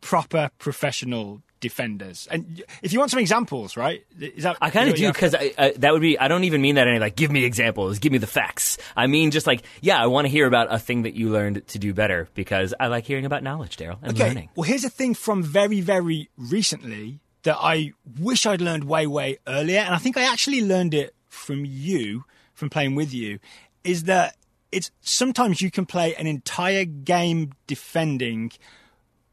proper 0.00 0.50
professional 0.58 1.42
defenders. 1.64 2.28
And 2.30 2.62
if 2.82 2.92
you 2.92 2.98
want 2.98 3.10
some 3.10 3.20
examples, 3.20 3.74
right? 3.74 4.04
Is 4.20 4.44
that 4.44 4.58
I 4.60 4.68
kind 4.68 4.90
of 4.90 4.96
do 4.96 5.10
because 5.10 5.32
that 5.32 5.92
would 5.92 6.02
be. 6.02 6.18
I 6.18 6.28
don't 6.28 6.44
even 6.44 6.60
mean 6.60 6.74
that 6.74 6.86
any 6.86 6.98
like 6.98 7.16
give 7.16 7.32
me 7.32 7.44
examples, 7.44 7.98
give 7.98 8.12
me 8.12 8.18
the 8.18 8.26
facts. 8.26 8.76
I 8.94 9.06
mean 9.06 9.30
just 9.30 9.46
like 9.46 9.62
yeah, 9.80 10.00
I 10.00 10.06
want 10.06 10.26
to 10.26 10.28
hear 10.28 10.46
about 10.46 10.72
a 10.72 10.78
thing 10.78 11.02
that 11.02 11.14
you 11.14 11.30
learned 11.30 11.66
to 11.68 11.78
do 11.78 11.94
better 11.94 12.28
because 12.34 12.74
I 12.78 12.88
like 12.88 13.06
hearing 13.06 13.24
about 13.24 13.42
knowledge, 13.42 13.78
Daryl, 13.78 13.96
and 14.02 14.12
okay. 14.12 14.28
learning. 14.28 14.50
Well, 14.54 14.64
here's 14.64 14.84
a 14.84 14.90
thing 14.90 15.14
from 15.14 15.42
very 15.42 15.80
very 15.80 16.28
recently 16.36 17.20
that 17.44 17.56
I 17.58 17.92
wish 18.20 18.44
I'd 18.44 18.60
learned 18.60 18.84
way 18.84 19.06
way 19.06 19.38
earlier, 19.46 19.80
and 19.80 19.94
I 19.94 19.98
think 19.98 20.18
I 20.18 20.30
actually 20.30 20.62
learned 20.62 20.92
it 20.92 21.14
from 21.28 21.64
you 21.64 22.24
from 22.52 22.68
playing 22.68 22.94
with 22.94 23.14
you. 23.14 23.38
Is 23.84 24.04
that 24.04 24.36
it's 24.70 24.90
sometimes 25.00 25.62
you 25.62 25.70
can 25.70 25.86
play 25.86 26.14
an 26.16 26.26
entire 26.26 26.84
game 26.84 27.52
defending 27.66 28.52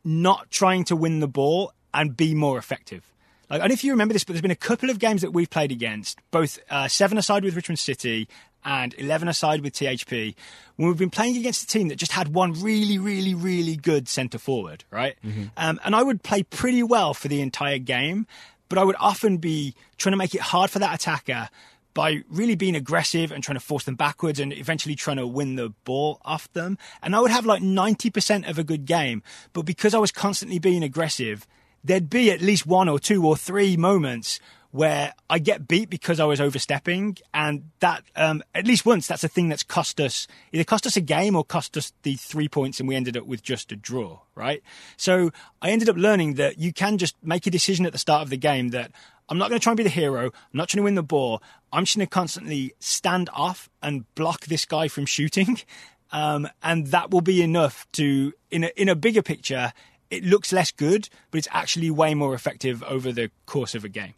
not 0.03 0.49
trying 0.49 0.83
to 0.85 0.95
win 0.95 1.19
the 1.19 1.27
ball 1.27 1.73
and 1.93 2.15
be 2.15 2.33
more 2.33 2.57
effective. 2.57 3.03
Like, 3.49 3.59
I 3.59 3.63
don't 3.63 3.69
know 3.69 3.73
if 3.73 3.83
you 3.83 3.91
remember 3.91 4.13
this, 4.13 4.23
but 4.23 4.33
there's 4.33 4.41
been 4.41 4.51
a 4.51 4.55
couple 4.55 4.89
of 4.89 4.97
games 4.97 5.21
that 5.21 5.31
we've 5.31 5.49
played 5.49 5.71
against, 5.71 6.19
both 6.31 6.57
uh, 6.69 6.87
seven 6.87 7.17
aside 7.17 7.43
with 7.43 7.55
Richmond 7.55 7.79
City 7.79 8.29
and 8.63 8.93
11 8.97 9.27
aside 9.27 9.61
with 9.61 9.73
THP, 9.73 10.35
when 10.75 10.87
we've 10.87 10.97
been 10.97 11.09
playing 11.09 11.37
against 11.37 11.63
a 11.63 11.67
team 11.67 11.89
that 11.89 11.95
just 11.95 12.11
had 12.11 12.33
one 12.33 12.53
really, 12.53 12.97
really, 12.97 13.33
really 13.33 13.75
good 13.75 14.07
centre 14.07 14.37
forward, 14.37 14.83
right? 14.91 15.15
Mm-hmm. 15.25 15.45
Um, 15.57 15.79
and 15.83 15.95
I 15.95 16.03
would 16.03 16.23
play 16.23 16.43
pretty 16.43 16.83
well 16.83 17.13
for 17.13 17.27
the 17.27 17.41
entire 17.41 17.79
game, 17.79 18.27
but 18.69 18.77
I 18.77 18.83
would 18.83 18.95
often 18.99 19.37
be 19.37 19.75
trying 19.97 20.13
to 20.13 20.17
make 20.17 20.33
it 20.33 20.41
hard 20.41 20.69
for 20.69 20.79
that 20.79 20.95
attacker 20.95 21.49
by 21.93 22.23
really 22.29 22.55
being 22.55 22.75
aggressive 22.75 23.31
and 23.31 23.43
trying 23.43 23.57
to 23.57 23.63
force 23.65 23.83
them 23.83 23.95
backwards 23.95 24.39
and 24.39 24.53
eventually 24.53 24.95
trying 24.95 25.17
to 25.17 25.27
win 25.27 25.55
the 25.55 25.73
ball 25.83 26.21
off 26.23 26.51
them. 26.53 26.77
And 27.03 27.15
I 27.15 27.19
would 27.19 27.31
have 27.31 27.45
like 27.45 27.61
90% 27.61 28.49
of 28.49 28.57
a 28.57 28.63
good 28.63 28.85
game, 28.85 29.23
but 29.51 29.63
because 29.63 29.93
I 29.93 29.97
was 29.97 30.11
constantly 30.11 30.59
being 30.59 30.83
aggressive, 30.83 31.45
there'd 31.83 32.09
be 32.09 32.31
at 32.31 32.41
least 32.41 32.65
one 32.65 32.89
or 32.89 32.99
two 32.99 33.25
or 33.25 33.35
three 33.35 33.77
moments 33.77 34.39
where 34.71 35.13
I 35.29 35.39
get 35.39 35.67
beat 35.67 35.89
because 35.89 36.19
I 36.19 36.25
was 36.25 36.39
overstepping, 36.39 37.17
and 37.33 37.71
that 37.79 38.03
um, 38.15 38.41
at 38.55 38.65
least 38.65 38.85
once 38.85 39.05
that's 39.05 39.23
a 39.23 39.27
thing 39.27 39.49
that's 39.49 39.63
cost 39.63 39.99
us 39.99 40.27
either 40.53 40.63
cost 40.63 40.87
us 40.87 40.95
a 40.95 41.01
game 41.01 41.35
or 41.35 41.43
cost 41.43 41.75
us 41.75 41.91
the 42.03 42.15
three 42.15 42.47
points, 42.47 42.79
and 42.79 42.87
we 42.87 42.95
ended 42.95 43.17
up 43.17 43.25
with 43.25 43.43
just 43.43 43.71
a 43.71 43.75
draw, 43.75 44.19
right? 44.33 44.63
So 44.95 45.31
I 45.61 45.71
ended 45.71 45.89
up 45.89 45.97
learning 45.97 46.35
that 46.35 46.57
you 46.57 46.71
can 46.71 46.97
just 46.97 47.15
make 47.21 47.45
a 47.45 47.51
decision 47.51 47.85
at 47.85 47.91
the 47.91 47.99
start 47.99 48.23
of 48.23 48.29
the 48.29 48.37
game 48.37 48.69
that 48.69 48.91
I'm 49.27 49.37
not 49.37 49.49
going 49.49 49.59
to 49.59 49.63
try 49.63 49.71
and 49.71 49.77
be 49.77 49.83
the 49.83 49.89
hero, 49.89 50.25
I'm 50.25 50.31
not 50.53 50.69
trying 50.69 50.79
to 50.79 50.85
win 50.85 50.95
the 50.95 51.03
ball, 51.03 51.43
I'm 51.73 51.83
just 51.83 51.97
going 51.97 52.07
to 52.07 52.09
constantly 52.09 52.73
stand 52.79 53.29
off 53.33 53.69
and 53.81 54.13
block 54.15 54.45
this 54.45 54.65
guy 54.65 54.87
from 54.87 55.05
shooting. 55.05 55.59
Um, 56.13 56.49
and 56.61 56.87
that 56.87 57.09
will 57.11 57.21
be 57.21 57.41
enough 57.41 57.87
to, 57.93 58.33
in 58.49 58.65
a, 58.65 58.71
in 58.75 58.89
a 58.89 58.95
bigger 58.95 59.21
picture, 59.21 59.71
it 60.11 60.23
looks 60.23 60.51
less 60.51 60.71
good, 60.71 61.09
but 61.31 61.39
it's 61.39 61.47
actually 61.51 61.89
way 61.89 62.13
more 62.13 62.35
effective 62.35 62.83
over 62.83 63.11
the 63.11 63.31
course 63.45 63.73
of 63.73 63.83
a 63.83 63.89
game. 63.89 64.13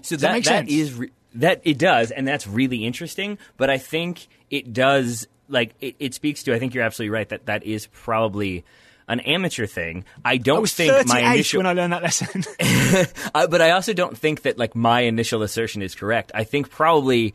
So 0.00 0.16
that, 0.16 0.44
that, 0.44 0.44
that 0.44 0.68
is 0.68 0.94
re- 0.94 1.10
that 1.34 1.60
it 1.64 1.76
does, 1.76 2.10
and 2.10 2.26
that's 2.26 2.46
really 2.46 2.86
interesting. 2.86 3.36
But 3.56 3.68
I 3.68 3.78
think 3.78 4.28
it 4.48 4.72
does 4.72 5.26
like 5.48 5.74
it, 5.80 5.96
it 5.98 6.14
speaks 6.14 6.44
to. 6.44 6.54
I 6.54 6.58
think 6.58 6.72
you're 6.72 6.84
absolutely 6.84 7.10
right 7.10 7.28
that 7.30 7.46
that 7.46 7.64
is 7.64 7.88
probably 7.88 8.64
an 9.08 9.20
amateur 9.20 9.66
thing. 9.66 10.04
I 10.24 10.36
don't 10.36 10.58
I 10.58 10.60
was 10.60 10.74
think 10.74 11.08
my 11.08 11.20
initial 11.34 11.58
when 11.58 11.66
I 11.66 11.72
learned 11.72 11.92
that 11.92 12.02
lesson. 12.02 12.44
but 13.50 13.60
I 13.60 13.72
also 13.72 13.92
don't 13.92 14.16
think 14.16 14.42
that 14.42 14.56
like 14.56 14.76
my 14.76 15.00
initial 15.00 15.42
assertion 15.42 15.82
is 15.82 15.94
correct. 15.94 16.30
I 16.34 16.44
think 16.44 16.70
probably 16.70 17.34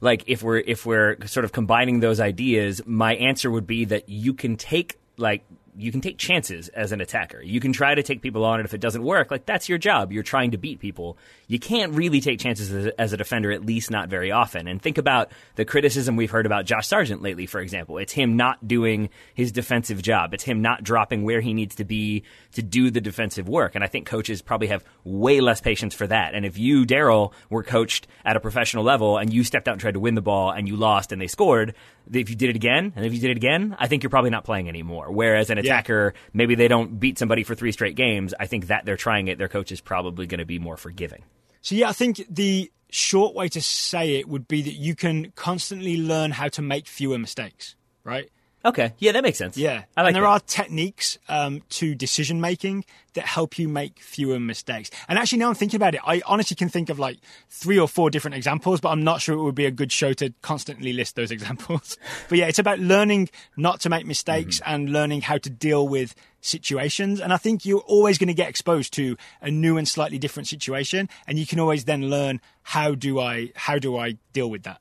like 0.00 0.24
if 0.26 0.42
we're 0.42 0.58
if 0.58 0.86
we're 0.86 1.16
sort 1.26 1.44
of 1.44 1.52
combining 1.52 2.00
those 2.00 2.20
ideas, 2.20 2.80
my 2.86 3.14
answer 3.16 3.50
would 3.50 3.66
be 3.66 3.84
that 3.86 4.08
you 4.08 4.32
can 4.32 4.56
take 4.56 4.98
like 5.18 5.44
you 5.74 5.90
can 5.90 6.02
take 6.02 6.18
chances 6.18 6.68
as 6.68 6.92
an 6.92 7.00
attacker. 7.00 7.40
You 7.40 7.58
can 7.58 7.72
try 7.72 7.94
to 7.94 8.02
take 8.02 8.20
people 8.20 8.44
on, 8.44 8.60
and 8.60 8.66
if 8.66 8.74
it 8.74 8.80
doesn't 8.80 9.02
work, 9.02 9.30
like 9.30 9.46
that's 9.46 9.68
your 9.68 9.78
job. 9.78 10.12
You're 10.12 10.22
trying 10.22 10.50
to 10.50 10.58
beat 10.58 10.80
people. 10.80 11.16
You 11.46 11.58
can't 11.58 11.94
really 11.94 12.20
take 12.20 12.40
chances 12.40 12.70
as 12.70 12.92
as 12.98 13.12
a, 13.12 13.16
defender, 13.16 13.50
at 13.52 13.64
least 13.64 13.90
not 13.90 14.08
very 14.08 14.30
often. 14.30 14.68
And 14.68 14.82
think 14.82 14.98
about 14.98 15.32
the 15.54 15.64
criticism 15.64 16.16
we've 16.16 16.30
heard 16.30 16.44
about 16.44 16.66
Josh 16.66 16.86
Sargent 16.86 17.22
lately, 17.22 17.46
for 17.46 17.60
example. 17.60 17.98
It's 17.98 18.12
him 18.12 18.36
not 18.36 18.66
doing 18.66 19.08
his 19.34 19.50
defensive 19.50 20.02
job. 20.02 20.34
It's 20.34 20.44
him 20.44 20.60
not 20.60 20.82
dropping 20.82 21.22
where 21.22 21.40
he 21.40 21.54
needs 21.54 21.76
to 21.76 21.84
be 21.84 22.24
to 22.52 22.62
do 22.62 22.90
the 22.90 23.00
defensive 23.00 23.48
work. 23.48 23.74
And 23.74 23.82
I 23.82 23.86
think 23.86 24.06
coaches 24.06 24.42
probably 24.42 24.68
have 24.68 24.84
way 25.04 25.40
less 25.40 25.60
patience 25.60 25.94
for 25.94 26.06
that. 26.06 26.34
And 26.34 26.44
if 26.44 26.58
you, 26.58 26.84
Daryl, 26.84 27.32
were 27.48 27.62
coached 27.62 28.06
at 28.24 28.36
a 28.36 28.40
professional 28.40 28.84
level 28.84 29.16
and 29.16 29.32
you 29.32 29.42
stepped 29.42 29.68
out 29.68 29.72
and 29.72 29.80
tried 29.80 29.94
to 29.94 30.00
win 30.00 30.14
the 30.14 30.22
ball 30.22 30.50
and 30.50 30.68
you 30.68 30.76
lost 30.76 31.12
and 31.12 31.20
they 31.20 31.28
scored, 31.28 31.74
if 32.10 32.30
you 32.30 32.36
did 32.36 32.50
it 32.50 32.56
again 32.56 32.92
and 32.96 33.04
if 33.04 33.12
you 33.12 33.20
did 33.20 33.30
it 33.30 33.36
again, 33.36 33.76
I 33.78 33.88
think 33.88 34.02
you're 34.02 34.10
probably 34.10 34.30
not 34.30 34.44
playing 34.44 34.68
anymore. 34.68 35.10
Whereas 35.10 35.50
an 35.50 35.58
attacker, 35.58 36.12
yeah. 36.14 36.20
maybe 36.32 36.54
they 36.54 36.68
don't 36.68 36.98
beat 36.98 37.18
somebody 37.18 37.42
for 37.44 37.54
three 37.54 37.72
straight 37.72 37.96
games. 37.96 38.34
I 38.38 38.46
think 38.46 38.66
that 38.68 38.84
they're 38.84 38.96
trying 38.96 39.28
it. 39.28 39.38
Their 39.38 39.48
coach 39.48 39.72
is 39.72 39.80
probably 39.80 40.26
going 40.26 40.40
to 40.40 40.44
be 40.44 40.58
more 40.58 40.76
forgiving. 40.76 41.24
So 41.60 41.74
yeah, 41.74 41.88
I 41.88 41.92
think 41.92 42.24
the 42.28 42.70
short 42.90 43.34
way 43.34 43.48
to 43.48 43.62
say 43.62 44.16
it 44.16 44.28
would 44.28 44.46
be 44.46 44.62
that 44.62 44.74
you 44.74 44.94
can 44.94 45.32
constantly 45.34 45.96
learn 45.96 46.32
how 46.32 46.48
to 46.48 46.62
make 46.62 46.86
fewer 46.86 47.18
mistakes, 47.18 47.76
right? 48.04 48.30
Okay, 48.64 48.92
yeah, 48.98 49.12
that 49.12 49.22
makes 49.24 49.38
sense. 49.38 49.56
Yeah, 49.56 49.82
like 49.96 50.06
and 50.06 50.14
there 50.16 50.22
that. 50.22 50.28
are 50.28 50.40
techniques 50.40 51.18
um, 51.28 51.62
to 51.70 51.94
decision 51.94 52.40
making 52.40 52.84
that 53.14 53.24
help 53.26 53.58
you 53.58 53.68
make 53.68 53.98
fewer 54.00 54.38
mistakes. 54.40 54.90
And 55.08 55.18
actually, 55.18 55.38
now 55.38 55.48
I'm 55.48 55.54
thinking 55.54 55.76
about 55.76 55.94
it, 55.94 56.00
I 56.06 56.22
honestly 56.26 56.54
can 56.54 56.68
think 56.68 56.88
of 56.88 56.98
like 56.98 57.18
three 57.50 57.78
or 57.78 57.88
four 57.88 58.08
different 58.08 58.36
examples, 58.36 58.80
but 58.80 58.90
I'm 58.90 59.02
not 59.04 59.20
sure 59.20 59.34
it 59.36 59.42
would 59.42 59.54
be 59.54 59.66
a 59.66 59.70
good 59.70 59.90
show 59.92 60.12
to 60.14 60.32
constantly 60.42 60.92
list 60.92 61.16
those 61.16 61.30
examples. 61.36 61.98
but 62.28 62.38
yeah, 62.38 62.46
it's 62.46 62.58
about 62.58 62.78
learning 62.78 63.28
not 63.56 63.80
to 63.80 63.88
make 63.90 64.06
mistakes 64.06 64.60
Mm-hmm. 64.60 64.74
and 64.74 64.92
learning 64.92 65.20
how 65.22 65.38
to 65.38 65.50
deal 65.50 65.86
with 65.88 66.14
situations. 66.40 67.20
And 67.20 67.32
I 67.32 67.36
think 67.36 67.64
you're 67.64 67.80
always 67.80 68.18
going 68.18 68.28
to 68.28 68.34
get 68.34 68.48
exposed 68.48 68.92
to 68.94 69.16
a 69.40 69.50
new 69.50 69.76
and 69.76 69.86
slightly 69.88 70.18
different 70.18 70.48
situation, 70.48 71.08
and 71.26 71.38
you 71.38 71.46
can 71.46 71.58
always 71.60 71.84
then 71.84 72.08
learn 72.10 72.40
how 72.62 72.94
do 72.94 73.18
I 73.20 73.50
how 73.54 73.78
do 73.78 73.96
I 73.96 74.16
deal 74.32 74.48
with 74.50 74.62
that. 74.64 74.80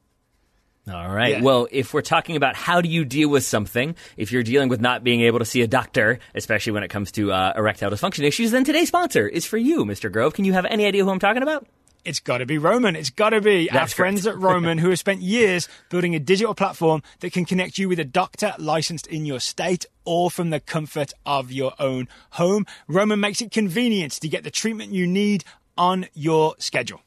All 0.89 1.13
right. 1.13 1.33
Yeah. 1.33 1.41
Well, 1.41 1.67
if 1.71 1.93
we're 1.93 2.01
talking 2.01 2.35
about 2.35 2.55
how 2.55 2.81
do 2.81 2.89
you 2.89 3.05
deal 3.05 3.29
with 3.29 3.43
something, 3.43 3.95
if 4.17 4.31
you're 4.31 4.43
dealing 4.43 4.67
with 4.67 4.81
not 4.81 5.03
being 5.03 5.21
able 5.21 5.39
to 5.39 5.45
see 5.45 5.61
a 5.61 5.67
doctor, 5.67 6.19
especially 6.33 6.73
when 6.73 6.83
it 6.83 6.87
comes 6.87 7.11
to 7.13 7.31
uh, 7.31 7.53
erectile 7.55 7.91
dysfunction 7.91 8.23
issues, 8.23 8.51
then 8.51 8.63
today's 8.63 8.87
sponsor 8.87 9.27
is 9.27 9.45
for 9.45 9.57
you, 9.57 9.85
Mr. 9.85 10.11
Grove. 10.11 10.33
Can 10.33 10.45
you 10.45 10.53
have 10.53 10.65
any 10.65 10.85
idea 10.85 11.03
who 11.03 11.11
I'm 11.11 11.19
talking 11.19 11.43
about? 11.43 11.67
It's 12.03 12.19
got 12.19 12.39
to 12.39 12.47
be 12.47 12.57
Roman. 12.57 12.95
It's 12.95 13.11
got 13.11 13.29
to 13.29 13.41
be 13.41 13.69
our 13.69 13.75
That's 13.75 13.93
friends 13.93 14.25
at 14.25 14.35
Roman 14.35 14.79
who 14.79 14.89
have 14.89 14.97
spent 14.97 15.21
years 15.21 15.69
building 15.89 16.15
a 16.15 16.19
digital 16.19 16.55
platform 16.55 17.03
that 17.19 17.31
can 17.31 17.45
connect 17.45 17.77
you 17.77 17.87
with 17.87 17.99
a 17.99 18.03
doctor 18.03 18.55
licensed 18.57 19.05
in 19.05 19.27
your 19.27 19.39
state 19.39 19.85
or 20.03 20.31
from 20.31 20.49
the 20.49 20.59
comfort 20.59 21.13
of 21.27 21.51
your 21.51 21.73
own 21.77 22.07
home. 22.31 22.65
Roman 22.87 23.19
makes 23.19 23.39
it 23.39 23.51
convenient 23.51 24.13
to 24.13 24.27
get 24.27 24.43
the 24.43 24.49
treatment 24.49 24.93
you 24.93 25.05
need 25.05 25.43
on 25.77 26.07
your 26.15 26.55
schedule. 26.57 27.01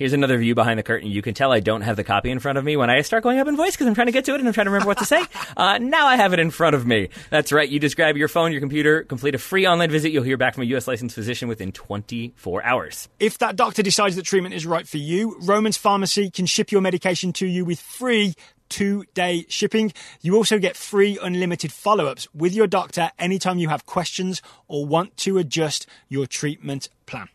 Here's 0.00 0.14
another 0.14 0.38
view 0.38 0.54
behind 0.54 0.78
the 0.78 0.82
curtain. 0.82 1.10
You 1.10 1.20
can 1.20 1.34
tell 1.34 1.52
I 1.52 1.60
don't 1.60 1.82
have 1.82 1.94
the 1.94 2.04
copy 2.04 2.30
in 2.30 2.38
front 2.38 2.56
of 2.56 2.64
me 2.64 2.74
when 2.74 2.88
I 2.88 3.02
start 3.02 3.22
going 3.22 3.38
up 3.38 3.46
in 3.48 3.54
voice 3.54 3.72
because 3.72 3.86
I'm 3.86 3.92
trying 3.92 4.06
to 4.06 4.12
get 4.12 4.24
to 4.24 4.32
it 4.32 4.38
and 4.40 4.48
I'm 4.48 4.54
trying 4.54 4.64
to 4.64 4.70
remember 4.70 4.86
what 4.88 4.96
to 4.96 5.04
say. 5.04 5.22
Uh, 5.56 5.76
now 5.78 6.06
I 6.06 6.16
have 6.16 6.32
it 6.32 6.38
in 6.38 6.50
front 6.50 6.74
of 6.74 6.86
me. 6.86 7.10
That's 7.28 7.52
right. 7.52 7.68
You 7.68 7.80
just 7.80 7.96
grab 7.96 8.16
your 8.16 8.28
phone, 8.28 8.52
your 8.52 8.60
computer, 8.60 9.02
complete 9.02 9.34
a 9.34 9.38
free 9.38 9.66
online 9.66 9.90
visit. 9.90 10.10
You'll 10.10 10.22
hear 10.22 10.38
back 10.38 10.54
from 10.54 10.62
a 10.62 10.66
U.S. 10.66 10.88
licensed 10.88 11.14
physician 11.14 11.48
within 11.48 11.72
24 11.72 12.64
hours. 12.64 13.08
If 13.18 13.38
that 13.38 13.56
doctor 13.56 13.82
decides 13.82 14.16
that 14.16 14.24
treatment 14.24 14.54
is 14.54 14.64
right 14.64 14.88
for 14.88 14.96
you, 14.96 15.36
Roman's 15.42 15.76
Pharmacy 15.76 16.30
can 16.30 16.46
ship 16.46 16.72
your 16.72 16.80
medication 16.80 17.32
to 17.34 17.46
you 17.46 17.66
with 17.66 17.78
free 17.80 18.34
two 18.70 19.04
day 19.12 19.44
shipping. 19.48 19.92
You 20.22 20.36
also 20.36 20.58
get 20.58 20.76
free 20.76 21.18
unlimited 21.20 21.72
follow 21.72 22.06
ups 22.06 22.26
with 22.32 22.54
your 22.54 22.68
doctor 22.68 23.10
anytime 23.18 23.58
you 23.58 23.68
have 23.68 23.84
questions 23.84 24.40
or 24.66 24.86
want 24.86 25.16
to 25.18 25.36
adjust 25.36 25.86
your 26.08 26.26
treatment 26.26 26.88
plan. 27.04 27.28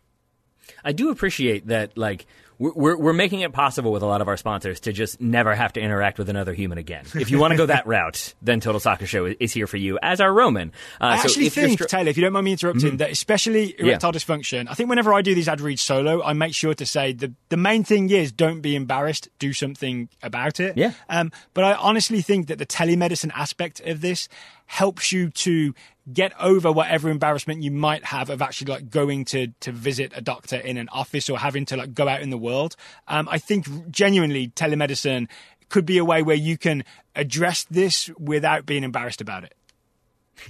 I 0.83 0.91
do 0.91 1.09
appreciate 1.09 1.67
that, 1.67 1.97
like, 1.97 2.25
we're, 2.57 2.97
we're, 2.97 3.13
making 3.13 3.41
it 3.41 3.53
possible 3.53 3.91
with 3.91 4.03
a 4.03 4.05
lot 4.05 4.21
of 4.21 4.27
our 4.27 4.37
sponsors 4.37 4.81
to 4.81 4.91
just 4.91 5.21
never 5.21 5.55
have 5.55 5.73
to 5.73 5.81
interact 5.81 6.17
with 6.17 6.29
another 6.29 6.53
human 6.53 6.77
again. 6.77 7.05
If 7.15 7.31
you 7.31 7.39
want 7.39 7.51
to 7.51 7.57
go 7.57 7.65
that 7.67 7.87
route, 7.87 8.33
then 8.41 8.59
Total 8.59 8.79
Soccer 8.79 9.05
Show 9.05 9.25
is 9.39 9.53
here 9.53 9.67
for 9.67 9.77
you, 9.77 9.97
as 10.01 10.19
our 10.19 10.33
Roman. 10.33 10.71
Uh, 10.99 11.05
I 11.05 11.17
so 11.17 11.29
actually 11.29 11.47
if 11.47 11.53
think, 11.53 11.79
str- 11.79 11.85
Taylor, 11.85 12.09
if 12.09 12.17
you 12.17 12.23
don't 12.23 12.33
mind 12.33 12.45
me 12.45 12.51
interrupting, 12.51 12.97
that 12.97 13.11
especially 13.11 13.75
erectile 13.79 14.11
dysfunction, 14.11 14.67
I 14.69 14.73
think 14.73 14.89
whenever 14.89 15.13
I 15.13 15.21
do 15.21 15.33
these 15.33 15.47
ad 15.47 15.61
reads 15.61 15.81
solo, 15.81 16.23
I 16.23 16.33
make 16.33 16.53
sure 16.53 16.73
to 16.73 16.85
say 16.85 17.13
the 17.13 17.33
the 17.49 17.57
main 17.57 17.83
thing 17.83 18.09
is 18.09 18.31
don't 18.31 18.61
be 18.61 18.75
embarrassed, 18.75 19.29
do 19.39 19.53
something 19.53 20.09
about 20.21 20.59
it. 20.59 20.77
Yeah. 20.77 20.91
Um, 21.09 21.31
but 21.53 21.63
I 21.63 21.73
honestly 21.73 22.21
think 22.21 22.47
that 22.47 22.57
the 22.57 22.65
telemedicine 22.65 23.31
aspect 23.33 23.79
of 23.81 24.01
this 24.01 24.27
helps 24.65 25.11
you 25.11 25.29
to 25.29 25.73
get 26.11 26.33
over 26.39 26.71
whatever 26.71 27.09
embarrassment 27.09 27.63
you 27.63 27.71
might 27.71 28.05
have 28.05 28.29
of 28.29 28.41
actually 28.41 28.71
like 28.71 28.89
going 28.89 29.25
to 29.25 29.47
to 29.59 29.71
visit 29.71 30.11
a 30.15 30.21
doctor 30.21 30.57
in 30.57 30.77
an 30.77 30.89
office 30.89 31.29
or 31.29 31.39
having 31.39 31.65
to 31.65 31.77
like 31.77 31.93
go 31.93 32.07
out 32.07 32.21
in 32.21 32.29
the 32.29 32.37
world. 32.37 32.75
Um, 33.07 33.27
I 33.29 33.37
think 33.37 33.89
genuinely 33.89 34.49
telemedicine 34.49 35.27
could 35.69 35.85
be 35.85 35.97
a 35.97 36.05
way 36.05 36.21
where 36.21 36.35
you 36.35 36.57
can 36.57 36.83
address 37.15 37.63
this 37.65 38.09
without 38.19 38.65
being 38.65 38.83
embarrassed 38.83 39.21
about 39.21 39.43
it. 39.43 39.53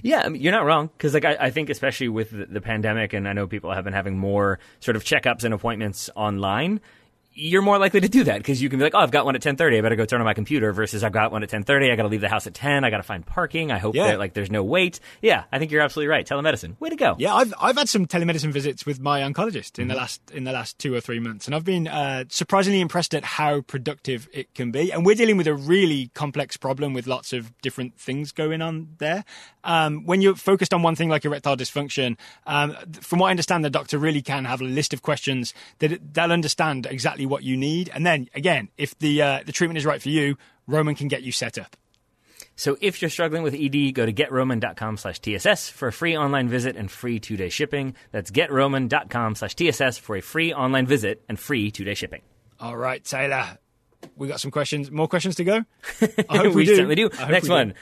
Yeah, 0.02 0.22
I 0.24 0.28
mean, 0.28 0.42
you're 0.42 0.52
not 0.52 0.66
wrong 0.66 0.90
because 0.96 1.14
like 1.14 1.24
I, 1.24 1.36
I 1.40 1.50
think 1.50 1.70
especially 1.70 2.08
with 2.08 2.30
the, 2.30 2.46
the 2.46 2.60
pandemic, 2.60 3.12
and 3.12 3.28
I 3.28 3.32
know 3.32 3.46
people 3.46 3.72
have 3.72 3.84
been 3.84 3.92
having 3.92 4.18
more 4.18 4.58
sort 4.80 4.96
of 4.96 5.04
checkups 5.04 5.44
and 5.44 5.54
appointments 5.54 6.10
online. 6.16 6.80
You're 7.38 7.60
more 7.62 7.76
likely 7.78 8.00
to 8.00 8.08
do 8.08 8.24
that 8.24 8.38
because 8.38 8.62
you 8.62 8.70
can 8.70 8.78
be 8.78 8.84
like, 8.84 8.94
"Oh, 8.94 9.00
I've 9.00 9.10
got 9.10 9.26
one 9.26 9.36
at 9.36 9.42
10:30. 9.42 9.76
I 9.78 9.80
better 9.82 9.94
go 9.94 10.06
turn 10.06 10.20
on 10.20 10.24
my 10.24 10.32
computer." 10.32 10.72
Versus, 10.72 11.04
"I've 11.04 11.12
got 11.12 11.32
one 11.32 11.42
at 11.42 11.50
10:30. 11.50 11.92
I 11.92 11.96
got 11.96 12.04
to 12.04 12.08
leave 12.08 12.22
the 12.22 12.30
house 12.30 12.46
at 12.46 12.54
10. 12.54 12.82
I 12.82 12.88
got 12.88 12.96
to 12.96 13.02
find 13.02 13.26
parking. 13.26 13.70
I 13.70 13.76
hope 13.78 13.94
Yeah. 13.94 14.06
that 14.08 14.18
like 14.18 14.32
there's 14.32 14.50
no 14.50 14.64
wait." 14.64 15.00
Yeah, 15.20 15.44
I 15.52 15.58
think 15.58 15.70
you're 15.70 15.82
absolutely 15.82 16.08
right. 16.08 16.26
Telemedicine, 16.26 16.80
way 16.80 16.88
to 16.88 16.96
go. 16.96 17.14
Yeah, 17.18 17.34
I've 17.34 17.52
I've 17.60 17.76
had 17.76 17.88
some 17.90 18.06
telemedicine 18.06 18.52
visits 18.52 18.86
with 18.86 19.00
my 19.00 19.20
oncologist 19.20 19.78
in 19.78 19.88
the 19.88 19.94
Mm-hmm. 19.94 20.00
last 20.00 20.20
in 20.32 20.44
the 20.44 20.52
last 20.52 20.78
two 20.78 20.94
or 20.94 21.00
three 21.02 21.20
months, 21.20 21.46
and 21.46 21.54
I've 21.54 21.64
been 21.64 21.86
uh, 21.88 22.24
surprisingly 22.30 22.80
impressed 22.80 23.14
at 23.14 23.24
how 23.24 23.60
productive 23.60 24.28
it 24.32 24.54
can 24.54 24.70
be. 24.70 24.90
And 24.90 25.04
we're 25.04 25.14
dealing 25.14 25.36
with 25.36 25.46
a 25.46 25.54
really 25.54 26.10
complex 26.14 26.56
problem 26.56 26.94
with 26.94 27.06
lots 27.06 27.34
of 27.34 27.52
different 27.60 27.98
things 27.98 28.32
going 28.32 28.62
on 28.62 28.88
there. 28.96 29.24
Um, 29.62 30.06
when 30.06 30.22
you're 30.22 30.36
focused 30.36 30.72
on 30.72 30.82
one 30.82 30.94
thing 30.94 31.08
like 31.10 31.24
erectile 31.24 31.56
dysfunction, 31.56 32.16
um, 32.46 32.74
from 33.00 33.18
what 33.18 33.26
I 33.26 33.30
understand, 33.30 33.64
the 33.64 33.68
doctor 33.70 33.98
really 33.98 34.22
can 34.22 34.44
have 34.46 34.60
a 34.62 34.64
list 34.64 34.94
of 34.94 35.02
questions 35.02 35.52
that 35.80 36.14
they'll 36.14 36.32
understand 36.32 36.86
exactly 36.88 37.25
what 37.28 37.42
you 37.42 37.56
need, 37.56 37.90
and 37.92 38.06
then 38.06 38.28
again, 38.34 38.68
if 38.76 38.98
the 38.98 39.22
uh, 39.22 39.40
the 39.44 39.52
treatment 39.52 39.78
is 39.78 39.86
right 39.86 40.00
for 40.00 40.08
you, 40.08 40.36
Roman 40.66 40.94
can 40.94 41.08
get 41.08 41.22
you 41.22 41.32
set 41.32 41.58
up. 41.58 41.76
So 42.56 42.76
if 42.80 43.02
you're 43.02 43.10
struggling 43.10 43.42
with 43.42 43.54
ED, 43.54 43.92
go 43.94 44.06
to 44.06 44.12
getroman.com 44.12 44.96
slash 44.96 45.20
TSS 45.20 45.68
for 45.68 45.88
a 45.88 45.92
free 45.92 46.16
online 46.16 46.48
visit 46.48 46.76
and 46.76 46.90
free 46.90 47.20
two 47.20 47.36
day 47.36 47.50
shipping. 47.50 47.94
That's 48.12 48.30
getroman.com 48.30 49.34
slash 49.34 49.54
TSS 49.54 49.98
for 49.98 50.16
a 50.16 50.22
free 50.22 50.54
online 50.54 50.86
visit 50.86 51.22
and 51.28 51.38
free 51.38 51.70
two 51.70 51.84
day 51.84 51.94
shipping. 51.94 52.22
All 52.58 52.76
right, 52.76 53.04
Taylor. 53.04 53.58
We 54.16 54.28
got 54.28 54.40
some 54.40 54.50
questions. 54.50 54.90
More 54.90 55.08
questions 55.08 55.34
to 55.36 55.44
go. 55.44 55.64
I 56.28 56.38
hope 56.38 56.46
we, 56.48 56.54
we 56.54 56.64
do. 56.64 56.76
certainly 56.76 56.94
do. 56.94 57.10
Next 57.28 57.48
we 57.48 57.64
do. 57.64 57.72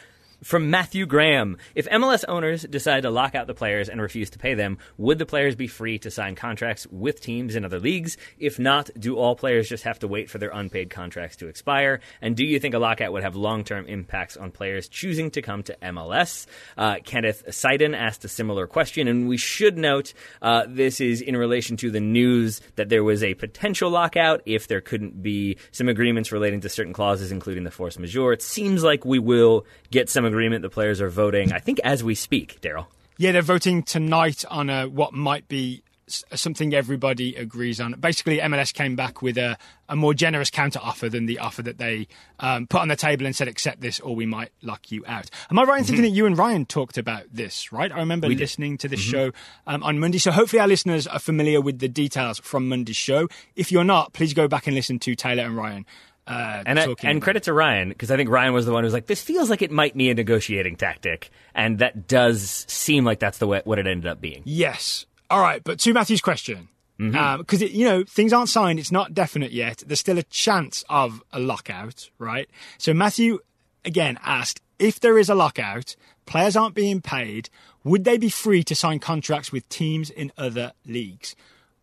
From 0.45 0.69
Matthew 0.69 1.07
Graham. 1.07 1.57
If 1.75 1.89
MLS 1.89 2.23
owners 2.29 2.65
decide 2.65 3.05
to 3.05 3.11
lock 3.11 3.35
out 3.35 3.47
the 3.47 3.55
players 3.55 3.89
and 3.89 3.99
refuse 3.99 4.29
to 4.29 4.39
pay 4.39 4.53
them, 4.53 4.77
would 4.99 5.19
the 5.19 5.25
players 5.25 5.57
be 5.57 5.67
free 5.67 5.99
to 6.01 6.11
sign 6.11 6.35
contracts 6.35 6.87
with 6.91 7.23
teams 7.23 7.57
in 7.57 7.65
other 7.65 7.81
leagues? 7.81 8.19
If 8.39 8.59
not, 8.59 8.91
do 8.99 9.17
all 9.17 9.37
players 9.37 9.71
just 9.71 9.85
have 9.85 10.01
to 10.01 10.07
wait 10.07 10.29
for 10.29 10.37
their 10.37 10.51
unpaid 10.51 10.91
contracts 10.91 11.37
to 11.37 11.49
expire? 11.49 12.01
And 12.21 12.37
do 12.37 12.45
you 12.45 12.61
think 12.61 12.75
a 12.75 12.79
lockout 12.79 13.15
would 13.15 13.23
have 13.23 13.37
long 13.37 13.65
term 13.65 13.87
impacts 13.87 14.37
on 14.37 14.51
players 14.51 14.87
choosing 14.87 15.31
to 15.31 15.41
come 15.41 15.63
to 15.63 15.79
MLS? 15.81 16.45
Uh, 16.77 16.97
Kenneth 17.03 17.45
Seiden 17.49 17.97
asked 17.97 18.23
a 18.27 18.29
similar 18.29 18.67
question, 18.67 19.09
and 19.09 19.27
we 19.27 19.39
should 19.39 19.79
note 19.79 20.13
uh, 20.43 20.67
this 20.69 21.01
is 21.01 21.23
in 21.23 21.39
relation 21.39 21.79
to 21.79 21.91
the 21.91 22.01
news 22.01 22.61
that 22.77 22.91
there 22.91 23.03
was 23.03 23.23
a 23.23 23.33
potential 23.33 23.89
lockout 23.89 24.43
if 24.45 24.69
there 24.69 24.83
couldn't 24.83 25.23
be 25.23 25.57
some 25.73 25.89
agreements 25.89 26.33
relating 26.33 26.61
to 26.61 26.69
certain 26.69 26.93
clauses, 26.93 27.33
including 27.33 27.65
the 27.65 27.71
force 27.71 27.99
majeure. 27.99 28.35
It 28.35 28.43
seems 28.43 28.85
like 28.85 29.07
we 29.07 29.19
will 29.19 29.65
get 29.91 30.11
some 30.11 30.34
agreement. 30.35 30.63
The 30.63 30.71
players 30.71 31.01
are 31.01 31.09
voting, 31.09 31.53
I 31.53 31.59
think, 31.59 31.81
as 31.85 32.03
we 32.03 32.15
speak, 32.15 32.61
Daryl. 32.61 32.87
Yeah, 33.17 33.31
they're 33.33 33.43
voting 33.43 33.85
tonight 33.85 34.45
on 34.51 34.69
a, 34.69 34.89
what 34.89 35.13
might 35.13 35.47
be 35.47 35.85
something 36.07 36.75
everybody 36.75 37.35
agrees 37.37 37.81
on. 37.81 37.93
Basically, 37.99 38.39
MLS 38.39 38.75
came 38.75 38.97
back 38.97 39.23
with 39.23 39.39
a, 39.39 39.57
a 39.89 39.97
more 39.97 40.13
generous 40.13 40.51
counter 40.51 40.81
offer 40.83 41.09
than 41.09 41.27
the 41.27 41.39
offer 41.39 41.63
that 41.63 41.79
they 41.79 42.09
um, 42.41 42.67
put 42.67 42.81
on 42.81 42.89
the 42.89 42.97
table 42.97 43.25
and 43.25 43.35
said, 43.35 43.49
accept 43.49 43.81
this 43.81 44.01
or 44.01 44.15
we 44.15 44.27
might 44.27 44.51
lock 44.63 44.91
you 44.91 45.05
out. 45.07 45.31
Am 45.51 45.59
I 45.59 45.63
right 45.63 45.79
in 45.79 45.85
thinking 45.85 46.03
that 46.03 46.11
you 46.11 46.27
and 46.27 46.37
Ryan 46.37 46.67
talked 46.67 46.99
about 46.99 47.25
this, 47.33 47.73
right? 47.73 47.91
I 47.91 47.99
remember 47.99 48.29
listening 48.29 48.77
to 48.79 48.89
this 48.89 49.01
show 49.01 49.31
um, 49.67 49.83
on 49.83 49.99
Monday. 49.99 50.19
So 50.19 50.31
hopefully 50.31 50.61
our 50.61 50.69
listeners 50.69 51.07
are 51.07 51.19
familiar 51.19 51.61
with 51.61 51.79
the 51.79 51.89
details 51.89 52.39
from 52.41 52.69
Monday's 52.69 52.97
show. 52.97 53.29
If 53.57 53.73
you're 53.73 53.85
not, 53.85 54.13
please 54.13 54.35
go 54.35 54.49
back 54.49 54.67
and 54.67 54.75
listen 54.75 54.99
to 55.01 55.15
Taylor 55.15 55.45
and 55.45 55.57
Ryan. 55.57 55.87
Uh, 56.27 56.63
And, 56.65 56.79
I, 56.81 56.95
and 57.03 57.21
credit 57.21 57.43
to 57.45 57.53
Ryan, 57.53 57.91
because 57.91 58.11
I 58.11 58.17
think 58.17 58.31
Ryan 58.31 58.53
was 58.55 58.65
the 58.67 58.73
one 58.73 58.83
who 58.83 58.87
was 58.87 58.95
like, 58.95 59.07
this 59.07 59.23
feels 59.23 59.51
like 59.51 59.61
it 59.63 59.71
might 59.71 59.97
be 59.97 60.09
a 60.11 60.15
negotiating 60.15 60.77
tactic. 60.77 61.31
And 61.55 61.79
that 61.81 62.09
does 62.09 62.65
seem 62.69 63.05
like 63.05 63.19
that's 63.19 63.39
the 63.39 63.47
way, 63.47 63.61
what 63.65 63.79
it 63.79 63.87
ended 63.87 64.07
up 64.11 64.21
being. 64.21 64.43
Yes. 64.45 65.07
All 65.31 65.41
right, 65.41 65.63
but 65.63 65.79
to 65.81 65.93
Matthew's 65.93 66.21
question, 66.21 66.69
Mm-hmm. 67.01 67.39
because 67.39 67.61
you 67.61 67.85
know 67.85 68.05
things 68.05 68.33
aren't 68.33 68.49
signed, 68.49 68.79
it's 68.79 68.93
not 68.93 69.13
definite 69.15 69.51
yet. 69.51 69.83
There's 69.85 69.99
still 69.99 70.17
a 70.17 70.23
chance 70.23 70.85
of 70.89 71.25
a 71.33 71.41
lockout, 71.41 72.09
right? 72.21 72.49
So 72.79 72.95
Matthew 72.95 73.41
again 73.85 74.17
asked 74.25 74.61
if 74.79 75.01
there 75.01 75.19
is 75.19 75.29
a 75.29 75.35
lockout, 75.35 75.97
players 76.25 76.55
aren't 76.55 76.77
being 76.77 77.01
paid, 77.01 77.51
would 77.83 78.05
they 78.05 78.17
be 78.17 78.29
free 78.29 78.63
to 78.63 78.77
sign 78.77 79.01
contracts 79.01 79.51
with 79.51 79.69
teams 79.69 80.09
in 80.09 80.31
other 80.39 80.71
leagues? 80.87 81.35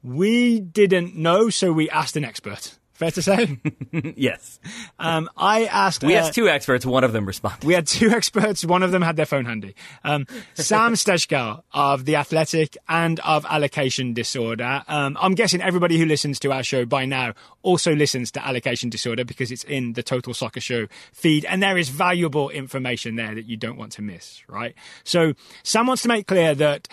We 0.02 0.62
didn't 0.62 1.18
know, 1.18 1.50
so 1.50 1.74
we 1.74 1.90
asked 1.90 2.16
an 2.16 2.24
expert. 2.24 2.78
Fair 3.02 3.10
to 3.10 3.22
say. 3.24 3.58
yes. 4.16 4.60
um, 5.00 5.28
I 5.36 5.66
asked. 5.66 6.04
We 6.04 6.16
uh, 6.16 6.20
asked 6.20 6.36
two 6.36 6.48
experts, 6.48 6.86
one 6.86 7.04
of 7.04 7.14
them 7.14 7.26
responded. 7.26 7.66
we 7.66 7.74
had 7.74 7.88
two 7.88 8.10
experts. 8.12 8.64
One 8.64 8.84
of 8.84 8.92
them 8.92 9.02
had 9.02 9.16
their 9.16 9.26
phone 9.26 9.46
handy. 9.46 9.74
Um, 10.04 10.28
Sam 10.54 10.94
Stejskal 10.94 11.64
of 11.74 12.06
The 12.06 12.18
Athletic 12.18 12.78
and 12.88 13.20
of 13.22 13.44
Allocation 13.50 14.14
Disorder. 14.14 14.84
Um, 14.88 15.18
I'm 15.20 15.34
guessing 15.34 15.64
everybody 15.64 15.98
who 15.98 16.06
listens 16.06 16.38
to 16.42 16.52
our 16.52 16.62
show 16.62 16.86
by 16.86 17.06
now 17.06 17.34
also 17.64 17.96
listens 17.96 18.30
to 18.34 18.46
Allocation 18.46 18.92
Disorder 18.92 19.26
because 19.26 19.52
it's 19.52 19.64
in 19.64 19.94
the 19.94 20.04
Total 20.04 20.36
Soccer 20.36 20.62
Show 20.62 20.86
feed, 21.12 21.44
and 21.46 21.64
there 21.64 21.80
is 21.80 21.90
valuable 21.90 22.52
information 22.52 23.16
there 23.16 23.34
that 23.34 23.46
you 23.48 23.58
don't 23.58 23.78
want 23.78 23.94
to 23.94 24.04
miss, 24.04 24.48
right? 24.48 24.76
So 25.04 25.34
Sam 25.64 25.88
wants 25.88 26.04
to 26.04 26.08
make 26.08 26.28
clear 26.28 26.54
that. 26.54 26.88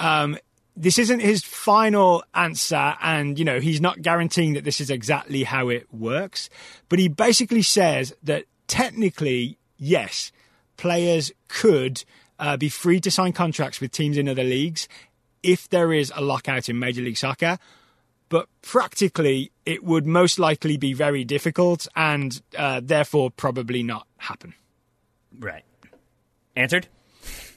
Um, 0.00 0.38
this 0.76 0.98
isn't 0.98 1.20
his 1.20 1.42
final 1.42 2.24
answer, 2.34 2.94
and 3.00 3.38
you 3.38 3.44
know 3.44 3.60
he's 3.60 3.80
not 3.80 4.02
guaranteeing 4.02 4.54
that 4.54 4.64
this 4.64 4.80
is 4.80 4.90
exactly 4.90 5.44
how 5.44 5.68
it 5.68 5.92
works. 5.92 6.48
But 6.88 6.98
he 6.98 7.08
basically 7.08 7.62
says 7.62 8.14
that 8.22 8.44
technically, 8.66 9.58
yes, 9.76 10.32
players 10.76 11.32
could 11.48 12.04
uh, 12.38 12.56
be 12.56 12.68
free 12.68 13.00
to 13.00 13.10
sign 13.10 13.32
contracts 13.32 13.80
with 13.80 13.92
teams 13.92 14.16
in 14.16 14.28
other 14.28 14.44
leagues 14.44 14.88
if 15.42 15.68
there 15.68 15.92
is 15.92 16.12
a 16.14 16.22
lockout 16.22 16.68
in 16.68 16.78
Major 16.78 17.02
League 17.02 17.16
Soccer. 17.16 17.58
But 18.28 18.48
practically, 18.62 19.52
it 19.66 19.84
would 19.84 20.06
most 20.06 20.38
likely 20.38 20.78
be 20.78 20.94
very 20.94 21.22
difficult 21.22 21.86
and 21.94 22.40
uh, 22.56 22.80
therefore 22.82 23.30
probably 23.30 23.82
not 23.82 24.06
happen. 24.16 24.54
Right. 25.38 25.64
Answered? 26.56 26.88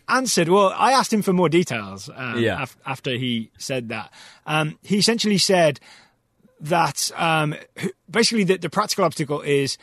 Answered. 0.10 0.49
Well, 0.49 0.74
I 0.76 0.91
asked 0.93 1.12
him 1.14 1.22
for 1.22 1.34
more 1.34 1.49
details 1.49 2.10
um, 2.16 2.39
Yeah. 2.39 2.64
af- 2.64 2.78
after 2.86 3.12
he 3.12 3.51
said 3.58 3.89
that. 3.89 4.12
Um, 4.45 4.78
he 4.84 4.97
essentially 4.97 5.38
said 5.38 5.80
that 6.60 7.12
um, 7.16 7.56
basically 8.10 8.43
the, 8.43 8.58
the 8.58 8.70
practical 8.70 9.03
obstacle 9.06 9.41
is 9.41 9.78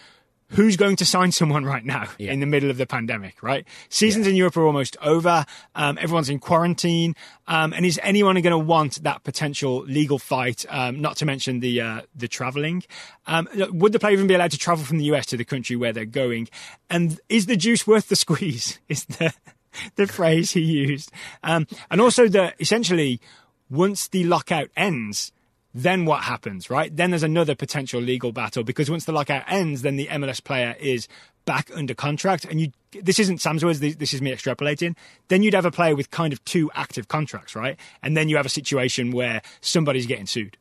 who's 0.49 0.77
going 0.77 0.97
to 0.97 1.07
sign 1.07 1.33
someone 1.33 1.65
right 1.65 1.85
now 1.85 2.07
Yeah. 2.19 2.31
in 2.31 2.41
the 2.41 2.47
middle 2.47 2.69
of 2.69 2.77
the 2.77 2.87
pandemic, 2.87 3.43
right? 3.43 3.67
Seasons 3.89 4.27
in 4.27 4.37
Europe 4.37 4.55
are 4.59 4.67
almost 4.67 4.99
over. 5.01 5.47
Um, 5.75 5.97
everyone's 5.99 6.29
in 6.29 6.41
quarantine. 6.41 7.15
Um, 7.47 7.73
and 7.73 7.87
is 7.87 7.99
anyone 8.03 8.35
going 8.35 8.51
to 8.51 8.59
want 8.59 9.03
that 9.03 9.25
potential 9.25 9.83
legal 9.85 10.19
fight? 10.19 10.67
Um, 10.69 11.01
not 11.01 11.17
to 11.19 11.25
mention 11.25 11.61
the 11.61 11.81
uh, 11.81 12.01
the 12.15 12.29
traveling. 12.29 12.83
Um, 13.27 13.49
would 13.55 13.93
the 13.93 13.99
player 13.99 14.13
even 14.13 14.27
be 14.27 14.35
allowed 14.35 14.51
to 14.51 14.59
travel 14.59 14.85
from 14.85 14.99
the 14.99 15.05
US 15.07 15.25
to 15.27 15.39
the 15.39 15.45
country 15.45 15.75
where 15.75 15.93
they're 15.95 16.05
going? 16.05 16.49
And 16.91 17.19
is 17.31 17.47
the 17.47 17.57
juice 17.57 17.87
worth 17.87 18.09
the 18.11 18.17
squeeze? 18.17 18.79
Is 18.91 19.07
the 19.07 19.33
the 19.97 20.07
phrase 20.07 20.53
he 20.53 20.61
used. 20.61 21.11
Um, 21.43 21.67
and 21.91 22.01
also 22.01 22.29
that 22.29 22.55
essentially, 22.59 23.21
once 23.71 24.09
the 24.09 24.25
lockout 24.25 24.69
ends, 24.77 25.33
then 25.75 26.05
what 26.05 26.25
happens, 26.25 26.69
right? 26.69 26.95
Then 26.95 27.11
there's 27.11 27.23
another 27.23 27.55
potential 27.55 28.01
legal 28.01 28.33
battle 28.33 28.63
because 28.63 28.91
once 28.91 29.05
the 29.05 29.13
lockout 29.13 29.45
ends, 29.49 29.83
then 29.83 29.97
the 29.97 30.07
MLS 30.09 30.43
player 30.43 30.77
is 30.79 31.09
back 31.45 31.71
under 31.75 31.95
contract. 31.95 32.45
And 32.45 32.61
you, 32.61 32.73
this 32.91 33.19
isn't 33.19 33.41
Sam's 33.41 33.65
words, 33.65 33.81
this 33.81 33.97
this 33.97 34.13
is 34.13 34.21
me 34.21 34.33
extrapolating. 34.33 34.97
Then 35.29 35.43
you'd 35.43 35.55
have 35.55 35.65
a 35.65 35.71
player 35.71 35.97
with 35.97 36.11
kind 36.11 36.33
of 36.33 36.45
two 36.45 36.71
active 36.75 37.09
contracts, 37.09 37.57
right? 37.57 37.79
And 38.03 38.17
then 38.17 38.29
you 38.29 38.37
have 38.37 38.47
a 38.47 38.51
situation 38.51 39.13
where 39.13 39.43
somebody's 39.61 40.07
getting 40.07 40.27
sued. 40.27 40.57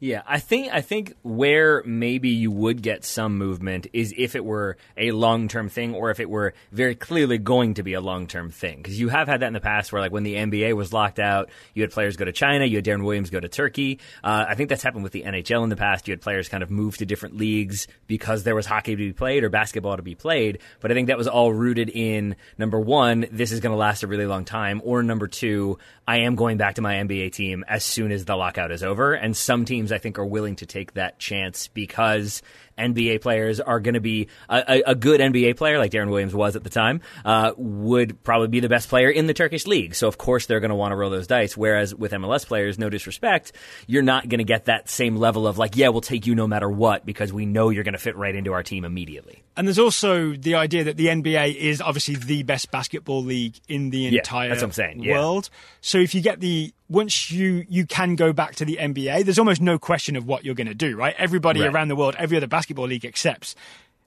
Yeah, 0.00 0.22
I 0.26 0.40
think 0.40 0.72
I 0.72 0.80
think 0.80 1.14
where 1.22 1.82
maybe 1.86 2.30
you 2.30 2.50
would 2.50 2.82
get 2.82 3.04
some 3.04 3.38
movement 3.38 3.86
is 3.92 4.12
if 4.16 4.34
it 4.34 4.44
were 4.44 4.76
a 4.96 5.12
long 5.12 5.46
term 5.46 5.68
thing, 5.68 5.94
or 5.94 6.10
if 6.10 6.18
it 6.18 6.28
were 6.28 6.52
very 6.72 6.94
clearly 6.96 7.38
going 7.38 7.74
to 7.74 7.82
be 7.84 7.94
a 7.94 8.00
long 8.00 8.26
term 8.26 8.50
thing. 8.50 8.78
Because 8.78 8.98
you 8.98 9.08
have 9.08 9.28
had 9.28 9.40
that 9.40 9.46
in 9.46 9.52
the 9.52 9.60
past, 9.60 9.92
where 9.92 10.02
like 10.02 10.12
when 10.12 10.24
the 10.24 10.34
NBA 10.34 10.74
was 10.74 10.92
locked 10.92 11.20
out, 11.20 11.48
you 11.74 11.82
had 11.82 11.92
players 11.92 12.16
go 12.16 12.24
to 12.24 12.32
China, 12.32 12.64
you 12.64 12.76
had 12.76 12.84
Deron 12.84 13.04
Williams 13.04 13.30
go 13.30 13.38
to 13.38 13.48
Turkey. 13.48 14.00
Uh, 14.22 14.44
I 14.48 14.56
think 14.56 14.68
that's 14.68 14.82
happened 14.82 15.04
with 15.04 15.12
the 15.12 15.22
NHL 15.22 15.62
in 15.62 15.70
the 15.70 15.76
past. 15.76 16.08
You 16.08 16.12
had 16.12 16.20
players 16.20 16.48
kind 16.48 16.62
of 16.62 16.70
move 16.70 16.96
to 16.98 17.06
different 17.06 17.36
leagues 17.36 17.86
because 18.08 18.42
there 18.42 18.56
was 18.56 18.66
hockey 18.66 18.92
to 18.92 18.96
be 18.96 19.12
played 19.12 19.44
or 19.44 19.48
basketball 19.48 19.96
to 19.96 20.02
be 20.02 20.16
played. 20.16 20.58
But 20.80 20.90
I 20.90 20.94
think 20.94 21.06
that 21.06 21.16
was 21.16 21.28
all 21.28 21.52
rooted 21.52 21.88
in 21.88 22.36
number 22.58 22.80
one, 22.80 23.26
this 23.30 23.52
is 23.52 23.60
going 23.60 23.72
to 23.72 23.78
last 23.78 24.02
a 24.02 24.08
really 24.08 24.26
long 24.26 24.44
time, 24.44 24.82
or 24.84 25.04
number 25.04 25.28
two, 25.28 25.78
I 26.06 26.18
am 26.18 26.34
going 26.34 26.58
back 26.58 26.74
to 26.74 26.82
my 26.82 26.96
NBA 26.96 27.32
team 27.32 27.64
as 27.66 27.84
soon 27.84 28.12
as 28.12 28.24
the 28.24 28.36
lockout 28.36 28.70
is 28.70 28.82
over. 28.82 29.14
And 29.14 29.34
some 29.34 29.64
teams, 29.64 29.83
I 29.92 29.98
think, 29.98 30.18
are 30.18 30.26
willing 30.26 30.56
to 30.56 30.66
take 30.66 30.94
that 30.94 31.18
chance 31.18 31.68
because 31.68 32.42
NBA 32.78 33.20
players 33.20 33.60
are 33.60 33.80
going 33.80 33.94
to 33.94 34.00
be 34.00 34.28
a, 34.48 34.82
a, 34.86 34.94
good 34.94 35.20
NBA 35.20 35.56
player, 35.56 35.78
like 35.78 35.90
Deron 35.92 36.10
Williams 36.10 36.34
was 36.34 36.56
at 36.56 36.64
the 36.64 36.70
time, 36.70 37.00
uh, 37.24 37.52
would 37.56 38.22
probably 38.24 38.48
be 38.48 38.60
the 38.60 38.68
best 38.68 38.88
player 38.88 39.10
in 39.10 39.26
the 39.26 39.34
Turkish 39.34 39.66
league. 39.66 39.94
So, 39.94 40.08
of 40.08 40.18
course, 40.18 40.46
they're 40.46 40.60
going 40.60 40.70
to 40.70 40.74
want 40.74 40.92
to 40.92 40.96
roll 40.96 41.10
those 41.10 41.26
dice. 41.26 41.56
Whereas 41.56 41.94
with 41.94 42.12
MLS 42.12 42.46
players, 42.46 42.78
no 42.78 42.90
disrespect, 42.90 43.52
you're 43.86 44.02
not 44.02 44.28
going 44.28 44.38
to 44.38 44.44
get 44.44 44.64
that 44.66 44.88
same 44.88 45.16
level 45.16 45.46
of 45.46 45.58
like, 45.58 45.76
yeah, 45.76 45.88
we'll 45.88 46.00
take 46.00 46.26
you 46.26 46.34
no 46.34 46.46
matter 46.46 46.68
what 46.68 47.04
because 47.06 47.32
we 47.32 47.46
know 47.46 47.70
you're 47.70 47.84
going 47.84 47.92
to 47.92 47.98
fit 47.98 48.16
right 48.16 48.34
into 48.34 48.52
our 48.52 48.62
team 48.62 48.84
immediately. 48.84 49.42
And 49.56 49.66
there's 49.68 49.78
also 49.78 50.32
the 50.32 50.56
idea 50.56 50.84
that 50.84 50.96
the 50.96 51.06
NBA 51.06 51.54
is 51.54 51.80
obviously 51.80 52.16
the 52.16 52.42
best 52.42 52.70
basketball 52.70 53.22
league 53.22 53.54
in 53.68 53.90
the 53.90 53.98
Yeah, 54.00 54.18
entire 54.18 54.48
that's 54.48 54.62
what 54.62 54.68
I'm 54.68 54.72
saying, 54.72 55.02
yeah. 55.04 55.12
world. 55.14 55.48
So 55.80 55.98
if 55.98 56.14
you 56.14 56.20
get 56.20 56.40
the 56.40 56.72
once 56.88 57.30
you 57.30 57.64
you 57.68 57.86
can 57.86 58.14
go 58.14 58.32
back 58.32 58.56
to 58.56 58.64
the 58.64 58.76
NBA, 58.80 59.24
there's 59.24 59.38
almost 59.38 59.60
no 59.60 59.78
question 59.78 60.16
of 60.16 60.26
what 60.26 60.44
you're 60.44 60.54
going 60.54 60.66
to 60.66 60.74
do, 60.74 60.96
right? 60.96 61.14
Everybody 61.18 61.60
Right. 61.60 61.72
around 61.72 61.88
the 61.88 61.96
world, 61.96 62.14
every 62.18 62.36
other 62.36 62.46
basketball 62.46 62.63
league 62.72 63.04
accepts. 63.04 63.54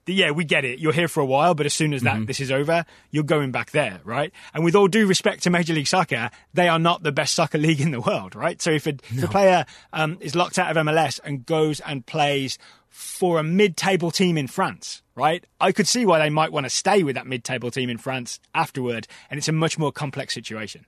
that, 0.06 0.12
Yeah, 0.12 0.30
we 0.30 0.44
get 0.44 0.64
it. 0.64 0.78
You're 0.78 0.92
here 0.92 1.08
for 1.08 1.20
a 1.20 1.26
while, 1.26 1.54
but 1.54 1.66
as 1.66 1.74
soon 1.74 1.92
as 1.92 2.02
that 2.02 2.16
Mm-hmm. 2.16 2.24
this 2.24 2.40
is 2.40 2.50
over, 2.50 2.84
you're 3.10 3.24
going 3.24 3.52
back 3.52 3.70
there, 3.72 4.00
right? 4.04 4.32
And 4.54 4.64
with 4.64 4.74
all 4.74 4.88
due 4.88 5.06
respect 5.06 5.42
to 5.42 5.50
Major 5.50 5.74
League 5.74 5.86
Soccer, 5.86 6.30
they 6.54 6.68
are 6.68 6.78
not 6.78 7.02
the 7.02 7.12
best 7.12 7.34
soccer 7.34 7.58
league 7.66 7.80
in 7.80 7.90
the 7.90 8.00
world, 8.00 8.34
right? 8.34 8.60
So 8.62 8.70
if 8.70 8.86
a, 8.86 8.90
if 9.10 9.22
a 9.22 9.28
player 9.28 9.66
um, 9.92 10.16
is 10.20 10.34
locked 10.34 10.58
out 10.58 10.74
of 10.74 10.86
MLS 10.86 11.20
and 11.22 11.44
goes 11.44 11.80
and 11.80 12.04
plays 12.06 12.58
for 12.88 13.38
a 13.38 13.42
mid-table 13.42 14.10
team 14.10 14.38
in 14.38 14.46
France, 14.48 15.02
right? 15.14 15.44
I 15.60 15.72
could 15.72 15.86
see 15.86 16.06
why 16.06 16.18
they 16.20 16.30
might 16.30 16.52
want 16.52 16.64
to 16.64 16.70
stay 16.70 17.02
with 17.02 17.14
that 17.16 17.26
mid-table 17.26 17.70
team 17.70 17.90
in 17.90 17.98
France 17.98 18.40
afterward, 18.54 19.06
and 19.30 19.36
it's 19.36 19.48
a 19.48 19.52
much 19.52 19.78
more 19.78 19.92
complex 19.92 20.32
situation. 20.34 20.86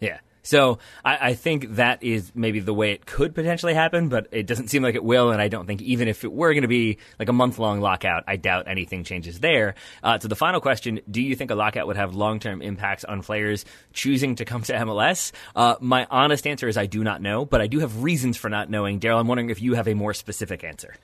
Yeah. 0.00 0.18
So 0.48 0.78
I, 1.04 1.28
I 1.28 1.34
think 1.34 1.74
that 1.74 2.02
is 2.02 2.32
maybe 2.34 2.60
the 2.60 2.72
way 2.72 2.92
it 2.92 3.04
could 3.04 3.34
potentially 3.34 3.74
happen, 3.74 4.08
but 4.08 4.28
it 4.32 4.46
doesn't 4.46 4.68
seem 4.68 4.82
like 4.82 4.94
it 4.94 5.04
will. 5.04 5.30
And 5.30 5.42
I 5.42 5.48
don't 5.48 5.66
think 5.66 5.82
even 5.82 6.08
if 6.08 6.24
it 6.24 6.32
were 6.32 6.54
going 6.54 6.62
to 6.62 6.68
be 6.68 6.96
like 7.18 7.28
a 7.28 7.34
month 7.34 7.58
long 7.58 7.82
lockout, 7.82 8.24
I 8.26 8.36
doubt 8.36 8.66
anything 8.66 9.04
changes 9.04 9.40
there. 9.40 9.74
Uh, 10.02 10.18
so 10.18 10.26
the 10.26 10.36
final 10.36 10.62
question: 10.62 11.00
Do 11.10 11.20
you 11.20 11.36
think 11.36 11.50
a 11.50 11.54
lockout 11.54 11.86
would 11.86 11.96
have 11.96 12.14
long 12.14 12.40
term 12.40 12.62
impacts 12.62 13.04
on 13.04 13.20
players 13.22 13.66
choosing 13.92 14.36
to 14.36 14.46
come 14.46 14.62
to 14.62 14.72
MLS? 14.72 15.32
Uh, 15.54 15.74
my 15.80 16.06
honest 16.10 16.46
answer 16.46 16.66
is 16.66 16.78
I 16.78 16.86
do 16.86 17.04
not 17.04 17.20
know, 17.20 17.44
but 17.44 17.60
I 17.60 17.66
do 17.66 17.80
have 17.80 18.02
reasons 18.02 18.38
for 18.38 18.48
not 18.48 18.70
knowing. 18.70 19.00
Daryl, 19.00 19.20
I'm 19.20 19.28
wondering 19.28 19.50
if 19.50 19.60
you 19.60 19.74
have 19.74 19.86
a 19.86 19.94
more 19.94 20.14
specific 20.14 20.64
answer. 20.64 20.94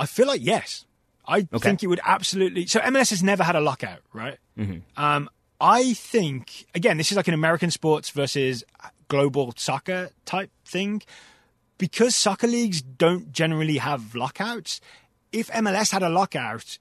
I 0.00 0.06
feel 0.06 0.26
like 0.26 0.42
yes. 0.42 0.86
I 1.26 1.42
think 1.42 1.82
it 1.82 1.88
would 1.88 2.00
absolutely. 2.06 2.64
So 2.64 2.80
MLS 2.80 3.10
has 3.10 3.22
never 3.22 3.44
had 3.44 3.54
a 3.54 3.60
lockout, 3.60 3.98
right? 4.14 4.38
Um, 4.96 5.28
I 5.60 5.92
think 5.94 6.66
again, 6.74 6.98
this 6.98 7.10
is 7.10 7.16
like 7.16 7.28
an 7.28 7.34
American 7.34 7.70
sports 7.70 8.10
versus 8.10 8.64
global 9.08 9.54
soccer 9.56 10.10
type 10.24 10.50
thing, 10.64 11.02
because 11.78 12.14
soccer 12.14 12.46
leagues 12.46 12.82
don't 12.82 13.32
generally 13.32 13.78
have 13.78 14.14
lockouts. 14.14 14.80
If 15.32 15.48
MLS 15.48 15.92
had 15.92 16.02
a 16.02 16.08
lockout, 16.08 16.78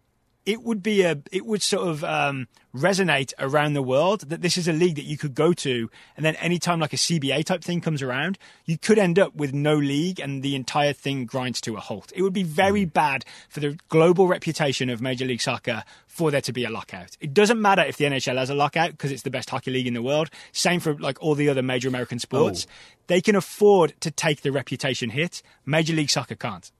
it 0.47 0.63
would 0.63 0.81
be 0.81 1.01
a 1.01 1.19
it 1.29 1.45
would 1.45 1.61
sort 1.61 1.85
of 1.85 2.05
um, 2.05 2.47
resonate 2.73 3.33
around 3.37 3.73
the 3.73 3.81
world 3.81 4.29
that 4.29 4.41
this 4.41 4.57
is 4.57 4.65
a 4.69 4.71
league 4.71 4.95
that 4.95 5.03
you 5.03 5.17
could 5.17 5.35
go 5.35 5.51
to, 5.51 5.89
and 6.15 6.25
then 6.25 6.37
anytime 6.37 6.79
like 6.79 6.93
a 6.93 6.95
CBA 6.95 7.43
type 7.43 7.61
thing 7.61 7.81
comes 7.81 8.01
around, 8.01 8.39
you 8.65 8.77
could 8.77 8.97
end 8.97 9.19
up 9.19 9.35
with 9.35 9.53
no 9.53 9.75
league 9.75 10.21
and 10.21 10.41
the 10.41 10.55
entire 10.55 10.93
thing 10.93 11.25
grinds 11.25 11.59
to 11.59 11.75
a 11.75 11.81
halt. 11.81 12.13
It 12.15 12.21
would 12.21 12.31
be 12.31 12.43
very 12.43 12.85
bad 12.85 13.25
for 13.49 13.59
the 13.59 13.77
global 13.89 14.27
reputation 14.27 14.89
of 14.89 15.01
Major 15.01 15.25
League 15.25 15.41
Soccer 15.41 15.83
for 16.07 16.31
there 16.31 16.41
to 16.41 16.53
be 16.53 16.63
a 16.63 16.69
lockout. 16.69 17.17
It 17.19 17.33
doesn't 17.33 17.61
matter 17.61 17.81
if 17.81 17.97
the 17.97 18.05
NHL 18.05 18.37
has 18.37 18.49
a 18.49 18.55
lockout 18.55 18.91
because 18.91 19.11
it's 19.11 19.23
the 19.23 19.29
best 19.29 19.49
hockey 19.49 19.71
league 19.71 19.87
in 19.87 19.93
the 19.93 20.01
world. 20.01 20.29
Same 20.53 20.79
for 20.79 20.97
like 20.97 21.21
all 21.21 21.35
the 21.35 21.49
other 21.49 21.61
major 21.61 21.89
American 21.89 22.19
sports. 22.19 22.65
They 23.07 23.19
can 23.19 23.35
afford 23.35 23.99
to 23.99 24.11
take 24.11 24.41
the 24.41 24.51
reputation 24.53 25.09
hit. 25.09 25.41
Major 25.65 25.93
League 25.93 26.09
Soccer 26.09 26.35
can't. 26.35 26.71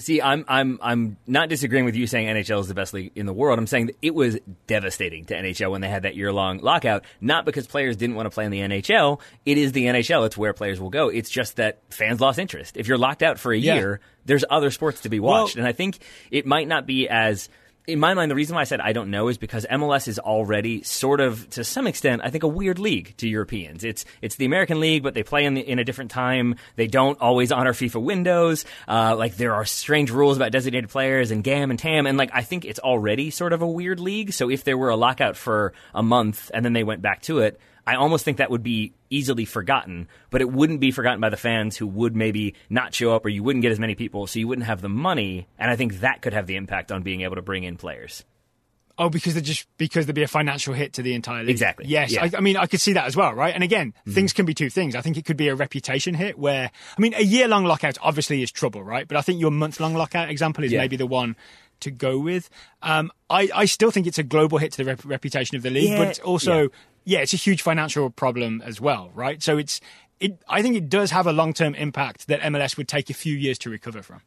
See, 0.00 0.20
I'm 0.20 0.44
I'm 0.48 0.78
I'm 0.82 1.16
not 1.26 1.48
disagreeing 1.48 1.84
with 1.84 1.94
you 1.94 2.06
saying 2.06 2.26
NHL 2.26 2.60
is 2.60 2.68
the 2.68 2.74
best 2.74 2.92
league 2.94 3.12
in 3.14 3.26
the 3.26 3.32
world. 3.32 3.58
I'm 3.58 3.66
saying 3.66 3.86
that 3.86 3.96
it 4.02 4.14
was 4.14 4.38
devastating 4.66 5.26
to 5.26 5.34
NHL 5.34 5.70
when 5.70 5.80
they 5.80 5.88
had 5.88 6.02
that 6.02 6.16
year 6.16 6.32
long 6.32 6.58
lockout. 6.58 7.04
Not 7.20 7.44
because 7.44 7.66
players 7.66 7.96
didn't 7.96 8.16
want 8.16 8.26
to 8.26 8.30
play 8.30 8.44
in 8.44 8.50
the 8.50 8.60
NHL. 8.60 9.20
It 9.46 9.58
is 9.58 9.72
the 9.72 9.84
NHL. 9.84 10.26
It's 10.26 10.36
where 10.36 10.52
players 10.52 10.80
will 10.80 10.90
go. 10.90 11.08
It's 11.08 11.30
just 11.30 11.56
that 11.56 11.78
fans 11.90 12.20
lost 12.20 12.38
interest. 12.38 12.76
If 12.76 12.88
you're 12.88 12.98
locked 12.98 13.22
out 13.22 13.38
for 13.38 13.52
a 13.52 13.58
Yeah. 13.58 13.74
year, 13.76 14.00
there's 14.24 14.44
other 14.50 14.70
sports 14.70 15.02
to 15.02 15.08
be 15.08 15.20
watched, 15.20 15.56
Well- 15.56 15.62
and 15.64 15.68
I 15.68 15.72
think 15.72 15.98
it 16.30 16.46
might 16.46 16.66
not 16.68 16.86
be 16.86 17.08
as. 17.08 17.48
In 17.90 17.98
my 17.98 18.14
mind, 18.14 18.30
the 18.30 18.34
reason 18.34 18.54
why 18.54 18.60
I 18.60 18.64
said 18.64 18.80
I 18.80 18.92
don't 18.92 19.10
know 19.10 19.28
is 19.28 19.36
because 19.36 19.66
MLS 19.70 20.06
is 20.06 20.18
already 20.18 20.82
sort 20.82 21.20
of, 21.20 21.50
to 21.50 21.64
some 21.64 21.86
extent, 21.86 22.22
I 22.24 22.30
think 22.30 22.44
a 22.44 22.48
weird 22.48 22.78
league 22.78 23.14
to 23.18 23.28
Europeans. 23.28 23.82
It's 23.82 24.04
it's 24.22 24.36
the 24.36 24.44
American 24.44 24.78
league, 24.78 25.02
but 25.02 25.14
they 25.14 25.22
play 25.22 25.44
in 25.44 25.54
the, 25.54 25.60
in 25.60 25.78
a 25.78 25.84
different 25.84 26.10
time. 26.10 26.54
They 26.76 26.86
don't 26.86 27.20
always 27.20 27.50
honor 27.50 27.72
FIFA 27.72 28.02
windows. 28.02 28.64
Uh, 28.86 29.16
like 29.16 29.36
there 29.36 29.54
are 29.54 29.64
strange 29.64 30.10
rules 30.10 30.36
about 30.36 30.52
designated 30.52 30.88
players 30.90 31.30
and 31.30 31.42
GAM 31.42 31.70
and 31.70 31.78
TAM, 31.78 32.06
and 32.06 32.16
like 32.16 32.30
I 32.32 32.42
think 32.42 32.64
it's 32.64 32.78
already 32.78 33.30
sort 33.30 33.52
of 33.52 33.62
a 33.62 33.66
weird 33.66 33.98
league. 33.98 34.32
So 34.32 34.48
if 34.48 34.62
there 34.64 34.78
were 34.78 34.90
a 34.90 34.96
lockout 34.96 35.36
for 35.36 35.72
a 35.92 36.02
month 36.02 36.50
and 36.54 36.64
then 36.64 36.72
they 36.72 36.84
went 36.84 37.02
back 37.02 37.22
to 37.22 37.40
it, 37.40 37.60
I 37.92 37.96
almost 37.96 38.24
think 38.24 38.38
that 38.38 38.50
would 38.50 38.62
be 38.62 38.92
easily 39.10 39.44
forgotten, 39.44 40.08
but 40.30 40.40
it 40.40 40.50
wouldn't 40.50 40.80
be 40.80 40.90
forgotten 40.90 41.20
by 41.20 41.28
the 41.30 41.36
fans 41.36 41.76
who 41.76 41.86
would 41.86 42.14
maybe 42.14 42.54
not 42.68 42.94
show 42.94 43.14
up 43.14 43.24
or 43.24 43.28
you 43.28 43.42
wouldn't 43.42 43.62
get 43.62 43.72
as 43.72 43.80
many 43.80 43.94
people, 43.94 44.26
so 44.26 44.38
you 44.38 44.46
wouldn't 44.48 44.66
have 44.66 44.80
the 44.80 44.88
money. 44.88 45.46
And 45.58 45.70
I 45.70 45.76
think 45.76 46.00
that 46.00 46.22
could 46.22 46.32
have 46.32 46.46
the 46.46 46.56
impact 46.56 46.92
on 46.92 47.02
being 47.02 47.22
able 47.22 47.36
to 47.36 47.42
bring 47.42 47.64
in 47.64 47.76
players. 47.76 48.24
Oh, 48.98 49.08
because 49.08 49.32
they 49.34 49.40
just 49.40 49.66
because 49.78 50.04
there'd 50.04 50.14
be 50.14 50.22
a 50.22 50.28
financial 50.28 50.74
hit 50.74 50.92
to 50.94 51.02
the 51.02 51.14
entire 51.14 51.40
league. 51.42 51.50
Exactly. 51.50 51.86
Yes, 51.88 52.12
Yeah. 52.12 52.24
I, 52.24 52.30
I 52.36 52.40
mean 52.40 52.58
I 52.58 52.66
could 52.66 52.82
see 52.82 52.92
that 52.92 53.06
as 53.06 53.16
well, 53.16 53.32
right? 53.32 53.54
And 53.54 53.64
again, 53.64 53.94
things 54.06 54.34
can 54.34 54.44
be 54.44 54.52
two 54.52 54.68
things. 54.68 54.94
I 54.94 55.00
think 55.00 55.16
it 55.16 55.24
could 55.24 55.38
be 55.38 55.48
a 55.48 55.54
reputation 55.54 56.12
hit 56.14 56.38
where 56.38 56.70
I 56.98 57.00
mean 57.00 57.14
a 57.14 57.22
year 57.22 57.48
long 57.48 57.64
lockout 57.64 57.96
obviously 58.02 58.42
is 58.42 58.50
trouble, 58.52 58.82
right? 58.84 59.08
But 59.08 59.16
I 59.16 59.22
think 59.22 59.40
your 59.40 59.52
month 59.52 59.80
long 59.80 59.94
lockout 59.94 60.28
example 60.28 60.64
is 60.64 60.72
Yeah. 60.72 60.80
maybe 60.80 60.96
the 60.96 61.06
one 61.06 61.34
to 61.80 61.90
go 61.90 62.18
with. 62.18 62.50
Um, 62.82 63.10
I 63.30 63.48
I 63.54 63.64
still 63.64 63.90
think 63.90 64.06
it's 64.06 64.18
a 64.18 64.22
global 64.22 64.58
hit 64.58 64.72
to 64.72 64.76
the 64.78 64.84
rep- 64.84 65.04
reputation 65.06 65.56
of 65.56 65.62
the 65.62 65.70
league, 65.70 65.88
Yeah, 65.92 65.98
but 65.98 66.08
it's 66.08 66.18
also 66.18 66.68
yeah. 67.04 67.20
it's 67.20 67.32
a 67.32 67.36
huge 67.36 67.62
financial 67.62 68.10
problem 68.10 68.62
as 68.64 68.80
well, 68.80 69.10
right? 69.14 69.42
So 69.42 69.58
it's 69.58 69.80
it. 70.18 70.40
I 70.48 70.62
think 70.62 70.76
it 70.76 70.88
does 70.88 71.10
have 71.10 71.26
a 71.26 71.32
long 71.32 71.52
term 71.52 71.74
impact 71.74 72.26
that 72.28 72.40
MLS 72.40 72.76
would 72.76 72.88
take 72.88 73.10
a 73.10 73.14
few 73.14 73.34
years 73.34 73.58
to 73.60 73.70
recover 73.70 74.02
from. 74.02 74.20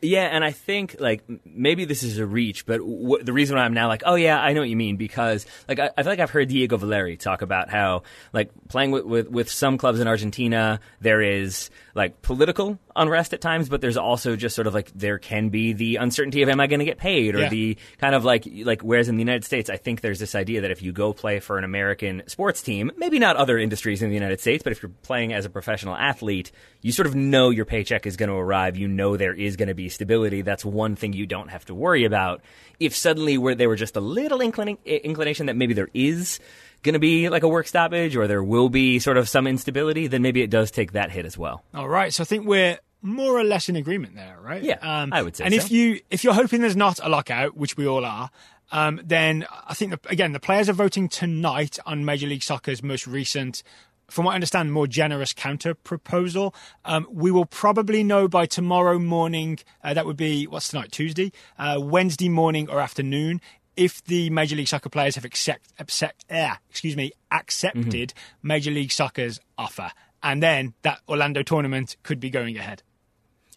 Yeah, 0.00 0.26
and 0.26 0.44
I 0.44 0.52
think 0.52 0.96
like 1.00 1.24
maybe 1.44 1.84
this 1.84 2.04
is 2.04 2.18
a 2.18 2.26
reach, 2.26 2.66
but 2.66 2.78
w- 2.78 3.22
the 3.22 3.32
reason 3.32 3.56
why 3.56 3.64
I'm 3.64 3.74
now 3.74 3.88
like, 3.88 4.04
oh 4.06 4.14
yeah, 4.14 4.40
I 4.40 4.52
know 4.52 4.60
what 4.60 4.68
you 4.68 4.76
mean 4.76 4.96
because 4.96 5.44
like 5.66 5.80
I, 5.80 5.90
I 5.96 6.04
feel 6.04 6.12
like 6.12 6.20
I've 6.20 6.30
heard 6.30 6.48
Diego 6.48 6.76
Valeri 6.76 7.16
talk 7.16 7.42
about 7.42 7.68
how 7.68 8.04
like 8.32 8.50
playing 8.68 8.92
with, 8.92 9.04
with 9.04 9.28
with 9.28 9.50
some 9.50 9.76
clubs 9.76 9.98
in 9.98 10.06
Argentina, 10.06 10.78
there 11.00 11.20
is 11.20 11.70
like 11.96 12.22
political 12.22 12.78
unrest 12.98 13.32
at 13.32 13.40
times, 13.40 13.68
but 13.68 13.80
there's 13.80 13.96
also 13.96 14.36
just 14.36 14.54
sort 14.54 14.66
of 14.66 14.74
like 14.74 14.90
there 14.94 15.18
can 15.18 15.48
be 15.48 15.72
the 15.72 15.96
uncertainty 15.96 16.42
of 16.42 16.48
am 16.48 16.60
I 16.60 16.66
going 16.66 16.80
to 16.80 16.84
get 16.84 16.98
paid 16.98 17.34
or 17.34 17.40
Yeah. 17.40 17.48
the 17.48 17.76
kind 17.98 18.14
of 18.14 18.24
like 18.24 18.46
like 18.64 18.82
whereas 18.82 19.08
in 19.08 19.16
the 19.16 19.20
United 19.22 19.44
States, 19.44 19.70
I 19.70 19.76
think 19.76 20.00
there's 20.00 20.18
this 20.18 20.34
idea 20.34 20.62
that 20.62 20.70
if 20.70 20.82
you 20.82 20.92
go 20.92 21.12
play 21.12 21.40
for 21.40 21.56
an 21.58 21.64
American 21.64 22.22
sports 22.26 22.60
team, 22.62 22.90
maybe 22.96 23.18
not 23.18 23.36
other 23.36 23.56
industries 23.58 24.02
in 24.02 24.08
the 24.08 24.14
United 24.14 24.40
States, 24.40 24.62
but 24.62 24.72
if 24.72 24.82
you're 24.82 24.92
playing 25.02 25.32
as 25.32 25.44
a 25.44 25.50
professional 25.50 25.94
athlete, 25.96 26.50
you 26.82 26.92
sort 26.92 27.06
of 27.06 27.14
know 27.14 27.50
your 27.50 27.64
paycheck 27.64 28.06
is 28.06 28.16
going 28.16 28.28
to 28.28 28.34
arrive. 28.36 28.76
You 28.76 28.88
know 28.88 29.16
there 29.16 29.34
is 29.34 29.56
going 29.56 29.68
to 29.68 29.74
be 29.74 29.88
stability. 29.88 30.42
That's 30.42 30.64
one 30.64 30.96
thing 30.96 31.12
you 31.12 31.26
don't 31.26 31.48
have 31.48 31.64
to 31.66 31.74
worry 31.74 32.04
about. 32.04 32.42
If 32.80 32.94
suddenly 32.96 33.38
where 33.38 33.54
there 33.54 33.68
were 33.68 33.76
just 33.76 33.96
a 33.96 34.00
little 34.00 34.38
inclin- 34.38 34.78
inclination 34.84 35.46
that 35.46 35.56
maybe 35.56 35.74
there 35.74 35.88
is 35.94 36.38
going 36.84 36.92
to 36.92 37.00
be 37.00 37.28
like 37.28 37.42
a 37.42 37.48
work 37.48 37.66
stoppage 37.66 38.14
or 38.14 38.28
there 38.28 38.42
will 38.42 38.68
be 38.68 39.00
sort 39.00 39.16
of 39.16 39.28
some 39.28 39.48
instability, 39.48 40.06
then 40.06 40.22
maybe 40.22 40.42
it 40.42 40.50
does 40.50 40.70
take 40.70 40.92
that 40.92 41.10
hit 41.10 41.26
as 41.26 41.36
well. 41.36 41.64
All 41.74 41.88
right, 41.88 42.12
so 42.14 42.22
I 42.22 42.24
think 42.24 42.46
we're 42.46 42.78
more 43.02 43.38
or 43.38 43.44
less 43.44 43.68
in 43.68 43.76
agreement 43.76 44.14
there, 44.14 44.38
right? 44.40 44.62
Yeah, 44.62 44.78
I 45.12 45.22
would 45.22 45.36
say 45.36 45.44
And 45.44 45.54
so. 45.54 45.60
if 45.60 45.70
you 45.70 46.00
if 46.10 46.24
you're 46.24 46.34
hoping 46.34 46.60
there's 46.60 46.76
not 46.76 46.98
a 47.02 47.08
lockout, 47.08 47.56
which 47.56 47.76
we 47.76 47.86
all 47.86 48.04
are, 48.04 48.30
um, 48.72 49.00
then 49.04 49.46
I 49.66 49.74
think 49.74 49.92
the, 49.92 50.00
again 50.10 50.32
the 50.32 50.40
players 50.40 50.68
are 50.68 50.74
voting 50.74 51.08
tonight 51.08 51.78
on 51.86 52.04
Major 52.04 52.26
League 52.26 52.42
Soccer's 52.42 52.82
most 52.82 53.06
recent. 53.06 53.62
From 54.10 54.24
what 54.24 54.32
I 54.32 54.34
understand, 54.36 54.72
more 54.72 54.86
generous 54.86 55.34
counter 55.34 55.74
proposal. 55.74 56.54
Um, 56.86 57.06
we 57.12 57.30
will 57.30 57.44
probably 57.44 58.02
know 58.02 58.26
by 58.26 58.46
tomorrow 58.46 58.98
morning. 58.98 59.58
Uh, 59.84 59.92
that 59.92 60.06
would 60.06 60.16
be 60.16 60.46
what's 60.46 60.68
tonight, 60.68 60.92
Tuesday, 60.92 61.30
uh, 61.58 61.76
Wednesday 61.78 62.30
morning 62.30 62.70
or 62.70 62.80
afternoon, 62.80 63.42
if 63.76 64.02
the 64.04 64.30
Major 64.30 64.56
League 64.56 64.68
Soccer 64.68 64.88
players 64.88 65.14
have 65.14 65.26
accept, 65.26 65.72
accept 65.78 66.24
uh, 66.30 66.54
excuse 66.70 66.96
me, 66.96 67.12
accepted 67.30 68.14
Major 68.42 68.70
League 68.70 68.92
Soccer's 68.92 69.40
offer, 69.58 69.92
and 70.22 70.42
then 70.42 70.72
that 70.82 71.00
Orlando 71.06 71.42
tournament 71.42 71.96
could 72.02 72.18
be 72.18 72.30
going 72.30 72.56
ahead. 72.56 72.82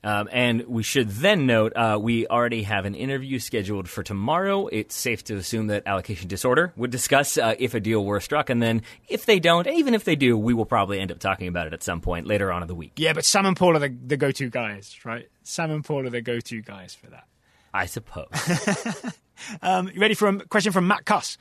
Um, 0.04 0.30
and 0.32 0.68
we 0.68 0.82
should 0.82 1.10
then 1.10 1.46
note 1.46 1.74
uh, 1.76 2.00
we 2.02 2.26
already 2.26 2.64
have 2.64 2.86
an 2.86 2.96
interview 2.96 3.38
scheduled 3.38 3.88
for 3.88 4.02
tomorrow. 4.02 4.68
It's 4.68 4.96
safe 4.96 5.24
to 5.26 5.36
assume 5.36 5.68
that 5.68 5.84
Allocation 5.86 6.28
Disorder 6.28 6.74
would 6.76 6.90
discuss 6.90 7.38
uh, 7.38 7.54
if 7.60 7.76
a 7.76 7.80
deal 7.80 8.04
were 8.04 8.20
struck, 8.20 8.50
and 8.50 8.62
then 8.62 8.82
if 9.08 9.26
they 9.26 9.40
don't, 9.40 9.68
even 9.68 9.94
if 9.94 10.04
they 10.04 10.16
do, 10.16 10.36
we 10.38 10.54
will 10.56 10.66
probably 10.66 11.00
end 11.00 11.12
up 11.12 11.20
talking 11.20 11.48
about 11.48 11.68
it 11.68 11.74
at 11.74 11.84
some 11.84 12.02
point 12.02 12.26
later 12.26 12.52
on 12.52 12.64
in 12.64 12.68
the 12.68 12.76
week. 12.76 12.94
Yeah, 12.96 13.14
but 13.14 13.26
Sam 13.26 13.46
and 13.46 13.56
Paul 13.56 13.76
are 13.76 13.80
the, 13.80 13.90
the 13.90 14.18
go-to 14.18 14.50
guys, 14.50 14.98
right? 15.06 15.30
Sam 15.44 15.70
and 15.70 15.86
Paul 15.86 16.08
are 16.08 16.10
the 16.10 16.22
go-to 16.22 16.62
guys 16.62 16.96
for 16.96 17.08
that. 17.08 17.28
I 17.74 17.86
suppose. 17.86 18.28
Um, 19.62 19.90
you 19.94 20.00
ready 20.00 20.14
for 20.14 20.28
a 20.28 20.46
question 20.46 20.72
from 20.72 20.88
Matt 20.88 21.06
Cuss? 21.06 21.38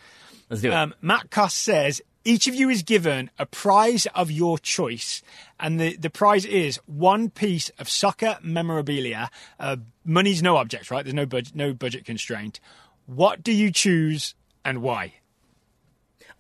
Let's 0.48 0.62
do 0.62 0.68
it. 0.68 0.74
Um, 0.74 0.94
Matt 1.00 1.30
Cuss 1.30 1.54
says 1.54 2.02
each 2.24 2.46
of 2.46 2.54
you 2.54 2.68
is 2.68 2.82
given 2.82 3.30
a 3.38 3.46
prize 3.46 4.06
of 4.14 4.30
your 4.30 4.58
choice, 4.58 5.22
and 5.58 5.80
the, 5.80 5.96
the 5.96 6.10
prize 6.10 6.44
is 6.44 6.76
one 6.86 7.30
piece 7.30 7.70
of 7.78 7.88
soccer 7.88 8.38
memorabilia. 8.42 9.30
Uh, 9.58 9.76
money's 10.04 10.42
no 10.42 10.56
object, 10.56 10.90
right? 10.90 11.04
There's 11.04 11.14
no 11.14 11.26
budget, 11.26 11.54
no 11.54 11.72
budget 11.72 12.04
constraint. 12.04 12.60
What 13.06 13.42
do 13.42 13.52
you 13.52 13.70
choose 13.70 14.34
and 14.64 14.82
why? 14.82 15.14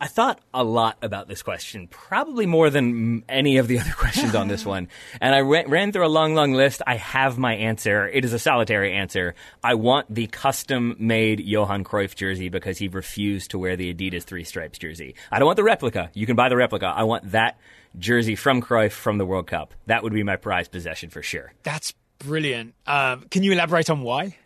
I 0.02 0.06
thought 0.06 0.40
a 0.54 0.64
lot 0.64 0.96
about 1.02 1.28
this 1.28 1.42
question, 1.42 1.86
probably 1.86 2.46
more 2.46 2.70
than 2.70 3.22
any 3.28 3.58
of 3.58 3.68
the 3.68 3.80
other 3.80 3.92
questions 3.96 4.34
on 4.34 4.48
this 4.48 4.64
one. 4.76 4.88
And 5.20 5.34
I 5.34 5.40
ran, 5.40 5.68
ran 5.68 5.92
through 5.92 6.06
a 6.06 6.08
long, 6.08 6.34
long 6.34 6.52
list. 6.54 6.80
I 6.86 6.96
have 6.96 7.36
my 7.36 7.54
answer. 7.54 8.08
It 8.08 8.24
is 8.24 8.32
a 8.32 8.38
solitary 8.38 8.94
answer. 8.94 9.34
I 9.62 9.74
want 9.74 10.12
the 10.12 10.26
custom 10.28 10.96
made 10.98 11.40
Johan 11.40 11.84
Cruyff 11.84 12.14
jersey 12.14 12.48
because 12.48 12.78
he 12.78 12.88
refused 12.88 13.50
to 13.50 13.58
wear 13.58 13.76
the 13.76 13.92
Adidas 13.92 14.22
three 14.22 14.44
stripes 14.44 14.78
jersey. 14.78 15.16
I 15.30 15.38
don't 15.38 15.46
want 15.46 15.56
the 15.56 15.64
replica. 15.64 16.10
You 16.14 16.24
can 16.24 16.34
buy 16.34 16.48
the 16.48 16.56
replica. 16.56 16.86
I 16.86 17.02
want 17.02 17.32
that 17.32 17.58
jersey 17.98 18.36
from 18.36 18.62
Cruyff 18.62 18.92
from 18.92 19.18
the 19.18 19.26
World 19.26 19.48
Cup. 19.48 19.74
That 19.86 20.02
would 20.02 20.14
be 20.14 20.22
my 20.22 20.36
prized 20.36 20.72
possession 20.72 21.10
for 21.10 21.22
sure. 21.22 21.52
That's 21.62 21.92
brilliant. 22.18 22.74
Um, 22.86 23.26
can 23.30 23.42
you 23.42 23.52
elaborate 23.52 23.90
on 23.90 24.00
why? 24.02 24.36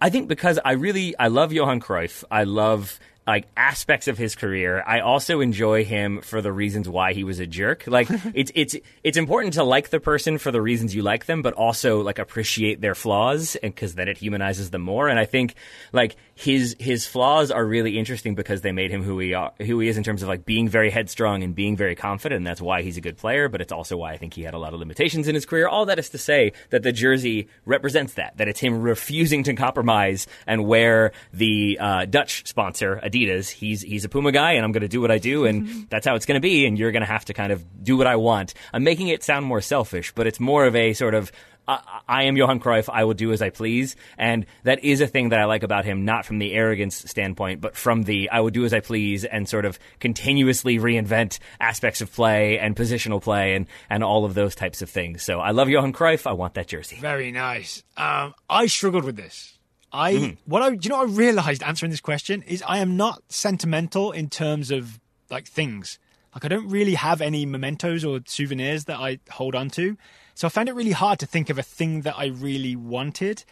I 0.00 0.10
think 0.10 0.28
because 0.28 0.58
I 0.64 0.72
really 0.72 1.16
I 1.18 1.28
love 1.28 1.52
Johan 1.52 1.80
Cruyff. 1.80 2.24
I 2.30 2.44
love 2.44 2.98
like 3.26 3.46
aspects 3.56 4.08
of 4.08 4.18
his 4.18 4.34
career. 4.34 4.82
I 4.86 5.00
also 5.00 5.40
enjoy 5.40 5.84
him 5.84 6.20
for 6.22 6.42
the 6.42 6.52
reasons 6.52 6.88
why 6.88 7.12
he 7.12 7.24
was 7.24 7.38
a 7.38 7.46
jerk. 7.46 7.84
Like 7.86 8.08
it's 8.34 8.50
it's 8.54 8.76
it's 9.02 9.16
important 9.16 9.54
to 9.54 9.64
like 9.64 9.90
the 9.90 10.00
person 10.00 10.38
for 10.38 10.50
the 10.50 10.60
reasons 10.60 10.94
you 10.94 11.02
like 11.02 11.26
them, 11.26 11.42
but 11.42 11.54
also 11.54 12.00
like 12.00 12.18
appreciate 12.18 12.80
their 12.80 12.94
flaws, 12.94 13.56
and 13.56 13.74
because 13.74 13.94
then 13.94 14.08
it 14.08 14.18
humanizes 14.18 14.70
them 14.70 14.82
more. 14.82 15.08
And 15.08 15.18
I 15.18 15.24
think 15.24 15.54
like 15.92 16.16
his 16.42 16.74
his 16.80 17.06
flaws 17.06 17.52
are 17.52 17.64
really 17.64 17.96
interesting 17.96 18.34
because 18.34 18.62
they 18.62 18.72
made 18.72 18.90
him 18.90 19.04
who 19.04 19.18
he 19.20 19.32
are, 19.32 19.52
who 19.60 19.78
he 19.78 19.88
is 19.88 19.96
in 19.96 20.02
terms 20.02 20.22
of 20.22 20.28
like 20.28 20.44
being 20.44 20.68
very 20.68 20.90
headstrong 20.90 21.44
and 21.44 21.54
being 21.54 21.76
very 21.76 21.94
confident. 21.94 22.38
And 22.38 22.46
that's 22.46 22.60
why 22.60 22.82
he's 22.82 22.96
a 22.96 23.00
good 23.00 23.16
player. 23.16 23.48
But 23.48 23.60
it's 23.60 23.72
also 23.72 23.96
why 23.96 24.12
I 24.12 24.16
think 24.16 24.34
he 24.34 24.42
had 24.42 24.52
a 24.52 24.58
lot 24.58 24.74
of 24.74 24.80
limitations 24.80 25.28
in 25.28 25.36
his 25.36 25.46
career. 25.46 25.68
All 25.68 25.86
that 25.86 26.00
is 26.00 26.10
to 26.10 26.18
say 26.18 26.52
that 26.70 26.82
the 26.82 26.90
jersey 26.90 27.46
represents 27.64 28.14
that. 28.14 28.36
That 28.38 28.48
it's 28.48 28.58
him 28.58 28.82
refusing 28.82 29.44
to 29.44 29.54
compromise 29.54 30.26
and 30.44 30.66
wear 30.66 31.12
the 31.32 31.78
uh, 31.80 32.04
Dutch 32.06 32.44
sponsor 32.48 33.00
Adidas. 33.04 33.48
He's 33.48 33.82
he's 33.82 34.04
a 34.04 34.08
Puma 34.08 34.32
guy, 34.32 34.52
and 34.52 34.64
I'm 34.64 34.72
going 34.72 34.82
to 34.82 34.88
do 34.88 35.00
what 35.00 35.12
I 35.12 35.18
do, 35.18 35.44
and 35.44 35.88
that's 35.90 36.06
how 36.06 36.16
it's 36.16 36.26
going 36.26 36.40
to 36.40 36.40
be. 36.40 36.66
And 36.66 36.76
you're 36.76 36.90
going 36.90 37.02
to 37.02 37.12
have 37.12 37.24
to 37.26 37.34
kind 37.34 37.52
of 37.52 37.64
do 37.84 37.96
what 37.96 38.08
I 38.08 38.16
want. 38.16 38.54
I'm 38.72 38.82
making 38.82 39.08
it 39.08 39.22
sound 39.22 39.46
more 39.46 39.60
selfish, 39.60 40.12
but 40.12 40.26
it's 40.26 40.40
more 40.40 40.66
of 40.66 40.74
a 40.74 40.92
sort 40.92 41.14
of 41.14 41.30
I, 41.66 42.00
I 42.08 42.22
am 42.24 42.36
Johan 42.36 42.60
Cruyff. 42.60 42.88
I 42.92 43.04
will 43.04 43.14
do 43.14 43.32
as 43.32 43.42
I 43.42 43.50
please, 43.50 43.96
and 44.18 44.46
that 44.64 44.84
is 44.84 45.00
a 45.00 45.06
thing 45.06 45.30
that 45.30 45.38
I 45.38 45.44
like 45.44 45.62
about 45.62 45.84
him. 45.84 46.04
Not 46.04 46.26
from 46.26 46.38
the 46.38 46.52
arrogance 46.52 46.96
standpoint, 46.96 47.60
but 47.60 47.76
from 47.76 48.02
the 48.02 48.30
I 48.30 48.40
will 48.40 48.50
do 48.50 48.64
as 48.64 48.74
I 48.74 48.80
please, 48.80 49.24
and 49.24 49.48
sort 49.48 49.64
of 49.64 49.78
continuously 50.00 50.78
reinvent 50.78 51.38
aspects 51.60 52.00
of 52.00 52.12
play 52.12 52.58
and 52.58 52.74
positional 52.74 53.22
play, 53.22 53.54
and 53.54 53.66
and 53.88 54.02
all 54.02 54.24
of 54.24 54.34
those 54.34 54.54
types 54.54 54.82
of 54.82 54.90
things. 54.90 55.22
So 55.22 55.40
I 55.40 55.50
love 55.50 55.68
Johan 55.68 55.92
Cruyff. 55.92 56.26
I 56.26 56.32
want 56.32 56.54
that 56.54 56.68
jersey. 56.68 56.96
Very 57.00 57.32
nice. 57.32 57.82
Um, 57.96 58.34
I 58.48 58.66
struggled 58.66 59.04
with 59.04 59.16
this. 59.16 59.58
I 59.92 60.38
what 60.46 60.62
I 60.62 60.70
do 60.70 60.78
you 60.82 60.90
know 60.90 60.98
what 60.98 61.10
I 61.10 61.12
realized 61.12 61.62
answering 61.62 61.90
this 61.90 62.00
question 62.00 62.42
is 62.42 62.62
I 62.66 62.78
am 62.78 62.96
not 62.96 63.22
sentimental 63.28 64.12
in 64.12 64.30
terms 64.30 64.70
of 64.70 64.98
like 65.30 65.46
things. 65.46 65.98
Like 66.34 66.44
I 66.44 66.48
don't 66.48 66.68
really 66.68 66.94
have 66.94 67.20
any 67.20 67.44
mementos 67.44 68.04
or 68.04 68.20
souvenirs 68.26 68.86
that 68.86 68.98
I 68.98 69.18
hold 69.30 69.54
on 69.54 69.68
to. 69.70 69.96
So 70.34 70.46
I 70.46 70.50
found 70.50 70.68
it 70.68 70.74
really 70.74 70.92
hard 70.92 71.18
to 71.20 71.26
think 71.26 71.50
of 71.50 71.58
a 71.58 71.62
thing 71.62 72.02
that 72.02 72.14
I 72.16 72.26
really 72.26 72.76
wanted. 72.76 73.44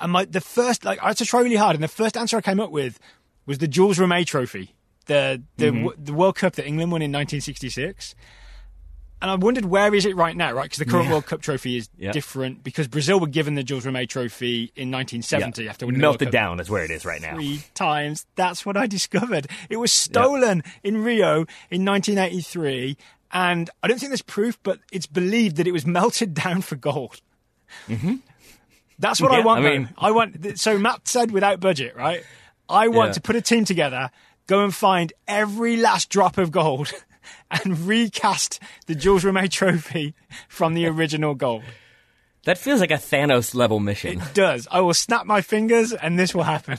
And 0.00 0.12
my 0.12 0.24
the 0.24 0.40
first 0.40 0.84
like 0.84 1.02
I 1.02 1.08
had 1.08 1.16
to 1.18 1.24
try 1.24 1.40
really 1.40 1.56
hard, 1.56 1.74
and 1.74 1.82
the 1.82 1.88
first 1.88 2.16
answer 2.16 2.36
I 2.36 2.40
came 2.40 2.60
up 2.60 2.70
with 2.70 2.98
was 3.46 3.58
the 3.58 3.68
Jules 3.68 3.98
Rimet 3.98 4.26
Trophy, 4.26 4.74
the 5.06 5.42
the 5.56 5.66
mm-hmm. 5.66 6.04
the 6.04 6.12
World 6.12 6.36
Cup 6.36 6.54
that 6.54 6.66
England 6.66 6.92
won 6.92 7.02
in 7.02 7.10
1966. 7.10 8.14
And 9.20 9.32
I 9.32 9.34
wondered 9.34 9.64
where 9.64 9.92
is 9.96 10.06
it 10.06 10.14
right 10.14 10.36
now, 10.36 10.52
right? 10.52 10.62
Because 10.64 10.78
the 10.78 10.84
current 10.84 11.06
Yeah. 11.06 11.12
World 11.12 11.26
Cup 11.26 11.42
trophy 11.42 11.76
is 11.76 11.88
Yeah. 11.98 12.12
different 12.12 12.62
because 12.62 12.86
Brazil 12.86 13.18
were 13.18 13.26
given 13.26 13.56
the 13.56 13.64
Jules 13.64 13.84
Rimet 13.84 14.08
Trophy 14.08 14.70
in 14.76 14.92
1970 14.92 15.68
after 15.68 15.86
winning 15.86 15.98
the 15.98 16.02
melted 16.02 16.30
down 16.30 16.60
is 16.60 16.70
where 16.70 16.84
it 16.84 16.90
is 16.92 17.04
right 17.04 17.20
now. 17.20 17.34
three 17.34 17.62
times. 17.74 18.26
That's 18.36 18.64
what 18.64 18.76
I 18.76 18.86
discovered. 18.86 19.48
It 19.68 19.78
was 19.78 19.92
stolen 19.92 20.62
in 20.84 21.02
Rio 21.02 21.46
in 21.68 21.84
1983, 21.84 22.96
and 23.32 23.68
I 23.82 23.88
don't 23.88 23.98
think 23.98 24.10
there's 24.10 24.22
proof, 24.22 24.58
but 24.62 24.78
it's 24.92 25.06
believed 25.06 25.56
that 25.56 25.66
it 25.66 25.72
was 25.72 25.86
melted 25.98 26.34
down 26.34 26.62
for 26.62 26.76
gold. 26.76 27.20
Mm-hmm. 27.88 28.16
That's 28.98 29.20
what 29.20 29.30
I 29.32 29.40
want. 29.40 29.64
I 29.64 29.70
mean- 29.70 29.88
I 29.96 30.10
want. 30.10 30.58
So 30.58 30.78
Matt 30.78 31.06
said 31.06 31.30
without 31.30 31.60
budget, 31.60 31.94
right? 31.96 32.22
I 32.68 32.88
want 32.88 33.10
Yeah. 33.10 33.12
to 33.14 33.20
put 33.20 33.36
a 33.36 33.40
team 33.40 33.64
together, 33.64 34.10
go 34.46 34.62
and 34.64 34.74
find 34.74 35.12
every 35.26 35.76
last 35.76 36.10
drop 36.10 36.36
of 36.36 36.50
gold, 36.50 36.90
and 37.50 37.86
recast 37.86 38.60
the 38.86 38.94
Jules 38.94 39.22
Rimet 39.24 39.50
Trophy 39.50 40.14
from 40.48 40.74
the 40.74 40.86
original 40.86 41.34
gold. 41.34 41.62
That 42.44 42.58
feels 42.58 42.80
like 42.80 42.90
a 42.90 42.94
Thanos 42.94 43.54
level 43.54 43.78
mission. 43.78 44.20
It 44.20 44.34
does. 44.34 44.66
I 44.70 44.80
will 44.80 44.94
snap 44.94 45.26
my 45.26 45.40
fingers, 45.42 45.92
and 45.92 46.18
this 46.18 46.34
will 46.34 46.44
happen. 46.44 46.78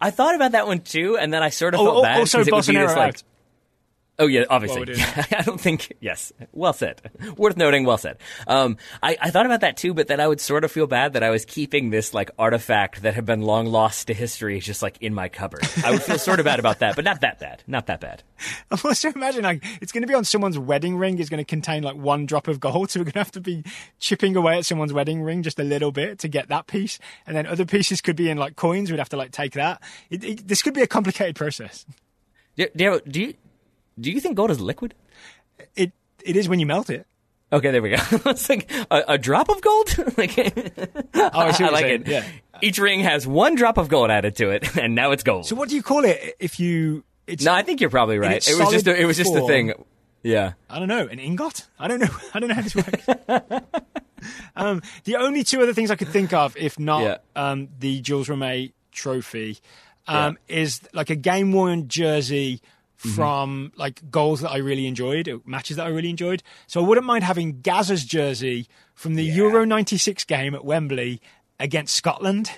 I 0.00 0.10
thought 0.10 0.34
about 0.34 0.52
that 0.52 0.66
one 0.66 0.80
too, 0.80 1.16
and 1.16 1.32
then 1.32 1.42
I 1.42 1.48
sort 1.48 1.74
of 1.74 1.80
Oh, 1.80 1.84
felt 1.84 1.96
oh, 1.98 2.02
bad. 2.02 2.18
also 2.18 2.38
'cause 2.38 2.48
it 2.48 2.52
would 2.54 2.64
Bolsonaro 2.64 2.96
like. 2.96 3.16
Oh 4.20 4.26
yeah, 4.26 4.44
obviously. 4.50 4.80
I 5.36 5.42
don't 5.42 5.60
think. 5.60 5.92
Yes, 6.00 6.32
well 6.52 6.72
said. 6.72 7.00
Worth 7.36 7.56
noting. 7.56 7.84
Well 7.84 7.98
said. 7.98 8.18
Um, 8.48 8.76
I, 9.00 9.16
I 9.20 9.30
thought 9.30 9.46
about 9.46 9.60
that 9.60 9.76
too, 9.76 9.94
but 9.94 10.08
then 10.08 10.18
I 10.18 10.26
would 10.26 10.40
sort 10.40 10.64
of 10.64 10.72
feel 10.72 10.88
bad 10.88 11.12
that 11.12 11.22
I 11.22 11.30
was 11.30 11.44
keeping 11.44 11.90
this 11.90 12.12
like 12.12 12.32
artifact 12.36 13.02
that 13.02 13.14
had 13.14 13.24
been 13.24 13.42
long 13.42 13.66
lost 13.66 14.08
to 14.08 14.14
history 14.14 14.58
just 14.58 14.82
like 14.82 14.98
in 15.00 15.14
my 15.14 15.28
cupboard. 15.28 15.62
I 15.84 15.92
would 15.92 16.02
feel 16.02 16.18
sort 16.18 16.40
of 16.40 16.44
bad 16.46 16.58
about 16.58 16.80
that, 16.80 16.96
but 16.96 17.04
not 17.04 17.20
that 17.20 17.38
bad. 17.38 17.62
Not 17.68 17.86
that 17.86 18.00
bad. 18.00 18.24
I'm 18.72 18.78
also 18.84 19.10
imagining 19.10 19.44
like 19.44 19.64
it's 19.80 19.92
going 19.92 20.02
to 20.02 20.08
be 20.08 20.14
on 20.14 20.24
someone's 20.24 20.58
wedding 20.58 20.96
ring. 20.96 21.16
It's 21.20 21.30
going 21.30 21.38
to 21.38 21.44
contain 21.48 21.84
like 21.84 21.96
one 21.96 22.26
drop 22.26 22.48
of 22.48 22.58
gold, 22.58 22.90
so 22.90 22.98
we're 22.98 23.04
going 23.04 23.12
to 23.12 23.18
have 23.20 23.30
to 23.32 23.40
be 23.40 23.62
chipping 24.00 24.34
away 24.34 24.58
at 24.58 24.66
someone's 24.66 24.92
wedding 24.92 25.22
ring 25.22 25.44
just 25.44 25.60
a 25.60 25.64
little 25.64 25.92
bit 25.92 26.18
to 26.18 26.28
get 26.28 26.48
that 26.48 26.66
piece, 26.66 26.98
and 27.24 27.36
then 27.36 27.46
other 27.46 27.64
pieces 27.64 28.00
could 28.00 28.16
be 28.16 28.28
in 28.30 28.36
like 28.36 28.56
coins. 28.56 28.90
We'd 28.90 28.98
have 28.98 29.10
to 29.10 29.16
like 29.16 29.30
take 29.30 29.52
that. 29.52 29.80
It, 30.10 30.24
it, 30.24 30.48
this 30.48 30.62
could 30.62 30.74
be 30.74 30.82
a 30.82 30.88
complicated 30.88 31.36
process. 31.36 31.86
Do, 32.56 32.66
do, 32.74 32.84
you- 32.84 33.00
do 33.06 33.20
you 33.20 33.34
do 34.00 34.10
you 34.10 34.20
think 34.20 34.36
gold 34.36 34.50
is 34.50 34.60
liquid? 34.60 34.94
It 35.76 35.92
it 36.24 36.36
is 36.36 36.48
when 36.48 36.60
you 36.60 36.66
melt 36.66 36.90
it. 36.90 37.06
Okay, 37.50 37.70
there 37.70 37.80
we 37.80 37.90
go. 37.90 37.96
it's 38.26 38.48
like 38.50 38.70
a, 38.90 39.04
a 39.08 39.18
drop 39.18 39.48
of 39.48 39.60
gold. 39.62 39.96
like, 40.18 40.36
Oh, 41.14 41.30
I 41.32 41.52
see 41.52 41.62
what 41.64 41.70
you're 41.70 41.72
like 41.72 41.80
saying. 41.84 42.00
it. 42.02 42.08
Yeah. 42.08 42.24
Each 42.60 42.78
ring 42.78 43.00
has 43.00 43.26
one 43.26 43.54
drop 43.54 43.78
of 43.78 43.88
gold 43.88 44.10
added 44.10 44.36
to 44.36 44.50
it, 44.50 44.76
and 44.76 44.94
now 44.94 45.12
it's 45.12 45.22
gold. 45.22 45.46
So 45.46 45.56
what 45.56 45.68
do 45.68 45.74
you 45.76 45.82
call 45.82 46.04
it 46.04 46.36
if 46.38 46.60
you? 46.60 47.04
It's 47.26 47.44
no, 47.44 47.52
I 47.54 47.62
think 47.62 47.80
you're 47.80 47.90
probably 47.90 48.18
right. 48.18 48.46
It 48.46 48.58
was 48.58 48.70
just 48.70 48.86
a, 48.86 49.00
it 49.00 49.04
was 49.06 49.16
just 49.16 49.34
a 49.34 49.46
thing. 49.46 49.72
Yeah. 50.22 50.54
I 50.68 50.78
don't 50.78 50.88
know, 50.88 51.06
an 51.06 51.18
ingot? 51.18 51.66
I 51.78 51.88
don't 51.88 52.00
know. 52.00 52.08
I 52.34 52.40
don't 52.40 52.48
know 52.48 52.54
how 52.56 52.62
this 52.62 52.74
works. 52.74 53.06
um, 54.56 54.82
the 55.04 55.16
only 55.16 55.44
two 55.44 55.60
other 55.60 55.72
things 55.74 55.90
I 55.90 55.96
could 55.96 56.08
think 56.08 56.32
of, 56.32 56.56
if 56.56 56.78
not 56.78 57.02
Yeah. 57.02 57.16
um, 57.36 57.68
the 57.78 58.00
Jules 58.00 58.28
Rimet 58.28 58.72
trophy, 58.92 59.58
um, 60.06 60.38
is 60.48 60.80
like 60.92 61.10
a 61.10 61.16
game 61.16 61.52
worn 61.52 61.88
jersey 61.88 62.60
Mm-hmm. 62.98 63.14
from 63.14 63.72
like 63.76 64.10
goals 64.10 64.40
that 64.40 64.50
I 64.50 64.56
really 64.56 64.88
enjoyed, 64.88 65.30
matches 65.46 65.76
that 65.76 65.86
I 65.86 65.90
really 65.90 66.10
enjoyed. 66.10 66.42
So 66.66 66.82
I 66.82 66.88
wouldn't 66.88 67.06
mind 67.06 67.22
having 67.22 67.60
Gazza's 67.60 68.04
jersey 68.04 68.66
from 68.92 69.14
the 69.14 69.22
Euro 69.22 69.64
96 69.64 70.24
game 70.24 70.52
at 70.52 70.64
Wembley 70.64 71.20
against 71.60 71.94
Scotland. 71.94 72.50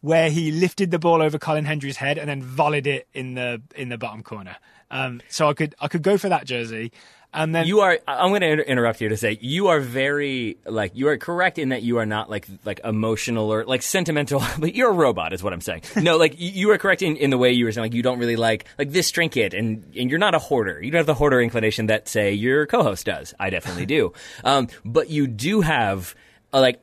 Where 0.00 0.30
he 0.30 0.52
lifted 0.52 0.92
the 0.92 1.00
ball 1.00 1.20
over 1.20 1.40
Colin 1.40 1.64
Hendry's 1.64 1.96
head 1.96 2.18
and 2.18 2.28
then 2.28 2.40
volleyed 2.40 2.86
it 2.86 3.08
in 3.12 3.34
the 3.34 3.60
in 3.74 3.88
the 3.88 3.98
bottom 3.98 4.22
corner. 4.22 4.54
Um, 4.92 5.20
so 5.28 5.48
I 5.48 5.54
could 5.54 5.74
I 5.80 5.88
could 5.88 6.02
go 6.02 6.16
for 6.16 6.28
that 6.28 6.44
jersey, 6.44 6.92
and 7.32 7.54
then 7.54 7.66
You 7.66 7.80
are. 7.80 7.98
I'm 8.06 8.30
going 8.30 8.40
to 8.40 8.50
inter- 8.50 8.62
interrupt 8.62 9.00
you 9.00 9.10
to 9.10 9.16
say 9.16 9.38
you 9.40 9.68
are 9.68 9.80
very 9.80 10.56
like 10.64 10.92
you 10.94 11.08
are 11.08 11.18
correct 11.18 11.58
in 11.58 11.68
that 11.70 11.82
you 11.82 11.98
are 11.98 12.06
not 12.06 12.30
like 12.30 12.46
like 12.64 12.80
emotional 12.84 13.52
or 13.52 13.64
like 13.64 13.82
sentimental. 13.82 14.42
But 14.58 14.74
you're 14.74 14.90
a 14.90 14.94
robot, 14.94 15.32
is 15.32 15.42
what 15.42 15.52
I'm 15.52 15.60
saying. 15.60 15.82
No, 15.96 16.16
like 16.16 16.34
you 16.38 16.70
are 16.70 16.78
correct 16.78 17.02
in, 17.02 17.16
in 17.16 17.30
the 17.30 17.38
way 17.38 17.52
you 17.52 17.64
were 17.64 17.72
saying. 17.72 17.84
Like 17.84 17.94
you 17.94 18.02
don't 18.02 18.18
really 18.18 18.36
like 18.36 18.64
like 18.78 18.90
this 18.90 19.10
trinket, 19.10 19.52
and 19.54 19.84
and 19.96 20.10
you're 20.10 20.18
not 20.18 20.34
a 20.34 20.38
hoarder. 20.38 20.82
You 20.82 20.90
don't 20.90 21.00
have 21.00 21.06
the 21.06 21.14
hoarder 21.14 21.40
inclination 21.40 21.86
that 21.86 22.08
say 22.08 22.32
your 22.32 22.66
co-host 22.66 23.06
does. 23.06 23.34
I 23.38 23.50
definitely 23.50 23.86
do. 23.86 24.12
Um, 24.44 24.68
but 24.84 25.10
you 25.10 25.26
do 25.26 25.60
have 25.60 26.14
uh, 26.52 26.60
like. 26.60 26.80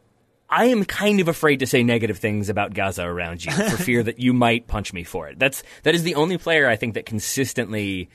I 0.47 0.65
am 0.65 0.85
kind 0.85 1.19
of 1.21 1.27
afraid 1.27 1.61
to 1.61 1.65
say 1.65 1.81
negative 1.81 2.19
things 2.19 2.49
about 2.49 2.75
Gazza 2.75 3.03
around 3.03 3.43
you 3.43 3.51
for 3.51 3.77
fear 3.77 4.03
that 4.09 4.19
you 4.19 4.31
might 4.31 4.67
punch 4.67 4.93
me 4.93 5.03
for 5.03 5.27
it. 5.27 5.39
That's 5.39 5.63
that 5.81 5.95
is 5.95 6.03
the 6.03 6.15
only 6.15 6.37
player 6.37 6.69
I 6.69 6.75
think 6.75 6.93
that 6.93 7.07
consistently 7.07 8.09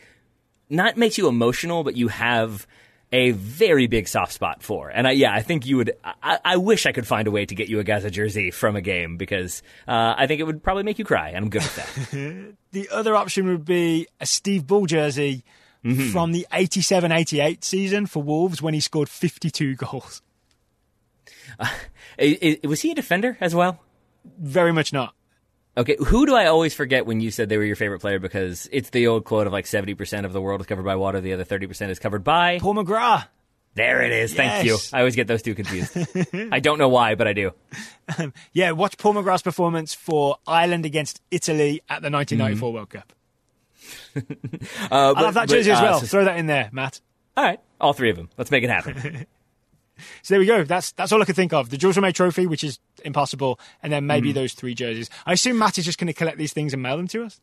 not 0.70 0.96
makes 0.96 1.18
you 1.18 1.28
emotional, 1.28 1.84
but 1.84 1.96
you 1.96 2.08
have 2.08 2.66
a 3.12 3.32
very 3.32 3.88
big 3.88 4.06
soft 4.06 4.32
spot 4.32 4.62
for. 4.62 4.88
And 4.88 5.06
I, 5.08 5.10
yeah, 5.10 5.34
I 5.34 5.42
think 5.42 5.66
you 5.66 5.76
would. 5.78 5.92
I, 6.22 6.38
I 6.44 6.56
wish 6.58 6.86
I 6.86 6.92
could 6.92 7.06
find 7.06 7.26
a 7.26 7.30
way 7.32 7.44
to 7.44 7.54
get 7.56 7.68
you 7.68 7.80
a 7.80 7.84
Gazza 7.84 8.10
jersey 8.10 8.50
from 8.52 8.76
a 8.76 8.80
game 8.80 9.16
because 9.16 9.62
uh, 9.88 10.14
I 10.16 10.26
think 10.28 10.40
it 10.40 10.44
would 10.44 10.62
probably 10.62 10.84
make 10.84 10.98
you 11.00 11.04
cry, 11.04 11.28
and 11.30 11.38
I'm 11.38 11.50
good 11.50 11.62
with 11.62 11.76
that. 11.76 12.54
The 12.72 12.88
other 12.90 13.16
option 13.16 13.48
would 13.48 13.64
be 13.64 14.06
a 14.20 14.26
Steve 14.26 14.66
Bull 14.66 14.86
jersey 14.86 15.44
Mm-hmm. 15.82 16.10
from 16.10 16.32
the 16.32 16.46
87 16.52 17.10
88 17.10 17.64
season 17.64 18.04
for 18.04 18.22
Wolves 18.22 18.60
when 18.60 18.74
he 18.74 18.80
scored 18.80 19.08
52 19.08 19.76
goals. 19.76 20.20
I- 21.58 22.58
was 22.64 22.82
he 22.82 22.92
a 22.92 22.94
defender 22.94 23.38
as 23.40 23.54
well? 23.54 23.80
Very 24.38 24.72
much 24.72 24.92
not. 24.92 25.14
Okay, 25.76 25.96
who 26.04 26.26
do 26.26 26.34
I 26.34 26.46
always 26.46 26.74
forget 26.74 27.06
when 27.06 27.20
you 27.20 27.30
said 27.30 27.48
they 27.48 27.56
were 27.56 27.64
your 27.64 27.76
favorite 27.76 28.00
player? 28.00 28.18
Because 28.18 28.68
it's 28.72 28.90
the 28.90 29.06
old 29.06 29.24
quote 29.24 29.46
of 29.46 29.52
like 29.52 29.64
70% 29.66 30.24
of 30.24 30.32
the 30.32 30.40
world 30.40 30.60
is 30.60 30.66
covered 30.66 30.84
by 30.84 30.96
water, 30.96 31.20
the 31.20 31.32
other 31.32 31.44
30% 31.44 31.90
is 31.90 31.98
covered 31.98 32.24
by. 32.24 32.58
Paul 32.58 32.74
McGrath. 32.74 33.26
There 33.74 34.02
it 34.02 34.10
is. 34.10 34.34
Thank 34.34 34.66
you. 34.66 34.78
I 34.92 34.98
always 34.98 35.14
get 35.14 35.28
those 35.28 35.42
two 35.42 35.54
confused. 35.54 35.96
I 36.52 36.58
don't 36.58 36.78
know 36.78 36.88
why, 36.88 37.14
but 37.14 37.28
I 37.28 37.32
do. 37.34 37.52
Yeah, 38.52 38.72
watch 38.72 38.98
Paul 38.98 39.14
McGrath's 39.14 39.42
performance 39.42 39.94
for 39.94 40.38
Ireland 40.44 40.84
against 40.86 41.22
Italy 41.30 41.80
at 41.88 42.02
the 42.02 42.10
1994 42.10 42.68
Mm-hmm. 42.68 42.74
World 42.76 42.90
Cup. 42.90 43.12
Uh, 44.90 45.14
I 45.16 45.22
love 45.22 45.34
that 45.34 45.48
jersey 45.48 45.70
as 45.70 45.78
uh, 45.78 45.82
well. 45.82 46.00
so- 46.00 46.06
Throw 46.06 46.24
that 46.24 46.36
in 46.36 46.46
there, 46.46 46.68
Matt. 46.72 47.00
all 47.36 47.44
right, 47.44 47.60
all 47.80 47.92
three 47.92 48.10
of 48.10 48.16
them. 48.16 48.28
Let's 48.36 48.50
make 48.50 48.64
it 48.64 48.70
happen. 48.70 49.26
So 50.22 50.34
there 50.34 50.40
we 50.40 50.46
go. 50.46 50.64
That's 50.64 50.92
that's 50.92 51.12
all 51.12 51.22
I 51.22 51.24
could 51.24 51.36
think 51.36 51.52
of. 51.52 51.70
The 51.70 51.76
Jules 51.76 51.96
Rimet 51.96 52.14
Trophy, 52.14 52.46
which 52.46 52.62
is 52.62 52.78
impossible, 53.04 53.58
and 53.82 53.92
then 53.92 54.06
maybe 54.06 54.30
hmm. 54.30 54.34
those 54.34 54.52
three 54.52 54.74
jerseys. 54.74 55.08
I 55.26 55.32
assume 55.32 55.58
Matt 55.58 55.78
is 55.78 55.84
just 55.84 55.98
going 55.98 56.08
to 56.08 56.12
collect 56.12 56.38
these 56.38 56.52
things 56.52 56.72
and 56.72 56.82
mail 56.82 56.96
them 56.96 57.08
to 57.08 57.24
us. 57.24 57.40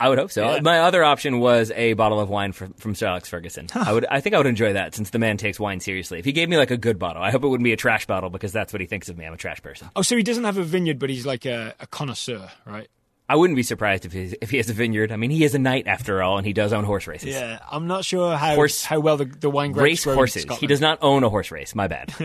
I 0.00 0.08
would 0.08 0.18
hope 0.18 0.30
so. 0.30 0.54
Yeah. 0.54 0.60
My 0.60 0.80
other 0.80 1.02
option 1.02 1.40
was 1.40 1.72
a 1.72 1.94
bottle 1.94 2.20
of 2.20 2.28
wine 2.28 2.52
from, 2.52 2.72
from 2.74 2.94
Sir 2.94 3.08
Alex 3.08 3.28
Ferguson. 3.28 3.66
I 3.74 3.92
would, 3.92 4.06
I 4.06 4.20
think 4.20 4.34
I 4.34 4.38
would 4.38 4.46
enjoy 4.46 4.74
that 4.74 4.94
since 4.94 5.10
the 5.10 5.18
man 5.18 5.36
takes 5.36 5.58
wine 5.58 5.80
seriously. 5.80 6.20
If 6.20 6.24
he 6.24 6.32
gave 6.32 6.48
me 6.48 6.56
like 6.56 6.70
a 6.70 6.76
good 6.76 6.98
bottle, 6.98 7.22
I 7.22 7.30
hope 7.32 7.42
it 7.42 7.48
wouldn't 7.48 7.64
be 7.64 7.72
a 7.72 7.76
trash 7.76 8.06
bottle 8.06 8.30
because 8.30 8.52
that's 8.52 8.72
what 8.72 8.80
he 8.80 8.86
thinks 8.86 9.08
of 9.08 9.18
me. 9.18 9.26
I'm 9.26 9.32
a 9.32 9.36
trash 9.38 9.60
person. 9.60 9.90
Oh, 9.96 10.02
so 10.02 10.16
he 10.16 10.22
doesn't 10.22 10.44
have 10.44 10.56
a 10.56 10.62
vineyard, 10.62 11.00
but 11.00 11.10
he's 11.10 11.26
like 11.26 11.46
a, 11.46 11.74
a 11.80 11.86
connoisseur, 11.88 12.48
right? 12.64 12.88
I 13.28 13.36
wouldn't 13.36 13.56
be 13.56 13.62
surprised 13.62 14.06
if 14.06 14.12
he, 14.12 14.34
if 14.40 14.50
he 14.50 14.56
has 14.56 14.70
a 14.70 14.72
vineyard. 14.72 15.12
I 15.12 15.16
mean, 15.16 15.30
he 15.30 15.44
is 15.44 15.54
a 15.54 15.58
knight 15.58 15.86
after 15.86 16.22
all, 16.22 16.38
and 16.38 16.46
he 16.46 16.52
does 16.54 16.72
own 16.72 16.84
horse 16.84 17.06
races. 17.06 17.34
Yeah, 17.34 17.58
I'm 17.70 17.86
not 17.86 18.04
sure 18.04 18.36
how 18.36 18.54
Horse- 18.54 18.84
how 18.84 19.00
well 19.00 19.18
the, 19.18 19.26
the 19.26 19.50
wine 19.50 19.72
grapes 19.72 19.82
Race 19.84 20.04
grow 20.04 20.14
horses. 20.14 20.46
He 20.58 20.66
does 20.66 20.80
not 20.80 20.98
own 21.02 21.24
a 21.24 21.28
horse 21.28 21.50
race. 21.50 21.74
My 21.74 21.88
bad. 21.88 22.14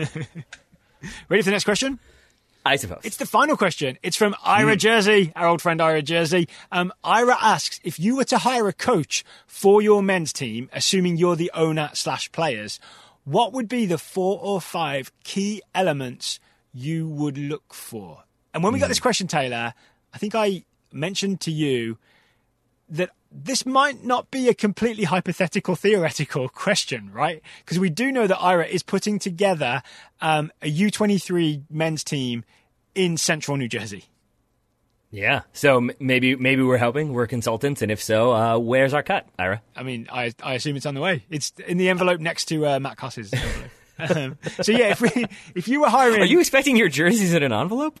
Ready 1.28 1.42
for 1.42 1.46
the 1.46 1.50
next 1.50 1.64
question? 1.64 1.98
I 2.66 2.76
suppose. 2.76 3.00
It's 3.04 3.18
the 3.18 3.26
final 3.26 3.58
question. 3.58 3.98
It's 4.02 4.16
from 4.16 4.34
Ira 4.42 4.76
Jersey, 4.76 5.32
our 5.36 5.46
old 5.48 5.60
friend 5.60 5.82
Ira 5.82 6.00
Jersey. 6.00 6.48
Um, 6.72 6.94
Ira 7.04 7.36
asks 7.38 7.78
if 7.84 8.00
you 8.00 8.16
were 8.16 8.24
to 8.24 8.38
hire 8.38 8.66
a 8.68 8.72
coach 8.72 9.22
for 9.46 9.82
your 9.82 10.02
men's 10.02 10.32
team, 10.32 10.70
assuming 10.72 11.18
you're 11.18 11.36
the 11.36 11.50
owner 11.52 11.90
slash 11.92 12.32
players, 12.32 12.80
what 13.24 13.52
would 13.52 13.68
be 13.68 13.84
the 13.84 13.98
four 13.98 14.40
or 14.42 14.62
five 14.62 15.12
key 15.24 15.60
elements 15.74 16.40
you 16.72 17.06
would 17.06 17.36
look 17.36 17.74
for? 17.74 18.24
And 18.54 18.64
when 18.64 18.72
we 18.72 18.78
got 18.78 18.88
this 18.88 19.00
question, 19.00 19.26
Taylor, 19.26 19.74
I 20.14 20.18
think 20.18 20.34
I 20.34 20.64
mentioned 20.94 21.40
to 21.42 21.50
you 21.50 21.98
that 22.88 23.10
this 23.32 23.66
might 23.66 24.04
not 24.04 24.30
be 24.30 24.48
a 24.48 24.54
completely 24.54 25.04
hypothetical, 25.04 25.74
theoretical 25.74 26.48
question, 26.64 27.10
right? 27.12 27.42
Because 27.64 27.78
we 27.78 27.90
do 27.90 28.12
know 28.12 28.26
that 28.26 28.38
Ira 28.38 28.66
is 28.66 28.82
putting 28.82 29.18
together 29.18 29.82
um, 30.20 30.52
a 30.62 30.72
U23 30.72 31.64
men's 31.70 32.04
team 32.04 32.44
in 32.94 33.16
central 33.16 33.56
New 33.56 33.66
Jersey. 33.68 34.04
yeah. 35.10 35.42
So 35.52 35.78
m- 35.78 35.90
maybe 35.98 36.36
maybe 36.36 36.62
we're 36.62 36.76
helping. 36.78 37.12
We're 37.12 37.26
consultants, 37.26 37.82
and 37.82 37.90
if 37.90 38.00
so, 38.02 38.32
uh, 38.32 38.58
where's 38.58 38.94
our 38.94 39.02
cut, 39.02 39.26
Ira? 39.38 39.62
I 39.74 39.82
mean, 39.82 40.06
I, 40.12 40.32
I 40.42 40.54
assume 40.54 40.76
it's 40.76 40.86
on 40.86 40.94
the 40.94 41.00
way. 41.00 41.24
It's 41.30 41.52
in 41.66 41.76
the 41.78 41.88
envelope 41.88 42.20
next 42.20 42.44
to 42.46 42.66
uh, 42.66 42.78
Matt 42.80 42.96
envelope. 42.96 43.32
um, 43.98 44.38
so 44.62 44.70
yeah, 44.72 44.88
if 44.90 45.00
we 45.00 45.26
if 45.56 45.66
you 45.66 45.80
were 45.80 45.88
hiring, 45.88 46.20
Are 46.20 46.24
you 46.24 46.38
expecting 46.40 46.76
your 46.76 46.88
jerseys 46.88 47.34
in 47.34 47.42
an 47.42 47.52
envelope? 47.52 47.98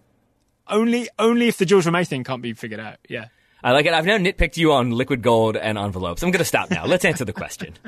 Only 0.68 1.08
only 1.18 1.48
if 1.48 1.58
the 1.58 1.66
Jules 1.66 1.86
Rimet 1.86 2.08
thing 2.08 2.24
can't 2.24 2.42
be 2.42 2.52
figured 2.52 2.80
out? 2.80 2.98
Yeah. 3.08 3.28
I 3.64 3.72
like 3.72 3.86
it. 3.86 3.94
I've 3.94 4.04
now 4.04 4.18
nitpicked 4.18 4.58
you 4.58 4.72
on 4.72 4.90
liquid 4.90 5.22
gold 5.22 5.56
and 5.56 5.78
envelopes. 5.78 6.22
I'm 6.22 6.30
going 6.30 6.40
to 6.40 6.44
stop 6.44 6.70
now. 6.70 6.84
Let's 6.84 7.02
answer 7.04 7.24
the 7.24 7.32
question. 7.32 7.74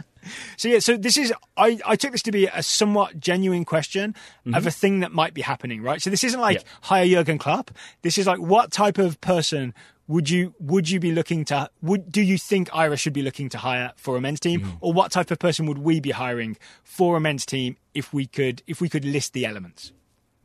So 0.57 0.67
yeah, 0.67 0.81
so 0.81 0.97
this 0.97 1.17
is 1.17 1.33
I, 1.57 1.79
I 1.87 1.95
took 1.95 2.11
this 2.11 2.23
to 2.23 2.33
be 2.33 2.47
a 2.47 2.61
somewhat 2.61 3.21
genuine 3.21 3.65
question 3.65 4.17
of 4.45 4.53
mm-hmm. 4.55 4.67
a 4.67 4.71
thing 4.73 4.99
that 5.01 5.13
might 5.13 5.35
be 5.35 5.41
happening, 5.41 5.83
right? 5.83 6.03
So 6.03 6.11
this 6.11 6.25
isn't 6.25 6.41
like 6.41 6.57
Yeah. 6.57 6.69
hire 6.81 7.07
Jurgen 7.07 7.39
Klopp. 7.39 7.71
This 8.03 8.19
is 8.19 8.27
like 8.27 8.41
what 8.41 8.73
type 8.73 8.99
of 8.99 9.21
person 9.21 9.73
would 10.09 10.29
you 10.29 10.53
would 10.59 10.91
you 10.91 10.99
be 10.99 11.13
looking 11.13 11.45
to 11.45 11.71
would 11.81 12.11
do 12.11 12.23
you 12.23 12.39
think 12.39 12.69
Ira 12.73 12.97
should 12.97 13.13
be 13.13 13.23
looking 13.23 13.49
to 13.51 13.59
hire 13.59 13.93
for 13.95 14.17
a 14.17 14.21
men's 14.21 14.41
team, 14.41 14.63
mm-hmm. 14.63 14.77
or 14.81 14.93
what 14.93 15.13
type 15.13 15.31
of 15.31 15.39
person 15.39 15.67
would 15.67 15.79
we 15.79 16.01
be 16.01 16.11
hiring 16.11 16.57
for 16.83 17.17
a 17.17 17.21
men's 17.21 17.47
team 17.47 17.77
if 17.95 18.13
we 18.13 18.27
could 18.27 18.65
if 18.67 18.81
we 18.81 18.89
could 18.89 19.05
list 19.05 19.33
the 19.33 19.47
elements? 19.47 19.93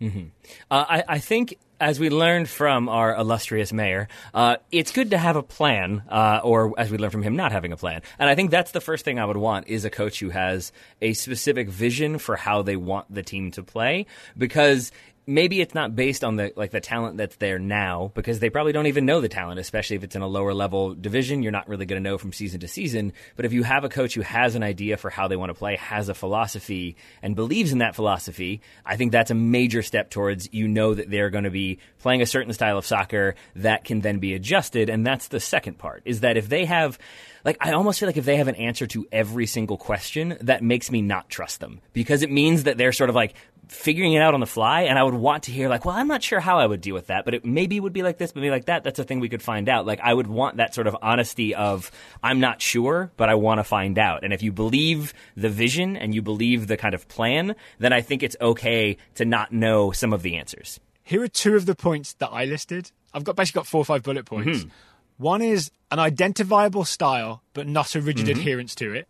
Mm-hmm. 0.02 0.26
Uh, 0.70 0.86
I, 0.90 1.04
I 1.08 1.20
think, 1.20 1.58
as 1.82 2.00
we 2.00 2.12
learned 2.12 2.48
from 2.48 2.88
our 2.88 3.16
illustrious 3.16 3.74
mayor, 3.74 4.08
uh, 4.36 4.58
it's 4.72 4.92
good 4.92 5.10
to 5.12 5.18
have 5.18 5.36
a 5.36 5.42
plan, 5.42 6.04
uh, 6.08 6.40
or 6.44 6.80
as 6.80 6.92
we 6.92 6.98
learned 7.00 7.12
from 7.12 7.24
him, 7.24 7.36
not 7.36 7.52
having 7.52 7.74
a 7.74 7.78
plan. 7.78 8.04
And 8.20 8.30
I 8.30 8.36
think 8.36 8.52
that's 8.52 8.72
the 8.72 8.80
first 8.80 9.04
thing 9.04 9.18
I 9.18 9.26
would 9.26 9.36
want 9.36 9.68
is 9.68 9.84
a 9.84 9.90
coach 9.90 10.20
who 10.20 10.30
has 10.30 10.72
a 11.02 11.14
specific 11.14 11.70
vision 11.70 12.20
for 12.20 12.36
how 12.36 12.62
they 12.62 12.76
want 12.76 13.12
the 13.14 13.24
team 13.24 13.50
to 13.52 13.64
play, 13.64 14.06
because 14.38 14.92
maybe 15.26 15.62
it's 15.62 15.76
not 15.76 15.96
based 15.96 16.24
on 16.24 16.36
the 16.36 16.54
like 16.56 16.72
the 16.72 16.80
talent 16.80 17.18
that's 17.18 17.36
there 17.38 17.60
now 17.60 18.12
because 18.16 18.40
they 18.40 18.50
probably 18.50 18.72
don't 18.72 18.88
even 18.88 19.06
know 19.06 19.22
the 19.22 19.30
talent 19.30 19.60
especially 19.60 19.96
if 19.96 20.04
it's 20.04 20.16
in 20.16 20.22
a 20.22 20.28
lower 20.28 20.54
level 20.54 20.94
division. 20.94 21.44
You're 21.44 21.52
not 21.52 21.68
really 21.68 21.86
going 21.86 22.02
to 22.02 22.10
know 22.10 22.18
from 22.18 22.34
season 22.34 22.60
to 22.62 22.68
season. 22.68 23.14
But 23.36 23.46
if 23.46 23.54
you 23.54 23.64
have 23.64 23.84
a 23.84 23.90
coach 23.90 24.14
who 24.16 24.22
has 24.22 24.56
an 24.56 24.64
idea 24.64 24.98
for 24.98 25.10
how 25.10 25.28
they 25.28 25.36
want 25.36 25.50
to 25.50 25.54
play 25.54 25.76
has 25.78 26.10
a 26.10 26.14
philosophy 26.14 26.96
and 27.22 27.36
believes 27.36 27.72
in 27.72 27.80
that 27.80 27.96
philosophy 27.96 28.62
i 28.86 28.96
think 28.96 29.12
that's 29.12 29.32
a 29.32 29.36
major 29.36 29.82
step 29.82 30.10
towards 30.10 30.50
you 30.52 30.68
know 30.68 30.94
that 30.94 31.10
they're 31.10 31.30
going 31.30 31.44
to 31.44 31.50
be 31.50 31.80
playing 32.00 32.22
a 32.22 32.26
certain 32.26 32.54
style 32.54 32.78
of 32.78 32.86
soccer 32.86 33.36
that 33.56 33.84
can 33.84 34.02
then 34.02 34.20
be 34.20 34.34
adjusted. 34.34 34.90
And 34.90 35.06
that's 35.06 35.28
the 35.28 35.40
second 35.40 35.78
part 35.78 36.02
is 36.06 36.22
that 36.22 36.38
if 36.38 36.50
they 36.50 36.66
have 36.66 36.98
like 37.44 37.58
I 37.60 37.72
almost 37.72 38.00
feel 38.00 38.08
like 38.08 38.18
if 38.18 38.26
they 38.26 38.38
have 38.38 38.48
an 38.48 38.56
answer 38.56 38.86
to 38.88 39.08
every 39.12 39.48
single 39.48 39.78
question, 39.78 40.38
that 40.42 40.64
makes 40.64 40.92
me 40.92 41.02
not 41.02 41.30
trust 41.30 41.60
them. 41.60 41.82
Because 41.94 42.22
it 42.22 42.32
means 42.32 42.64
that 42.64 42.78
they're 42.78 42.92
sort 42.92 43.10
of 43.10 43.16
like 43.16 43.34
figuring 43.72 44.12
it 44.14 44.22
out 44.22 44.34
on 44.34 44.42
the 44.42 44.46
fly. 44.46 44.82
And 44.82 45.00
I 45.00 45.04
would 45.04 45.14
want 45.14 45.44
to 45.44 45.52
hear 45.52 45.70
like, 45.70 45.86
well, 45.86 45.96
I'm 45.96 46.08
not 46.08 46.22
sure 46.22 46.40
how 46.40 46.60
I 46.60 46.66
would 46.66 46.82
deal 46.82 46.94
with 46.94 47.08
that, 47.08 47.24
but 47.24 47.34
it 47.34 47.46
maybe 47.46 47.80
would 47.80 47.94
be 47.94 48.04
like 48.04 48.18
this, 48.18 48.36
maybe 48.36 48.50
like 48.50 48.66
that. 48.66 48.84
That's 48.84 49.00
a 49.00 49.04
thing 49.04 49.20
we 49.20 49.30
could 49.30 49.42
find 49.42 49.70
out. 49.70 49.86
Like 49.86 50.02
I 50.02 50.14
would 50.14 50.28
want 50.28 50.58
that 50.58 50.76
sort 50.76 50.88
of 50.88 50.98
honesty 51.02 51.56
of 51.56 51.90
I'm 52.22 52.40
not 52.40 52.62
sure, 52.62 53.12
but 53.16 53.30
I 53.30 53.36
want 53.36 53.60
to 53.60 53.64
find 53.64 53.98
out. 53.98 54.24
And 54.24 54.34
if 54.34 54.44
you 54.44 54.52
believe 54.52 55.14
the 55.36 55.50
vision 55.50 55.96
and 55.96 56.14
you 56.14 56.22
believe 56.22 56.68
the 56.68 56.78
kind 56.78 56.94
of 56.94 57.08
plan, 57.08 57.56
then 57.80 57.94
I 57.94 58.02
think 58.02 58.24
it's 58.24 58.36
okay 58.42 58.98
to 59.16 59.26
not 59.26 59.52
know 59.54 59.92
some 59.92 60.12
of 60.12 60.22
the 60.22 60.36
answers. 60.36 60.80
Here 61.04 61.24
are 61.24 61.28
two 61.30 61.56
of 61.56 61.66
the 61.66 61.76
points 61.76 62.14
that 62.16 62.30
I 62.30 62.46
listed. 62.46 62.92
I've 63.14 63.24
got 63.24 63.36
basically 63.36 63.60
got 63.60 63.68
four 63.68 63.82
or 63.82 63.86
five 63.86 64.04
bullet 64.04 64.26
points. 64.26 64.60
Mm-hmm. 64.60 64.70
One 65.18 65.42
is 65.42 65.72
an 65.92 66.00
identifiable 66.00 66.84
style, 66.84 67.42
but 67.54 67.68
not 67.68 67.96
a 67.96 68.02
rigid 68.02 68.28
mm-hmm. 68.28 68.40
adherence 68.40 68.76
to 68.76 68.94
it. 68.94 69.08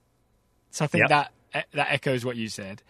So 0.69 0.85
I 0.85 0.87
think 0.87 1.01
Yep. 1.03 1.09
that 1.09 1.31
eh, 1.53 1.61
that 1.73 1.91
echoes 1.91 2.23
what 2.23 2.35
you 2.35 2.47
said. 2.47 2.81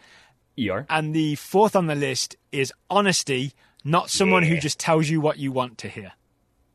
Eeyore. 0.58 0.86
And 0.90 1.14
the 1.14 1.36
fourth 1.36 1.76
on 1.76 1.88
the 1.88 1.96
list 1.96 2.36
is 2.52 2.74
honesty, 2.90 3.54
not 3.84 4.10
someone 4.10 4.44
who 4.44 4.58
just 4.58 4.80
tells 4.80 5.10
you 5.10 5.22
what 5.22 5.38
you 5.38 5.52
want 5.52 5.78
to 5.80 5.88
hear. 5.90 6.14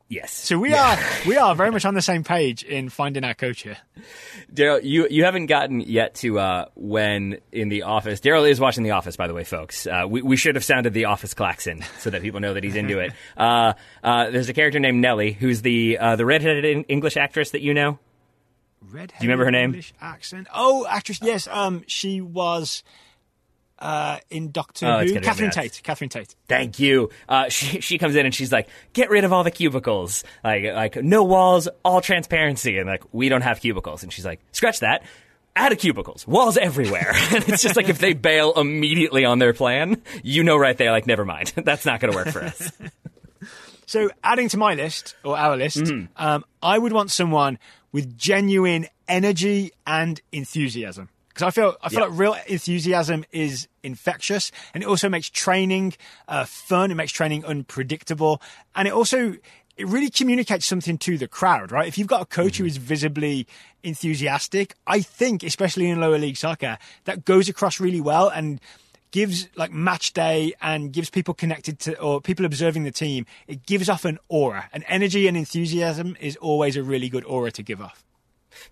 Yes. 0.09 0.31
So 0.31 0.57
we 0.57 0.73
are 0.73 0.97
we 1.27 1.35
are 1.35 1.53
very 1.53 1.69
much 1.69 1.83
on 1.85 1.93
the 1.93 2.01
same 2.01 2.23
page 2.23 2.63
in 2.63 2.87
finding 2.87 3.25
our 3.25 3.33
coach 3.33 3.63
here. 3.63 3.77
Daryl, 4.53 4.81
you 4.81 5.05
you 5.09 5.25
haven't 5.25 5.47
gotten 5.47 5.81
yet 5.81 6.15
to 6.15 6.39
uh, 6.39 6.65
when 6.75 7.39
in 7.51 7.67
the 7.67 7.81
office. 7.83 8.21
Daryl 8.21 8.49
is 8.49 8.57
watching 8.59 8.83
The 8.83 8.91
Office, 8.91 9.17
by 9.17 9.27
the 9.27 9.33
way, 9.33 9.43
folks. 9.43 9.85
Uh, 9.85 10.05
we 10.07 10.21
we 10.21 10.37
should 10.37 10.55
have 10.55 10.63
sounded 10.63 10.93
the 10.93 11.05
Office 11.05 11.33
klaxon 11.33 11.83
so 11.99 12.09
that 12.09 12.21
people 12.21 12.39
know 12.39 12.53
that 12.53 12.63
he's 12.63 12.75
into 12.75 12.99
it. 12.99 13.13
Uh, 13.37 13.73
uh, 14.03 14.29
there's 14.31 14.49
a 14.49 14.53
character 14.53 14.79
named 14.79 14.99
Nellie 14.99 15.31
who's 15.33 15.61
the 15.61 15.97
uh, 15.97 16.15
the 16.15 16.25
redheaded 16.25 16.65
en- 16.65 16.83
English 16.85 17.17
actress 17.17 17.51
that 17.51 17.61
you 17.61 17.73
know. 17.73 17.99
Red. 18.89 19.09
Do 19.09 19.15
you 19.25 19.29
remember 19.29 19.45
her 19.45 19.51
name? 19.51 19.71
English 19.71 19.93
accent. 20.01 20.47
Oh, 20.53 20.87
actress. 20.87 21.19
Yes. 21.21 21.47
Um, 21.47 21.83
she 21.87 22.21
was 22.21 22.83
uh, 23.79 24.17
in 24.29 24.51
Doctor 24.51 24.85
Oh, 24.87 25.05
Who. 25.05 25.19
Catherine. 25.21 25.51
Tate. 25.51 25.81
Catherine 25.83 26.09
Tate. 26.09 26.35
Thank 26.47 26.79
you. 26.79 27.09
Uh, 27.29 27.49
she 27.49 27.81
she 27.81 27.97
comes 27.97 28.15
in 28.15 28.25
and 28.25 28.33
she's 28.33 28.51
like, 28.51 28.67
"Get 28.93 29.09
rid 29.09 29.23
of 29.23 29.31
all 29.33 29.43
the 29.43 29.51
cubicles. 29.51 30.23
Like 30.43 30.63
like 30.63 30.95
no 30.97 31.23
walls, 31.23 31.67
all 31.83 32.01
transparency." 32.01 32.77
And 32.77 32.87
like 32.87 33.03
we 33.13 33.29
don't 33.29 33.41
have 33.43 33.61
cubicles. 33.61 34.03
And 34.03 34.11
she's 34.11 34.25
like, 34.25 34.39
"Scratch 34.51 34.79
that." 34.81 35.03
Add 35.55 35.71
a 35.71 35.75
cubicles, 35.75 36.27
walls 36.27 36.55
everywhere. 36.55 37.13
and 37.33 37.49
it's 37.49 37.63
just 37.63 37.75
like 37.75 37.89
if 37.89 37.97
they 37.97 38.13
bail 38.13 38.53
immediately 38.53 39.25
on 39.25 39.39
their 39.39 39.53
plan, 39.53 40.01
you 40.23 40.43
know 40.43 40.55
right 40.55 40.77
there, 40.77 40.91
like 40.91 41.07
never 41.07 41.25
mind, 41.25 41.51
that's 41.55 41.83
not 41.83 41.99
going 41.99 42.11
to 42.11 42.15
work 42.17 42.27
for 42.27 42.43
us. 42.43 42.71
So, 43.87 44.09
adding 44.23 44.49
to 44.49 44.57
my 44.57 44.75
list 44.75 45.15
or 45.23 45.37
our 45.37 45.55
list, 45.57 45.77
Mm-hmm. 45.77 46.05
um, 46.17 46.43
I 46.61 46.77
would 46.77 46.91
want 46.93 47.09
someone 47.09 47.57
with 47.91 48.17
genuine 48.17 48.87
energy 49.07 49.71
and 49.87 50.19
enthusiasm 50.31 51.09
because 51.37 51.47
I 51.47 51.51
feel 51.51 51.75
I 51.83 51.89
feel 51.89 51.99
Yeah. 51.99 52.05
like 52.07 52.17
real 52.19 52.35
enthusiasm 52.47 53.23
is 53.31 53.67
infectious, 53.83 54.51
and 54.73 54.81
it 54.83 54.87
also 54.87 55.07
makes 55.07 55.29
training 55.29 55.93
uh, 56.27 56.45
fun. 56.45 56.89
It 56.89 56.95
makes 56.95 57.11
training 57.11 57.45
unpredictable, 57.45 58.41
and 58.75 58.87
it 58.87 58.93
also 58.93 59.35
it 59.77 59.85
really 59.87 60.09
communicates 60.09 60.65
something 60.65 60.97
to 60.97 61.19
the 61.19 61.27
crowd, 61.27 61.71
right? 61.71 61.87
If 61.87 61.99
you've 61.99 62.07
got 62.07 62.23
a 62.23 62.25
coach 62.25 62.57
who 62.57 62.65
is 62.65 62.77
visibly 62.77 63.45
enthusiastic, 63.83 64.73
I 64.87 65.01
think, 65.01 65.43
especially 65.43 65.87
in 65.87 65.99
lower 66.01 66.17
league 66.17 66.37
soccer, 66.37 66.79
that 67.05 67.25
goes 67.25 67.47
across 67.47 67.79
really 67.79 68.01
well 68.01 68.29
and 68.29 68.59
gives 69.11 69.47
like 69.55 69.71
match 69.71 70.13
day 70.13 70.53
and 70.59 70.91
gives 70.91 71.11
people 71.11 71.35
connected 71.35 71.77
to 71.79 71.99
or 71.99 72.19
people 72.19 72.45
observing 72.45 72.83
the 72.83 72.91
team 72.91 73.25
it 73.47 73.65
gives 73.65 73.87
off 73.87 74.03
an 74.03 74.19
aura 74.27 74.69
an 74.73 74.83
energy 74.83 75.27
and 75.29 75.37
enthusiasm 75.37 76.17
is 76.19 76.35
always 76.37 76.75
a 76.75 76.83
really 76.83 77.07
good 77.07 77.23
aura 77.23 77.49
to 77.49 77.63
give 77.63 77.79
off 77.81 78.03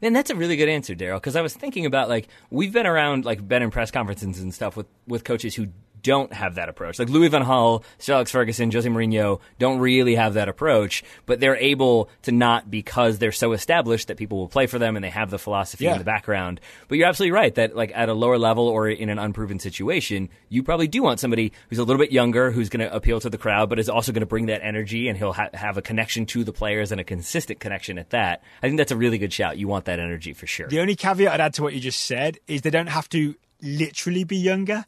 Man, 0.02 0.14
that's 0.14 0.30
a 0.30 0.36
really 0.36 0.56
good 0.56 0.70
answer, 0.70 0.96
Daryl. 0.96 1.18
Because 1.18 1.36
I 1.36 1.42
was 1.42 1.54
thinking 1.54 1.86
about 1.86 2.10
like 2.10 2.28
we've 2.50 2.74
been 2.74 2.88
around, 2.88 3.26
like 3.26 3.48
been 3.48 3.62
in 3.62 3.72
press 3.72 3.92
conferences 3.92 4.40
and 4.40 4.54
stuff 4.54 4.76
with 4.76 4.88
with 5.08 5.24
coaches 5.24 5.56
who 5.56 5.68
don't 6.06 6.32
have 6.32 6.56
that 6.56 6.70
approach. 6.70 7.00
Like 7.00 7.10
Louis 7.10 7.30
Van 7.30 7.44
Gaal, 7.44 7.84
Sir 7.98 8.14
Alex 8.14 8.30
Ferguson, 8.32 8.72
Jose 8.72 8.88
Mourinho 8.88 9.40
don't 9.58 9.80
really 9.80 10.14
have 10.16 10.36
that 10.36 10.48
approach, 10.48 11.04
but 11.26 11.40
they're 11.40 11.56
able 11.58 12.10
to 12.22 12.32
not 12.32 12.70
because 12.70 13.18
they're 13.18 13.32
so 13.32 13.54
established 13.54 14.08
that 14.10 14.18
people 14.18 14.38
will 14.38 14.48
play 14.48 14.68
for 14.68 14.78
them 14.78 14.96
and 14.96 15.04
they 15.04 15.10
have 15.10 15.32
the 15.32 15.40
philosophy 15.40 15.86
Yeah. 15.86 15.94
in 15.94 15.98
the 15.98 16.06
background. 16.06 16.62
But 16.88 17.00
you're 17.00 17.08
absolutely 17.08 17.32
right 17.32 17.54
that 17.56 17.76
like 17.76 17.92
at 17.96 18.08
a 18.08 18.14
lower 18.14 18.38
level 18.38 18.68
or 18.68 18.88
in 18.88 19.10
an 19.10 19.18
unproven 19.18 19.58
situation, 19.60 20.30
you 20.50 20.62
probably 20.62 20.88
do 20.88 21.02
want 21.02 21.20
somebody 21.20 21.52
who's 21.70 21.80
a 21.80 21.84
little 21.84 22.00
bit 22.00 22.12
younger, 22.12 22.52
who's 22.52 22.70
going 22.70 22.88
to 22.88 22.96
appeal 22.96 23.20
to 23.22 23.30
the 23.32 23.38
crowd, 23.40 23.68
but 23.70 23.80
is 23.80 23.90
also 23.90 24.12
going 24.12 24.22
to 24.22 24.28
bring 24.28 24.46
that 24.46 24.64
energy 24.64 25.08
and 25.10 25.18
he'll 25.18 25.34
ha- 25.34 25.50
have 25.56 25.78
a 25.78 25.82
connection 25.82 26.28
to 26.28 26.44
the 26.44 26.54
players 26.54 26.92
and 26.92 27.02
a 27.02 27.04
consistent 27.04 27.60
connection 27.60 27.98
at 27.98 28.12
that. 28.12 28.44
I 28.62 28.68
think 28.68 28.78
that's 28.78 28.92
a 28.92 28.98
really 28.98 29.18
good 29.18 29.34
shout. 29.34 29.58
You 29.58 29.68
want 29.68 29.86
that 29.86 30.00
energy 30.00 30.34
for 30.34 30.46
sure. 30.46 30.68
the 30.68 30.80
only 30.80 30.96
caveat 30.96 31.34
i'd 31.34 31.42
add 31.42 31.54
to 31.56 31.64
what 31.64 31.74
you 31.74 31.80
just 31.80 32.02
said 32.06 32.38
is 32.48 32.62
they 32.62 32.70
don't 32.70 32.88
have 32.88 33.08
to 33.10 33.34
literally 33.62 34.24
be 34.24 34.36
younger 34.38 34.86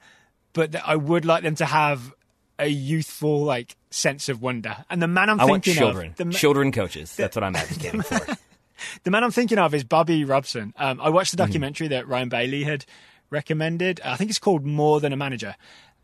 but 0.58 0.72
that 0.74 0.84
i 0.88 0.96
would 0.96 1.24
like 1.26 1.44
them 1.44 1.56
to 1.56 1.66
have 1.66 2.14
a 2.60 2.68
youthful 2.68 3.44
like 3.44 3.76
sense 3.92 4.30
of 4.30 4.42
wonder. 4.42 4.76
And 4.90 5.00
the 5.02 5.08
man 5.08 5.30
i'm 5.30 5.40
I 5.40 5.46
thinking 5.46 5.76
children, 5.76 6.08
of 6.12 6.16
the, 6.18 6.26
ma- 6.26 6.32
children 6.32 6.72
coaches. 6.72 7.16
That's 7.16 7.36
what 7.36 7.44
I'm 7.44 7.56
advocating 7.56 8.02
for. 8.02 8.20
the 9.04 9.12
man 9.12 9.24
i'm 9.24 9.32
thinking 9.32 9.60
of 9.60 9.74
is 9.76 9.84
bobby 9.84 10.26
robson. 10.26 10.74
Um, 10.78 11.00
i 11.00 11.10
watched 11.10 11.32
the 11.32 11.38
Mm-hmm. 11.38 11.48
documentary 11.52 11.88
that 11.90 12.08
ryan 12.08 12.30
bailey 12.30 12.64
had 12.64 12.84
recommended. 13.30 14.02
I 14.04 14.16
think 14.16 14.30
it's 14.32 14.40
called 14.40 14.66
more 14.66 15.00
than 15.00 15.14
a 15.14 15.18
manager. 15.18 15.56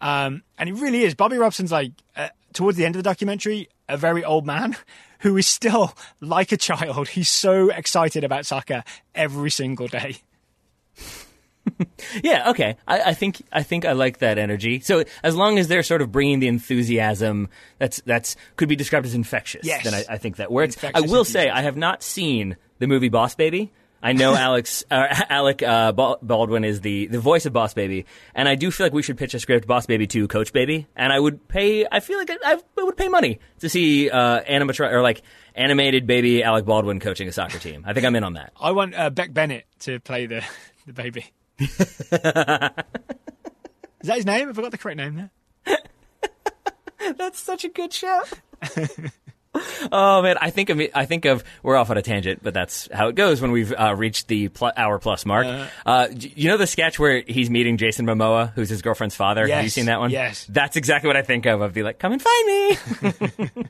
Um, 0.01 0.43
and 0.59 0.69
it 0.69 0.73
really 0.73 1.03
is. 1.03 1.15
Bobby 1.15 1.37
robson's 1.37 1.71
like 1.71 1.91
uh, 2.15 2.29
towards 2.53 2.77
the 2.77 2.85
end 2.85 2.95
of 2.95 2.99
the 3.03 3.09
documentary 3.09 3.69
a 3.89 3.97
very 3.97 4.23
old 4.23 4.45
man 4.45 4.75
who 5.19 5.35
is 5.37 5.47
still 5.47 5.93
like 6.21 6.51
a 6.51 6.57
child. 6.57 7.07
He's 7.09 7.29
so 7.29 7.69
excited 7.69 8.23
about 8.23 8.45
soccer 8.45 8.83
every 9.15 9.49
single 9.51 9.87
day 9.87 10.17
Yeah, 12.23 12.51
okay. 12.51 12.77
I, 12.87 13.01
I 13.01 13.13
think 13.13 13.41
I 13.51 13.63
think 13.63 13.85
I 13.85 13.93
like 13.93 14.19
that 14.19 14.37
energy. 14.37 14.79
So 14.79 15.03
as 15.23 15.35
long 15.35 15.57
as 15.57 15.67
they're 15.67 15.83
sort 15.83 16.01
of 16.01 16.11
bringing 16.11 16.39
the 16.39 16.47
enthusiasm, 16.47 17.49
that's 17.79 18.01
that's 18.01 18.35
could 18.55 18.69
be 18.69 18.75
described 18.75 19.05
as 19.05 19.13
infectious. 19.13 19.65
Yes. 19.65 19.83
Then 19.83 19.93
I, 19.93 20.05
I 20.09 20.17
think 20.17 20.37
that 20.37 20.51
works. 20.51 20.77
I 20.83 20.87
Infectious 20.87 21.11
will 21.11 21.25
say. 21.25 21.49
I 21.49 21.61
have 21.61 21.75
not 21.77 22.03
seen 22.03 22.57
the 22.79 22.87
movie 22.87 23.09
Boss 23.09 23.35
Baby. 23.35 23.71
I 24.01 24.11
know 24.13 24.35
Alex 24.37 24.83
uh, 24.91 25.07
Alec 25.29 25.63
uh, 25.63 25.91
Baldwin 25.93 26.65
is 26.65 26.81
the 26.81 27.07
the 27.07 27.19
voice 27.19 27.45
of 27.45 27.53
Boss 27.53 27.73
Baby, 27.73 28.05
and 28.35 28.47
I 28.47 28.55
do 28.55 28.69
feel 28.69 28.85
like 28.85 28.93
we 28.93 29.01
should 29.01 29.17
pitch 29.17 29.33
a 29.33 29.39
script 29.39 29.65
Boss 29.65 29.85
Baby 29.85 30.07
to 30.07 30.27
Coach 30.27 30.53
Baby, 30.53 30.87
and 30.95 31.11
I 31.11 31.19
would 31.19 31.47
pay. 31.47 31.85
I 31.89 31.99
feel 32.01 32.17
like 32.19 32.29
I, 32.29 32.57
I 32.77 32.83
would 32.83 32.97
pay 32.97 33.07
money 33.07 33.39
to 33.59 33.69
see 33.69 34.09
uh, 34.09 34.41
animatron 34.43 34.91
or 34.91 35.01
like 35.01 35.21
animated 35.55 36.05
baby 36.05 36.43
Alec 36.43 36.65
Baldwin 36.65 36.99
coaching 36.99 37.27
a 37.27 37.31
soccer 37.31 37.59
team. 37.59 37.83
I 37.87 37.93
think 37.93 38.05
I'm 38.05 38.15
in 38.15 38.23
on 38.23 38.33
that. 38.33 38.51
i 38.59 38.71
want 38.71 38.93
uh, 38.95 39.09
beck 39.09 39.33
bennett 39.33 39.65
to 39.81 39.99
play 39.99 40.25
the, 40.25 40.43
the 40.85 40.93
baby 40.93 41.31
is 41.63 42.09
that 42.09 42.85
his 44.15 44.25
name 44.25 44.47
have 44.47 44.57
i 44.57 44.61
got 44.61 44.71
the 44.71 44.77
correct 44.77 44.97
name 44.97 45.15
there 45.15 45.31
That's 47.17 47.37
such 47.39 47.65
a 47.65 47.69
good 47.69 47.91
show. 47.91 48.21
oh 49.91 50.21
man, 50.21 50.37
I 50.39 50.49
think 50.51 50.69
of 50.69 50.81
I 50.95 51.05
think 51.05 51.25
of 51.25 51.43
we're 51.61 51.75
off 51.75 51.89
on 51.89 51.97
a 51.97 52.01
tangent, 52.01 52.41
but 52.41 52.53
that's 52.53 52.87
how 52.93 53.09
it 53.09 53.15
goes 53.15 53.41
when 53.41 53.51
we've 53.51 53.73
uh, 53.73 53.93
reached 53.93 54.29
the 54.29 54.47
pl- 54.47 54.71
hour 54.77 54.99
plus 54.99 55.25
mark. 55.25 55.45
Uh, 55.85 56.07
d- 56.07 56.31
you 56.35 56.47
know 56.47 56.55
the 56.55 56.65
sketch 56.65 56.97
where 56.99 57.21
he's 57.27 57.49
meeting 57.49 57.75
Jason 57.75 58.05
Momoa, 58.05 58.53
who's 58.53 58.69
his 58.69 58.81
girlfriend's 58.81 59.15
father. 59.15 59.45
Have 59.47 59.63
you 59.65 59.69
seen 59.69 59.87
that 59.87 59.99
one? 59.99 60.11
yes. 60.11 60.45
That's 60.49 60.77
exactly 60.77 61.07
what 61.07 61.17
I 61.17 61.23
think 61.23 61.45
of. 61.45 61.61
I'd 61.61 61.73
be 61.73 61.83
like, 61.83 61.99
come 61.99 62.13
and 62.13 62.21
find 62.21 62.47
me. 62.47 62.77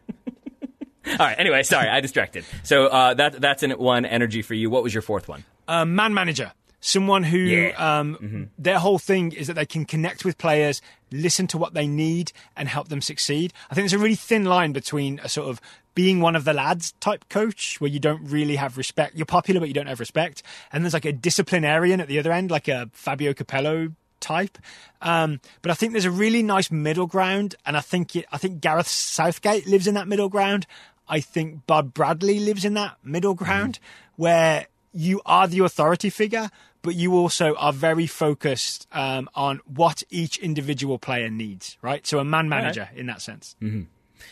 All 1.11 1.17
right. 1.19 1.35
Anyway, 1.39 1.63
sorry, 1.63 1.89
I 1.89 1.99
distracted. 2.01 2.45
So 2.61 2.85
uh, 2.85 3.13
that 3.15 3.41
that's 3.41 3.63
an 3.63 3.71
one 3.71 4.05
energy 4.05 4.41
for 4.43 4.53
you. 4.53 4.69
What 4.69 4.83
was 4.83 4.93
your 4.93 5.01
fourth 5.01 5.27
one? 5.27 5.43
a 5.67 5.85
man 5.85 6.13
manager, 6.13 6.51
someone 6.85 7.23
who 7.23 7.37
Yeah. 7.37 7.99
um, 7.99 8.49
their 8.57 8.77
whole 8.77 8.99
thing 8.99 9.31
is 9.31 9.47
that 9.47 9.53
they 9.53 9.65
can 9.65 9.85
connect 9.85 10.25
with 10.25 10.37
players, 10.37 10.81
listen 11.11 11.47
to 11.47 11.57
what 11.57 11.73
they 11.73 11.87
need, 11.87 12.33
and 12.57 12.67
help 12.67 12.89
them 12.89 13.01
succeed. 13.01 13.53
I 13.71 13.73
think 13.73 13.83
there's 13.83 13.93
a 13.99 14.03
really 14.03 14.15
thin 14.15 14.43
line 14.43 14.73
between 14.73 15.19
a 15.23 15.29
sort 15.29 15.47
of 15.47 15.61
being 15.95 16.19
one 16.19 16.35
of 16.35 16.43
the 16.43 16.53
lads 16.53 16.91
type 16.99 17.29
coach 17.29 17.79
where 17.79 17.89
you 17.89 17.99
don't 17.99 18.23
really 18.25 18.57
have 18.57 18.77
respect. 18.77 19.15
You're 19.15 19.25
popular, 19.25 19.61
but 19.61 19.69
you 19.69 19.73
don't 19.73 19.87
have 19.87 20.01
respect. 20.01 20.43
And 20.73 20.83
there's 20.83 20.93
like 20.93 21.05
a 21.05 21.13
disciplinarian 21.13 22.01
at 22.01 22.09
the 22.09 22.19
other 22.19 22.33
end, 22.33 22.51
like 22.51 22.67
a 22.67 22.89
Fabio 22.91 23.31
Capello 23.33 23.93
type. 24.19 24.57
Um, 25.01 25.39
but 25.61 25.71
I 25.71 25.75
think 25.75 25.93
there's 25.93 26.03
a 26.05 26.11
really 26.11 26.43
nice 26.43 26.69
middle 26.69 27.07
ground, 27.07 27.55
and 27.65 27.77
I 27.77 27.81
think 27.81 28.15
it, 28.17 28.25
I 28.31 28.37
think 28.37 28.59
Gareth 28.59 28.87
Southgate 28.87 29.67
lives 29.67 29.87
in 29.87 29.93
that 29.95 30.07
middle 30.09 30.29
ground. 30.29 30.67
I 31.07 31.21
think 31.21 31.65
Bud 31.65 31.93
Bradley 31.93 32.39
lives 32.39 32.65
in 32.65 32.73
that 32.73 32.97
middle 33.03 33.35
ground 33.35 33.79
where 34.15 34.67
you 34.93 35.21
are 35.25 35.47
the 35.47 35.59
authority 35.59 36.09
figure, 36.09 36.49
but 36.83 36.93
you 36.95 37.15
also 37.15 37.55
are 37.55 37.73
very 37.73 38.05
focused 38.05 38.87
um, 38.91 39.27
on 39.33 39.61
what 39.65 40.03
each 40.11 40.37
individual 40.37 40.99
player 40.99 41.29
needs, 41.29 41.77
right? 41.81 42.05
So 42.05 42.19
a 42.19 42.25
man 42.25 42.49
manager 42.49 42.89
in 42.95 43.07
that 43.07 43.21
sense. 43.21 43.55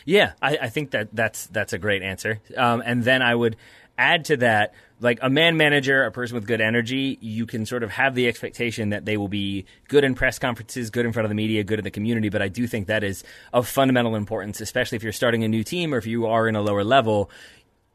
Yeah, 0.04 0.32
I, 0.40 0.58
I 0.62 0.68
think 0.68 0.92
that 0.92 1.08
that's 1.12 1.46
that's 1.48 1.72
a 1.72 1.78
great 1.78 2.02
answer. 2.02 2.40
Um, 2.56 2.82
and 2.84 3.02
then 3.02 3.22
I 3.22 3.34
would 3.34 3.56
add 3.98 4.24
to 4.26 4.36
that, 4.38 4.74
like 5.00 5.18
a 5.22 5.28
man 5.28 5.56
manager, 5.56 6.04
a 6.04 6.12
person 6.12 6.34
with 6.34 6.46
good 6.46 6.60
energy, 6.60 7.18
you 7.20 7.46
can 7.46 7.66
sort 7.66 7.82
of 7.82 7.90
have 7.90 8.14
the 8.14 8.28
expectation 8.28 8.90
that 8.90 9.04
they 9.04 9.16
will 9.16 9.28
be 9.28 9.64
good 9.88 10.04
in 10.04 10.14
press 10.14 10.38
conferences, 10.38 10.90
good 10.90 11.04
in 11.04 11.12
front 11.12 11.24
of 11.24 11.28
the 11.28 11.34
media, 11.34 11.64
good 11.64 11.78
in 11.78 11.84
the 11.84 11.90
community. 11.90 12.28
But 12.28 12.42
I 12.42 12.48
do 12.48 12.66
think 12.66 12.86
that 12.86 13.02
is 13.02 13.24
of 13.52 13.68
fundamental 13.68 14.14
importance, 14.14 14.60
especially 14.60 14.96
if 14.96 15.02
you're 15.02 15.12
starting 15.12 15.44
a 15.44 15.48
new 15.48 15.64
team 15.64 15.92
or 15.92 15.98
if 15.98 16.06
you 16.06 16.26
are 16.26 16.48
in 16.48 16.56
a 16.56 16.62
lower 16.62 16.84
level. 16.84 17.30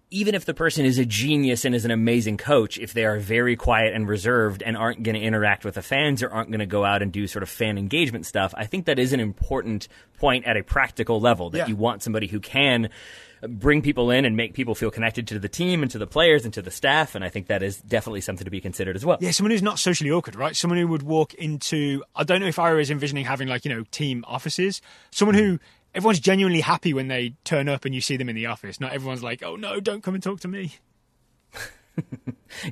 Even 0.09 0.35
if 0.35 0.45
the 0.45 0.53
person 0.53 0.85
is 0.85 0.97
a 0.97 1.05
genius 1.05 1.65
and 1.65 1.75
is 1.75 1.83
an 1.83 1.91
amazing 1.91 2.37
coach, 2.37 2.77
if 2.77 2.93
they 2.93 3.03
are 3.03 3.19
very 3.19 3.55
quiet 3.57 3.93
and 3.93 4.07
reserved 4.07 4.63
and 4.63 4.77
aren't 4.77 5.03
going 5.03 5.15
to 5.15 5.21
interact 5.21 5.65
with 5.65 5.75
the 5.75 5.81
fans 5.81 6.23
or 6.23 6.29
aren't 6.29 6.49
going 6.49 6.59
to 6.59 6.65
go 6.65 6.85
out 6.85 7.01
and 7.01 7.11
do 7.11 7.27
sort 7.27 7.43
of 7.43 7.49
fan 7.49 7.77
engagement 7.77 8.25
stuff, 8.25 8.53
I 8.55 8.65
think 8.65 8.85
that 8.85 8.99
is 8.99 9.11
an 9.11 9.19
important 9.19 9.89
point 10.17 10.45
at 10.45 10.55
a 10.55 10.63
practical 10.63 11.19
level 11.19 11.49
that 11.49 11.57
Yeah. 11.57 11.67
you 11.67 11.75
want 11.75 12.03
somebody 12.03 12.27
who 12.27 12.39
can 12.39 12.89
bring 13.47 13.81
people 13.81 14.09
in 14.09 14.25
and 14.25 14.35
make 14.35 14.53
people 14.53 14.75
feel 14.75 14.89
connected 14.89 15.27
to 15.27 15.39
the 15.39 15.49
team 15.49 15.83
and 15.83 15.91
to 15.91 15.97
the 15.97 16.07
players 16.07 16.45
and 16.45 16.53
to 16.53 16.61
the 16.61 16.71
staff. 16.71 17.13
And 17.15 17.23
I 17.23 17.29
think 17.29 17.47
that 17.47 17.61
is 17.61 17.77
definitely 17.77 18.21
something 18.21 18.45
to 18.45 18.51
be 18.51 18.61
considered 18.61 18.95
as 18.95 19.05
well. 19.05 19.17
Yeah, 19.21 19.31
someone 19.31 19.51
who's 19.51 19.61
not 19.61 19.79
socially 19.79 20.11
awkward, 20.11 20.35
right? 20.35 20.55
Someone 20.55 20.79
who 20.79 20.87
would 20.87 21.03
walk 21.03 21.33
into, 21.35 22.03
I 22.15 22.23
don't 22.23 22.39
know 22.39 22.47
if 22.47 22.59
I 22.59 22.73
was 22.73 22.89
envisioning 22.89 23.25
having 23.25 23.47
like, 23.47 23.65
you 23.65 23.73
know, 23.73 23.83
team 23.91 24.25
offices. 24.27 24.81
Someone 25.11 25.35
hmm. 25.35 25.43
who 25.43 25.59
everyone's 25.97 26.19
genuinely 26.21 26.61
happy 26.61 26.93
when 26.93 27.07
they 27.09 27.33
turn 27.43 27.67
up 27.67 27.83
and 27.83 27.93
you 27.93 27.99
see 28.01 28.15
them 28.15 28.29
in 28.29 28.35
the 28.35 28.45
office. 28.45 28.79
Not 28.79 28.93
everyone's 28.93 29.23
like, 29.23 29.43
oh 29.43 29.55
no, 29.57 29.79
don't 29.81 30.01
come 30.03 30.13
and 30.13 30.23
talk 30.23 30.39
to 30.41 30.47
me. 30.47 30.75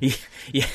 yeah, 0.00 0.66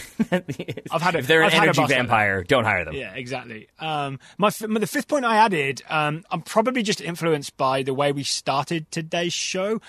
I've 0.91 1.01
had 1.01 1.15
a- 1.15 1.19
if 1.19 1.27
they're 1.27 1.43
I've 1.43 1.53
an 1.53 1.63
energy 1.63 1.77
boss 1.81 1.89
like 1.89 1.97
vampire, 1.97 2.43
don't 2.43 2.65
hire 2.65 2.83
them. 2.85 2.93
Yeah, 2.93 3.13
exactly. 3.13 3.69
Um, 3.79 4.19
my, 4.37 4.51
my 4.67 4.79
the 4.79 4.87
fifth 4.87 5.07
point 5.07 5.23
I 5.25 5.37
added, 5.37 5.81
um, 5.89 6.23
I'm 6.29 6.41
probably 6.41 6.83
just 6.83 6.99
influenced 7.01 7.55
by 7.57 7.81
the 7.83 7.93
way 7.93 8.11
we 8.11 8.23
started 8.23 8.91
today's 8.91 9.33
show. 9.33 9.79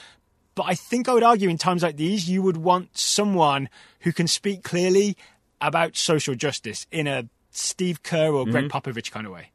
But 0.54 0.64
I 0.68 0.74
think 0.74 1.08
I 1.08 1.14
would 1.14 1.22
argue 1.22 1.48
in 1.48 1.58
times 1.58 1.82
like 1.82 1.96
these, 1.96 2.28
you 2.28 2.42
would 2.42 2.58
want 2.58 2.96
someone 2.96 3.68
who 4.00 4.12
can 4.12 4.28
speak 4.28 4.62
clearly 4.62 5.16
about 5.60 5.96
social 5.96 6.34
justice 6.34 6.86
in 6.92 7.06
a 7.06 7.28
Steve 7.50 8.02
Kerr 8.02 8.32
or 8.32 8.44
Gregg 8.46 8.68
Popovich 8.68 9.10
kind 9.10 9.26
of 9.26 9.32
way. 9.32 9.50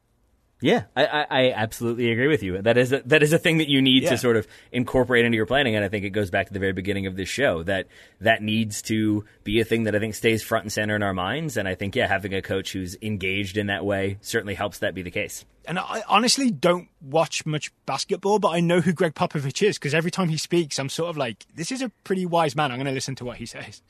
Yeah, 0.59 0.85
I, 0.95 1.05
I, 1.05 1.25
I 1.29 1.51
absolutely 1.51 2.11
agree 2.11 2.27
with 2.27 2.41
you. 2.41 2.59
That 2.61 2.77
is 2.77 2.91
a, 2.91 3.01
that 3.05 3.21
is 3.21 3.31
a 3.31 3.37
thing 3.37 3.59
that 3.59 3.69
you 3.69 3.79
need 3.81 4.03
Yeah. 4.03 4.09
to 4.11 4.17
sort 4.17 4.37
of 4.37 4.47
incorporate 4.71 5.23
into 5.23 5.35
your 5.35 5.45
planning, 5.45 5.75
and 5.75 5.85
I 5.85 5.87
think 5.89 6.03
it 6.03 6.09
goes 6.09 6.31
back 6.31 6.47
to 6.47 6.53
the 6.53 6.59
very 6.59 6.73
beginning 6.73 7.05
of 7.05 7.15
this 7.15 7.29
show 7.29 7.61
that 7.63 7.85
that 8.21 8.41
needs 8.41 8.81
to 8.83 9.23
be 9.43 9.59
a 9.59 9.63
thing 9.65 9.83
that 9.83 9.95
I 9.95 9.99
think 9.99 10.15
stays 10.15 10.41
front 10.41 10.63
and 10.65 10.73
center 10.73 10.95
in 10.95 11.03
our 11.03 11.13
minds. 11.13 11.57
And 11.57 11.67
I 11.67 11.75
think 11.75 11.95
yeah, 11.95 12.07
having 12.07 12.33
a 12.33 12.41
coach 12.41 12.73
who's 12.73 12.97
engaged 13.03 13.55
in 13.57 13.67
that 13.67 13.85
way 13.85 14.17
certainly 14.21 14.55
helps 14.55 14.79
that 14.79 14.95
be 14.95 15.03
the 15.03 15.11
case. 15.11 15.45
And 15.65 15.77
I 15.77 16.01
honestly 16.07 16.49
don't 16.49 16.87
watch 17.01 17.45
much 17.45 17.71
basketball, 17.85 18.39
but 18.39 18.49
I 18.49 18.59
know 18.59 18.81
who 18.81 18.93
Gregg 18.93 19.13
Popovich 19.13 19.61
is 19.67 19.77
because 19.77 19.93
every 19.93 20.09
time 20.11 20.29
he 20.29 20.37
speaks, 20.37 20.79
I'm 20.79 20.89
sort 20.89 21.09
of 21.09 21.17
like, 21.17 21.45
this 21.53 21.71
is 21.71 21.81
a 21.81 21.89
pretty 22.03 22.25
wise 22.25 22.55
man. 22.55 22.71
I'm 22.71 22.77
going 22.77 22.85
to 22.87 22.93
listen 22.93 23.15
to 23.15 23.25
what 23.25 23.37
he 23.37 23.45
says. 23.45 23.81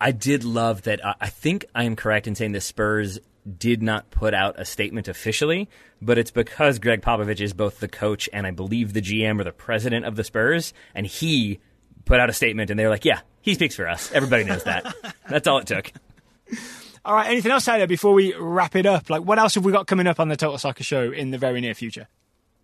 I 0.00 0.12
did 0.12 0.44
love 0.44 0.82
that. 0.82 1.00
I 1.20 1.28
think 1.30 1.64
I 1.74 1.84
am 1.84 1.96
correct 1.96 2.26
in 2.26 2.34
saying 2.34 2.52
the 2.52 2.60
Spurs 2.60 3.18
did 3.58 3.82
not 3.82 4.10
put 4.10 4.34
out 4.34 4.58
a 4.58 4.64
statement 4.64 5.08
officially, 5.08 5.68
but 6.00 6.18
it's 6.18 6.30
because 6.30 6.78
Gregg 6.78 7.02
Popovich 7.02 7.40
is 7.40 7.52
both 7.52 7.80
the 7.80 7.88
coach 7.88 8.28
and 8.32 8.46
I 8.46 8.50
believe 8.50 8.92
the 8.92 9.02
GM 9.02 9.40
or 9.40 9.44
the 9.44 9.52
president 9.52 10.04
of 10.06 10.16
the 10.16 10.24
Spurs, 10.24 10.72
and 10.94 11.06
he 11.06 11.60
put 12.04 12.20
out 12.20 12.30
a 12.30 12.32
statement, 12.32 12.70
and 12.70 12.78
they 12.78 12.84
were 12.84 12.90
like, 12.90 13.04
"Yeah, 13.04 13.20
he 13.40 13.54
speaks 13.54 13.74
for 13.76 13.88
us. 13.88 14.12
Everybody 14.12 14.44
knows 14.44 14.64
that." 14.64 14.94
That's 15.28 15.46
all 15.46 15.58
it 15.58 15.66
took. 15.66 15.92
All 17.04 17.14
right, 17.14 17.28
anything 17.28 17.50
else, 17.50 17.64
Taylor, 17.64 17.88
before 17.88 18.12
we 18.12 18.32
wrap 18.38 18.76
it 18.76 18.86
up? 18.86 19.10
Like, 19.10 19.22
what 19.22 19.38
else 19.38 19.56
have 19.56 19.64
we 19.64 19.72
got 19.72 19.88
coming 19.88 20.06
up 20.06 20.20
on 20.20 20.28
the 20.28 20.36
Total 20.36 20.56
Soccer 20.56 20.84
Show 20.84 21.10
in 21.10 21.32
the 21.32 21.38
very 21.38 21.60
near 21.60 21.74
future? 21.74 22.06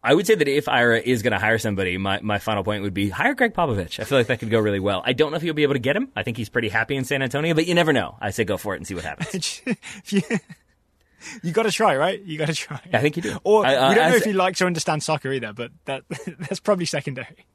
I 0.03 0.15
would 0.15 0.29
say 0.29 0.37
that 0.37 0.47
if 0.47 0.69
Ira 0.69 1.01
is 1.01 1.23
going 1.23 1.33
to 1.33 1.41
hire 1.41 1.59
somebody, 1.59 1.99
my, 1.99 2.21
my 2.23 2.39
final 2.39 2.63
point 2.63 2.85
would 2.85 2.95
be 2.95 3.09
hire 3.09 3.35
Gregg 3.35 3.53
Popovich. 3.53 3.99
I 3.99 4.05
feel 4.05 4.17
like 4.17 4.29
that 4.29 4.39
could 4.39 4.51
go 4.51 4.61
really 4.61 4.79
well. 4.79 5.03
I 5.05 5.13
don't 5.13 5.33
know 5.33 5.37
if 5.37 5.43
you'll 5.43 5.55
be 5.57 5.65
able 5.65 5.75
to 5.75 5.81
get 5.81 5.97
him. 5.97 6.13
I 6.15 6.23
think 6.23 6.37
he's 6.37 6.49
pretty 6.49 6.69
happy 6.69 6.95
in 6.95 7.05
San 7.05 7.21
Antonio, 7.21 7.53
but 7.53 7.67
you 7.67 7.75
never 7.75 7.93
know. 7.93 8.17
I 8.21 8.31
say 8.31 8.45
go 8.45 8.57
for 8.57 8.75
it 8.75 8.77
and 8.77 8.87
see 8.87 8.95
what 8.95 9.05
happens. 9.05 9.61
If 10.05 10.13
you, 10.13 10.23
you 11.43 11.53
got 11.53 11.65
to 11.65 11.73
try, 11.73 11.97
right? 11.97 12.21
You 12.23 12.39
got 12.39 12.47
to 12.47 12.55
try. 12.55 12.81
I 12.93 12.99
think 13.01 13.17
you 13.17 13.23
do. 13.23 13.39
Or 13.45 13.65
I- 13.67 13.75
I- 13.75 13.89
we 13.89 13.95
don't 13.95 14.11
know 14.11 14.17
if 14.17 14.25
he 14.25 14.33
likes 14.33 14.61
or 14.63 14.67
understands 14.67 15.05
soccer 15.05 15.33
either, 15.33 15.53
but 15.53 15.71
that 15.87 16.03
that's 16.39 16.61
probably 16.61 16.85
secondary. 16.85 17.47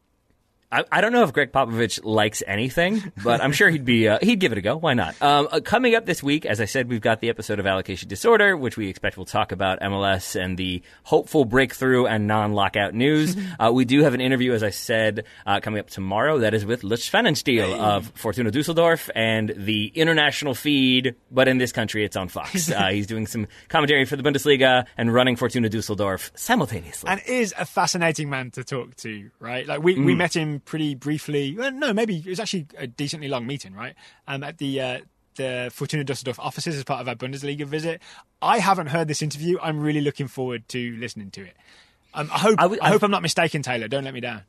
I, 0.73 0.83
I 0.91 1.01
don't 1.01 1.11
know 1.11 1.23
if 1.23 1.33
Gregg 1.33 1.51
Popovich 1.51 1.99
likes 2.03 2.41
anything, 2.47 3.11
but 3.23 3.41
I'm 3.41 3.51
sure 3.51 3.69
he'd 3.69 3.85
be 3.85 4.07
uh, 4.07 4.17
he'd 4.21 4.39
give 4.39 4.51
it 4.51 4.57
a 4.57 4.61
go. 4.61 4.75
Why 4.77 4.95
not? 4.95 5.21
Um, 5.21 5.47
uh, 5.51 5.59
coming 5.59 5.93
up 5.93 6.05
this 6.07 6.23
week, 6.23 6.45
as 6.47 6.59
I 6.59 6.65
said, 6.65 6.89
we've 6.89 6.99
got 7.01 7.19
the 7.21 7.29
episode 7.29 7.59
of 7.59 7.67
Allocation 7.67 8.09
Disorder, 8.09 8.57
which 8.57 8.75
we 8.75 8.87
expect 8.89 9.15
we'll 9.17 9.25
talk 9.27 9.51
about 9.51 9.79
MLS 9.81 10.35
and 10.41 10.57
the 10.57 10.81
hopeful 11.03 11.45
breakthrough 11.45 12.07
and 12.07 12.25
non-lockout 12.27 12.95
news. 12.95 13.37
uh, 13.59 13.71
we 13.71 13.85
do 13.85 14.01
have 14.03 14.15
an 14.15 14.21
interview, 14.21 14.53
as 14.53 14.63
I 14.63 14.71
said, 14.71 15.25
uh, 15.45 15.59
coming 15.59 15.79
up 15.79 15.89
tomorrow. 15.91 16.39
That 16.39 16.55
is 16.55 16.65
with 16.65 16.83
Lutz 16.83 17.07
Pfannenstiel 17.09 17.77
of 17.77 18.11
Fortuna 18.15 18.49
Dusseldorf 18.49 19.11
and 19.15 19.53
the 19.55 19.91
international 19.93 20.55
feed, 20.55 21.13
but 21.31 21.47
in 21.47 21.59
this 21.59 21.71
country, 21.71 22.03
it's 22.03 22.15
on 22.17 22.29
Fox. 22.29 22.63
Uh, 22.73 22.89
he's 22.89 23.05
doing 23.05 23.27
some 23.27 23.45
commentary 23.67 24.03
for 24.05 24.15
the 24.15 24.23
Bundesliga 24.23 24.85
and 24.97 25.13
running 25.13 25.35
Fortuna 25.35 25.69
Dusseldorf 25.69 26.31
simultaneously. 26.33 27.07
And 27.09 27.21
is 27.27 27.53
a 27.57 27.65
fascinating 27.65 28.29
man 28.31 28.49
to 28.51 28.63
talk 28.63 28.95
to, 28.97 29.29
right? 29.39 29.67
Like 29.67 29.83
we, 29.83 29.93
Mm. 29.95 30.05
we 30.05 30.15
met 30.15 30.35
him 30.35 30.62
pretty 30.65 30.95
briefly. 30.95 31.55
Well, 31.57 31.71
no, 31.71 31.93
maybe 31.93 32.17
it 32.17 32.27
was 32.27 32.39
actually 32.39 32.67
a 32.77 32.87
decently 32.87 33.27
long 33.27 33.45
meeting, 33.47 33.73
right? 33.73 33.95
Um, 34.27 34.43
at 34.43 34.57
the 34.57 34.81
uh, 34.81 34.99
the 35.35 35.71
Fortuna 35.73 36.03
Dusseldorf 36.03 36.39
offices 36.39 36.75
as 36.77 36.83
part 36.83 37.01
of 37.01 37.07
our 37.07 37.15
Bundesliga 37.15 37.65
visit. 37.65 38.01
I 38.41 38.59
haven't 38.59 38.87
heard 38.87 39.07
this 39.07 39.21
interview. 39.21 39.57
I'm 39.61 39.79
really 39.79 40.01
looking 40.01 40.27
forward 40.27 40.67
to 40.69 40.95
listening 40.97 41.31
to 41.31 41.41
it. 41.43 41.55
Um, 42.13 42.29
I 42.31 42.39
hope 42.39 42.55
I 42.59 42.77
I, 42.81 42.89
hope 42.89 43.03
I'm 43.03 43.11
not 43.11 43.21
mistaken, 43.21 43.61
Taylor. 43.61 43.87
Don't 43.87 44.03
let 44.03 44.13
me 44.13 44.19
down. 44.19 44.43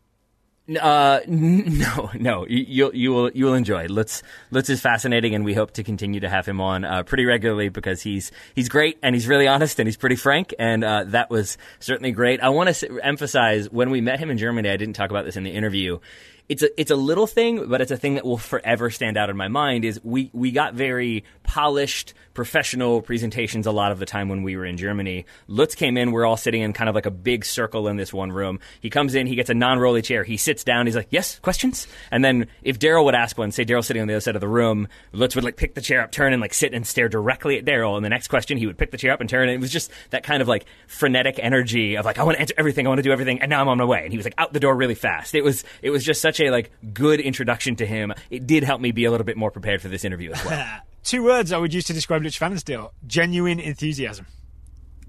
Uh, 0.81 1.20
no, 1.27 2.11
no. 2.15 2.47
You, 2.47 2.65
you'll 2.66 2.95
you 2.95 3.11
will 3.12 3.31
you 3.32 3.45
will 3.45 3.55
enjoy. 3.55 3.86
Lutz 3.86 4.23
Lutz 4.51 4.70
is 4.70 4.81
fascinating, 4.81 5.35
and 5.35 5.45
we 5.45 5.53
hope 5.53 5.73
to 5.73 5.82
continue 5.82 6.20
to 6.20 6.28
have 6.28 6.47
him 6.47 6.61
on 6.61 6.85
uh, 6.85 7.03
pretty 7.03 7.27
regularly 7.27 7.69
because 7.69 8.01
he's 8.01 8.32
he's 8.55 8.69
great 8.70 8.99
and 9.03 9.15
he's 9.15 9.28
really 9.28 9.47
honest 9.47 9.78
and 9.78 9.86
he's 9.86 9.99
pretty 9.99 10.16
frank, 10.16 10.55
and 10.59 10.82
uh, 10.82 11.05
that 11.05 11.28
was 11.28 11.59
certainly 11.81 12.12
great. 12.12 12.41
I 12.41 12.49
want 12.49 12.74
to 12.74 12.86
s- 12.89 12.99
emphasize 13.03 13.69
when 13.70 13.91
we 13.91 14.01
met 14.01 14.19
him 14.19 14.31
in 14.31 14.39
Germany. 14.39 14.70
I 14.70 14.77
didn't 14.78 14.95
talk 14.95 15.11
about 15.11 15.27
this 15.27 15.36
in 15.36 15.45
the 15.45 15.51
interview. 15.53 15.99
It's 16.47 16.62
a 16.62 16.79
it's 16.79 16.91
a 16.91 16.97
little 16.97 17.27
thing, 17.27 17.69
but 17.69 17.81
it's 17.81 17.91
a 17.91 17.97
thing 17.97 18.16
that 18.16 18.25
will 18.25 18.37
forever 18.37 18.91
stand 18.91 19.16
out 19.16 19.31
in 19.31 19.37
my 19.37 19.49
mind. 19.49 19.85
Is 19.85 19.99
we 20.05 20.29
we 20.35 20.51
got 20.51 20.75
very 20.75 21.25
polished, 21.43 22.12
professional 22.35 23.01
presentations 23.01 23.66
a 23.66 23.71
lot 23.71 23.93
of 23.93 23.99
the 23.99 24.05
time 24.05 24.29
when 24.29 24.43
we 24.43 24.55
were 24.55 24.66
in 24.66 24.77
Germany. 24.77 25.25
Lutz 25.49 25.75
came 25.75 25.97
in. 25.97 26.12
We're 26.12 26.27
all 26.27 26.37
sitting 26.37 26.61
in 26.61 26.75
kind 26.75 26.91
of 26.91 26.95
like 26.95 27.07
a 27.07 27.11
big 27.11 27.47
circle 27.47 27.89
in 27.89 27.97
this 27.97 28.12
one 28.12 28.31
room. 28.31 28.61
He 28.81 28.91
comes 28.91 29.15
in. 29.15 29.27
He 29.27 29.37
gets 29.37 29.49
a 29.49 29.55
non-rolly 29.55 30.03
chair. 30.03 30.23
He 30.23 30.37
sits 30.37 30.65
down. 30.65 30.85
He's 30.85 30.97
like, 30.97 31.09
"Yes, 31.09 31.39
questions." 31.39 31.87
And 32.11 32.23
then 32.23 32.49
if 32.62 32.79
Daryl 32.79 33.07
would 33.07 33.15
ask 33.15 33.39
one, 33.39 33.51
say 33.51 33.65
Daryl's 33.65 33.87
sitting 33.87 34.03
on 34.03 34.09
the 34.09 34.15
other 34.15 34.21
side 34.21 34.35
of 34.35 34.43
the 34.43 34.49
room, 34.49 34.89
Lutz 35.12 35.35
would 35.37 35.45
like 35.45 35.57
pick 35.57 35.75
the 35.75 35.81
chair 35.81 36.03
up, 36.03 36.12
turn, 36.12 36.35
and 36.35 36.43
like 36.43 36.53
sit 36.53 36.75
and 36.75 36.87
stare 36.87 37.09
directly 37.09 37.57
at 37.57 37.65
Daryl. 37.65 37.97
And 37.97 38.05
the 38.05 38.11
next 38.11 38.29
question, 38.29 38.59
he 38.59 38.66
would 38.66 38.77
pick 38.77 38.91
the 38.91 38.99
chair 38.99 39.12
up 39.12 39.21
and 39.23 39.31
turn. 39.31 39.49
And 39.49 39.53
it 39.53 39.61
was 39.61 39.73
just 39.73 39.91
that 40.11 40.25
kind 40.25 40.43
of 40.43 40.49
like 40.49 40.66
frenetic 40.89 41.41
energy 41.43 41.95
of 41.95 42.05
like, 42.05 42.19
"I 42.19 42.23
want 42.23 42.37
to 42.37 42.41
answer 42.43 42.55
everything. 42.59 42.87
I 42.87 42.91
want 42.91 42.99
to 42.99 43.03
do 43.03 43.12
everything." 43.12 43.41
And 43.41 43.49
now 43.49 43.62
I'm 43.62 43.69
on 43.69 43.79
my 43.79 43.85
way. 43.87 44.03
And 44.05 44.12
he 44.12 44.19
was 44.19 44.27
like 44.27 44.35
out 44.37 44.53
the 44.53 44.61
door 44.61 44.77
really 44.77 44.95
fast. 44.95 45.35
It 45.35 45.43
was 45.43 45.65
it 45.81 45.89
was 45.89 46.05
just 46.05 46.21
such 46.21 46.34
a 46.40 46.51
like 46.51 46.70
good 46.93 47.20
introduction 47.20 47.77
to 47.77 47.86
him. 47.86 48.12
It 48.31 48.47
did 48.47 48.65
help 48.65 48.81
me 48.81 48.93
be 48.93 49.05
a 49.05 49.11
little 49.11 49.24
bit 49.24 49.36
more 49.36 49.51
prepared 49.51 49.82
for 49.82 49.89
this 49.89 50.05
interview 50.05 50.32
as 50.32 50.44
well. 50.44 50.81
Two 51.05 51.23
words 51.23 51.52
I 51.52 51.59
would 51.59 51.74
use 51.74 51.85
to 51.85 51.93
describe 51.93 52.23
Lutz 52.23 52.39
Pfannenstiel: 52.39 52.90
genuine 53.06 53.61
enthusiasm. 53.61 54.27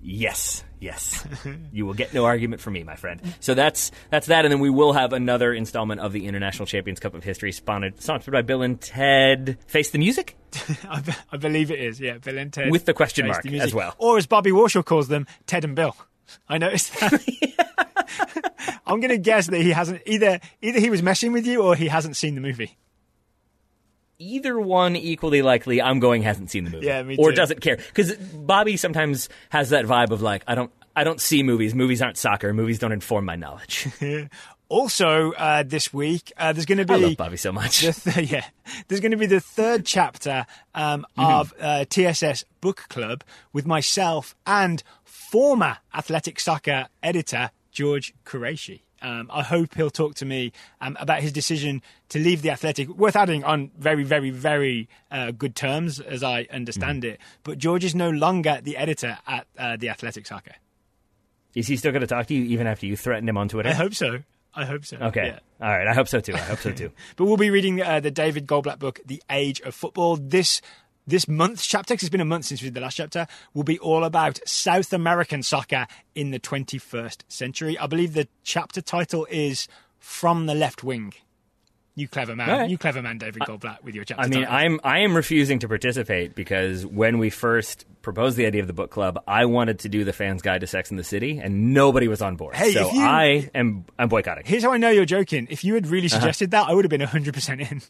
Yes, 0.08 0.64
yes. 0.80 1.26
you 1.72 1.86
will 1.88 1.96
get 1.96 2.14
no 2.14 2.26
argument 2.26 2.62
from 2.62 2.74
me, 2.74 2.84
my 2.84 2.96
friend. 2.96 3.20
So 3.40 3.56
that's 3.56 3.92
that's 4.12 4.28
that, 4.28 4.46
and 4.46 4.52
then 4.52 4.60
we 4.60 4.70
will 4.70 4.94
have 4.94 5.14
another 5.14 5.52
installment 5.52 6.00
of 6.00 6.12
the 6.14 6.28
International 6.28 6.68
Champions 6.68 7.00
Cup 7.00 7.16
of 7.16 7.24
History, 7.24 7.52
sponsored, 7.52 8.00
sponsored 8.02 8.32
by 8.32 8.44
Bill 8.44 8.62
and 8.62 8.80
Ted. 8.80 9.58
Face 9.66 9.90
the 9.90 9.98
music. 9.98 10.38
I, 10.90 11.02
be- 11.02 11.14
I 11.32 11.38
believe 11.38 11.72
it 11.72 11.80
is. 11.80 12.00
Yeah, 12.00 12.20
Bill 12.20 12.38
and 12.38 12.54
Ted 12.54 12.70
With 12.72 12.86
the 12.86 12.94
question 12.94 13.26
Face 13.26 13.34
mark 13.34 13.44
the 13.44 13.60
as 13.60 13.74
well. 13.74 13.96
or 13.98 14.18
as 14.18 14.28
Bobby 14.28 14.52
Warshaw 14.52 14.86
calls 14.86 15.08
them, 15.08 15.26
Ted 15.48 15.64
and 15.64 15.76
Bill. 15.76 15.96
I 16.50 16.58
noticed 16.58 17.00
that. 17.00 17.22
I'm 18.86 19.00
going 19.00 19.10
to 19.10 19.18
guess 19.18 19.48
that 19.48 19.62
he 19.62 19.72
hasn't 19.72 20.02
either. 20.06 20.40
Either 20.62 20.80
he 20.80 20.90
was 20.90 21.02
messing 21.02 21.32
with 21.32 21.46
you, 21.48 21.62
or 21.64 21.76
he 21.76 21.88
hasn't 21.88 22.18
seen 22.18 22.36
the 22.36 22.42
movie. 22.42 22.78
Either 24.18 24.58
one 24.60 24.96
equally 24.96 25.42
likely. 25.42 25.82
I'm 25.82 26.00
going 26.00 26.22
hasn't 26.22 26.50
seen 26.50 26.64
the 26.64 26.70
movie, 26.70 26.86
Yeah, 26.86 27.04
me 27.04 27.18
or 27.18 27.32
doesn't 27.34 27.60
care 27.62 27.76
because 27.78 28.16
Bobby 28.16 28.78
sometimes 28.78 29.28
has 29.50 29.72
that 29.72 29.86
vibe 29.86 30.12
of 30.12 30.22
like 30.22 30.44
I 30.48 30.56
don't 30.56 30.72
I 30.96 31.04
don't 31.04 31.20
see 31.20 31.44
movies. 31.44 31.76
Movies 31.76 32.02
aren't 32.02 32.18
soccer. 32.18 32.54
Movies 32.54 32.80
don't 32.80 32.94
inform 32.94 33.26
my 33.26 33.36
knowledge. 33.36 33.88
Also, 34.68 35.32
uh, 35.34 35.62
this 35.62 35.94
week 35.94 36.34
uh, 36.38 36.52
there's 36.52 36.66
going 36.66 36.80
to 36.80 36.86
be 36.86 36.94
I 36.96 36.98
love 36.98 37.18
Bobby 37.18 37.38
so 37.38 37.52
much. 37.52 37.82
the 37.82 37.94
th- 38.12 38.32
yeah, 38.32 38.46
there's 38.88 39.00
going 39.00 39.12
to 39.12 39.18
be 39.18 39.28
the 39.28 39.40
third 39.40 39.86
chapter 39.86 40.48
um, 40.74 41.06
Mm-hmm. 41.16 41.22
of 41.22 41.54
uh, 41.60 41.86
TSS 41.88 42.46
Book 42.62 42.86
Club 42.90 43.24
with 43.54 43.68
myself 43.68 44.36
and 44.48 44.82
former 45.30 45.78
athletic 45.94 46.40
soccer 46.40 46.88
editor 47.04 47.50
George 47.72 48.14
Quraishi. 48.26 48.82
Um, 49.02 49.30
I 49.32 49.44
hope 49.44 49.76
he'll 49.76 49.90
talk 49.92 50.16
to 50.16 50.26
me 50.26 50.52
um, 50.82 50.98
about 51.00 51.22
his 51.22 51.32
decision 51.32 51.82
to 52.10 52.18
leave 52.18 52.42
the 52.42 52.50
Athletic. 52.50 52.88
Worth 52.90 53.16
adding 53.16 53.44
on 53.44 53.70
very, 53.78 54.04
very, 54.04 54.30
very 54.32 54.88
uh, 55.12 55.32
good 55.32 55.56
terms, 55.56 56.00
as 56.00 56.24
I 56.24 56.48
understand 56.52 57.04
Mm-hmm. 57.04 57.14
it. 57.16 57.20
But 57.44 57.58
George 57.60 57.84
is 57.84 57.94
no 57.94 58.10
longer 58.10 58.62
the 58.64 58.78
editor 58.78 59.18
at 59.28 59.46
uh, 59.60 59.76
the 59.78 59.90
Athletic 59.90 60.26
Soccer. 60.26 60.54
Is 61.54 61.68
he 61.68 61.76
still 61.78 61.92
going 61.92 62.02
to 62.02 62.08
talk 62.08 62.28
to 62.28 62.34
you 62.34 62.46
even 62.46 62.68
after 62.68 62.86
you 62.86 62.96
threatened 62.98 63.30
him 63.30 63.38
on 63.38 63.48
Twitter? 63.50 63.70
I 63.70 63.74
hope 63.74 63.94
so. 63.94 64.20
I 64.56 64.64
hope 64.66 64.86
so. 64.86 64.96
okay, 64.98 65.28
Yeah. 65.28 65.40
all 65.68 65.78
right. 65.78 65.86
I 65.88 65.94
hope 65.94 66.08
so 66.08 66.22
too. 66.22 66.34
I 66.34 66.38
hope 66.38 66.60
so 66.60 66.72
too. 66.72 66.92
But 67.18 67.26
we'll 67.26 67.36
be 67.38 67.50
reading 67.50 67.82
uh, 67.82 68.00
the 68.00 68.10
David 68.12 68.48
Goldblatt 68.48 68.80
book, 68.80 69.02
The 69.06 69.22
Age 69.30 69.60
of 69.62 69.76
Football. 69.76 70.16
This 70.16 70.62
this 71.08 71.28
month's 71.28 71.66
chapter, 71.66 71.94
'cause 71.96 72.04
it's 72.04 72.10
been 72.10 72.22
a 72.22 72.26
month 72.26 72.46
since 72.46 72.62
we 72.62 72.68
did 72.68 72.74
the 72.76 72.82
last 72.82 72.96
chapter, 72.96 73.28
will 73.54 73.64
be 73.64 73.78
all 73.80 74.04
about 74.04 74.40
South 74.48 74.92
American 74.94 75.44
soccer 75.44 75.88
in 76.16 76.32
the 76.32 76.40
21st 76.40 77.24
century. 77.28 77.78
I 77.78 77.88
believe 77.88 78.14
the 78.14 78.28
chapter 78.44 78.82
title 78.82 79.28
is 79.30 79.68
From 80.00 80.46
the 80.46 80.56
Left 80.56 80.84
Wing. 80.84 81.14
You 81.98 82.10
clever 82.10 82.36
man. 82.36 82.50
Right. 82.50 82.70
You 82.70 82.78
clever 82.78 83.02
man, 83.02 83.18
David 83.20 83.44
Goldblatt, 83.44 83.82
with 83.82 83.96
your 83.96 84.04
chapter 84.04 84.22
I 84.22 84.28
mean, 84.28 84.42
title. 84.44 84.54
I'm 84.54 84.80
I 84.84 85.00
am 85.00 85.16
refusing 85.16 85.60
to 85.60 85.68
participate 85.70 86.36
because 86.36 86.86
when 86.86 87.20
we 87.20 87.30
first 87.30 87.86
proposed 88.02 88.36
the 88.36 88.46
idea 88.46 88.60
of 88.60 88.68
the 88.68 88.74
book 88.74 88.92
club, 88.92 89.24
I 89.26 89.46
wanted 89.46 89.80
to 89.80 89.90
do 89.90 90.04
the 90.04 90.12
fans' 90.12 90.42
guide 90.42 90.60
to 90.60 90.68
Sex 90.68 90.92
in 90.92 90.98
the 90.98 91.06
City, 91.06 91.40
and 91.42 91.74
nobody 91.74 92.10
was 92.10 92.22
on 92.22 92.36
board. 92.36 92.54
Hey, 92.58 92.74
so 92.74 92.92
you- 92.92 93.00
I 93.02 93.50
am 93.56 93.86
I'm 93.98 94.10
boycotting. 94.10 94.44
Here's 94.46 94.64
how 94.64 94.74
I 94.74 94.78
know 94.78 94.90
you're 94.90 95.06
joking. 95.06 95.48
If 95.50 95.64
you 95.64 95.76
had 95.76 95.88
really 95.88 96.08
Uh-huh. 96.08 96.18
suggested 96.20 96.52
that, 96.52 96.68
I 96.68 96.74
would 96.74 96.84
have 96.84 96.90
been 96.90 97.00
100% 97.02 97.62
in. 97.62 97.82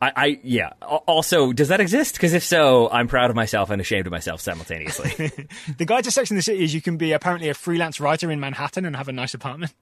I, 0.00 0.12
I 0.16 0.40
yeah. 0.42 0.70
Also, 0.80 1.52
does 1.52 1.68
that 1.68 1.80
exist? 1.80 2.14
Because 2.14 2.32
if 2.32 2.42
so, 2.42 2.88
I'm 2.90 3.06
proud 3.06 3.30
of 3.30 3.36
myself 3.36 3.70
and 3.70 3.80
ashamed 3.80 4.06
of 4.06 4.10
myself 4.10 4.40
simultaneously. 4.40 5.30
The 5.76 5.84
guide 5.84 6.04
to 6.04 6.10
Sex 6.10 6.30
in 6.30 6.36
the 6.36 6.42
City 6.42 6.64
is 6.64 6.74
you 6.74 6.80
can 6.80 6.96
be 6.96 7.12
apparently 7.12 7.48
a 7.48 7.54
freelance 7.54 8.00
writer 8.00 8.30
in 8.30 8.40
Manhattan 8.40 8.84
and 8.84 8.96
have 8.96 9.08
a 9.08 9.12
nice 9.12 9.34
apartment. 9.34 9.72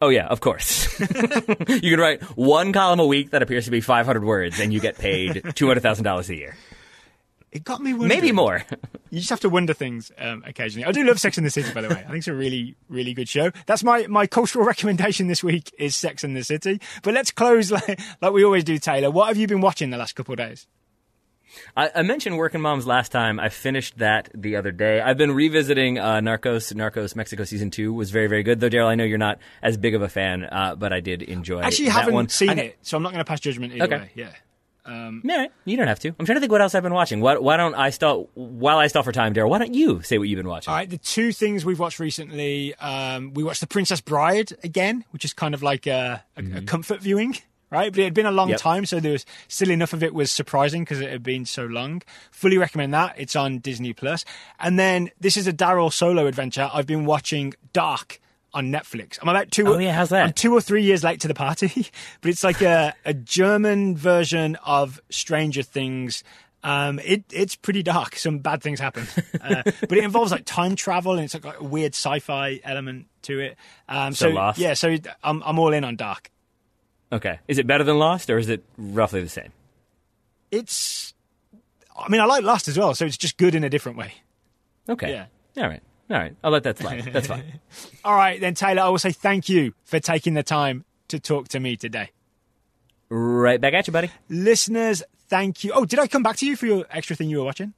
Oh 0.00 0.08
yeah, 0.08 0.26
of 0.26 0.40
course. 0.40 0.98
you 1.00 1.90
can 1.90 2.00
write 2.00 2.22
one 2.36 2.72
column 2.72 3.00
a 3.00 3.06
week 3.06 3.30
that 3.30 3.42
appears 3.42 3.66
to 3.66 3.70
be 3.70 3.80
500 3.80 4.24
words, 4.24 4.58
and 4.58 4.72
you 4.72 4.80
get 4.80 4.98
paid 4.98 5.34
$200,000 5.44 6.28
a 6.28 6.36
year. 6.36 6.56
It 7.52 7.64
got 7.64 7.80
me 7.80 7.92
wondering. 7.92 8.08
Maybe 8.20 8.32
more. 8.32 8.64
You 9.10 9.18
just 9.18 9.30
have 9.30 9.40
to 9.40 9.48
wonder 9.48 9.74
things 9.74 10.12
um, 10.18 10.44
occasionally. 10.46 10.86
I 10.86 10.92
do 10.92 11.02
love 11.02 11.18
Sex 11.18 11.36
in 11.36 11.42
the 11.42 11.50
City, 11.50 11.72
by 11.74 11.80
the 11.80 11.88
way. 11.88 11.96
I 11.96 12.04
think 12.04 12.18
it's 12.18 12.28
a 12.28 12.34
really, 12.34 12.76
really 12.88 13.12
good 13.12 13.28
show. 13.28 13.50
That's 13.66 13.82
my, 13.82 14.06
my 14.06 14.28
cultural 14.28 14.64
recommendation 14.66 15.26
this 15.26 15.42
week 15.42 15.74
is 15.78 15.96
Sex 15.96 16.22
in 16.22 16.34
the 16.34 16.44
City. 16.44 16.80
But 17.02 17.14
let's 17.14 17.32
close 17.32 17.72
like, 17.72 17.98
like 18.22 18.32
we 18.32 18.44
always 18.44 18.62
do, 18.62 18.78
Taylor. 18.78 19.10
What 19.10 19.26
have 19.26 19.36
you 19.36 19.48
been 19.48 19.60
watching 19.60 19.90
the 19.90 19.96
last 19.96 20.14
couple 20.14 20.32
of 20.34 20.38
days? 20.38 20.68
I, 21.76 21.90
I, 21.96 22.02
mentioned 22.02 22.38
Working 22.38 22.60
Moms 22.60 22.86
last 22.86 23.10
time. 23.10 23.40
I 23.40 23.48
finished 23.48 23.98
that 23.98 24.28
the 24.32 24.54
other 24.54 24.70
day. 24.70 25.00
I've 25.00 25.18
been 25.18 25.32
revisiting 25.32 25.98
uh, 25.98 26.18
Narcos. 26.20 26.72
Narcos 26.72 27.16
Mexico 27.16 27.42
season 27.42 27.70
two 27.70 27.92
was 27.92 28.12
very, 28.12 28.28
very 28.28 28.44
good. 28.44 28.60
Though, 28.60 28.70
Daryl, 28.70 28.86
I 28.86 28.94
know 28.94 29.02
you're 29.02 29.18
not 29.18 29.38
as 29.60 29.76
big 29.76 29.96
of 29.96 30.02
a 30.02 30.08
fan, 30.08 30.44
uh, 30.44 30.76
but 30.76 30.92
I 30.92 31.00
did 31.00 31.22
enjoy. 31.22 31.62
Actually, 31.62 31.88
haven't 31.88 32.14
one. 32.14 32.28
seen 32.28 32.50
I, 32.50 32.62
it, 32.62 32.78
so 32.82 32.96
I'm 32.96 33.02
not 33.02 33.10
going 33.10 33.24
to 33.24 33.28
pass 33.28 33.40
judgment 33.40 33.72
either 33.72 33.84
Okay. 33.84 33.96
way. 33.96 34.10
Yeah. 34.14 34.30
Um, 34.90 35.20
No, 35.24 35.46
you 35.64 35.76
don't 35.76 35.86
have 35.86 36.00
to. 36.00 36.08
I'm 36.18 36.26
trying 36.26 36.36
to 36.36 36.40
think 36.40 36.50
what 36.52 36.60
else 36.60 36.74
I've 36.74 36.82
been 36.82 36.92
watching. 36.94 37.20
Why, 37.20 37.36
why 37.38 37.56
don't 37.56 37.74
I 37.74 37.90
stall 37.90 38.28
while 38.34 38.78
I 38.78 38.88
stall 38.88 39.02
for 39.02 39.12
time, 39.12 39.32
Daryl? 39.34 39.48
Why 39.48 39.58
don't 39.58 39.74
you 39.74 40.02
say 40.02 40.18
what 40.18 40.28
you've 40.28 40.38
been 40.38 40.48
watching? 40.48 40.70
all 40.72 40.76
right, 40.76 40.90
the 40.90 40.98
two 40.98 41.32
things 41.32 41.64
we've 41.64 41.78
watched 41.78 42.00
recently, 42.00 42.74
um, 42.76 43.32
we 43.34 43.44
watched 43.44 43.60
The 43.60 43.66
Princess 43.66 44.00
Bride 44.00 44.52
again, 44.64 45.04
which 45.10 45.24
is 45.24 45.32
kind 45.32 45.54
of 45.54 45.62
like 45.62 45.86
a, 45.86 46.24
a, 46.36 46.58
a 46.58 46.62
comfort 46.62 47.00
viewing, 47.00 47.36
right? 47.70 47.92
But 47.92 48.00
it 48.00 48.04
had 48.04 48.14
been 48.14 48.26
a 48.26 48.32
long 48.32 48.48
Yep. 48.50 48.58
time, 48.58 48.84
so 48.86 48.98
there 49.00 49.12
was 49.12 49.24
still 49.48 49.70
enough 49.70 49.92
of 49.92 50.02
it 50.02 50.12
was 50.12 50.32
surprising 50.32 50.82
because 50.82 51.00
it 51.00 51.10
had 51.10 51.22
been 51.22 51.44
so 51.46 51.64
long. 51.66 52.02
Fully 52.32 52.58
recommend 52.58 52.92
that. 52.94 53.14
It's 53.16 53.36
on 53.36 53.58
Disney 53.58 53.92
Plus. 53.92 54.24
And 54.58 54.78
then 54.78 55.10
this 55.20 55.36
is 55.36 55.46
a 55.46 55.52
Daryl 55.52 55.92
solo 55.92 56.26
adventure. 56.26 56.68
I've 56.72 56.86
been 56.86 57.04
watching 57.04 57.54
Dark 57.72 58.20
on 58.52 58.72
Netflix. 58.72 59.18
I'm 59.22 59.28
about 59.28 59.50
two. 59.50 59.66
Oh, 59.68 59.78
yeah, 59.78 59.92
how's 59.92 60.08
that? 60.10 60.26
I'm 60.26 60.32
two 60.32 60.52
or 60.52 60.60
three 60.60 60.82
years 60.82 61.02
late 61.04 61.20
to 61.20 61.28
the 61.28 61.34
party, 61.34 61.86
but 62.20 62.30
it's 62.30 62.44
like 62.44 62.60
a, 62.62 62.94
a 63.04 63.14
German 63.14 63.96
version 63.96 64.56
of 64.64 65.00
Stranger 65.10 65.62
Things. 65.62 66.22
Um, 66.62 66.98
it 66.98 67.24
it's 67.32 67.56
pretty 67.56 67.82
dark. 67.82 68.16
Some 68.16 68.38
bad 68.40 68.62
things 68.62 68.80
happen, 68.80 69.06
uh, 69.42 69.62
but 69.64 69.92
it 69.92 70.04
involves 70.04 70.30
like 70.30 70.44
time 70.44 70.76
travel 70.76 71.12
and 71.14 71.22
it's 71.24 71.32
like 71.34 71.58
a 71.60 71.64
weird 71.64 71.94
sci-fi 71.94 72.60
element 72.64 73.06
to 73.22 73.40
it. 73.40 73.56
Um, 73.88 74.12
So 74.12 74.28
so 74.28 74.34
Lost? 74.34 74.58
yeah, 74.58 74.74
so 74.74 74.96
I'm 75.24 75.42
I'm 75.42 75.58
all 75.58 75.72
in 75.72 75.84
on 75.84 75.96
dark. 75.96 76.30
Okay. 77.12 77.38
Is 77.48 77.58
it 77.58 77.66
better 77.66 77.82
than 77.82 77.98
Lost, 77.98 78.28
or 78.30 78.38
is 78.38 78.48
it 78.48 78.62
roughly 78.76 79.22
the 79.22 79.28
same? 79.28 79.52
It's, 80.50 81.14
I 81.98 82.08
mean, 82.08 82.20
I 82.20 82.24
like 82.24 82.44
Lost 82.44 82.68
as 82.68 82.78
well, 82.78 82.94
so 82.94 83.04
it's 83.04 83.16
just 83.16 83.36
good 83.36 83.54
in 83.54 83.64
a 83.64 83.68
different 83.70 83.98
way. 83.98 84.12
Okay. 84.88 85.10
Yeah. 85.10 85.62
All 85.62 85.68
right. 85.68 85.82
All 86.10 86.16
right. 86.16 86.34
I'll 86.42 86.50
let 86.50 86.64
that 86.64 86.78
slide. 86.78 87.04
That's 87.12 87.28
fine. 87.28 87.60
All 88.04 88.14
right, 88.16 88.40
then 88.40 88.54
Taylor, 88.54 88.82
I 88.82 88.88
will 88.88 88.98
say 88.98 89.12
thank 89.12 89.48
you 89.48 89.74
for 89.84 90.00
taking 90.00 90.34
the 90.34 90.42
time 90.42 90.84
to 91.08 91.20
talk 91.20 91.48
to 91.48 91.60
me 91.60 91.76
today. 91.76 92.10
right 93.08 93.60
back 93.60 93.74
at 93.74 93.86
you, 93.86 93.92
buddy. 93.92 94.10
Listeners, 94.28 95.02
thank 95.28 95.62
you. 95.64 95.72
Oh, 95.74 95.84
did 95.84 95.98
I 95.98 96.06
come 96.08 96.22
back 96.22 96.36
to 96.38 96.46
you 96.46 96.56
for 96.56 96.66
your 96.66 96.84
extra 96.90 97.14
thing 97.16 97.30
you 97.30 97.38
were 97.38 97.44
watching? 97.44 97.74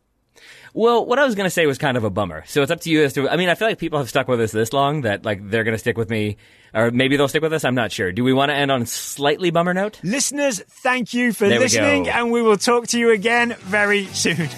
Well, 0.75 1.05
what 1.05 1.19
I 1.19 1.27
was 1.27 1.35
going 1.35 1.45
to 1.45 1.51
say 1.51 1.67
was 1.67 1.77
kind 1.77 1.97
of 1.99 2.05
a 2.05 2.11
bummer. 2.11 2.43
So 2.47 2.63
it's 2.63 2.71
up 2.71 2.81
to 2.81 2.91
you 2.91 3.05
as 3.05 3.13
to. 3.13 3.29
I 3.29 3.37
mean, 3.37 3.51
I 3.51 3.55
feel 3.55 3.69
like 3.69 3.79
people 3.79 3.99
have 3.99 4.09
stuck 4.09 4.29
with 4.29 4.41
us 4.41 4.51
this 4.51 4.73
long 4.73 5.03
that 5.03 5.25
like 5.27 5.51
they're 5.51 5.63
going 5.65 5.75
to 5.75 5.79
stick 5.79 5.99
with 5.99 6.09
me, 6.09 6.39
or 6.73 6.91
maybe 6.91 7.19
they'll 7.19 7.29
stick 7.29 7.43
with 7.43 7.53
us. 7.53 7.65
I'm 7.65 7.75
not 7.75 7.93
sure. 7.93 8.13
Do 8.13 8.25
we 8.25 8.33
want 8.33 8.49
to 8.51 8.55
end 8.55 8.71
on 8.71 8.83
a 8.83 8.87
slightly 8.87 9.51
bummer 9.51 9.75
note? 9.75 10.01
Listeners, 10.03 10.61
thank 10.69 11.13
you 11.13 11.35
for 11.35 11.49
There 11.49 11.61
listening, 11.61 12.05
go. 12.05 12.11
and 12.11 12.33
we 12.33 12.41
will 12.41 12.57
talk 12.57 12.87
to 12.89 12.99
you 12.99 13.11
again 13.11 13.55
very 13.61 14.07
soon. 14.07 14.49